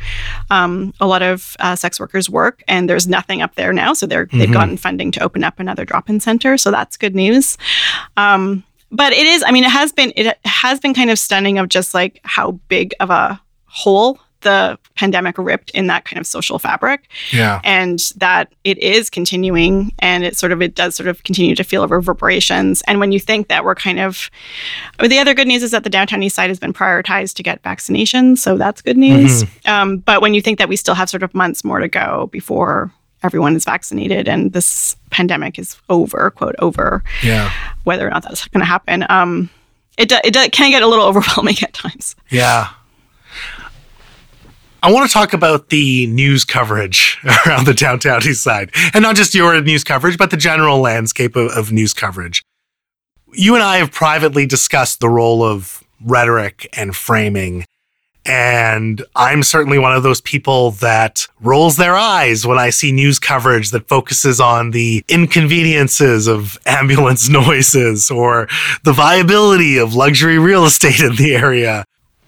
um, 0.49 0.93
a 0.99 1.05
lot 1.07 1.21
of 1.21 1.55
uh, 1.59 1.75
sex 1.75 1.99
workers 1.99 2.29
work. 2.29 2.63
And 2.67 2.89
there's 2.89 3.07
nothing 3.07 3.41
up 3.41 3.55
there 3.55 3.73
now, 3.73 3.93
so 3.93 4.05
they're 4.07 4.27
they've 4.31 4.49
Mhm. 4.49 4.53
gotten 4.53 4.77
funding 4.77 5.11
to 5.11 5.19
open 5.21 5.43
up 5.43 5.59
another 5.59 5.85
drop-in 5.85 6.19
center. 6.19 6.57
So 6.57 6.71
that's 6.71 6.97
good 6.97 7.13
news. 7.15 7.57
Um, 8.17 8.63
but 8.91 9.11
it 9.11 9.25
is, 9.27 9.43
I 9.45 9.51
mean, 9.51 9.63
it 9.65 9.71
has 9.71 9.91
been 9.91 10.13
it 10.15 10.37
has 10.45 10.79
been 10.79 10.93
kind 10.93 11.09
of 11.09 11.19
stunning 11.19 11.57
of 11.57 11.67
just 11.67 11.93
like 11.93 12.21
how 12.23 12.51
big 12.69 12.93
of 12.99 13.09
a 13.09 13.41
hole 13.75 14.19
the 14.41 14.77
pandemic 14.93 15.35
ripped 15.39 15.71
in 15.71 15.87
that 15.87 16.05
kind 16.05 16.19
of 16.19 16.27
social 16.27 16.59
fabric 16.59 17.09
Yeah. 17.31 17.61
and 17.63 17.97
that 18.17 18.53
it 18.63 18.77
is 18.77 19.09
continuing 19.09 19.91
and 19.99 20.23
it 20.23 20.37
sort 20.37 20.51
of 20.51 20.61
it 20.61 20.75
does 20.75 20.95
sort 20.95 21.07
of 21.09 21.23
continue 21.23 21.55
to 21.55 21.63
feel 21.63 21.87
reverberations 21.87 22.83
and 22.87 22.99
when 22.99 23.11
you 23.11 23.19
think 23.19 23.47
that 23.47 23.63
we're 23.65 23.73
kind 23.73 23.99
of 23.99 24.29
oh, 24.99 25.07
the 25.07 25.17
other 25.17 25.33
good 25.33 25.47
news 25.47 25.63
is 25.63 25.71
that 25.71 25.83
the 25.83 25.89
downtown 25.89 26.21
east 26.21 26.35
side 26.35 26.49
has 26.51 26.59
been 26.59 26.73
prioritized 26.73 27.33
to 27.37 27.43
get 27.43 27.61
vaccinations 27.63 28.37
so 28.37 28.55
that's 28.55 28.83
good 28.83 28.97
news 28.97 29.45
um, 29.65 29.97
but 29.97 30.21
when 30.21 30.35
you 30.35 30.41
think 30.41 30.59
that 30.59 30.69
we 30.69 30.75
still 30.75 30.95
have 30.95 31.09
sort 31.09 31.23
of 31.23 31.33
months 31.33 31.63
more 31.63 31.79
to 31.79 31.87
go 31.87 32.29
before 32.31 32.91
everyone 33.23 33.55
is 33.55 33.65
vaccinated 33.65 34.27
and 34.27 34.53
this 34.53 34.95
pandemic 35.09 35.57
is 35.57 35.75
over 35.89 36.29
quote 36.29 36.55
over 36.59 37.03
Yeah. 37.23 37.51
whether 37.83 38.05
or 38.05 38.11
not 38.11 38.21
that's 38.21 38.47
going 38.49 38.61
to 38.61 38.65
happen 38.65 39.05
um, 39.09 39.49
it, 39.97 40.07
do, 40.09 40.17
it 40.23 40.33
do, 40.33 40.47
can 40.51 40.69
get 40.69 40.83
a 40.83 40.87
little 40.87 41.05
overwhelming 41.11 41.55
at 41.63 41.73
times 41.73 42.15
Yeah. 42.29 42.67
I 44.85 44.91
want 44.91 45.09
to 45.09 45.11
talk 45.11 45.33
about 45.33 45.69
the 45.69 46.05
news 46.05 46.45
coverage 46.45 47.17
around 47.47 47.65
the 47.65 47.73
downtown 47.73 48.21
east 48.23 48.43
side. 48.43 48.69
And 48.93 49.01
not 49.01 49.15
just 49.15 49.33
your 49.33 49.59
news 49.59 49.83
coverage, 49.83 50.15
but 50.15 50.29
the 50.29 50.37
general 50.37 50.77
landscape 50.79 51.35
of, 51.35 51.49
of 51.53 51.71
news 51.71 51.91
coverage. 51.91 52.43
You 53.33 53.55
and 53.55 53.63
I 53.63 53.77
have 53.77 53.91
privately 53.91 54.45
discussed 54.45 54.99
the 54.99 55.09
role 55.09 55.43
of 55.43 55.83
rhetoric 56.03 56.69
and 56.77 56.95
framing. 56.95 57.65
And 58.27 59.03
I'm 59.15 59.41
certainly 59.41 59.79
one 59.79 59.95
of 59.95 60.03
those 60.03 60.21
people 60.21 60.69
that 60.71 61.25
rolls 61.41 61.77
their 61.77 61.95
eyes 61.95 62.45
when 62.45 62.59
I 62.59 62.69
see 62.69 62.91
news 62.91 63.17
coverage 63.17 63.71
that 63.71 63.87
focuses 63.87 64.39
on 64.39 64.69
the 64.69 65.03
inconveniences 65.07 66.27
of 66.27 66.59
ambulance 66.67 67.27
noises 67.27 68.11
or 68.11 68.47
the 68.83 68.93
viability 68.93 69.79
of 69.79 69.95
luxury 69.95 70.37
real 70.37 70.63
estate 70.63 70.99
in 70.99 71.15
the 71.15 71.33
area. 71.33 71.85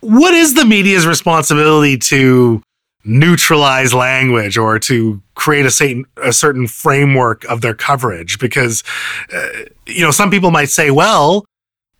What 0.08 0.34
is 0.34 0.54
the 0.54 0.64
media's 0.64 1.06
responsibility 1.06 1.98
to 1.98 2.64
neutralize 3.04 3.94
language 3.94 4.58
or 4.58 4.80
to 4.80 5.22
create 5.36 5.66
a 5.66 5.70
certain, 5.72 6.06
a 6.16 6.32
certain 6.32 6.66
framework 6.66 7.44
of 7.46 7.60
their 7.60 7.74
coverage? 7.74 8.40
Because, 8.40 8.86
uh, 9.34 9.48
you 9.86 10.02
know, 10.02 10.12
some 10.12 10.32
people 10.32 10.50
might 10.50 10.70
say, 10.70 10.92
well, 10.92 11.44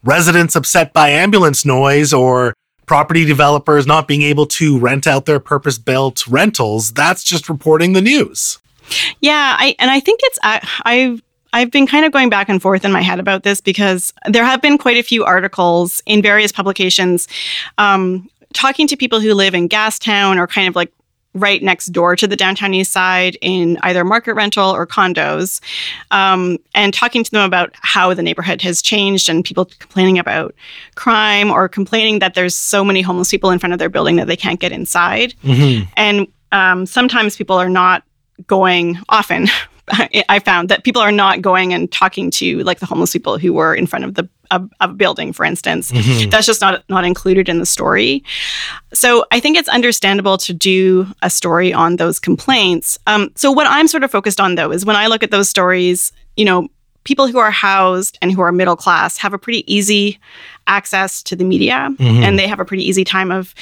residents 0.06 0.56
upset 0.56 0.94
by 0.94 1.10
ambulance 1.10 1.66
noise 1.66 2.14
or 2.14 2.54
property 2.86 3.26
developers 3.26 3.86
not 3.86 4.08
being 4.08 4.22
able 4.22 4.46
to 4.46 4.80
rent 4.80 5.06
out 5.06 5.26
their 5.26 5.42
purpose 5.42 5.78
built 5.78 6.26
rentals, 6.28 6.94
that's 6.94 7.24
just 7.24 7.50
reporting 7.50 7.92
the 7.92 8.02
news. 8.02 8.58
Yeah, 9.20 9.58
I 9.60 9.76
and 9.80 9.92
I 9.92 10.00
think 10.00 10.22
it's 10.24 10.40
I, 10.44 10.66
I've 10.86 11.22
I've 11.54 11.72
been 11.72 11.88
kind 11.88 12.06
of 12.06 12.12
going 12.12 12.30
back 12.30 12.50
and 12.50 12.62
forth 12.62 12.86
in 12.86 12.92
my 12.92 13.02
head 13.02 13.20
about 13.20 13.44
this 13.44 13.62
because 13.62 14.14
there 14.26 14.44
have 14.44 14.62
been 14.62 14.78
quite 14.78 14.98
a 14.98 15.04
few 15.04 15.24
articles 15.24 16.02
in 16.06 16.22
various 16.22 16.52
publications 16.52 17.28
um, 17.78 18.30
talking 18.54 18.88
to 18.88 18.98
people 18.98 19.20
who 19.20 19.34
live 19.34 19.54
in 19.54 19.70
Gastown 19.70 20.38
or 20.38 20.48
kind 20.48 20.68
of 20.68 20.76
like 20.76 20.92
right 21.34 21.62
next 21.62 21.88
door 21.88 22.16
to 22.16 22.28
the 22.28 22.36
downtown 22.36 22.74
east 22.74 22.92
side 22.92 23.38
in 23.42 23.78
either 23.84 24.04
market 24.04 24.34
rental 24.34 24.70
or 24.70 24.88
condos 24.88 25.62
um, 26.12 26.58
and 26.74 26.94
talking 26.94 27.24
to 27.24 27.32
them 27.32 27.44
about 27.44 27.74
how 27.82 28.14
the 28.14 28.24
neighborhood 28.24 28.62
has 28.62 28.82
changed 28.82 29.30
and 29.30 29.46
people 29.46 29.66
complaining 29.66 30.18
about 30.18 30.56
crime 30.96 31.52
or 31.52 31.70
complaining 31.70 32.20
that 32.20 32.34
there's 32.34 32.56
so 32.56 32.84
many 32.84 33.02
homeless 33.02 33.30
people 33.30 33.52
in 33.52 33.60
front 33.60 33.74
of 33.74 33.80
their 33.80 33.90
building 33.90 34.16
that 34.16 34.28
they 34.28 34.38
can't 34.38 34.60
get 34.60 34.72
inside. 34.72 35.34
And 35.96 36.28
um, 36.52 36.86
sometimes 36.86 37.36
people 37.36 37.58
are 37.58 37.70
not 37.70 38.04
going 38.48 38.98
often 39.10 39.48
i 40.30 40.40
found 40.40 40.70
that 40.70 40.84
people 40.84 41.02
are 41.02 41.12
not 41.12 41.42
going 41.42 41.74
and 41.74 41.92
talking 41.92 42.30
to 42.30 42.60
like 42.64 42.80
the 42.80 42.86
homeless 42.86 43.14
people 43.14 43.38
who 43.38 43.54
were 43.54 43.74
in 43.74 43.88
front 43.88 44.06
of 44.06 44.16
the 44.16 44.28
of, 44.52 44.72
of 44.80 44.92
a 44.92 44.94
building 44.94 45.34
for 45.34 45.44
instance. 45.44 45.92
That's 46.30 46.46
just 46.46 46.62
not 46.62 46.84
not 46.90 47.04
included 47.04 47.50
in 47.50 47.60
the 47.60 47.66
story. 47.66 48.24
So 48.94 49.26
i 49.32 49.40
think 49.40 49.58
it's 49.58 49.70
understandable 49.70 50.38
to 50.40 50.54
do 50.54 51.08
a 51.22 51.30
story 51.30 51.74
on 51.74 51.98
those 51.98 52.20
complaints. 52.20 52.98
Um, 53.08 53.32
so 53.36 53.52
what 53.52 53.68
i'm 53.68 53.88
sort 53.88 54.04
of 54.04 54.12
focused 54.12 54.40
on 54.40 54.56
though 54.56 54.72
is 54.72 54.86
when 54.86 54.96
i 54.96 55.08
look 55.08 55.24
at 55.24 55.32
those 55.32 55.50
stories 55.50 56.12
you 56.36 56.46
know 56.46 56.70
people 57.04 57.28
who 57.28 57.38
are 57.38 57.52
housed 57.52 58.18
and 58.22 58.32
who 58.34 58.42
are 58.42 58.52
middle 58.52 58.76
class 58.76 59.18
have 59.18 59.34
a 59.34 59.38
pretty 59.38 59.64
easy 59.74 60.20
access 60.68 61.24
to 61.24 61.36
the 61.36 61.44
media 61.44 61.90
and 62.00 62.38
they 62.38 62.48
have 62.48 62.60
a 62.60 62.66
pretty 62.66 62.84
easy 62.84 63.04
time 63.04 63.32
of 63.32 63.56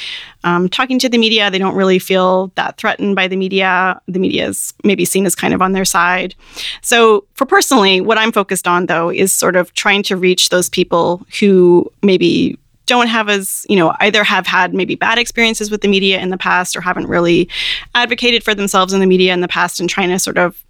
um, 0.43 0.67
talking 0.69 0.99
to 0.99 1.09
the 1.09 1.17
media. 1.17 1.49
They 1.49 1.59
don't 1.59 1.75
really 1.75 1.99
feel 1.99 2.51
that 2.55 2.77
threatened 2.77 3.15
by 3.15 3.27
the 3.27 3.35
media. 3.35 3.99
The 4.07 4.19
media 4.19 4.47
is 4.47 4.73
maybe 4.83 5.05
seen 5.05 5.25
as 5.25 5.35
kind 5.35 5.53
of 5.53 5.61
on 5.61 5.71
their 5.71 5.85
side. 5.85 6.35
So 6.81 7.25
for 7.33 7.45
personally 7.45 8.01
what 8.01 8.17
i'm 8.17 8.31
focused 8.31 8.67
on 8.67 8.87
though 8.87 9.09
is 9.09 9.31
sort 9.31 9.55
of 9.55 9.73
trying 9.73 10.03
to 10.03 10.17
reach 10.17 10.49
those 10.49 10.69
people 10.69 11.25
who 11.39 11.89
maybe 12.01 12.57
don't 12.85 13.07
have 13.07 13.29
as 13.29 13.65
you 13.69 13.75
know 13.75 13.93
either 13.99 14.23
have 14.23 14.45
had 14.45 14.73
maybe 14.73 14.95
bad 14.95 15.17
experiences 15.17 15.71
with 15.71 15.81
the 15.81 15.87
media 15.87 16.19
in 16.19 16.29
the 16.29 16.37
past 16.37 16.75
or 16.75 16.81
haven't 16.81 17.07
really 17.07 17.49
advocated 17.93 18.43
for 18.43 18.53
themselves 18.53 18.93
in 18.93 18.99
the 18.99 19.05
media 19.05 19.33
in 19.33 19.41
the 19.41 19.47
past 19.47 19.79
and 19.79 19.89
trying 19.89 20.09
to 20.09 20.19
sort 20.19 20.37
of 20.37 20.63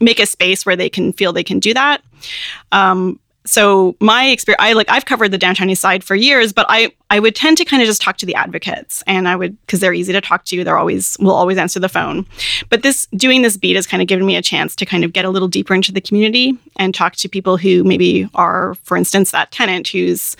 make 0.00 0.18
a 0.18 0.26
space 0.26 0.66
where 0.66 0.76
they 0.76 0.90
can 0.90 1.12
feel 1.12 1.32
they 1.32 1.44
can 1.44 1.58
do 1.58 1.72
that. 1.72 2.02
Um, 2.72 3.18
so 3.46 3.94
my 4.00 4.26
experience 4.26 4.60
i 4.60 4.72
like 4.72 4.88
i've 4.88 5.04
covered 5.04 5.30
the 5.30 5.38
downtown 5.38 5.68
east 5.68 5.82
side 5.82 6.02
for 6.02 6.14
years 6.14 6.52
but 6.52 6.66
i 6.68 6.90
i 7.10 7.18
would 7.18 7.34
tend 7.34 7.56
to 7.56 7.64
kind 7.64 7.82
of 7.82 7.86
just 7.86 8.00
talk 8.00 8.16
to 8.16 8.26
the 8.26 8.34
advocates 8.34 9.02
and 9.06 9.28
i 9.28 9.36
would 9.36 9.58
because 9.62 9.80
they're 9.80 9.92
easy 9.92 10.12
to 10.12 10.20
talk 10.20 10.44
to 10.44 10.64
they're 10.64 10.78
always 10.78 11.16
will 11.20 11.32
always 11.32 11.58
answer 11.58 11.78
the 11.78 11.88
phone 11.88 12.26
but 12.68 12.82
this 12.82 13.06
doing 13.14 13.42
this 13.42 13.56
beat 13.56 13.76
has 13.76 13.86
kind 13.86 14.02
of 14.02 14.08
given 14.08 14.26
me 14.26 14.36
a 14.36 14.42
chance 14.42 14.74
to 14.74 14.86
kind 14.86 15.04
of 15.04 15.12
get 15.12 15.24
a 15.24 15.30
little 15.30 15.48
deeper 15.48 15.74
into 15.74 15.92
the 15.92 16.00
community 16.00 16.56
and 16.76 16.94
talk 16.94 17.14
to 17.14 17.28
people 17.28 17.56
who 17.56 17.84
maybe 17.84 18.28
are 18.34 18.74
for 18.82 18.96
instance 18.96 19.30
that 19.30 19.50
tenant 19.50 19.88
who's 19.88 20.36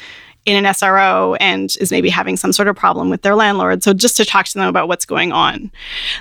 in 0.47 0.63
an 0.63 0.71
SRO 0.75 1.37
and 1.41 1.75
is 1.81 1.91
maybe 1.91 2.11
having 2.11 2.37
some 2.37 2.53
sort 2.53 2.69
of 2.69 2.77
problem 2.77 3.09
with 3.09 3.23
their 3.23 3.35
landlord. 3.35 3.83
So 3.83 3.95
just 3.95 4.17
to 4.19 4.25
talk 4.25 4.47
to 4.47 4.55
them 4.55 4.69
about 4.69 4.89
what's 4.89 5.07
going 5.07 5.33
on. 5.33 5.71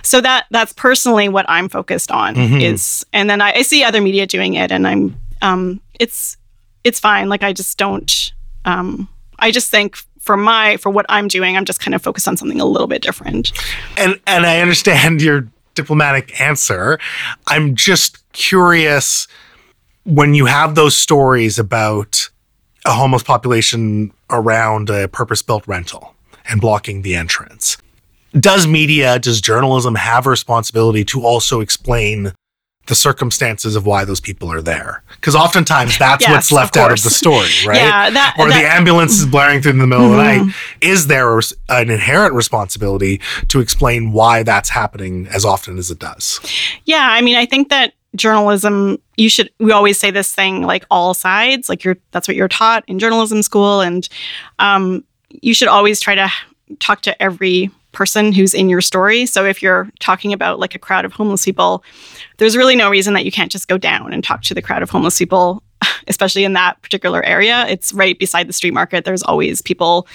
So 0.02 0.22
that 0.22 0.46
that's 0.50 0.72
personally 0.74 1.28
what 1.28 1.46
I'm 1.50 1.68
focused 1.68 2.10
on 2.10 2.36
is, 2.62 3.06
and 3.12 3.30
then 3.30 3.42
I, 3.42 3.52
I 3.52 3.62
see 3.64 3.84
other 3.84 4.00
media 4.00 4.26
doing 4.26 4.54
it, 4.54 4.72
and 4.72 4.88
I'm 4.88 5.18
um, 5.42 5.82
it's 6.00 6.38
it's 6.84 7.00
fine. 7.00 7.30
Like 7.30 7.44
I 7.44 7.54
just 7.54 7.78
don't. 7.78 8.34
Um, 8.66 9.10
I 9.40 9.52
just 9.52 9.70
think 9.70 9.98
for 10.20 10.38
my 10.38 10.78
for 10.78 10.90
what 10.90 11.06
I'm 11.10 11.28
doing, 11.28 11.58
I'm 11.58 11.66
just 11.66 11.80
kind 11.80 11.94
of 11.94 12.02
focused 12.02 12.28
on 12.28 12.38
something 12.38 12.62
a 12.62 12.66
little 12.66 12.88
bit 12.88 13.02
different. 13.02 13.52
and 13.98 14.20
and 14.28 14.46
I 14.46 14.62
understand 14.62 15.22
your 15.22 15.48
diplomatic 15.76 16.40
answer. 16.40 17.00
I'm 17.48 17.76
just 17.76 18.30
curious 18.32 19.28
when 20.06 20.34
you 20.34 20.46
have 20.46 20.76
those 20.76 20.96
stories 20.96 21.58
about 21.58 22.30
a 22.86 22.92
homeless 22.92 23.24
population 23.24 24.12
around 24.30 24.90
a 24.90 25.08
purpose-built 25.08 25.66
rental 25.68 26.16
and 26.50 26.60
blocking 26.60 27.02
the 27.02 27.16
entrance. 27.16 27.78
Does 28.34 28.68
media, 28.68 29.20
does 29.20 29.40
journalism 29.40 29.96
have 29.96 30.28
a 30.28 30.30
responsibility 30.30 31.06
to 31.06 31.24
also 31.24 31.62
explain 31.62 32.34
the 32.88 32.96
circumstances 32.96 33.76
of 33.76 33.86
why 33.86 34.04
those 34.06 34.20
people 34.20 34.52
are 34.52 34.62
there? 34.62 35.04
Because 35.16 35.36
oftentimes 35.36 35.98
that's 35.98 36.24
Yes, 36.24 36.32
what's 36.32 36.52
of 36.52 36.56
left 36.58 36.78
out 36.78 36.92
of 36.92 37.02
the 37.02 37.10
story, 37.10 37.48
right? 37.68 37.78
Yeah, 37.78 38.10
that- 38.10 38.36
or 38.38 38.46
the 38.48 38.52
that- 38.52 38.64
Mm-hmm. 38.64 38.78
ambulance 38.78 39.14
is 39.20 39.26
blaring 39.26 39.62
through 39.62 39.72
in 39.72 39.78
the 39.78 39.88
middle 39.88 40.06
of 40.06 40.12
the 40.12 40.18
night. 40.18 40.54
Is 40.82 41.08
there 41.08 41.38
an 41.70 41.90
inherent 41.90 42.34
responsibility 42.34 43.22
to 43.50 43.60
explain 43.62 44.12
why 44.12 44.44
that's 44.44 44.70
happening 44.70 45.28
as 45.28 45.46
often 45.46 45.78
as 45.78 45.90
it 45.92 46.00
does? 46.00 46.40
Yeah, 46.86 47.08
I 47.10 47.22
mean, 47.22 47.36
I 47.38 47.46
think 47.46 47.70
that 47.70 47.94
journalism 48.16 49.00
you 49.18 49.28
should 49.28 49.50
we 49.60 49.72
always 49.72 49.98
say 49.98 50.12
this 50.12 50.32
thing 50.36 50.62
like 50.62 50.86
all 50.92 51.16
sides 51.16 51.68
like 51.68 51.84
you're 51.84 51.98
that's 52.12 52.28
what 52.28 52.38
you're 52.38 52.48
taught 52.48 52.84
in 52.88 53.00
journalism 53.00 53.42
school 53.42 53.82
and 53.82 54.08
um, 54.60 55.04
you 55.42 55.52
should 55.52 55.68
always 55.68 56.00
try 56.00 56.14
to 56.14 56.30
talk 56.80 57.02
to 57.02 57.20
every 57.22 57.72
person 57.94 58.32
who's 58.32 58.54
in 58.54 58.70
your 58.70 58.82
story 58.82 59.26
so 59.26 59.46
if 59.46 59.62
you're 59.62 59.90
talking 60.00 60.34
about 60.34 60.60
like 60.60 60.76
a 60.76 60.80
crowd 60.80 61.06
of 61.06 61.14
homeless 61.14 61.46
people 61.46 61.84
there's 62.38 62.58
really 62.58 62.76
no 62.76 62.90
reason 62.90 63.14
that 63.14 63.24
you 63.24 63.32
can't 63.32 63.52
just 63.52 63.68
go 63.68 63.78
down 63.78 64.12
and 64.12 64.24
talk 64.24 64.42
to 64.42 64.54
the 64.54 64.62
crowd 64.62 64.84
of 64.84 64.90
homeless 64.90 65.18
people 65.18 65.64
especially 66.08 66.44
in 66.44 66.54
that 66.54 66.82
particular 66.82 67.24
area 67.24 67.66
it's 67.68 67.94
right 67.94 68.20
beside 68.20 68.48
the 68.48 68.54
street 68.54 68.74
market 68.74 69.06
there's 69.06 69.24
always 69.24 69.62
people 69.62 70.08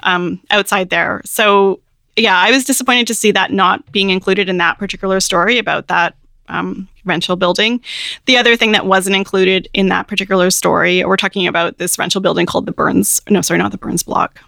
um, 0.00 0.40
outside 0.50 0.90
there 0.90 1.20
so 1.24 1.80
yeah 2.16 2.38
i 2.38 2.50
was 2.50 2.64
disappointed 2.64 3.06
to 3.06 3.14
see 3.14 3.32
that 3.32 3.52
not 3.52 3.90
being 3.90 4.10
included 4.10 4.48
in 4.48 4.58
that 4.58 4.78
particular 4.78 5.18
story 5.20 5.58
about 5.58 5.88
that 5.88 6.14
um, 6.48 6.88
rental 7.04 7.36
building. 7.36 7.80
The 8.26 8.36
other 8.36 8.56
thing 8.56 8.72
that 8.72 8.86
wasn't 8.86 9.16
included 9.16 9.68
in 9.72 9.88
that 9.88 10.08
particular 10.08 10.50
story, 10.50 11.04
we're 11.04 11.16
talking 11.16 11.46
about 11.46 11.78
this 11.78 11.98
rental 11.98 12.20
building 12.20 12.46
called 12.46 12.66
the 12.66 12.72
Burns. 12.72 13.20
No, 13.28 13.40
sorry, 13.40 13.58
not 13.58 13.72
the 13.72 13.78
Burns 13.78 14.02
Block. 14.02 14.40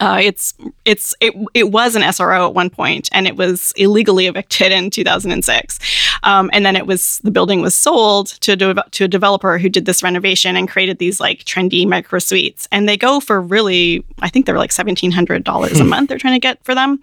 Uh, 0.00 0.18
it's 0.20 0.54
it's 0.84 1.14
it, 1.20 1.34
it 1.54 1.70
was 1.70 1.94
an 1.94 2.02
SRO 2.02 2.48
at 2.48 2.54
one 2.54 2.68
point, 2.68 3.08
and 3.12 3.26
it 3.26 3.36
was 3.36 3.72
illegally 3.76 4.26
evicted 4.26 4.72
in 4.72 4.90
2006. 4.90 5.78
Um, 6.24 6.50
and 6.52 6.66
then 6.66 6.74
it 6.74 6.86
was 6.86 7.20
the 7.22 7.30
building 7.30 7.60
was 7.62 7.74
sold 7.74 8.28
to 8.40 8.52
a 8.52 8.56
de- 8.56 8.84
to 8.90 9.04
a 9.04 9.08
developer 9.08 9.56
who 9.58 9.68
did 9.68 9.86
this 9.86 10.02
renovation 10.02 10.56
and 10.56 10.68
created 10.68 10.98
these 10.98 11.20
like 11.20 11.44
trendy 11.44 11.86
micro 11.86 12.18
suites, 12.18 12.66
and 12.72 12.88
they 12.88 12.96
go 12.96 13.20
for 13.20 13.40
really 13.40 14.04
I 14.20 14.28
think 14.28 14.46
they're 14.46 14.58
like 14.58 14.72
seventeen 14.72 15.12
hundred 15.12 15.44
dollars 15.44 15.78
a 15.78 15.84
month. 15.94 16.08
They're 16.08 16.18
trying 16.18 16.34
to 16.34 16.40
get 16.40 16.62
for 16.64 16.74
them, 16.74 17.00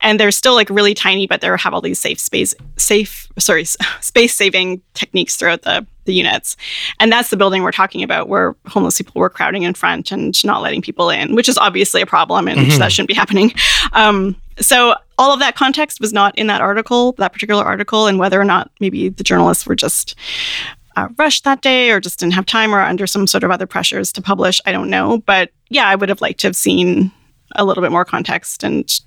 and 0.00 0.20
they're 0.20 0.30
still 0.30 0.54
like 0.54 0.68
really 0.68 0.94
tiny, 0.94 1.26
but 1.26 1.40
they 1.40 1.48
have 1.48 1.72
all 1.72 1.80
these 1.80 2.00
safe 2.00 2.20
space 2.20 2.54
safe 2.76 3.23
sorry 3.38 3.64
space 4.00 4.34
saving 4.34 4.82
techniques 4.94 5.36
throughout 5.36 5.62
the 5.62 5.86
the 6.04 6.14
units. 6.14 6.56
And 7.00 7.10
that's 7.10 7.30
the 7.30 7.36
building 7.36 7.62
we're 7.62 7.72
talking 7.72 8.02
about 8.02 8.28
where 8.28 8.54
homeless 8.66 8.98
people 8.98 9.20
were 9.20 9.30
crowding 9.30 9.62
in 9.62 9.74
front 9.74 10.12
and 10.12 10.44
not 10.44 10.60
letting 10.60 10.82
people 10.82 11.10
in, 11.10 11.34
which 11.34 11.48
is 11.48 11.56
obviously 11.58 12.02
a 12.02 12.06
problem 12.06 12.46
and 12.46 12.70
that 12.72 12.92
shouldn't 12.92 13.08
be 13.08 13.14
happening. 13.14 13.52
Um, 13.92 14.34
so 14.58 14.94
all 15.18 15.32
of 15.32 15.40
that 15.40 15.54
context 15.54 16.00
was 16.00 16.12
not 16.12 16.36
in 16.36 16.48
that 16.48 16.60
article, 16.60 17.12
that 17.12 17.32
particular 17.32 17.62
article, 17.62 18.06
and 18.06 18.18
whether 18.18 18.40
or 18.40 18.44
not 18.44 18.70
maybe 18.80 19.08
the 19.08 19.22
journalists 19.22 19.66
were 19.66 19.76
just 19.76 20.16
uh, 20.96 21.08
rushed 21.16 21.44
that 21.44 21.60
day 21.60 21.90
or 21.90 22.00
just 22.00 22.18
didn't 22.18 22.34
have 22.34 22.46
time 22.46 22.74
or 22.74 22.80
under 22.80 23.06
some 23.06 23.26
sort 23.26 23.44
of 23.44 23.50
other 23.50 23.66
pressures 23.66 24.12
to 24.12 24.22
publish, 24.22 24.60
I 24.66 24.72
don't 24.72 24.90
know. 24.90 25.18
But 25.18 25.50
yeah, 25.68 25.88
I 25.88 25.94
would 25.94 26.08
have 26.08 26.20
liked 26.20 26.40
to 26.40 26.48
have 26.48 26.56
seen 26.56 27.12
a 27.56 27.64
little 27.64 27.82
bit 27.82 27.92
more 27.92 28.04
context 28.04 28.64
and 28.64 29.00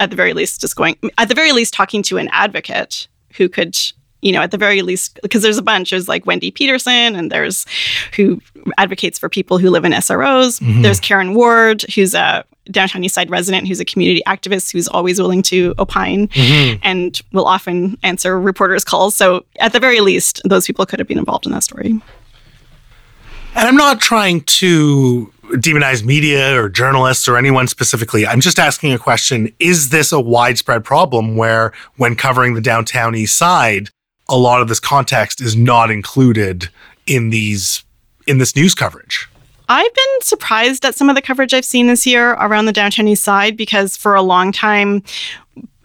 at 0.00 0.10
the 0.10 0.16
very 0.16 0.32
least 0.32 0.60
just 0.60 0.76
going 0.76 0.96
at 1.18 1.28
the 1.28 1.34
very 1.34 1.52
least 1.52 1.74
talking 1.74 2.02
to 2.02 2.18
an 2.18 2.28
advocate 2.32 3.06
who 3.36 3.48
could 3.48 3.78
you 4.20 4.32
know 4.32 4.40
at 4.40 4.50
the 4.50 4.58
very 4.58 4.82
least 4.82 5.18
because 5.22 5.42
there's 5.42 5.58
a 5.58 5.62
bunch 5.62 5.90
there's 5.90 6.08
like 6.08 6.26
wendy 6.26 6.50
pedersen 6.50 7.16
and 7.16 7.30
there's 7.30 7.66
who 8.14 8.40
advocates 8.78 9.18
for 9.18 9.28
people 9.28 9.58
who 9.58 9.68
live 9.68 9.84
in 9.84 9.92
sros 9.92 10.60
mm-hmm. 10.60 10.82
there's 10.82 11.00
karen 11.00 11.34
ward 11.34 11.82
who's 11.94 12.14
a 12.14 12.44
downtown 12.70 13.02
east 13.02 13.14
side 13.14 13.30
resident 13.30 13.66
who's 13.66 13.80
a 13.80 13.84
community 13.84 14.22
activist 14.26 14.72
who's 14.72 14.88
always 14.88 15.20
willing 15.20 15.42
to 15.42 15.74
opine 15.78 16.28
mm-hmm. 16.28 16.78
and 16.82 17.20
will 17.32 17.46
often 17.46 17.98
answer 18.02 18.38
reporters 18.40 18.84
calls. 18.84 19.14
So 19.14 19.44
at 19.58 19.72
the 19.72 19.80
very 19.80 20.00
least 20.00 20.40
those 20.44 20.66
people 20.66 20.86
could 20.86 20.98
have 20.98 21.08
been 21.08 21.18
involved 21.18 21.46
in 21.46 21.52
that 21.52 21.64
story. 21.64 21.90
And 23.54 23.68
I'm 23.68 23.76
not 23.76 24.00
trying 24.00 24.42
to 24.42 25.32
demonize 25.52 26.04
media 26.04 26.60
or 26.60 26.68
journalists 26.68 27.28
or 27.28 27.36
anyone 27.36 27.68
specifically. 27.68 28.26
I'm 28.26 28.40
just 28.40 28.58
asking 28.58 28.92
a 28.92 28.98
question 28.98 29.52
Is 29.58 29.90
this 29.90 30.12
a 30.12 30.20
widespread 30.20 30.84
problem 30.84 31.36
where, 31.36 31.72
when 31.96 32.16
covering 32.16 32.54
the 32.54 32.60
downtown 32.60 33.14
east 33.14 33.36
side, 33.36 33.90
a 34.28 34.36
lot 34.36 34.62
of 34.62 34.68
this 34.68 34.80
context 34.80 35.40
is 35.40 35.56
not 35.56 35.90
included 35.90 36.68
in 37.06 37.30
these 37.30 37.84
in 38.26 38.38
this 38.38 38.56
news 38.56 38.74
coverage? 38.74 39.28
I've 39.68 39.94
been 39.94 40.20
surprised 40.22 40.84
at 40.84 40.94
some 40.94 41.08
of 41.08 41.16
the 41.16 41.22
coverage 41.22 41.54
I've 41.54 41.64
seen 41.64 41.86
this 41.86 42.06
year 42.06 42.32
around 42.32 42.66
the 42.66 42.72
downtown 42.72 43.08
east 43.08 43.22
side 43.22 43.56
because 43.56 43.96
for 43.96 44.14
a 44.14 44.22
long 44.22 44.52
time, 44.52 45.02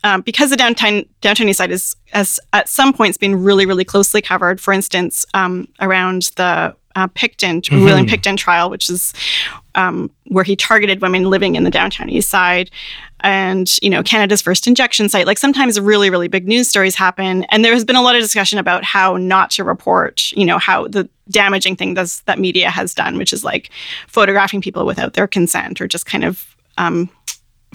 um, 0.04 0.22
because 0.22 0.50
the 0.50 0.58
downtown 0.58 1.06
downtown 1.22 1.50
east 1.50 1.58
side 1.58 1.72
is 1.72 1.96
has 2.12 2.40
at 2.54 2.70
some 2.70 2.94
points 2.94 3.18
been 3.18 3.44
really 3.44 3.66
really 3.66 3.86
closely 3.86 4.22
covered. 4.22 4.60
For 4.60 4.74
instance, 4.74 5.26
um, 5.34 5.68
around 5.80 6.32
the 6.36 6.76
uh, 6.98 7.08
Pickton 7.10 7.62
William 7.86 8.08
Pickton 8.08 8.36
trial, 8.38 8.70
which 8.70 8.90
is 8.90 9.14
um, 9.76 10.10
where 10.26 10.44
he 10.44 10.56
targeted 10.56 11.00
women 11.02 11.26
living 11.30 11.56
in 11.56 11.64
the 11.64 11.70
downtown 11.70 12.10
east 12.10 12.28
side, 12.30 12.72
and 13.22 13.78
you 13.84 13.90
know 13.90 14.02
Canada's 14.02 14.42
first 14.42 14.66
injection 14.68 15.08
site. 15.08 15.28
Like 15.28 15.38
sometimes 15.38 15.80
really 15.80 16.10
really 16.10 16.28
big 16.28 16.48
news 16.48 16.68
stories 16.68 16.96
happen, 16.96 17.44
and 17.50 17.64
there 17.64 17.74
has 17.74 17.86
been 17.86 17.96
a 17.96 18.02
lot 18.02 18.16
of 18.16 18.22
discussion 18.22 18.58
about 18.58 18.84
how 18.84 19.16
not 19.18 19.52
to 19.52 19.64
report. 19.64 20.32
You 20.32 20.46
know 20.46 20.58
how 20.58 20.88
the 20.88 21.08
damaging 21.30 21.76
thing 21.76 21.94
does 21.94 22.22
that 22.26 22.40
media 22.40 22.70
has 22.72 22.94
done, 22.96 23.18
which 23.18 23.32
is 23.32 23.44
like 23.44 23.70
photographing 24.08 24.62
people 24.62 24.86
without 24.86 25.14
their 25.14 25.28
consent 25.28 25.80
or 25.82 25.88
just 25.88 26.06
kind 26.06 26.24
of 26.24 26.56
um, 26.80 27.10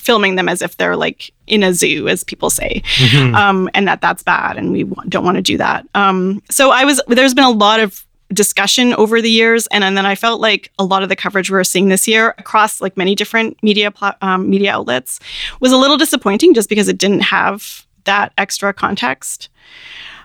filming 0.01 0.35
them 0.37 0.49
as 0.49 0.63
if 0.63 0.77
they're 0.79 0.97
like 0.97 1.31
in 1.47 1.63
a 1.63 1.73
zoo, 1.75 2.09
as 2.09 2.25
people 2.25 2.51
say, 2.51 2.83
Mhm. 2.97 3.35
um, 3.37 3.71
and 3.75 3.87
that 3.87 4.01
that's 4.01 4.23
bad, 4.25 4.57
and 4.57 4.73
we 4.73 4.83
don't 5.09 5.25
want 5.25 5.37
to 5.37 5.43
do 5.43 5.57
that. 5.59 5.87
Um, 5.95 6.43
so 6.51 6.71
I 6.73 6.85
was 6.85 7.01
there's 7.07 7.35
been 7.35 7.45
a 7.45 7.51
lot 7.51 7.79
of 7.79 8.05
discussion 8.33 8.95
over 8.95 9.21
the 9.21 9.31
years, 9.31 9.67
and, 9.69 9.85
and 9.85 9.97
then 9.97 10.07
I 10.07 10.15
felt 10.15 10.41
like 10.41 10.71
a 10.79 10.85
lot 10.85 11.03
of 11.03 11.09
the 11.09 11.17
coverage 11.17 11.51
we 11.51 11.57
were 11.57 11.65
seeing 11.65 11.89
this 11.89 12.07
year 12.09 12.35
across 12.39 12.81
like 12.81 12.97
many 12.97 13.15
different 13.15 13.63
media 13.63 13.91
pla- 13.91 14.15
um, 14.23 14.49
media 14.51 14.73
outlets 14.73 15.21
was 15.61 15.73
a 15.73 15.77
little 15.77 15.97
disappointing, 15.97 16.55
just 16.55 16.69
because 16.69 16.89
it 16.89 16.99
didn't 16.99 17.21
have 17.23 17.87
that 18.05 18.33
extra 18.39 18.73
context. 18.73 19.49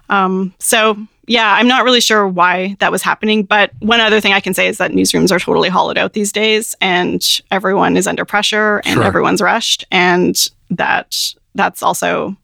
Um, 0.10 0.54
so 0.60 0.98
yeah, 1.28 1.54
I'm 1.56 1.68
not 1.68 1.84
really 1.84 2.00
sure 2.00 2.26
why 2.28 2.78
that 2.80 2.92
was 2.92 3.02
happening. 3.02 3.44
But 3.44 3.72
one 3.80 4.00
other 4.00 4.22
thing 4.22 4.32
I 4.32 4.40
can 4.40 4.54
say 4.54 4.68
is 4.68 4.78
that 4.78 4.92
newsrooms 4.92 5.32
are 5.32 5.40
totally 5.40 5.68
hollowed 5.68 5.98
out 5.98 6.14
these 6.14 6.32
days, 6.32 6.74
and 6.80 7.22
everyone 7.52 7.98
is 7.98 8.08
under 8.08 8.24
pressure, 8.24 8.78
and 8.86 8.94
Sure. 8.96 9.04
everyone's 9.04 9.42
rushed, 9.42 9.86
and 9.92 10.50
that 10.70 11.34
that's 11.56 11.84
also 11.84 12.36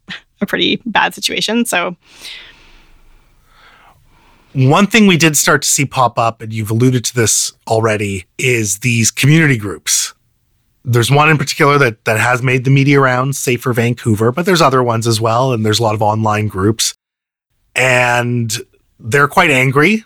a 0.42 0.46
pretty 0.46 0.82
bad 0.86 1.14
situation. 1.14 1.64
So 1.66 1.96
One 4.54 4.86
thing 4.86 5.08
we 5.08 5.18
did 5.18 5.36
start 5.36 5.64
to 5.64 5.68
see 5.68 5.86
pop 5.86 6.20
up, 6.20 6.42
and 6.42 6.54
you've 6.54 6.70
alluded 6.70 7.04
to 7.06 7.16
this 7.16 7.52
already, 7.68 8.26
is 8.38 8.80
these 8.80 9.10
community 9.10 9.58
groups. 9.58 10.14
There's 10.86 11.10
one 11.10 11.30
in 11.30 11.38
particular 11.38 11.78
that 11.80 12.06
that 12.06 12.20
has 12.20 12.44
made 12.44 12.64
the 12.64 12.70
media 12.70 13.00
rounds, 13.00 13.40
Safer 13.40 13.74
Vancouver, 13.74 14.32
but 14.32 14.46
there's 14.46 14.62
other 14.62 14.84
ones 14.84 15.08
as 15.08 15.20
well, 15.20 15.54
and 15.54 15.66
there's 15.66 15.80
a 15.80 15.84
lot 15.84 15.96
of 15.96 16.02
online 16.02 16.48
groups. 16.48 16.94
And 17.74 18.56
they're 19.00 19.28
quite 19.28 19.50
angry. 19.50 20.04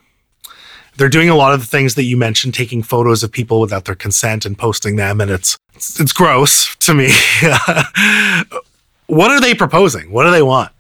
They're 0.95 1.09
doing 1.09 1.29
a 1.29 1.35
lot 1.35 1.53
of 1.53 1.59
the 1.59 1.67
things 1.67 1.95
that 1.95 2.03
you 2.03 2.15
mentioned, 2.15 2.53
taking 2.53 2.81
photos 2.83 3.23
of 3.23 3.31
people 3.31 3.59
without 3.59 3.85
their 3.85 3.95
consent 3.95 4.45
and 4.45 4.57
posting 4.57 4.95
them, 4.95 5.19
and 5.19 5.29
it's 5.29 5.57
it's, 5.73 5.99
it's 5.99 6.13
gross 6.13 6.73
to 6.77 6.93
me. 6.93 7.11
what 9.07 9.29
are 9.29 9.41
they 9.41 9.53
proposing? 9.53 10.11
What 10.11 10.23
do 10.23 10.31
they 10.31 10.41
want? 10.41 10.71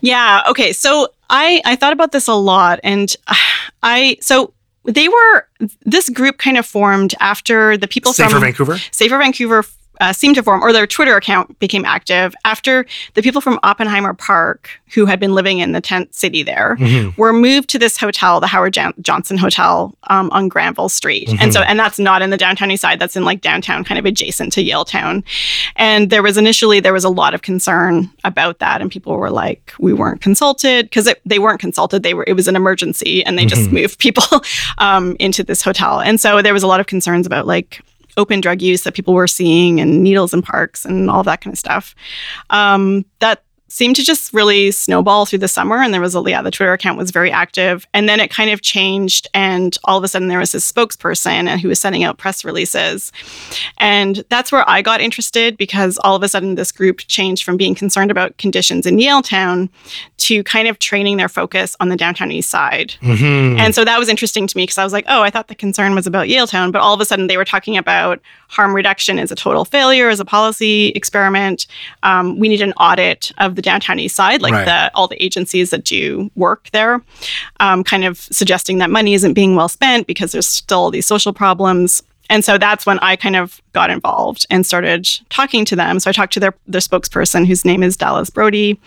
Yeah. 0.00 0.42
Okay. 0.48 0.72
So 0.72 1.08
I 1.30 1.62
I 1.64 1.76
thought 1.76 1.92
about 1.92 2.12
this 2.12 2.28
a 2.28 2.34
lot, 2.34 2.80
and 2.82 3.14
I 3.82 4.18
so 4.20 4.52
they 4.84 5.08
were 5.08 5.48
this 5.82 6.08
group 6.10 6.38
kind 6.38 6.58
of 6.58 6.66
formed 6.66 7.14
after 7.20 7.76
the 7.76 7.88
people 7.88 8.12
Safer 8.12 8.30
from 8.30 8.40
Vancouver? 8.40 8.78
Safer 8.90 9.18
Vancouver 9.18 9.64
uh, 10.00 10.12
seemed 10.12 10.34
to 10.36 10.42
form, 10.42 10.62
or 10.62 10.72
their 10.72 10.86
Twitter 10.86 11.16
account 11.16 11.58
became 11.60 11.84
active 11.84 12.34
after 12.44 12.86
the 13.14 13.22
people 13.22 13.40
from 13.40 13.58
Oppenheimer 13.62 14.14
Park, 14.14 14.70
who 14.94 15.06
had 15.06 15.20
been 15.20 15.34
living 15.34 15.58
in 15.60 15.72
the 15.72 15.80
tent 15.80 16.14
city 16.14 16.42
there, 16.42 16.76
Mhm. 16.80 17.16
were 17.16 17.32
moved 17.32 17.68
to 17.70 17.78
this 17.78 17.96
hotel, 17.96 18.40
the 18.40 18.46
Howard 18.48 18.72
Jan- 18.72 18.94
Johnson 19.02 19.36
Hotel 19.38 19.94
um, 20.08 20.30
on 20.32 20.48
Granville 20.48 20.88
Street. 20.88 21.28
And 21.40 21.52
so, 21.52 21.60
and 21.62 21.78
that's 21.78 21.98
not 21.98 22.22
in 22.22 22.30
the 22.30 22.36
downtown 22.36 22.70
east 22.70 22.80
side, 22.82 22.98
that's 22.98 23.14
in 23.14 23.24
like 23.24 23.40
downtown, 23.40 23.84
kind 23.84 23.98
of 23.98 24.04
adjacent 24.06 24.52
to 24.54 24.64
Yaletown. 24.64 25.22
And 25.76 26.10
there 26.10 26.22
was 26.22 26.36
initially, 26.36 26.80
there 26.80 26.92
was 26.92 27.04
a 27.04 27.08
lot 27.08 27.34
of 27.34 27.42
concern 27.42 28.10
about 28.24 28.58
that. 28.58 28.80
And 28.80 28.90
people 28.90 29.16
were 29.16 29.30
like, 29.30 29.72
we 29.78 29.92
weren't 29.92 30.20
consulted 30.20 30.86
because 30.86 31.12
they 31.24 31.38
weren't 31.38 31.60
consulted. 31.60 32.02
They 32.02 32.14
were, 32.14 32.24
it 32.26 32.32
was 32.32 32.48
an 32.48 32.56
emergency 32.56 33.24
and 33.24 33.38
they 33.38 33.46
just 33.46 33.68
Mhm. 33.68 33.72
moved 33.72 33.98
people 34.06 34.42
um, 34.78 35.14
into 35.20 35.44
this 35.44 35.62
hotel. 35.62 36.00
And 36.00 36.20
so 36.20 36.42
there 36.42 36.54
was 36.54 36.62
a 36.62 36.66
lot 36.66 36.80
of 36.80 36.86
concerns 36.86 37.26
about 37.26 37.46
like, 37.46 37.80
open 38.20 38.40
drug 38.40 38.62
use 38.62 38.82
that 38.82 38.94
people 38.94 39.14
were 39.14 39.26
seeing 39.26 39.80
and 39.80 40.02
needles 40.04 40.32
in 40.32 40.42
parks 40.42 40.84
and 40.84 41.10
all 41.10 41.22
that 41.24 41.40
kind 41.40 41.54
of 41.54 41.58
stuff. 41.58 41.94
Um, 42.50 43.04
that 43.18 43.42
seemed 43.72 43.94
to 43.94 44.02
just 44.02 44.34
really 44.34 44.72
snowball 44.72 45.24
through 45.24 45.38
the 45.38 45.46
summer. 45.48 45.76
And 45.80 45.94
there 45.94 46.00
was 46.00 46.16
a, 46.16 46.22
yeah, 46.26 46.42
the 46.42 46.50
Twitter 46.50 46.72
account 46.72 46.98
was 46.98 47.12
very 47.12 47.30
active. 47.30 47.86
And 47.94 48.08
then 48.08 48.18
it 48.18 48.28
kind 48.28 48.50
of 48.50 48.62
changed. 48.62 49.28
And 49.32 49.78
all 49.84 49.96
of 49.96 50.02
a 50.02 50.08
sudden 50.08 50.26
there 50.26 50.40
was 50.40 50.50
this 50.50 50.70
spokesperson 50.70 51.46
and 51.48 51.60
who 51.60 51.68
was 51.68 51.78
sending 51.78 52.02
out 52.02 52.18
press 52.18 52.44
releases. 52.44 53.12
And 53.78 54.24
that's 54.28 54.50
where 54.50 54.68
I 54.68 54.82
got 54.82 55.00
interested 55.00 55.56
because 55.56 55.98
all 55.98 56.16
of 56.16 56.22
a 56.24 56.28
sudden 56.28 56.56
this 56.56 56.72
group 56.72 56.98
changed 56.98 57.44
from 57.44 57.56
being 57.56 57.76
concerned 57.76 58.10
about 58.10 58.36
conditions 58.38 58.86
in 58.86 58.96
Yaletown 58.96 59.68
to 60.18 60.42
kind 60.42 60.66
of 60.66 60.80
training 60.80 61.16
their 61.16 61.28
focus 61.28 61.76
on 61.78 61.90
the 61.90 61.96
downtown 61.96 62.32
east 62.32 62.50
side. 62.50 62.94
Mhm. 63.02 63.56
And 63.58 63.72
so 63.72 63.84
that 63.84 64.00
was 64.00 64.08
interesting 64.08 64.48
to 64.48 64.56
me 64.56 64.64
because 64.64 64.78
I 64.78 64.84
was 64.84 64.92
like, 64.92 65.04
oh, 65.08 65.22
I 65.22 65.30
thought 65.30 65.46
the 65.46 65.54
concern 65.54 65.94
was 65.94 66.06
about 66.08 66.26
Yaletown. 66.26 66.72
but 66.72 66.82
all 66.82 66.92
of 66.94 67.00
a 67.00 67.04
sudden 67.04 67.28
they 67.28 67.36
were 67.36 67.44
talking 67.44 67.76
about 67.76 68.20
harm 68.48 68.74
reduction 68.74 69.18
as 69.20 69.30
a 69.30 69.36
total 69.36 69.64
failure, 69.64 70.08
as 70.08 70.18
a 70.18 70.24
policy 70.24 70.88
experiment. 70.96 71.66
Um, 72.02 72.38
we 72.38 72.48
need 72.48 72.60
an 72.62 72.72
audit 72.72 73.30
of 73.38 73.54
the 73.54 73.59
downtown 73.62 73.98
east 73.98 74.16
side, 74.16 74.42
like 74.42 74.52
Right. 74.52 74.64
the 74.64 74.90
all 74.94 75.08
the 75.08 75.22
agencies 75.22 75.70
that 75.70 75.84
do 75.84 76.30
work 76.36 76.68
there, 76.72 77.02
um, 77.60 77.84
kind 77.84 78.04
of 78.04 78.18
suggesting 78.18 78.78
that 78.78 78.90
money 78.90 79.14
isn't 79.14 79.34
being 79.34 79.56
well 79.56 79.68
spent 79.68 80.06
because 80.06 80.32
there's 80.32 80.48
still 80.48 80.90
these 80.90 81.06
social 81.06 81.32
problems. 81.32 82.02
And 82.28 82.44
so 82.44 82.58
that's 82.58 82.86
when 82.86 83.00
I 83.00 83.16
kind 83.16 83.34
of 83.34 83.60
got 83.72 83.90
involved 83.90 84.46
and 84.50 84.64
started 84.64 85.08
talking 85.30 85.64
to 85.64 85.74
them. 85.74 85.98
So 85.98 86.10
I 86.10 86.12
talked 86.12 86.32
to 86.34 86.40
their 86.40 86.54
their 86.68 86.80
spokesperson, 86.80 87.44
whose 87.46 87.64
name 87.64 87.82
is 87.82 87.96
Dallas 87.96 88.30
Brody, 88.30 88.78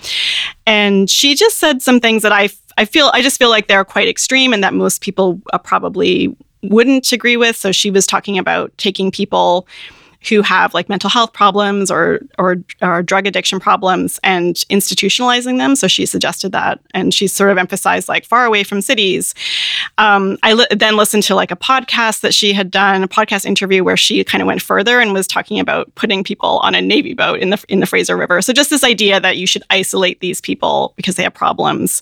and 0.65 1.09
she 1.09 1.35
just 1.35 1.57
said 1.57 1.81
some 1.81 1.99
things 1.99 2.21
that 2.23 2.31
I 2.31 2.49
I 2.77 2.85
feel 2.85 3.11
I 3.13 3.21
just 3.21 3.37
feel 3.37 3.49
like 3.49 3.67
they're 3.67 3.85
quite 3.85 4.07
extreme 4.07 4.53
and 4.53 4.63
that 4.63 4.73
most 4.73 5.01
people 5.01 5.41
uh, 5.51 5.57
probably 5.57 6.35
wouldn't 6.63 7.11
agree 7.11 7.35
with. 7.35 7.57
So 7.57 7.73
she 7.73 7.91
was 7.91 8.07
talking 8.07 8.37
about 8.37 8.71
taking 8.77 9.11
people 9.11 9.67
who 10.29 10.41
have 10.41 10.73
like 10.73 10.89
mental 10.89 11.09
health 11.09 11.33
problems 11.33 11.91
or 11.91 12.19
or, 12.37 12.57
or 12.81 13.03
drug 13.03 13.27
addiction 13.27 13.59
problems 13.59 14.19
and 14.23 14.55
institutionalizing 14.69 15.57
them. 15.57 15.75
So 15.75 15.87
she 15.87 16.05
suggested 16.05 16.51
that, 16.51 16.79
and 16.93 17.13
she 17.13 17.27
sort 17.27 17.51
of 17.51 17.57
emphasized 17.57 18.07
like 18.07 18.25
far 18.25 18.45
away 18.45 18.63
from 18.63 18.81
cities. 18.81 19.35
Um, 19.97 20.37
I 20.43 20.53
li- 20.53 20.67
then 20.71 20.95
listened 20.97 21.23
to 21.23 21.35
like 21.35 21.51
a 21.51 21.55
podcast 21.55 22.21
that 22.21 22.33
she 22.33 22.53
had 22.53 22.71
done, 22.71 23.03
a 23.03 23.07
podcast 23.07 23.45
interview 23.45 23.83
where 23.83 23.97
she 23.97 24.23
kind 24.23 24.41
of 24.41 24.47
went 24.47 24.61
further 24.61 24.99
and 24.99 25.13
was 25.13 25.27
talking 25.27 25.59
about 25.59 25.93
putting 25.95 26.23
people 26.23 26.59
on 26.59 26.75
a 26.75 26.81
navy 26.81 27.13
boat 27.13 27.39
in 27.39 27.49
the 27.49 27.63
in 27.67 27.79
the 27.79 27.85
Fraser 27.85 28.17
River. 28.17 28.41
So 28.41 28.53
just 28.53 28.69
this 28.69 28.83
idea 28.83 29.19
that 29.19 29.37
you 29.37 29.47
should 29.47 29.63
isolate 29.69 30.19
these 30.19 30.41
people 30.41 30.93
because 30.95 31.15
they 31.15 31.23
have 31.23 31.33
problems 31.33 32.01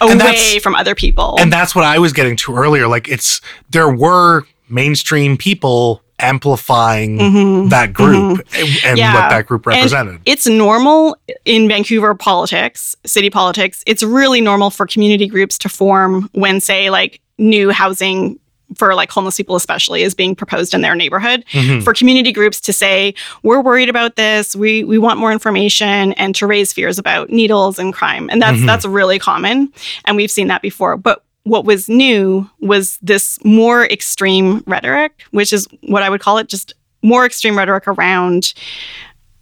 away 0.00 0.58
from 0.60 0.74
other 0.74 0.94
people. 0.94 1.36
And 1.38 1.52
that's 1.52 1.74
what 1.74 1.84
I 1.84 1.98
was 1.98 2.12
getting 2.12 2.36
to 2.36 2.56
earlier. 2.56 2.86
Like 2.86 3.08
it's 3.08 3.40
there 3.70 3.92
were 3.92 4.42
mainstream 4.68 5.36
people 5.36 6.02
amplifying 6.24 7.18
Mhm. 7.18 7.70
that 7.70 7.92
group 7.92 8.40
and, 8.56 8.68
and 8.84 8.98
Yeah. 8.98 9.14
what 9.14 9.30
that 9.30 9.46
group 9.46 9.66
And 9.66 9.76
represented. 9.76 10.20
it's 10.26 10.46
normal 10.46 11.16
in 11.44 11.68
Vancouver 11.68 12.14
politics, 12.14 12.96
city 13.06 13.30
politics. 13.30 13.82
It's 13.86 14.02
really 14.02 14.40
normal 14.40 14.70
for 14.70 14.86
community 14.86 15.26
groups 15.26 15.58
to 15.58 15.68
form 15.68 16.28
when, 16.32 16.60
say, 16.60 16.90
like 16.90 17.20
new 17.38 17.70
housing 17.70 18.38
for 18.78 18.94
like 18.94 19.10
homeless 19.10 19.36
people, 19.36 19.54
especially, 19.56 20.02
is 20.02 20.14
being 20.14 20.34
proposed 20.34 20.74
in 20.74 20.80
their 20.80 20.94
neighborhood. 20.94 21.44
Mhm. 21.52 21.84
For 21.84 21.92
community 21.92 22.32
groups 22.32 22.60
to 22.62 22.72
say, 22.72 23.14
we're 23.42 23.60
worried 23.60 23.88
about 23.90 24.16
this, 24.16 24.56
we 24.56 24.82
we 24.84 24.98
want 24.98 25.18
more 25.20 25.30
information, 25.32 26.12
and 26.14 26.34
to 26.36 26.46
raise 26.46 26.72
fears 26.72 26.98
about 26.98 27.30
needles 27.30 27.78
and 27.78 27.92
crime, 27.92 28.28
and 28.32 28.40
that's 28.42 28.56
Mhm. 28.58 28.66
that's 28.66 28.84
really 28.86 29.18
common, 29.18 29.68
and 30.06 30.16
we've 30.16 30.30
seen 30.30 30.48
that 30.48 30.62
before. 30.62 30.96
But 30.96 31.22
what 31.44 31.64
was 31.64 31.88
new 31.88 32.48
was 32.60 32.98
this 33.00 33.42
more 33.44 33.84
extreme 33.84 34.62
rhetoric, 34.66 35.24
which 35.30 35.52
is 35.52 35.68
what 35.82 36.02
I 36.02 36.10
would 36.10 36.20
call 36.20 36.38
it, 36.38 36.48
just 36.48 36.74
more 37.02 37.24
extreme 37.24 37.56
rhetoric 37.56 37.86
around 37.86 38.54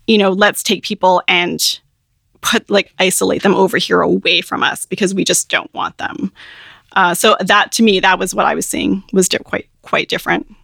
you 0.06 0.18
know, 0.18 0.30
let's 0.30 0.62
take 0.62 0.82
people 0.82 1.22
and 1.28 1.80
put 2.40 2.68
like 2.68 2.92
isolate 2.98 3.42
them 3.42 3.54
over 3.54 3.78
here 3.78 4.00
away 4.00 4.40
from 4.40 4.62
us 4.62 4.84
because 4.84 5.14
we 5.14 5.24
just 5.24 5.48
don't 5.48 5.72
want 5.72 5.96
them. 5.98 6.32
Uh, 6.92 7.14
so 7.14 7.36
that 7.40 7.72
to 7.72 7.82
me, 7.82 8.00
that 8.00 8.18
was 8.18 8.34
what 8.34 8.46
I 8.46 8.54
was 8.54 8.66
seeing 8.66 9.02
was 9.12 9.28
di- 9.28 9.38
quite 9.38 9.68
quite 9.82 10.08
different. 10.08 10.54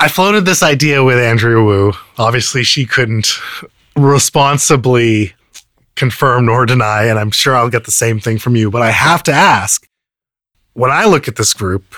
I 0.00 0.08
floated 0.08 0.44
this 0.44 0.62
idea 0.62 1.02
with 1.02 1.18
Andrea 1.18 1.62
Woo. 1.62 1.92
Obviously, 2.18 2.62
she 2.62 2.84
couldn't 2.84 3.38
responsibly 3.96 5.34
confirm 5.98 6.46
nor 6.46 6.64
deny, 6.64 7.04
and 7.04 7.18
I'm 7.18 7.30
sure 7.30 7.54
I'll 7.54 7.68
get 7.68 7.84
the 7.84 7.90
same 7.90 8.20
thing 8.20 8.38
from 8.38 8.56
you. 8.56 8.70
But 8.70 8.82
I 8.82 8.90
have 8.90 9.22
to 9.24 9.32
ask 9.32 9.86
when 10.72 10.90
I 10.90 11.04
look 11.04 11.28
at 11.28 11.36
this 11.36 11.52
group, 11.52 11.94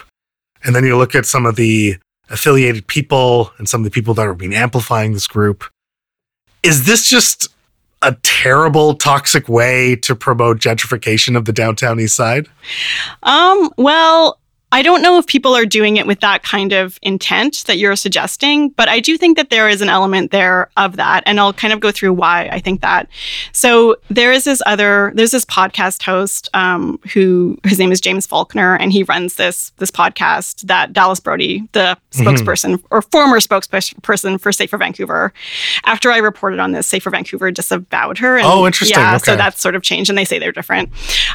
and 0.65 0.75
then 0.75 0.85
you 0.85 0.97
look 0.97 1.15
at 1.15 1.27
some 1.27 1.47
of 1.47 1.57
the 1.57 1.99
affiliated 2.31 2.87
people 2.87 3.53
and 3.59 3.69
some 3.69 3.83
of 3.83 3.85
the 3.85 3.91
people 3.91 4.15
that 4.15 4.27
are 4.27 4.35
being 4.35 4.55
amplifying 4.55 5.13
this 5.13 5.27
group, 5.27 5.65
is 6.63 6.87
this 6.87 7.09
just 7.09 7.49
a 8.03 8.17
terrible, 8.23 8.95
toxic 8.95 9.49
way 9.49 9.95
to 9.95 10.17
promote 10.17 10.59
gentrification 10.59 11.37
of 11.37 11.45
the 11.45 11.53
downtown 11.53 12.01
east 12.01 12.17
side? 12.17 12.49
Um, 13.23 13.71
well, 13.77 14.39
I 14.73 14.83
don't 14.83 15.03
know 15.03 15.18
if 15.18 15.27
people 15.27 15.55
are 15.57 15.66
doing 15.66 15.97
it 15.97 16.07
with 16.07 16.21
that 16.21 16.43
kind 16.43 16.73
of 16.73 16.99
intent 17.03 17.64
that 17.66 17.77
you're 17.79 17.97
suggesting, 17.97 18.68
but 18.71 18.89
I 18.89 19.01
do 19.01 19.16
think 19.18 19.37
that 19.37 19.51
there 19.51 19.68
is 19.68 19.81
an 19.83 19.89
element 19.89 20.31
there 20.31 20.71
of 20.77 20.97
that. 20.97 21.25
And 21.27 21.41
I'll 21.41 21.53
kind 21.53 21.73
of 21.73 21.81
go 21.81 21.91
through 21.91 22.12
why 22.12 22.49
I 22.53 22.61
think 22.61 22.81
that. 22.81 23.09
So 23.53 23.97
there 24.11 24.31
is 24.33 24.45
this 24.45 24.62
other, 24.66 25.13
there's 25.17 25.33
this 25.33 25.45
podcast 25.45 26.03
host 26.05 26.49
um, 26.55 27.01
who 27.13 27.59
his 27.64 27.79
name 27.79 27.91
is 27.91 28.01
James 28.01 28.26
Faulkner, 28.26 28.76
and 28.76 28.92
he 28.92 29.03
runs 29.03 29.34
this 29.34 29.72
this 29.79 29.91
podcast 29.91 30.63
that 30.67 30.92
Dallas 30.92 31.21
Brody, 31.21 31.68
the 31.72 31.97
Mhm. 32.13 32.25
spokesperson 32.25 32.83
or 32.91 33.03
former 33.03 33.38
spokesperson 33.41 34.41
for 34.41 34.53
Safer 34.53 34.76
Vancouver, 34.79 35.33
after 35.84 36.11
I 36.11 36.18
reported 36.18 36.59
on 36.61 36.72
this, 36.72 36.87
Safer 36.87 37.11
Vancouver 37.11 37.51
disavowed 37.51 38.18
her. 38.18 38.37
And 38.37 38.47
Oh, 38.47 38.67
interesting. 38.67 38.99
Yeah, 38.99 39.17
so 39.17 39.37
that's 39.37 39.61
sort 39.61 39.75
of 39.75 39.83
changed, 39.83 40.11
and 40.11 40.18
they 40.18 40.25
say 40.25 40.38
they're 40.38 40.53
different. 40.53 40.91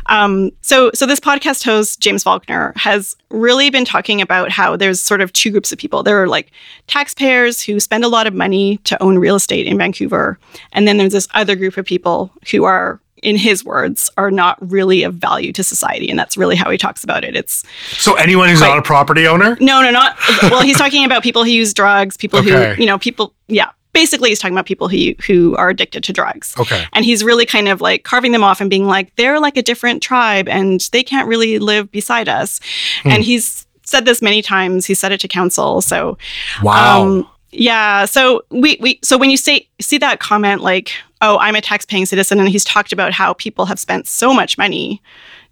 Um, 0.07 0.51
so, 0.61 0.91
so 0.93 1.05
this 1.05 1.19
podcast 1.19 1.63
host 1.65 1.99
James 1.99 2.23
Faulkner 2.23 2.73
has 2.77 3.15
really 3.29 3.69
been 3.69 3.85
talking 3.85 4.21
about 4.21 4.51
how 4.51 4.75
there's 4.75 4.99
sort 4.99 5.21
of 5.21 5.33
two 5.33 5.51
groups 5.51 5.71
of 5.71 5.77
people. 5.79 6.03
There 6.03 6.21
are 6.21 6.27
like 6.27 6.51
taxpayers 6.87 7.61
who 7.61 7.79
spend 7.79 8.03
a 8.03 8.07
lot 8.07 8.27
of 8.27 8.33
money 8.33 8.77
to 8.85 9.01
own 9.01 9.17
real 9.17 9.35
estate 9.35 9.65
in 9.67 9.77
Vancouver. 9.77 10.37
And 10.73 10.87
then 10.87 10.97
there's 10.97 11.13
this 11.13 11.27
other 11.33 11.55
group 11.55 11.77
of 11.77 11.85
people 11.85 12.31
who 12.51 12.63
are, 12.63 12.99
in 13.23 13.35
his 13.37 13.63
words, 13.65 14.09
are 14.17 14.29
not 14.31 14.57
really 14.61 15.01
of 15.03 15.15
value 15.15 15.51
to 15.53 15.63
society. 15.63 16.09
And 16.09 16.19
that's 16.19 16.37
really 16.37 16.55
how 16.55 16.69
he 16.69 16.77
talks 16.77 17.03
about 17.03 17.23
it. 17.23 17.35
It's 17.35 17.63
So 17.93 18.13
anyone 18.15 18.49
who's 18.49 18.59
Quite- 18.59 18.69
not 18.69 18.77
a 18.79 18.83
property 18.83 19.27
owner? 19.27 19.57
no, 19.59 19.81
no, 19.81 19.89
not. 19.91 20.15
Well, 20.43 20.61
he's 20.61 20.77
talking 20.77 21.03
about 21.05 21.23
people 21.23 21.43
who 21.43 21.49
use 21.51 21.73
drugs, 21.73 22.17
people 22.17 22.39
Okay. 22.39 22.75
who, 22.75 22.81
you 22.81 22.87
know, 22.87 22.99
people, 22.99 23.33
yeah. 23.47 23.69
Basically, 23.95 24.29
he's 24.29 24.39
talking 24.39 24.53
about 24.53 24.65
people 24.67 24.87
who 24.89 25.15
who 25.25 25.55
are 25.55 25.69
addicted 25.69 26.03
to 26.03 26.13
drugs. 26.13 26.53
Okay. 26.59 26.83
And 26.93 27.03
he's 27.05 27.23
really 27.23 27.45
kind 27.45 27.67
of 27.67 27.79
like 27.81 28.03
carving 28.03 28.31
them 28.33 28.43
off 28.43 28.59
and 28.61 28.69
being 28.69 28.85
like, 28.85 29.15
they're 29.15 29.39
like 29.39 29.57
a 29.57 29.63
different 29.63 30.03
tribe 30.03 30.47
and 30.49 30.81
they 30.91 31.01
can't 31.01 31.27
really 31.27 31.57
live 31.59 31.89
beside 31.91 32.27
us. 32.29 32.59
Hmm. 33.03 33.09
And 33.11 33.23
he's 33.23 33.65
said 33.83 34.03
this 34.05 34.21
many 34.21 34.41
times. 34.41 34.85
He 34.85 34.93
said 34.93 35.11
it 35.11 35.19
to 35.21 35.27
council. 35.27 35.79
So, 35.81 36.17
Wow. 36.61 37.03
um, 37.03 37.29
yeah. 37.51 38.03
So 38.05 38.43
we, 38.49 38.77
we, 38.81 38.99
so 39.01 39.17
when 39.17 39.29
you 39.29 39.37
say, 39.37 39.67
see 39.79 39.97
that 39.99 40.19
comment, 40.19 40.61
like, 40.61 40.91
oh, 41.21 41.37
I'm 41.37 41.55
a 41.55 41.61
tax 41.61 41.85
paying 41.85 42.05
citizen, 42.05 42.39
and 42.39 42.49
he's 42.49 42.65
talked 42.65 42.91
about 42.91 43.13
how 43.13 43.33
people 43.33 43.65
have 43.65 43.79
spent 43.79 44.07
so 44.07 44.33
much 44.33 44.57
money 44.57 45.01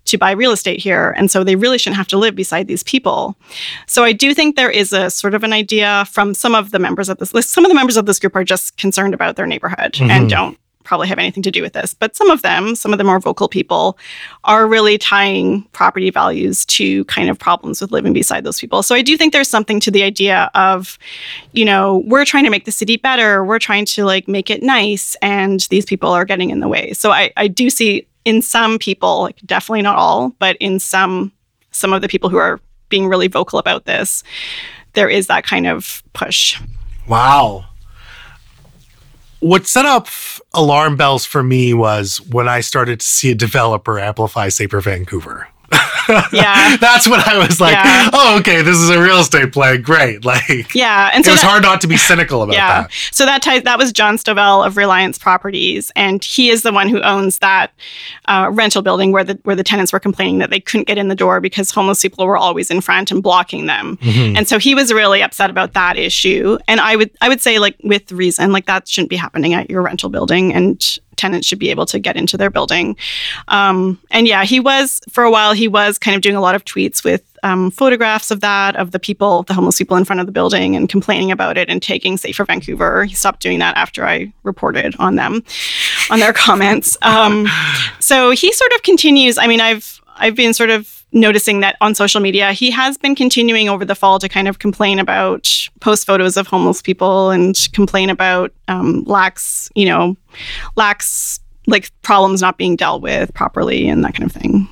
to 0.05 0.17
buy 0.17 0.31
real 0.31 0.51
estate 0.51 0.79
here. 0.79 1.13
And 1.17 1.31
so 1.31 1.43
they 1.43 1.55
really 1.55 1.77
shouldn't 1.77 1.97
have 1.97 2.07
to 2.09 2.17
live 2.17 2.35
beside 2.35 2.67
these 2.67 2.83
people. 2.83 3.37
So 3.87 4.03
I 4.03 4.11
do 4.11 4.33
think 4.33 4.55
there 4.55 4.69
is 4.71 4.91
a 4.93 5.09
sort 5.09 5.33
of 5.33 5.43
an 5.43 5.53
idea 5.53 6.05
from 6.11 6.33
some 6.33 6.55
of 6.55 6.71
the 6.71 6.79
members 6.79 7.09
of 7.09 7.17
this 7.19 7.33
list. 7.33 7.51
Some 7.51 7.63
of 7.65 7.69
the 7.69 7.75
members 7.75 7.97
of 7.97 8.05
this 8.05 8.19
group 8.19 8.35
are 8.35 8.43
just 8.43 8.77
concerned 8.77 9.13
about 9.13 9.35
their 9.35 9.47
neighborhood 9.47 9.93
Mhm. 9.93 10.09
and 10.09 10.29
don't 10.29 10.57
probably 10.83 11.07
have 11.07 11.17
anything 11.17 11.41
to 11.41 11.49
do 11.49 11.61
with 11.61 11.71
this. 11.71 11.93
But 11.93 12.13
some 12.13 12.29
of 12.29 12.41
them, 12.41 12.75
some 12.75 12.91
of 12.91 12.97
the 12.97 13.05
more 13.05 13.17
vocal 13.17 13.47
people, 13.47 13.97
are 14.43 14.67
really 14.67 14.97
tying 14.97 15.63
property 15.71 16.09
values 16.09 16.65
to 16.65 17.05
kind 17.05 17.29
of 17.29 17.39
problems 17.39 17.79
with 17.79 17.93
living 17.93 18.11
beside 18.11 18.43
those 18.43 18.59
people. 18.59 18.83
So 18.83 18.93
I 18.93 19.01
do 19.01 19.15
think 19.15 19.31
there's 19.31 19.47
something 19.47 19.79
to 19.79 19.89
the 19.89 20.03
idea 20.03 20.51
of, 20.55 20.99
you 21.53 21.63
know, 21.63 22.03
we're 22.05 22.25
trying 22.25 22.43
to 22.43 22.49
make 22.49 22.65
the 22.65 22.71
city 22.71 22.97
better, 22.97 23.45
we're 23.45 23.59
trying 23.59 23.85
to 23.85 24.03
like 24.03 24.27
make 24.27 24.49
it 24.49 24.61
nice, 24.61 25.15
and 25.21 25.61
these 25.69 25.85
people 25.85 26.09
are 26.09 26.25
getting 26.25 26.49
in 26.49 26.59
the 26.59 26.67
way. 26.67 26.91
So 26.91 27.11
I, 27.11 27.31
I 27.37 27.47
do 27.47 27.69
see 27.69 28.05
in 28.25 28.41
some 28.41 28.79
people, 28.79 29.21
like 29.21 29.39
definitely 29.45 29.81
not 29.81 29.97
all, 29.97 30.29
but 30.39 30.55
in 30.59 30.79
some 30.79 31.31
some 31.71 31.93
of 31.93 32.01
the 32.01 32.07
people 32.07 32.29
who 32.29 32.37
are 32.37 32.59
being 32.89 33.07
really 33.07 33.27
vocal 33.27 33.59
about 33.59 33.85
this, 33.85 34.23
there 34.93 35.09
is 35.09 35.27
that 35.27 35.43
kind 35.43 35.67
of 35.67 36.03
push. 36.13 36.59
Wow. 37.07 37.65
What 39.39 39.67
set 39.67 39.85
up 39.85 40.07
alarm 40.53 40.95
bells 40.95 41.25
for 41.25 41.43
me 41.43 41.73
was 41.73 42.21
when 42.21 42.47
I 42.47 42.61
started 42.61 42.99
to 43.01 43.07
see 43.07 43.31
a 43.31 43.35
developer 43.35 43.99
amplify 43.99 44.49
Safer 44.49 44.79
Vancouver. 44.79 45.49
Yeah. 46.33 46.75
That's 46.77 47.07
what 47.07 47.25
I 47.27 47.37
was 47.37 47.61
like, 47.61 47.73
Yeah. 47.73 48.09
oh, 48.13 48.37
okay, 48.39 48.61
this 48.61 48.77
is 48.77 48.89
a 48.89 49.01
real 49.01 49.19
estate 49.19 49.51
play. 49.53 49.77
Great. 49.77 50.23
Like, 50.33 50.73
Yeah, 50.75 51.09
and 51.13 51.21
it 51.21 51.25
so 51.25 51.31
was 51.31 51.41
that- 51.41 51.47
hard 51.49 51.63
not 51.63 51.79
to 51.81 51.87
be 51.87 51.95
cynical 51.97 52.41
about 52.43 52.55
yeah. 52.55 52.81
that. 52.83 52.91
So 53.11 53.25
that 53.25 53.41
ties, 53.41 53.63
that 53.63 53.77
was 53.77 53.91
Jon 53.93 54.17
Stovell 54.17 54.65
of 54.65 54.75
Reliance 54.77 55.17
Properties, 55.17 55.91
and 55.95 56.23
he 56.23 56.49
is 56.49 56.63
the 56.63 56.71
one 56.73 56.87
who 56.89 57.01
owns 57.01 57.39
that 57.39 57.71
uh, 58.27 58.49
rental 58.51 58.81
building 58.81 59.11
where 59.11 59.23
the 59.23 59.39
where 59.43 59.55
the 59.55 59.63
tenants 59.63 59.93
were 59.93 59.99
complaining 59.99 60.39
that 60.39 60.49
they 60.49 60.59
couldn't 60.59 60.87
get 60.87 60.97
in 60.97 61.07
the 61.07 61.15
door 61.15 61.39
because 61.39 61.71
homeless 61.71 62.01
people 62.01 62.25
were 62.25 62.37
always 62.37 62.69
in 62.71 62.81
front 62.81 63.11
and 63.11 63.21
blocking 63.23 63.65
them. 63.67 63.97
Mhm. 64.01 64.37
And 64.37 64.47
so 64.47 64.59
he 64.59 64.75
was 64.75 64.91
really 64.93 65.21
upset 65.21 65.49
about 65.49 65.73
that 65.73 65.97
issue. 65.97 66.57
And 66.67 66.79
I 66.81 66.95
would 66.95 67.11
I 67.21 67.29
would 67.29 67.41
say 67.41 67.59
like 67.59 67.75
with 67.83 68.11
reason, 68.11 68.51
like 68.51 68.65
that 68.65 68.87
shouldn't 68.87 69.09
be 69.09 69.15
happening 69.15 69.53
at 69.53 69.69
your 69.69 69.81
rental 69.81 70.09
building 70.09 70.53
and 70.53 70.99
tenants 71.17 71.47
should 71.47 71.59
be 71.59 71.69
able 71.69 71.85
to 71.87 71.99
get 71.99 72.15
into 72.15 72.37
their 72.37 72.49
building. 72.49 72.95
Um, 73.47 73.99
and 74.11 74.27
yeah, 74.27 74.43
he 74.43 74.59
was 74.59 74.99
for 75.09 75.23
a 75.23 75.31
while 75.31 75.53
he 75.53 75.67
was 75.67 75.97
kind 75.97 76.15
of 76.15 76.21
doing 76.21 76.35
a 76.35 76.41
lot 76.41 76.55
of 76.55 76.65
tweets 76.65 77.03
with 77.03 77.23
um, 77.43 77.71
photographs 77.71 78.31
of 78.31 78.39
that, 78.39 78.75
of 78.77 78.91
the 78.91 78.99
people, 78.99 79.43
the 79.43 79.53
homeless 79.53 79.77
people 79.77 79.97
in 79.97 80.05
front 80.05 80.19
of 80.21 80.25
the 80.25 80.31
building 80.31 80.75
and 80.75 80.87
complaining 80.87 81.31
about 81.31 81.57
it 81.57 81.69
and 81.69 81.81
taking 81.81 82.17
Safer 82.17 82.45
Vancouver. 82.45 83.03
He 83.03 83.15
stopped 83.15 83.41
doing 83.41 83.59
that 83.59 83.75
after 83.75 84.05
I 84.05 84.33
reported 84.43 84.95
on 84.97 85.15
them, 85.15 85.43
on 86.09 86.19
their 86.19 86.33
comments. 86.33 86.97
Um, 87.01 87.47
so 87.99 88.31
he 88.31 88.51
sort 88.53 88.71
of 88.73 88.83
continues. 88.83 89.37
I 89.37 89.47
mean, 89.47 89.61
I've 89.61 90.01
I've 90.15 90.35
been 90.35 90.53
sort 90.53 90.69
of 90.69 91.02
noticing 91.13 91.61
that 91.61 91.77
on 91.79 91.95
social 91.95 92.19
media, 92.19 92.51
he 92.51 92.71
has 92.71 92.97
been 92.97 93.15
continuing 93.15 93.69
over 93.69 93.85
the 93.85 93.95
fall 93.95 94.19
to 94.19 94.27
kind 94.27 94.47
of 94.47 94.59
complain 94.59 94.99
about 94.99 95.69
post 95.79 96.05
photos 96.05 96.37
of 96.37 96.47
homeless 96.47 96.81
people 96.81 97.29
and 97.29 97.67
complain 97.73 98.09
about 98.09 98.51
um, 98.67 99.03
lacks, 99.05 99.69
you 99.75 99.85
know, 99.85 100.17
lacks 100.75 101.39
like 101.67 101.89
problems 102.01 102.41
not 102.41 102.57
being 102.57 102.75
dealt 102.75 103.01
with 103.01 103.33
properly 103.33 103.87
and 103.87 104.03
that 104.03 104.13
kind 104.15 104.29
of 104.29 104.35
thing. 104.35 104.67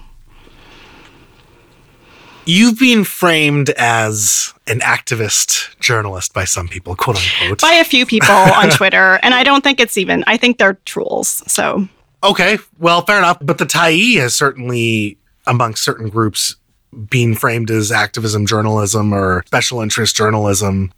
You've 2.46 2.80
been 2.80 3.04
framed 3.04 3.70
as 3.78 4.54
an 4.66 4.80
activist 4.80 5.78
journalist 5.80 6.34
by 6.34 6.44
some 6.44 6.68
people, 6.68 6.96
quote 6.96 7.18
unquote. 7.18 7.62
By 7.62 7.74
a 7.74 7.84
few 7.84 8.06
people 8.06 8.34
on 8.34 8.70
Twitter, 8.72 9.20
and 9.22 9.36
I 9.36 9.44
don't 9.44 9.64
think 9.64 9.80
it's 9.80 9.96
even. 9.96 10.24
I 10.26 10.38
think 10.38 10.58
they're 10.58 10.80
trolls. 10.86 11.44
So 11.46 11.88
Okay, 12.24 12.60
well, 12.78 13.04
fair 13.04 13.18
enough. 13.18 13.38
But 13.42 13.58
the 13.58 13.66
Tyee 13.66 14.18
has 14.18 14.34
certainly, 14.34 15.18
amongst 15.48 15.84
certain 15.84 16.10
groups, 16.10 16.56
being 17.10 17.36
framed 17.36 17.72
as 17.72 17.92
activism 17.92 18.46
journalism 18.46 19.14
or 19.14 19.44
special 19.48 19.82
interest 19.82 20.16
journalism. 20.16 20.92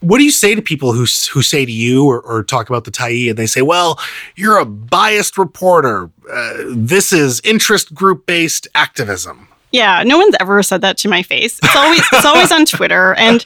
What 0.00 0.18
do 0.18 0.24
you 0.24 0.30
say 0.30 0.54
to 0.54 0.62
people 0.62 0.92
who 0.92 1.06
who 1.32 1.42
say 1.42 1.64
to 1.64 1.72
you 1.72 2.06
or, 2.06 2.20
or 2.20 2.42
talk 2.44 2.68
about 2.68 2.84
the 2.84 2.90
Tyee 2.90 3.30
and 3.30 3.38
they 3.38 3.46
say, 3.46 3.62
"Well, 3.62 3.98
you're 4.36 4.58
a 4.58 4.66
biased 4.66 5.38
reporter. 5.38 6.10
Uh, 6.30 6.54
this 6.68 7.12
is 7.12 7.40
interest 7.44 7.94
group 7.94 8.26
based 8.26 8.68
activism." 8.74 9.48
Yeah, 9.72 10.02
no 10.04 10.16
one's 10.16 10.34
ever 10.40 10.62
said 10.62 10.80
that 10.82 10.96
to 10.98 11.08
my 11.08 11.22
face. 11.22 11.58
It's 11.62 11.76
always 11.76 12.00
it's 12.12 12.24
always 12.24 12.52
on 12.52 12.64
Twitter 12.64 13.14
and 13.14 13.44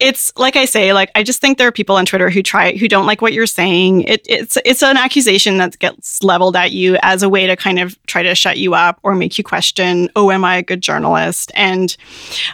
it's 0.00 0.32
like 0.36 0.56
I 0.56 0.64
say 0.64 0.92
like 0.92 1.10
I 1.14 1.22
just 1.22 1.40
think 1.40 1.58
there 1.58 1.68
are 1.68 1.72
people 1.72 1.96
on 1.96 2.06
Twitter 2.06 2.30
who 2.30 2.42
try 2.42 2.72
who 2.76 2.88
don't 2.88 3.06
like 3.06 3.20
what 3.20 3.32
you're 3.32 3.46
saying. 3.46 4.02
It, 4.02 4.26
it's 4.28 4.56
it's 4.64 4.82
an 4.82 4.96
accusation 4.96 5.58
that 5.58 5.78
gets 5.78 6.22
leveled 6.24 6.56
at 6.56 6.72
you 6.72 6.96
as 7.02 7.22
a 7.22 7.28
way 7.28 7.46
to 7.46 7.56
kind 7.56 7.78
of 7.78 7.96
try 8.06 8.22
to 8.22 8.34
shut 8.34 8.58
you 8.58 8.74
up 8.74 8.98
or 9.02 9.14
make 9.14 9.36
you 9.36 9.44
question, 9.44 10.08
"Oh, 10.16 10.30
am 10.30 10.44
I 10.44 10.56
a 10.56 10.62
good 10.62 10.80
journalist?" 10.80 11.52
And 11.54 11.94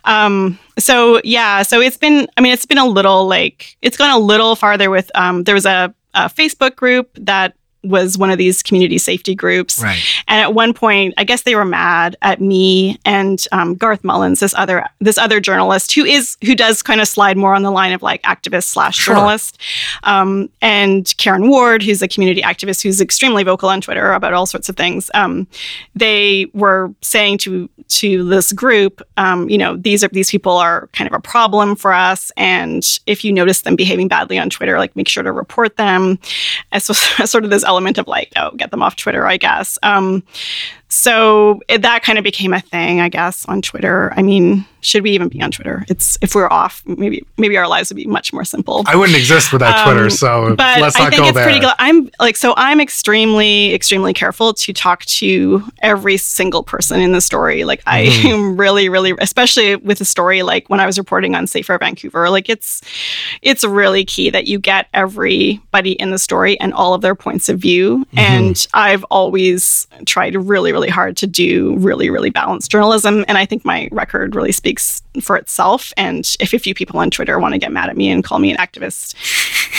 um 0.05 0.59
so 0.79 1.21
yeah, 1.25 1.63
so 1.63 1.81
it's 1.81 1.97
been 1.97 2.27
I 2.37 2.41
mean 2.41 2.53
it's 2.53 2.67
been 2.67 2.79
a 2.79 2.87
little 2.87 3.27
like 3.27 3.77
it's 3.83 3.97
gone 3.97 4.11
a 4.11 4.19
little 4.19 4.57
farther 4.57 4.91
with 4.91 5.11
um 5.15 5.45
there 5.45 5.55
was 5.55 5.67
a, 5.67 5.95
a 6.15 6.29
Facebook 6.29 6.77
group 6.77 7.11
that 7.15 7.55
was 7.85 8.19
one 8.19 8.31
of 8.31 8.39
these 8.39 8.63
community 8.63 8.99
safety 8.99 9.35
groups 9.35 9.81
Right. 9.81 10.01
and 10.27 10.41
at 10.41 10.55
one 10.55 10.75
point, 10.75 11.15
I 11.19 11.25
guess 11.25 11.43
they 11.43 11.55
were 11.55 11.65
mad 11.65 12.17
at 12.23 12.41
me 12.41 12.99
and 13.05 13.45
um, 13.53 13.75
Garth 13.77 14.03
Mullins, 14.03 14.41
this 14.41 14.55
other 14.57 14.85
this 15.01 15.19
other 15.19 15.39
journalist 15.41 15.93
who 15.95 16.05
is 16.05 16.37
who 16.45 16.55
does 16.55 16.83
kind 16.83 17.01
of 17.01 17.07
slide 17.09 17.37
more 17.37 17.55
on 17.55 17.63
the 17.63 17.71
line 17.71 17.93
of 17.93 18.03
like 18.03 18.23
activist 18.23 18.65
slash 18.65 18.97
Sure. 18.97 19.15
journalist, 19.15 19.59
um, 20.03 20.49
and 20.63 21.15
Karen 21.19 21.49
Ward, 21.49 21.83
who's 21.83 22.03
a 22.03 22.09
community 22.09 22.43
activist 22.43 22.83
who's 22.83 23.01
extremely 23.01 23.43
vocal 23.45 23.69
on 23.69 23.81
Twitter 23.81 24.13
about 24.13 24.33
all 24.33 24.47
sorts 24.47 24.69
of 24.69 24.77
things. 24.77 25.11
Um, 25.15 25.47
they 25.95 26.47
were 26.55 26.93
saying 27.03 27.39
to 27.39 27.69
to 27.89 28.29
this 28.29 28.53
group, 28.53 29.01
um, 29.17 29.49
you 29.49 29.59
know, 29.59 29.77
these 29.77 30.03
are 30.03 30.09
these 30.09 30.31
people 30.31 30.57
are 30.57 30.89
kind 30.93 31.07
of 31.09 31.15
a 31.15 31.21
problem 31.21 31.77
for 31.77 31.93
us, 31.93 32.33
and 32.37 32.83
if 33.07 33.25
you 33.25 33.33
notice 33.33 33.61
them 33.61 33.77
behaving 33.77 34.09
badly 34.09 34.39
on 34.39 34.51
Twitter, 34.51 34.79
like 34.79 34.97
make 34.97 35.09
sure 35.09 35.23
to 35.23 35.31
report 35.31 35.77
them. 35.77 36.19
As 36.73 36.85
so 36.85 36.93
sort 37.25 37.45
of 37.45 37.51
this 37.51 37.65
element 37.67 37.99
of 37.99 38.07
like, 38.07 38.33
oh, 38.37 38.51
get 38.53 38.71
them 38.71 38.83
off 38.83 38.97
Twitter, 38.97 39.27
I 39.27 39.37
guess. 39.37 39.79
Um, 39.83 40.23
so 40.89 41.61
it, 41.69 41.83
that 41.83 42.03
kind 42.03 42.19
of 42.19 42.25
became 42.25 42.53
a 42.53 42.61
thing, 42.61 43.01
I 43.01 43.09
guess, 43.09 43.45
on 43.47 43.61
Twitter. 43.63 44.13
I 44.17 44.23
mean, 44.23 44.65
should 44.81 45.03
we 45.03 45.11
even 45.11 45.29
be 45.29 45.43
on 45.43 45.51
Twitter? 45.51 45.85
It's 45.89 46.17
if 46.23 46.35
we're 46.37 46.49
off, 46.49 46.81
maybe 46.87 47.27
maybe 47.39 47.57
our 47.57 47.67
lives 47.67 47.91
would 47.91 47.97
be 47.97 48.07
much 48.07 48.33
more 48.33 48.45
simple. 48.45 48.85
I 48.87 48.95
wouldn't 48.95 49.19
exist 49.19 49.53
without 49.53 49.77
Um, 49.79 49.93
Twitter, 49.95 50.11
so 50.11 50.55
but 50.55 50.81
let's 50.81 50.97
not 50.97 51.09
I 51.09 51.11
think 51.11 51.23
go 51.23 51.29
it's 51.29 51.35
there. 51.35 51.45
pretty. 51.45 51.61
Gl- 51.61 51.75
I'm 51.81 52.09
like 52.21 52.37
so. 52.37 52.55
I'm 52.57 52.81
extremely, 52.81 53.75
extremely 53.75 54.13
careful 54.13 54.55
to 54.55 54.73
talk 54.73 55.05
to 55.07 55.65
every 55.83 56.17
single 56.19 56.63
person 56.63 57.01
in 57.01 57.11
the 57.13 57.21
story. 57.21 57.65
Like 57.65 57.83
I 57.87 58.05
Mhm. 58.07 58.25
am 58.33 58.57
really, 58.57 58.89
really, 58.89 59.13
especially 59.19 59.75
with 59.77 60.01
a 60.01 60.05
story 60.05 60.45
like 60.45 60.69
when 60.71 60.79
I 60.79 60.87
was 60.87 60.99
reporting 60.99 61.35
on 61.35 61.49
Safer 61.49 61.77
Vancouver. 61.79 62.31
Like 62.31 62.49
it's, 62.49 62.81
it's 63.43 63.65
really 63.65 64.05
key 64.05 64.31
that 64.31 64.47
you 64.47 64.61
get 64.61 64.87
everybody 64.95 65.93
in 65.93 66.11
the 66.13 66.19
story 66.19 66.59
and 66.61 66.73
all 66.73 66.95
of 66.95 67.01
their 67.01 67.17
points 67.17 67.49
of 67.49 67.59
view. 67.59 68.07
Mhm. 68.15 68.19
And 68.19 68.67
I've 68.73 69.03
always 69.05 69.89
tried 70.05 70.37
really, 70.37 70.73
really 70.77 70.91
hard 70.91 71.17
to 71.17 71.27
do 71.27 71.75
really, 71.79 72.11
really 72.11 72.29
balanced 72.29 72.71
journalism. 72.71 73.25
And 73.29 73.39
I 73.39 73.47
think 73.47 73.65
my 73.65 73.89
record 73.93 74.35
really 74.35 74.53
speaks 74.53 75.03
for 75.23 75.35
itself. 75.37 75.91
And 75.97 76.31
if 76.39 76.53
a 76.53 76.59
few 76.59 76.75
people 76.75 77.01
on 77.01 77.11
Twitter 77.11 77.39
want 77.39 77.55
to 77.55 77.59
get 77.59 77.73
mad 77.73 77.89
at 77.89 77.97
me 77.97 78.11
and 78.11 78.23
call 78.23 78.39
me 78.39 78.51
an 78.51 78.59
activist, 78.59 79.15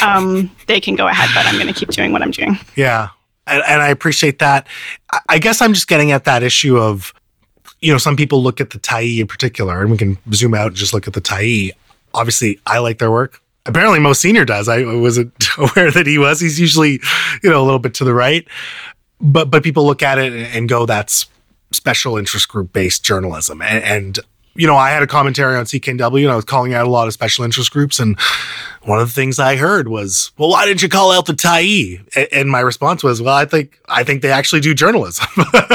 um, 0.01 0.49
they 0.65 0.79
can 0.79 0.95
go 0.95 1.07
ahead, 1.07 1.29
but 1.35 1.45
I'm 1.45 1.53
going 1.53 1.71
to 1.71 1.79
keep 1.79 1.89
doing 1.89 2.11
what 2.11 2.23
I'm 2.23 2.31
doing. 2.31 2.57
Yeah. 2.75 3.09
And, 3.45 3.61
and 3.67 3.79
I 3.83 3.89
appreciate 3.89 4.39
that. 4.39 4.65
I- 5.29 5.37
guess 5.37 5.61
I'm 5.61 5.73
just 5.73 5.87
getting 5.87 6.11
at 6.11 6.23
that 6.23 6.41
issue 6.41 6.79
of, 6.79 7.13
you 7.79 7.91
know, 7.91 7.99
some 7.99 8.15
people 8.15 8.41
look 8.41 8.59
at 8.59 8.71
the 8.71 8.79
Tyee 8.79 9.19
in 9.19 9.27
particular, 9.27 9.81
and 9.81 9.91
we 9.91 9.97
can 9.97 10.17
zoom 10.33 10.55
out 10.55 10.67
and 10.67 10.75
just 10.75 10.93
look 10.95 11.07
at 11.07 11.13
the 11.13 11.21
Tyee. 11.21 11.73
Obviously, 12.15 12.59
I 12.65 12.79
like 12.79 12.97
their 12.97 13.11
work. 13.11 13.39
Apparently, 13.67 13.99
most 13.99 14.19
senior 14.19 14.45
does. 14.45 14.67
I 14.67 14.83
wasn't 14.83 15.31
aware 15.59 15.91
that 15.91 16.07
he 16.07 16.17
was. 16.17 16.39
He's 16.39 16.59
usually, 16.59 16.99
you 17.43 17.49
know, 17.51 17.61
a 17.61 17.65
little 17.65 17.79
bit 17.79 17.93
to 17.95 18.03
the 18.03 18.15
right. 18.15 18.47
But 19.19 19.49
but 19.49 19.63
people 19.63 19.85
look 19.85 20.03
at 20.03 20.17
it 20.19 20.33
and 20.33 20.69
go, 20.69 20.85
that's 20.85 21.27
special 21.71 22.17
interest 22.17 22.47
group 22.47 22.71
based 22.73 23.03
journalism. 23.03 23.61
And, 23.61 23.83
and 23.83 24.19
you 24.57 24.65
know, 24.65 24.75
I 24.75 24.89
had 24.89 25.03
a 25.03 25.07
commentary 25.07 25.55
on 25.55 25.65
CKNW 25.65 26.23
and 26.23 26.31
I 26.31 26.35
was 26.35 26.43
calling 26.43 26.73
out 26.73 26.87
a 26.87 26.89
lot 26.89 27.07
of 27.07 27.13
special 27.13 27.45
interest 27.45 27.71
groups. 27.71 27.99
And 27.99 28.19
one 28.81 28.99
of 28.99 29.07
the 29.07 29.13
things 29.13 29.37
I 29.37 29.55
heard 29.55 29.87
was, 29.87 30.31
well, 30.37 30.49
why 30.49 30.65
didn't 30.65 30.81
you 30.81 30.89
call 30.89 31.11
out 31.11 31.27
the 31.27 31.33
Tyee? 31.33 32.01
And 32.31 32.49
my 32.49 32.59
response 32.61 33.03
was, 33.03 33.21
well, 33.21 33.35
I 33.35 33.45
think, 33.45 33.79
I 33.87 34.03
think 34.03 34.23
they 34.23 34.31
actually 34.31 34.61
do 34.61 34.73
journalism. 34.73 35.27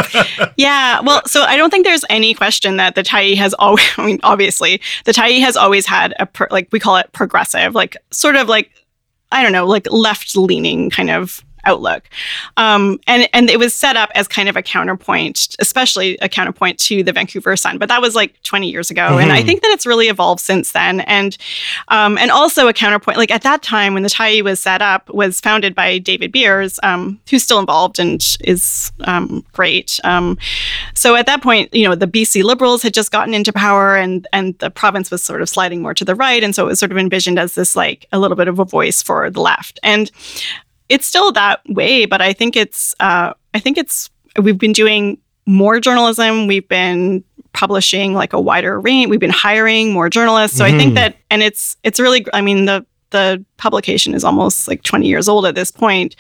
yeah. 0.57 1.01
Well, 1.01 1.23
so 1.27 1.43
I 1.43 1.57
don't 1.57 1.71
think 1.71 1.87
there's 1.87 2.05
any 2.11 2.35
question 2.35 2.77
that 2.79 2.97
the 2.97 3.05
Tyee 3.05 3.37
has 3.37 3.55
always, 3.55 3.87
I 3.97 4.05
mean, 4.05 4.19
obviously 4.25 4.81
the 5.05 5.13
Tyee 5.13 5.41
has 5.41 5.57
always 5.57 5.87
had 5.87 6.13
a, 6.19 6.27
pro, 6.27 6.49
like 6.51 6.69
we 6.73 6.81
call 6.81 6.97
it 6.97 7.13
progressive, 7.13 7.77
like 7.77 7.97
sort 8.11 8.35
of 8.35 8.49
like, 8.49 8.73
I 9.31 9.43
don't 9.43 9.53
know, 9.53 9.67
like 9.67 9.91
left 9.93 10.37
leaning 10.37 10.91
kind 10.91 11.11
of 11.11 11.45
outlook. 11.65 12.09
Um, 12.57 12.99
and 13.07 13.29
and 13.33 13.51
it 13.51 13.59
was 13.59 13.75
set 13.75 13.97
up 13.97 14.11
as 14.15 14.29
kind 14.29 14.49
of 14.49 14.57
a 14.57 14.63
counterpoint, 14.63 15.57
especially 15.59 16.19
a 16.19 16.29
counterpoint 16.29 16.79
to 16.81 17.03
the 17.03 17.13
Vancouver 17.13 17.57
Sun. 17.57 17.79
But 17.79 17.89
that 17.89 18.01
was 18.01 18.15
like 18.15 18.41
20 18.43 18.71
years 18.71 18.91
ago, 18.91 19.03
mm-hmm. 19.03 19.21
and 19.21 19.33
I 19.33 19.39
mm-hmm. 19.39 19.47
think 19.47 19.63
that 19.63 19.71
it's 19.71 19.87
really 19.87 20.09
evolved 20.09 20.41
since 20.41 20.73
then. 20.73 21.01
And 21.01 21.37
um, 21.89 22.19
and 22.19 22.31
also 22.31 22.69
a 22.69 22.73
counterpoint, 22.73 23.19
like 23.19 23.31
at 23.31 23.43
that 23.43 23.63
time 23.63 23.95
when 23.95 24.03
the 24.03 24.09
Tyee 24.09 24.43
was 24.43 24.61
set 24.61 24.83
up, 24.83 25.09
was 25.11 25.41
founded 25.41 25.75
by 25.75 25.99
David 25.99 26.33
Beers, 26.33 26.79
um, 26.83 27.21
who's 27.31 27.43
still 27.43 27.59
involved 27.59 27.99
and 27.99 28.23
is 28.41 28.93
um, 29.03 29.45
great. 29.53 30.01
Um, 30.05 30.39
so 30.95 31.17
at 31.17 31.27
that 31.27 31.43
point, 31.43 31.73
you 31.75 31.89
know, 31.89 31.95
the 31.95 32.07
BC 32.07 32.43
Liberals 32.43 32.83
had 32.83 32.95
just 32.95 33.11
gotten 33.11 33.35
into 33.35 33.53
power, 33.53 33.97
and 33.97 34.27
and 34.33 34.59
the 34.59 34.71
province 34.71 35.11
was 35.11 35.23
sort 35.23 35.43
of 35.43 35.49
sliding 35.49 35.83
more 35.83 35.95
to 35.95 36.05
the 36.05 36.15
right, 36.15 36.43
and 36.43 36.55
so 36.55 36.65
it 36.65 36.69
was 36.69 36.79
sort 36.79 36.93
of 36.93 36.99
envisioned 36.99 37.39
as 37.39 37.55
this 37.55 37.77
like 37.77 38.07
a 38.13 38.19
little 38.19 38.37
bit 38.37 38.49
of 38.49 38.59
a 38.59 38.65
voice 38.65 39.03
for 39.03 39.31
the 39.31 39.41
left. 39.41 39.79
And 39.83 40.11
it's 40.93 41.07
still 41.07 41.33
that 41.33 41.61
way, 41.71 42.05
but 42.05 42.21
I 42.21 42.35
think 42.35 42.55
it's 42.55 42.95
uh, 43.01 43.33
I 43.55 43.59
think 43.59 43.79
it's 43.79 44.11
we've 44.39 44.59
been 44.59 44.75
doing 44.75 45.19
more 45.47 45.81
journalism. 45.81 46.47
We've 46.47 46.69
been 46.69 47.25
publishing 47.55 48.13
like 48.13 48.35
a 48.35 48.41
wider 48.41 48.79
range. 48.79 49.09
We've 49.09 49.19
been 49.19 49.31
hiring 49.31 49.93
more 49.95 50.11
journalists. 50.11 50.57
So 50.57 50.65
mm-hmm. 50.65 50.75
I 50.75 50.79
think 50.79 50.89
mm-hmm. 50.91 50.95
that 50.97 51.17
and 51.31 51.43
it's 51.43 51.79
it's 51.83 51.99
really 51.99 52.27
I 52.35 52.43
mean 52.43 52.67
the 52.67 52.85
the 53.09 53.43
publication 53.57 54.13
is 54.13 54.23
almost 54.23 54.69
like 54.69 54.83
20 54.83 55.07
years 55.07 55.29
old 55.29 55.47
at 55.47 55.55
this 55.55 55.71
point. 55.71 56.15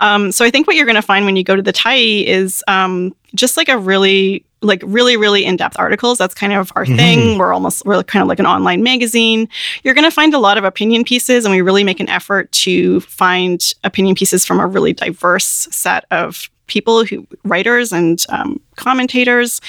Um, 0.00 0.32
so 0.32 0.44
I 0.44 0.50
think 0.50 0.66
what 0.66 0.76
you're 0.76 0.86
going 0.86 0.96
to 0.96 1.02
find 1.02 1.24
when 1.24 1.36
you 1.36 1.44
go 1.44 1.54
to 1.54 1.62
the 1.62 1.72
Tyee 1.72 2.24
is 2.24 2.64
um, 2.66 3.14
just 3.34 3.56
like 3.58 3.68
a 3.68 3.76
really 3.78 4.44
like 4.62 4.82
really 4.84 5.16
really 5.16 5.44
in-depth 5.44 5.76
articles 5.78 6.18
that's 6.18 6.34
kind 6.34 6.52
of 6.52 6.72
our 6.76 6.84
mm-hmm. 6.84 6.96
thing 6.96 7.38
we're 7.38 7.52
almost 7.52 7.84
we're 7.84 8.02
kind 8.02 8.22
of 8.22 8.28
like 8.28 8.38
an 8.38 8.46
online 8.46 8.82
magazine 8.82 9.48
you're 9.82 9.94
going 9.94 10.04
to 10.04 10.10
find 10.10 10.34
a 10.34 10.38
lot 10.38 10.58
of 10.58 10.64
opinion 10.64 11.04
pieces 11.04 11.44
and 11.44 11.52
we 11.52 11.60
really 11.60 11.84
make 11.84 12.00
an 12.00 12.08
effort 12.08 12.50
to 12.52 13.00
find 13.00 13.72
opinion 13.84 14.14
pieces 14.14 14.44
from 14.44 14.60
a 14.60 14.66
really 14.66 14.92
diverse 14.92 15.44
set 15.44 16.04
of 16.10 16.50
people 16.66 17.04
who 17.04 17.26
writers 17.44 17.92
and 17.92 18.24
um, 18.28 18.60
commentators 18.76 19.60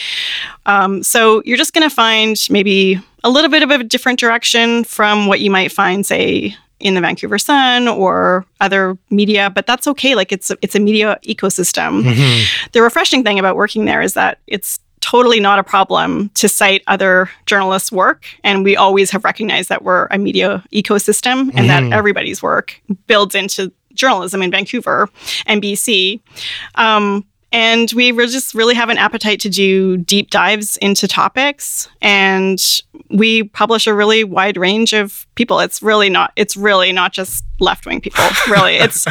um, 0.66 1.02
so 1.02 1.42
you're 1.46 1.58
just 1.58 1.74
going 1.74 1.88
to 1.88 1.94
find 1.94 2.38
maybe 2.50 3.00
a 3.24 3.30
little 3.30 3.50
bit 3.50 3.64
of 3.64 3.72
a 3.72 3.84
different 3.84 4.20
direction 4.20 4.84
from 4.84 5.28
what 5.28 5.40
you 5.40 5.50
might 5.50 5.72
find 5.72 6.06
say 6.06 6.56
in 6.82 6.96
the 6.96 7.02
Vancouver 7.02 7.38
Sun 7.38 7.88
or 7.88 8.46
other 8.60 8.98
media, 9.10 9.50
but 9.50 9.66
that's 9.66 9.88
okay. 9.88 10.16
Like 10.16 10.32
it's 10.32 10.50
a, 10.52 10.58
it's 10.62 10.76
a 10.76 10.80
media 10.80 11.20
ecosystem. 11.24 12.04
Mm-hmm. 12.04 12.70
The 12.72 12.82
refreshing 12.82 13.24
thing 13.24 13.40
about 13.40 13.56
working 13.56 13.86
there 13.86 14.02
is 14.02 14.14
that 14.16 14.40
it's 14.48 14.80
totally 15.02 15.40
not 15.40 15.60
a 15.60 15.64
problem 15.64 16.30
to 16.36 16.48
cite 16.48 16.84
other 16.88 17.30
journalists' 17.46 17.92
work, 17.92 18.26
and 18.44 18.64
we 18.64 18.76
always 18.76 19.12
have 19.12 19.24
recognized 19.24 19.70
that 19.70 19.84
we're 19.84 20.08
a 20.12 20.18
media 20.18 20.64
ecosystem 20.74 21.50
and 21.54 21.68
mm-hmm. 21.68 21.90
that 21.90 21.96
everybody's 21.96 22.42
work 22.42 22.82
builds 23.08 23.36
into 23.36 23.72
journalism 23.94 24.42
in 24.42 24.52
Vancouver 24.52 25.10
and 25.46 25.62
BC. 25.62 26.22
Um, 26.76 27.26
and 27.52 27.92
we 27.94 28.12
just 28.12 28.54
really 28.54 28.76
have 28.76 28.90
an 28.90 28.98
appetite 28.98 29.42
to 29.42 29.50
do 29.50 29.98
deep 29.98 30.30
dives 30.30 30.78
into 30.78 31.08
topics. 31.08 31.90
And 32.02 32.62
we 33.10 33.44
publish 33.44 33.88
a 33.88 33.94
really 33.94 34.24
wide 34.24 34.56
range 34.56 34.94
of 34.94 35.28
people. 35.36 35.60
It's 35.60 35.82
really 35.82 36.10
not, 36.10 36.32
it's 36.38 36.56
really 36.56 36.94
not 36.94 37.12
just 37.12 37.44
left 37.60 37.86
wing 37.86 38.00
people, 38.00 38.24
really. 38.50 38.76
It's, 38.76 39.06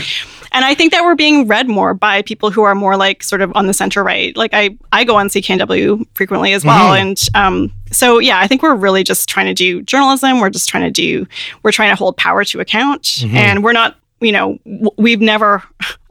and 0.53 0.65
I 0.65 0.75
think 0.75 0.91
that 0.93 1.05
we're 1.05 1.17
being 1.17 1.49
read 1.49 1.69
more 1.69 1.93
by 1.93 2.23
people 2.23 2.51
who 2.51 2.63
are 2.63 2.75
more 2.75 2.97
like 2.97 3.23
sort 3.23 3.43
of 3.43 3.53
on 3.55 3.67
the 3.67 3.75
center 3.75 4.03
right. 4.03 4.35
Like 4.35 4.55
I, 4.55 4.71
I 4.91 5.05
go 5.05 5.17
on 5.17 5.29
CKNW 5.29 6.07
frequently 6.15 6.55
as 6.55 6.65
well. 6.65 6.95
Mm-hmm. 6.95 7.09
And 7.09 7.21
um, 7.35 7.73
so, 7.93 8.21
yeah, 8.21 8.41
I 8.41 8.47
think 8.47 8.63
we're 8.63 8.75
really 8.75 9.05
just 9.05 9.29
trying 9.29 9.47
to 9.47 9.55
do 9.55 9.83
journalism. 9.83 10.41
We're 10.41 10.49
just 10.49 10.69
trying 10.69 10.85
to 10.85 10.91
do, 10.91 11.27
we're 11.63 11.73
trying 11.73 11.91
to 11.91 11.97
hold 11.97 12.17
power 12.17 12.43
to 12.45 12.61
account. 12.61 13.03
Mm-hmm. 13.03 13.37
And 13.37 13.63
we're 13.63 13.73
not, 13.73 13.99
you 14.23 14.33
know, 14.33 14.59
we've 14.97 15.21
never, 15.21 15.63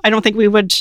I 0.04 0.12
don't 0.12 0.22
think 0.22 0.36
we 0.36 0.48
would, 0.48 0.76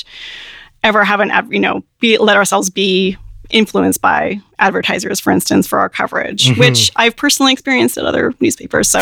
ever 0.83 1.03
have 1.03 1.19
an 1.19 1.31
you 1.51 1.59
know 1.59 1.83
be 1.99 2.17
let 2.17 2.37
ourselves 2.37 2.69
be 2.69 3.17
influenced 3.49 4.01
by 4.01 4.39
advertisers, 4.59 5.19
for 5.19 5.31
instance, 5.31 5.65
for 5.65 5.79
our 5.79 5.89
coverage, 5.89 6.45
mm-hmm. 6.47 6.59
which 6.59 6.91
I've 6.95 7.15
personally 7.15 7.51
experienced 7.51 7.97
at 7.97 8.05
other 8.05 8.33
newspapers. 8.39 8.89
So, 8.89 8.99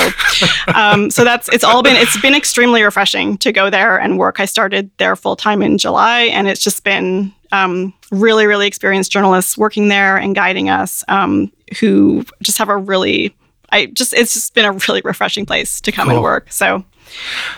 um, 0.74 1.12
so 1.12 1.24
that's 1.24 1.50
it's 1.50 1.64
all 1.64 1.84
been 1.84 1.96
it's 1.96 2.20
been 2.22 2.36
extremely 2.36 2.84
refreshing 2.84 3.38
to 3.40 3.52
go 3.52 3.70
there 3.70 4.00
and 4.00 4.18
work. 4.18 4.40
I 4.40 4.46
started 4.46 4.90
there 4.98 5.16
full 5.16 5.36
time 5.36 5.62
in 5.62 5.78
July, 5.78 6.22
and 6.24 6.48
it's 6.48 6.62
just 6.62 6.84
been 6.84 7.34
um, 7.52 7.94
really, 8.12 8.46
really 8.46 8.68
experienced 8.68 9.12
journalists 9.12 9.58
working 9.58 9.88
there 9.90 10.18
and 10.18 10.36
guiding 10.36 10.70
us, 10.70 11.04
um, 11.08 11.52
who 11.80 12.26
just 12.42 12.58
have 12.58 12.70
a 12.70 12.78
really 12.78 13.36
I 13.70 13.88
just 13.88 14.14
it's 14.14 14.34
just 14.34 14.54
been 14.54 14.66
a 14.66 14.72
really 14.72 15.02
refreshing 15.04 15.46
place 15.46 15.82
to 15.82 15.92
come 15.92 16.08
cool. 16.08 16.18
and 16.18 16.24
work. 16.24 16.52
So 16.52 16.86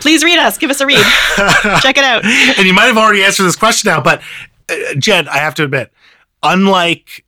Please 0.00 0.24
read 0.24 0.38
us. 0.38 0.58
Give 0.58 0.70
us 0.70 0.80
a 0.80 0.86
read. 0.86 1.04
Check 1.80 1.96
it 1.96 2.04
out. 2.04 2.24
And 2.24 2.66
you 2.66 2.74
might 2.74 2.86
have 2.86 2.98
already 2.98 3.22
answered 3.22 3.44
this 3.44 3.56
question 3.56 3.90
now, 3.90 4.00
but 4.00 4.22
uh, 4.68 4.94
Jen, 4.98 5.28
I 5.28 5.38
have 5.38 5.54
to 5.56 5.64
admit, 5.64 5.92
unlike 6.42 7.24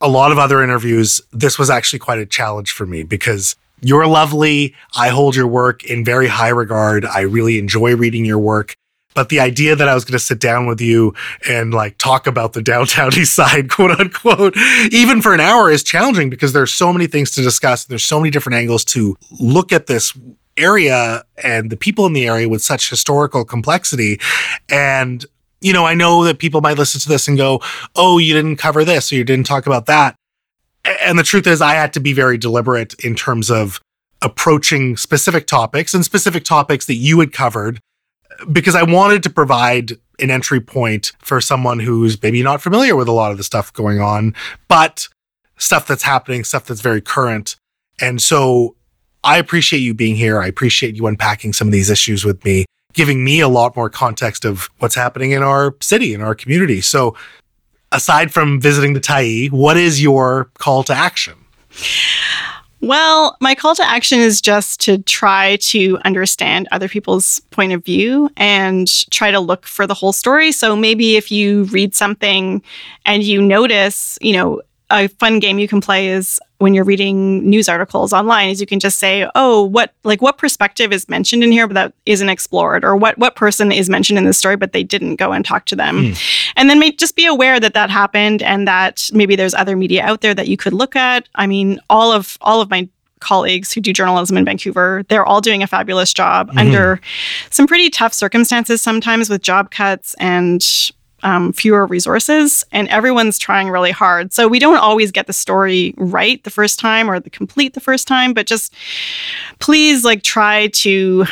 a 0.00 0.08
lot 0.08 0.32
of 0.32 0.38
other 0.38 0.62
interviews, 0.62 1.20
this 1.32 1.58
was 1.58 1.70
actually 1.70 1.98
quite 1.98 2.18
a 2.18 2.26
challenge 2.26 2.70
for 2.72 2.86
me 2.86 3.02
because 3.02 3.56
you're 3.80 4.06
lovely. 4.06 4.74
I 4.96 5.08
hold 5.08 5.36
your 5.36 5.46
work 5.46 5.84
in 5.84 6.04
very 6.04 6.28
high 6.28 6.48
regard. 6.48 7.04
I 7.04 7.20
really 7.20 7.58
enjoy 7.58 7.96
reading 7.96 8.24
your 8.24 8.38
work. 8.38 8.74
But 9.14 9.30
the 9.30 9.40
idea 9.40 9.74
that 9.74 9.88
I 9.88 9.94
was 9.94 10.04
going 10.04 10.12
to 10.12 10.24
sit 10.24 10.38
down 10.38 10.66
with 10.66 10.80
you 10.80 11.14
and 11.48 11.74
like 11.74 11.98
talk 11.98 12.28
about 12.28 12.52
the 12.52 12.62
downtown 12.62 13.12
east 13.18 13.34
side, 13.34 13.68
quote 13.68 13.98
unquote, 13.98 14.56
even 14.92 15.22
for 15.22 15.34
an 15.34 15.40
hour 15.40 15.70
is 15.70 15.82
challenging 15.82 16.30
because 16.30 16.52
there's 16.52 16.72
so 16.72 16.92
many 16.92 17.06
things 17.06 17.32
to 17.32 17.42
discuss. 17.42 17.84
There's 17.84 18.04
so 18.04 18.20
many 18.20 18.30
different 18.30 18.58
angles 18.58 18.84
to 18.86 19.16
look 19.40 19.72
at 19.72 19.86
this 19.86 20.16
area 20.58 21.24
and 21.42 21.70
the 21.70 21.76
people 21.76 22.06
in 22.06 22.12
the 22.12 22.26
area 22.26 22.48
with 22.48 22.62
such 22.62 22.90
historical 22.90 23.44
complexity. 23.44 24.20
And, 24.68 25.24
you 25.60 25.72
know, 25.72 25.86
I 25.86 25.94
know 25.94 26.24
that 26.24 26.38
people 26.38 26.60
might 26.60 26.78
listen 26.78 27.00
to 27.00 27.08
this 27.08 27.28
and 27.28 27.36
go, 27.36 27.60
oh, 27.96 28.18
you 28.18 28.34
didn't 28.34 28.56
cover 28.56 28.84
this 28.84 29.12
or 29.12 29.16
you 29.16 29.24
didn't 29.24 29.46
talk 29.46 29.66
about 29.66 29.86
that. 29.86 30.14
And 31.02 31.18
the 31.18 31.22
truth 31.22 31.46
is, 31.46 31.60
I 31.60 31.74
had 31.74 31.92
to 31.94 32.00
be 32.00 32.12
very 32.12 32.38
deliberate 32.38 32.94
in 33.04 33.14
terms 33.14 33.50
of 33.50 33.80
approaching 34.22 34.96
specific 34.96 35.46
topics 35.46 35.94
and 35.94 36.04
specific 36.04 36.44
topics 36.44 36.86
that 36.86 36.94
you 36.94 37.20
had 37.20 37.32
covered 37.32 37.80
because 38.52 38.74
I 38.74 38.82
wanted 38.82 39.22
to 39.24 39.30
provide 39.30 39.92
an 40.20 40.30
entry 40.30 40.60
point 40.60 41.12
for 41.20 41.40
someone 41.40 41.80
who's 41.80 42.20
maybe 42.22 42.42
not 42.42 42.60
familiar 42.60 42.96
with 42.96 43.08
a 43.08 43.12
lot 43.12 43.30
of 43.30 43.36
the 43.36 43.44
stuff 43.44 43.72
going 43.72 44.00
on, 44.00 44.34
but 44.66 45.08
stuff 45.56 45.86
that's 45.86 46.02
happening, 46.02 46.44
stuff 46.44 46.64
that's 46.66 46.80
very 46.80 47.00
current. 47.00 47.56
And 48.00 48.22
so 48.22 48.76
I 49.28 49.36
appreciate 49.36 49.80
you 49.80 49.92
being 49.92 50.16
here. 50.16 50.40
I 50.40 50.46
appreciate 50.46 50.96
you 50.96 51.06
unpacking 51.06 51.52
some 51.52 51.68
of 51.68 51.72
these 51.72 51.90
issues 51.90 52.24
with 52.24 52.42
me, 52.46 52.64
giving 52.94 53.22
me 53.22 53.40
a 53.40 53.48
lot 53.48 53.76
more 53.76 53.90
context 53.90 54.46
of 54.46 54.70
what's 54.78 54.94
happening 54.94 55.32
in 55.32 55.42
our 55.42 55.76
city, 55.82 56.14
in 56.14 56.22
our 56.22 56.34
community. 56.34 56.80
So, 56.80 57.14
aside 57.92 58.32
from 58.32 58.58
visiting 58.58 58.94
the 58.94 59.00
Tyee, 59.00 59.50
what 59.50 59.76
is 59.76 60.02
your 60.02 60.50
call 60.56 60.82
to 60.84 60.94
action? 60.94 61.34
Well, 62.80 63.36
my 63.38 63.54
call 63.54 63.74
to 63.74 63.84
action 63.84 64.18
is 64.18 64.40
just 64.40 64.80
to 64.82 64.96
try 65.02 65.56
to 65.56 65.98
understand 66.06 66.66
other 66.72 66.88
people's 66.88 67.40
point 67.50 67.72
of 67.74 67.84
view 67.84 68.30
and 68.38 68.88
try 69.10 69.30
to 69.30 69.40
look 69.40 69.66
for 69.66 69.86
the 69.86 69.94
whole 69.94 70.14
story. 70.14 70.52
So 70.52 70.74
maybe 70.74 71.16
if 71.16 71.30
you 71.30 71.64
read 71.64 71.94
something 71.94 72.62
and 73.04 73.22
you 73.22 73.42
notice, 73.42 74.16
you 74.22 74.32
know, 74.32 74.62
a 74.90 75.08
fun 75.08 75.38
game 75.38 75.58
you 75.58 75.68
can 75.68 75.82
play 75.82 76.08
is 76.08 76.40
when 76.58 76.74
you're 76.74 76.84
reading 76.84 77.48
news 77.48 77.68
articles 77.68 78.12
online 78.12 78.48
is 78.48 78.60
you 78.60 78.66
can 78.66 78.80
just 78.80 78.98
say 78.98 79.28
oh 79.34 79.62
what 79.64 79.92
like 80.04 80.20
what 80.20 80.38
perspective 80.38 80.92
is 80.92 81.08
mentioned 81.08 81.42
in 81.42 81.52
here 81.52 81.66
but 81.66 81.74
that 81.74 81.92
isn't 82.06 82.28
explored 82.28 82.84
or 82.84 82.96
what 82.96 83.16
what 83.18 83.36
person 83.36 83.72
is 83.72 83.88
mentioned 83.88 84.18
in 84.18 84.24
the 84.24 84.32
story 84.32 84.56
but 84.56 84.72
they 84.72 84.82
didn't 84.82 85.16
go 85.16 85.32
and 85.32 85.44
talk 85.44 85.64
to 85.64 85.76
them 85.76 85.98
mm. 85.98 86.50
and 86.56 86.68
then 86.68 86.78
may, 86.78 86.90
just 86.92 87.16
be 87.16 87.26
aware 87.26 87.60
that 87.60 87.74
that 87.74 87.90
happened 87.90 88.42
and 88.42 88.66
that 88.66 89.08
maybe 89.12 89.36
there's 89.36 89.54
other 89.54 89.76
media 89.76 90.02
out 90.04 90.20
there 90.20 90.34
that 90.34 90.48
you 90.48 90.56
could 90.56 90.72
look 90.72 90.96
at 90.96 91.28
i 91.36 91.46
mean 91.46 91.80
all 91.88 92.12
of 92.12 92.36
all 92.40 92.60
of 92.60 92.70
my 92.70 92.88
colleagues 93.20 93.72
who 93.72 93.80
do 93.80 93.92
journalism 93.92 94.36
in 94.36 94.44
Vancouver. 94.44 95.04
They're 95.08 95.26
all 95.26 95.40
doing 95.40 95.60
a 95.62 95.66
fabulous 95.66 96.12
job 96.14 96.50
mm-hmm. 96.50 96.58
under 96.58 97.00
some 97.50 97.66
pretty 97.66 97.90
tough 97.90 98.12
circumstances 98.12 98.80
sometimes 98.80 99.28
with 99.28 99.42
job 99.42 99.72
cuts 99.72 100.14
and 100.20 100.62
um, 101.22 101.52
fewer 101.52 101.86
resources, 101.86 102.64
and 102.72 102.88
everyone's 102.88 103.38
trying 103.38 103.70
really 103.70 103.90
hard. 103.90 104.32
So 104.32 104.48
we 104.48 104.58
don't 104.58 104.78
always 104.78 105.10
get 105.10 105.26
the 105.26 105.32
story 105.32 105.94
right 105.96 106.42
the 106.44 106.50
first 106.50 106.78
time 106.78 107.10
or 107.10 107.20
the 107.20 107.30
complete 107.30 107.74
the 107.74 107.80
first 107.80 108.06
time, 108.06 108.32
but 108.32 108.46
just 108.46 108.74
please 109.58 110.04
like 110.04 110.22
try 110.22 110.68
to 110.68 111.26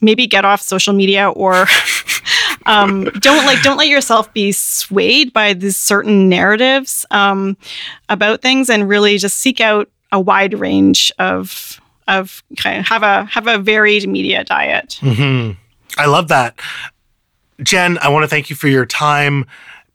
maybe 0.00 0.26
get 0.26 0.44
off 0.44 0.60
social 0.60 0.92
media 0.92 1.30
or 1.30 1.66
um, 2.66 3.04
don't 3.20 3.44
like 3.46 3.62
don't 3.62 3.76
let 3.76 3.88
yourself 3.88 4.32
be 4.32 4.52
swayed 4.52 5.32
by 5.32 5.52
these 5.52 5.76
certain 5.76 6.28
narratives 6.28 7.04
um, 7.10 7.56
about 8.08 8.42
things, 8.42 8.70
and 8.70 8.88
really 8.88 9.18
just 9.18 9.38
seek 9.38 9.60
out 9.60 9.88
a 10.12 10.20
wide 10.20 10.58
range 10.58 11.12
of 11.18 11.80
of 12.08 12.42
kind 12.56 12.80
of 12.80 12.86
have 12.86 13.02
a 13.02 13.24
have 13.26 13.46
a 13.46 13.58
varied 13.58 14.08
media 14.08 14.44
diet. 14.44 14.98
Mm-hmm. 15.00 15.52
I 15.98 16.06
love 16.06 16.28
that. 16.28 16.58
Jen, 17.62 17.98
I 17.98 18.08
want 18.08 18.24
to 18.24 18.28
thank 18.28 18.50
you 18.50 18.56
for 18.56 18.68
your 18.68 18.86
time. 18.86 19.46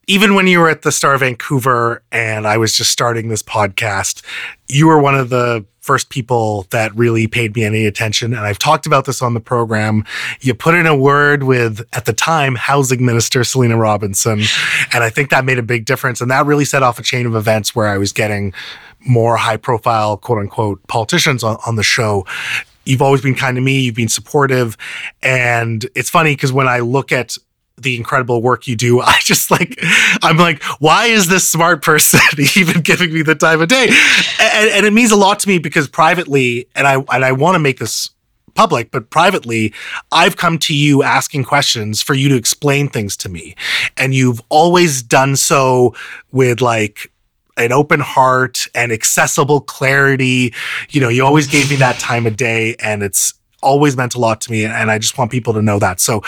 Even 0.07 0.33
when 0.33 0.47
you 0.47 0.59
were 0.59 0.69
at 0.69 0.81
the 0.81 0.91
Star 0.91 1.17
Vancouver 1.17 2.01
and 2.11 2.47
I 2.47 2.57
was 2.57 2.73
just 2.73 2.91
starting 2.91 3.29
this 3.29 3.43
podcast, 3.43 4.23
you 4.67 4.87
were 4.87 4.99
one 4.99 5.15
of 5.15 5.29
the 5.29 5.63
first 5.79 6.09
people 6.09 6.67
that 6.71 6.93
really 6.95 7.27
paid 7.27 7.55
me 7.55 7.63
any 7.63 7.85
attention. 7.85 8.33
And 8.33 8.41
I've 8.41 8.59
talked 8.59 8.85
about 8.85 9.05
this 9.05 9.21
on 9.21 9.33
the 9.33 9.39
program. 9.39 10.03
You 10.41 10.53
put 10.53 10.75
in 10.75 10.85
a 10.85 10.95
word 10.95 11.43
with, 11.43 11.81
at 11.93 12.05
the 12.05 12.13
time, 12.13 12.55
Housing 12.55 13.05
Minister 13.05 13.43
Selina 13.43 13.77
Robinson. 13.77 14.41
And 14.93 15.03
I 15.03 15.09
think 15.09 15.29
that 15.29 15.45
made 15.45 15.59
a 15.59 15.63
big 15.63 15.85
difference. 15.85 16.19
And 16.19 16.29
that 16.31 16.45
really 16.45 16.65
set 16.65 16.83
off 16.83 16.99
a 16.99 17.03
chain 17.03 17.25
of 17.25 17.35
events 17.35 17.75
where 17.75 17.87
I 17.87 17.97
was 17.97 18.11
getting 18.11 18.53
more 18.99 19.37
high 19.37 19.57
profile, 19.57 20.17
quote 20.17 20.39
unquote, 20.39 20.85
politicians 20.87 21.43
on, 21.43 21.57
on 21.65 21.75
the 21.75 21.83
show 21.83 22.25
you've 22.85 23.01
always 23.01 23.21
been 23.21 23.35
kind 23.35 23.55
to 23.55 23.61
me. 23.61 23.81
You've 23.81 23.95
been 23.95 24.07
supportive. 24.07 24.77
And 25.21 25.87
it's 25.95 26.09
funny 26.09 26.33
because 26.33 26.51
when 26.51 26.67
I 26.67 26.79
look 26.79 27.11
at 27.11 27.37
the 27.81 27.95
incredible 27.95 28.41
work 28.41 28.67
you 28.67 28.75
do, 28.75 29.01
I 29.01 29.17
just 29.21 29.51
like, 29.51 29.79
I'm 30.21 30.37
like, 30.37 30.63
why 30.79 31.07
is 31.07 31.27
this 31.27 31.49
smart 31.49 31.81
person 31.81 32.19
even 32.55 32.81
giving 32.81 33.13
me 33.13 33.21
the 33.21 33.35
time 33.35 33.61
of 33.61 33.67
day? 33.67 33.89
And, 34.39 34.69
and 34.69 34.85
it 34.85 34.93
means 34.93 35.11
a 35.11 35.15
lot 35.15 35.39
to 35.39 35.47
me 35.47 35.57
because 35.57 35.87
privately, 35.87 36.67
and 36.75 36.87
I, 36.87 36.95
and 36.95 37.25
I 37.25 37.31
want 37.31 37.55
to 37.55 37.59
make 37.59 37.79
this 37.79 38.09
public, 38.53 38.91
but 38.91 39.09
privately, 39.09 39.73
I've 40.11 40.35
come 40.37 40.57
to 40.59 40.75
you 40.75 41.03
asking 41.03 41.45
questions 41.45 42.01
for 42.01 42.13
you 42.13 42.29
to 42.29 42.35
explain 42.35 42.89
things 42.89 43.15
to 43.17 43.29
me. 43.29 43.55
And 43.97 44.13
you've 44.13 44.41
always 44.49 45.01
done 45.01 45.35
so 45.35 45.95
with 46.31 46.61
like, 46.61 47.11
an 47.57 47.73
open 47.73 47.99
heart 47.99 48.67
and 48.73 48.91
accessible 48.91 49.59
clarity. 49.61 50.53
You 50.89 51.01
know, 51.01 51.09
you 51.09 51.25
always 51.25 51.47
gave 51.47 51.69
me 51.69 51.75
that 51.77 51.99
time 51.99 52.25
of 52.25 52.37
day 52.37 52.75
and 52.79 53.03
it's 53.03 53.33
always 53.61 53.95
meant 53.95 54.15
a 54.15 54.19
lot 54.19 54.41
to 54.41 54.51
me. 54.51 54.65
And 54.65 54.89
I 54.91 54.97
just 54.97 55.17
want 55.17 55.31
people 55.31 55.53
to 55.53 55.61
know 55.61 55.79
that. 55.79 55.99
So 55.99 56.23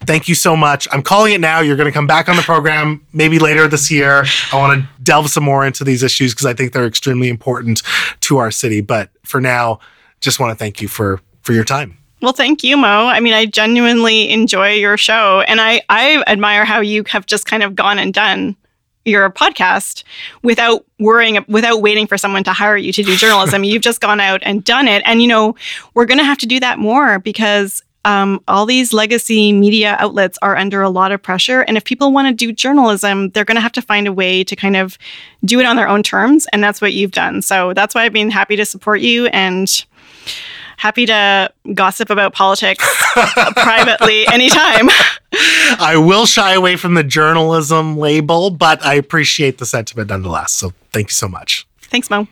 thank 0.00 0.28
you 0.28 0.34
so 0.34 0.56
much. 0.56 0.86
I'm 0.92 1.02
calling 1.02 1.32
it 1.32 1.40
now. 1.40 1.60
You're 1.60 1.76
going 1.76 1.86
to 1.86 1.92
come 1.92 2.06
back 2.06 2.28
on 2.28 2.36
the 2.36 2.42
program 2.42 3.04
maybe 3.12 3.38
later 3.38 3.68
this 3.68 3.90
year. 3.90 4.24
I 4.52 4.56
want 4.56 4.80
to 4.80 4.88
delve 5.02 5.30
some 5.30 5.44
more 5.44 5.66
into 5.66 5.84
these 5.84 6.02
issues 6.02 6.32
because 6.32 6.46
I 6.46 6.54
think 6.54 6.72
they're 6.72 6.86
extremely 6.86 7.28
important 7.28 7.82
to 8.20 8.38
our 8.38 8.50
city. 8.50 8.80
But 8.80 9.10
for 9.24 9.40
now, 9.40 9.80
just 10.20 10.40
want 10.40 10.50
to 10.50 10.56
thank 10.56 10.80
you 10.80 10.88
for 10.88 11.20
for 11.42 11.52
your 11.52 11.64
time. 11.64 11.98
Well, 12.22 12.32
thank 12.32 12.64
you, 12.64 12.76
Mo. 12.76 13.06
I 13.06 13.20
mean, 13.20 13.34
I 13.34 13.46
genuinely 13.46 14.30
enjoy 14.30 14.72
your 14.72 14.96
show, 14.96 15.42
and 15.42 15.60
I 15.60 15.82
I 15.88 16.22
admire 16.26 16.64
how 16.64 16.80
you 16.80 17.04
have 17.08 17.26
just 17.26 17.46
kind 17.46 17.62
of 17.62 17.74
gone 17.74 17.98
and 17.98 18.12
done 18.12 18.56
your 19.06 19.30
podcast 19.30 20.02
without 20.42 20.84
worrying 20.98 21.44
without 21.48 21.80
waiting 21.80 22.06
for 22.06 22.18
someone 22.18 22.42
to 22.42 22.52
hire 22.52 22.76
you 22.76 22.92
to 22.92 23.04
do 23.04 23.16
journalism 23.16 23.62
you've 23.64 23.82
just 23.82 24.00
gone 24.00 24.18
out 24.18 24.40
and 24.42 24.64
done 24.64 24.88
it 24.88 25.00
and 25.06 25.22
you 25.22 25.28
know 25.28 25.54
we're 25.94 26.04
going 26.04 26.18
to 26.18 26.24
have 26.24 26.38
to 26.38 26.46
do 26.46 26.58
that 26.58 26.78
more 26.78 27.20
because 27.20 27.82
um, 28.06 28.40
all 28.48 28.64
these 28.64 28.92
legacy 28.92 29.52
media 29.52 29.96
outlets 29.98 30.38
are 30.40 30.56
under 30.56 30.80
a 30.80 30.88
lot 30.88 31.12
of 31.12 31.20
pressure 31.20 31.60
and 31.62 31.76
if 31.76 31.84
people 31.84 32.12
want 32.12 32.28
to 32.28 32.32
do 32.34 32.52
journalism 32.52 33.30
they're 33.30 33.44
going 33.44 33.56
to 33.56 33.60
have 33.60 33.72
to 33.72 33.82
find 33.82 34.06
a 34.06 34.12
way 34.12 34.42
to 34.44 34.56
kind 34.56 34.76
of 34.76 34.96
do 35.44 35.60
it 35.60 35.66
on 35.66 35.76
their 35.76 35.88
own 35.88 36.02
terms 36.02 36.46
and 36.52 36.62
that's 36.62 36.80
what 36.80 36.92
you've 36.92 37.10
done 37.10 37.42
so 37.42 37.74
that's 37.74 37.94
why 37.94 38.04
i've 38.04 38.12
been 38.12 38.30
happy 38.30 38.56
to 38.56 38.64
support 38.64 39.00
you 39.00 39.26
and 39.26 39.84
happy 40.76 41.06
to 41.06 41.50
gossip 41.74 42.10
about 42.10 42.32
politics 42.34 42.84
privately 43.56 44.26
anytime. 44.28 44.88
I 45.78 45.96
will 45.96 46.26
shy 46.26 46.54
away 46.54 46.76
from 46.76 46.94
the 46.94 47.04
journalism 47.04 47.96
label, 47.96 48.50
but 48.50 48.84
I 48.84 48.94
appreciate 48.94 49.58
the 49.58 49.66
sentiment 49.66 50.10
nonetheless. 50.10 50.52
So 50.52 50.72
thank 50.92 51.08
you 51.08 51.14
so 51.14 51.28
much. 51.28 51.66
Thanks, 51.80 52.10
Mo. 52.10 52.28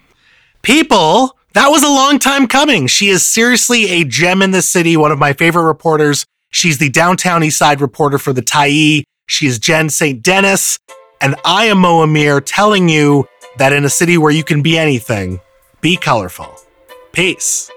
People, 0.63 1.37
that 1.55 1.69
was 1.69 1.83
a 1.83 1.89
long 1.89 2.19
time 2.19 2.47
coming. 2.47 2.87
She 2.87 3.09
is 3.09 3.27
seriously 3.27 3.87
a 3.91 4.05
gem 4.05 4.43
in 4.43 4.51
the 4.51 4.63
city, 4.63 4.97
one 4.97 5.13
of 5.13 5.19
my 5.19 5.33
favorite 5.33 5.65
reporters. 5.65 6.27
She's 6.51 6.79
the 6.79 6.91
downtown 6.91 7.43
east 7.43 7.59
side 7.59 7.81
reporter 7.81 8.19
for 8.19 8.33
the 8.33 8.43
Tyee. 8.43 9.05
She 9.27 9.47
is 9.47 9.59
Jen 9.59 9.89
St. 9.89 10.23
Denis. 10.23 10.79
And 11.21 11.37
I 11.45 11.67
am 11.67 11.79
Mo 11.79 12.03
Amir 12.03 12.41
telling 12.41 12.89
you 12.89 13.27
that 13.57 13.73
in 13.73 13.85
a 13.85 13.89
city 13.89 14.19
where 14.19 14.33
you 14.33 14.45
can 14.45 14.63
be 14.63 14.77
anything, 14.77 15.41
be 15.81 15.97
colorful. 15.97 16.55
Peace. 17.13 17.71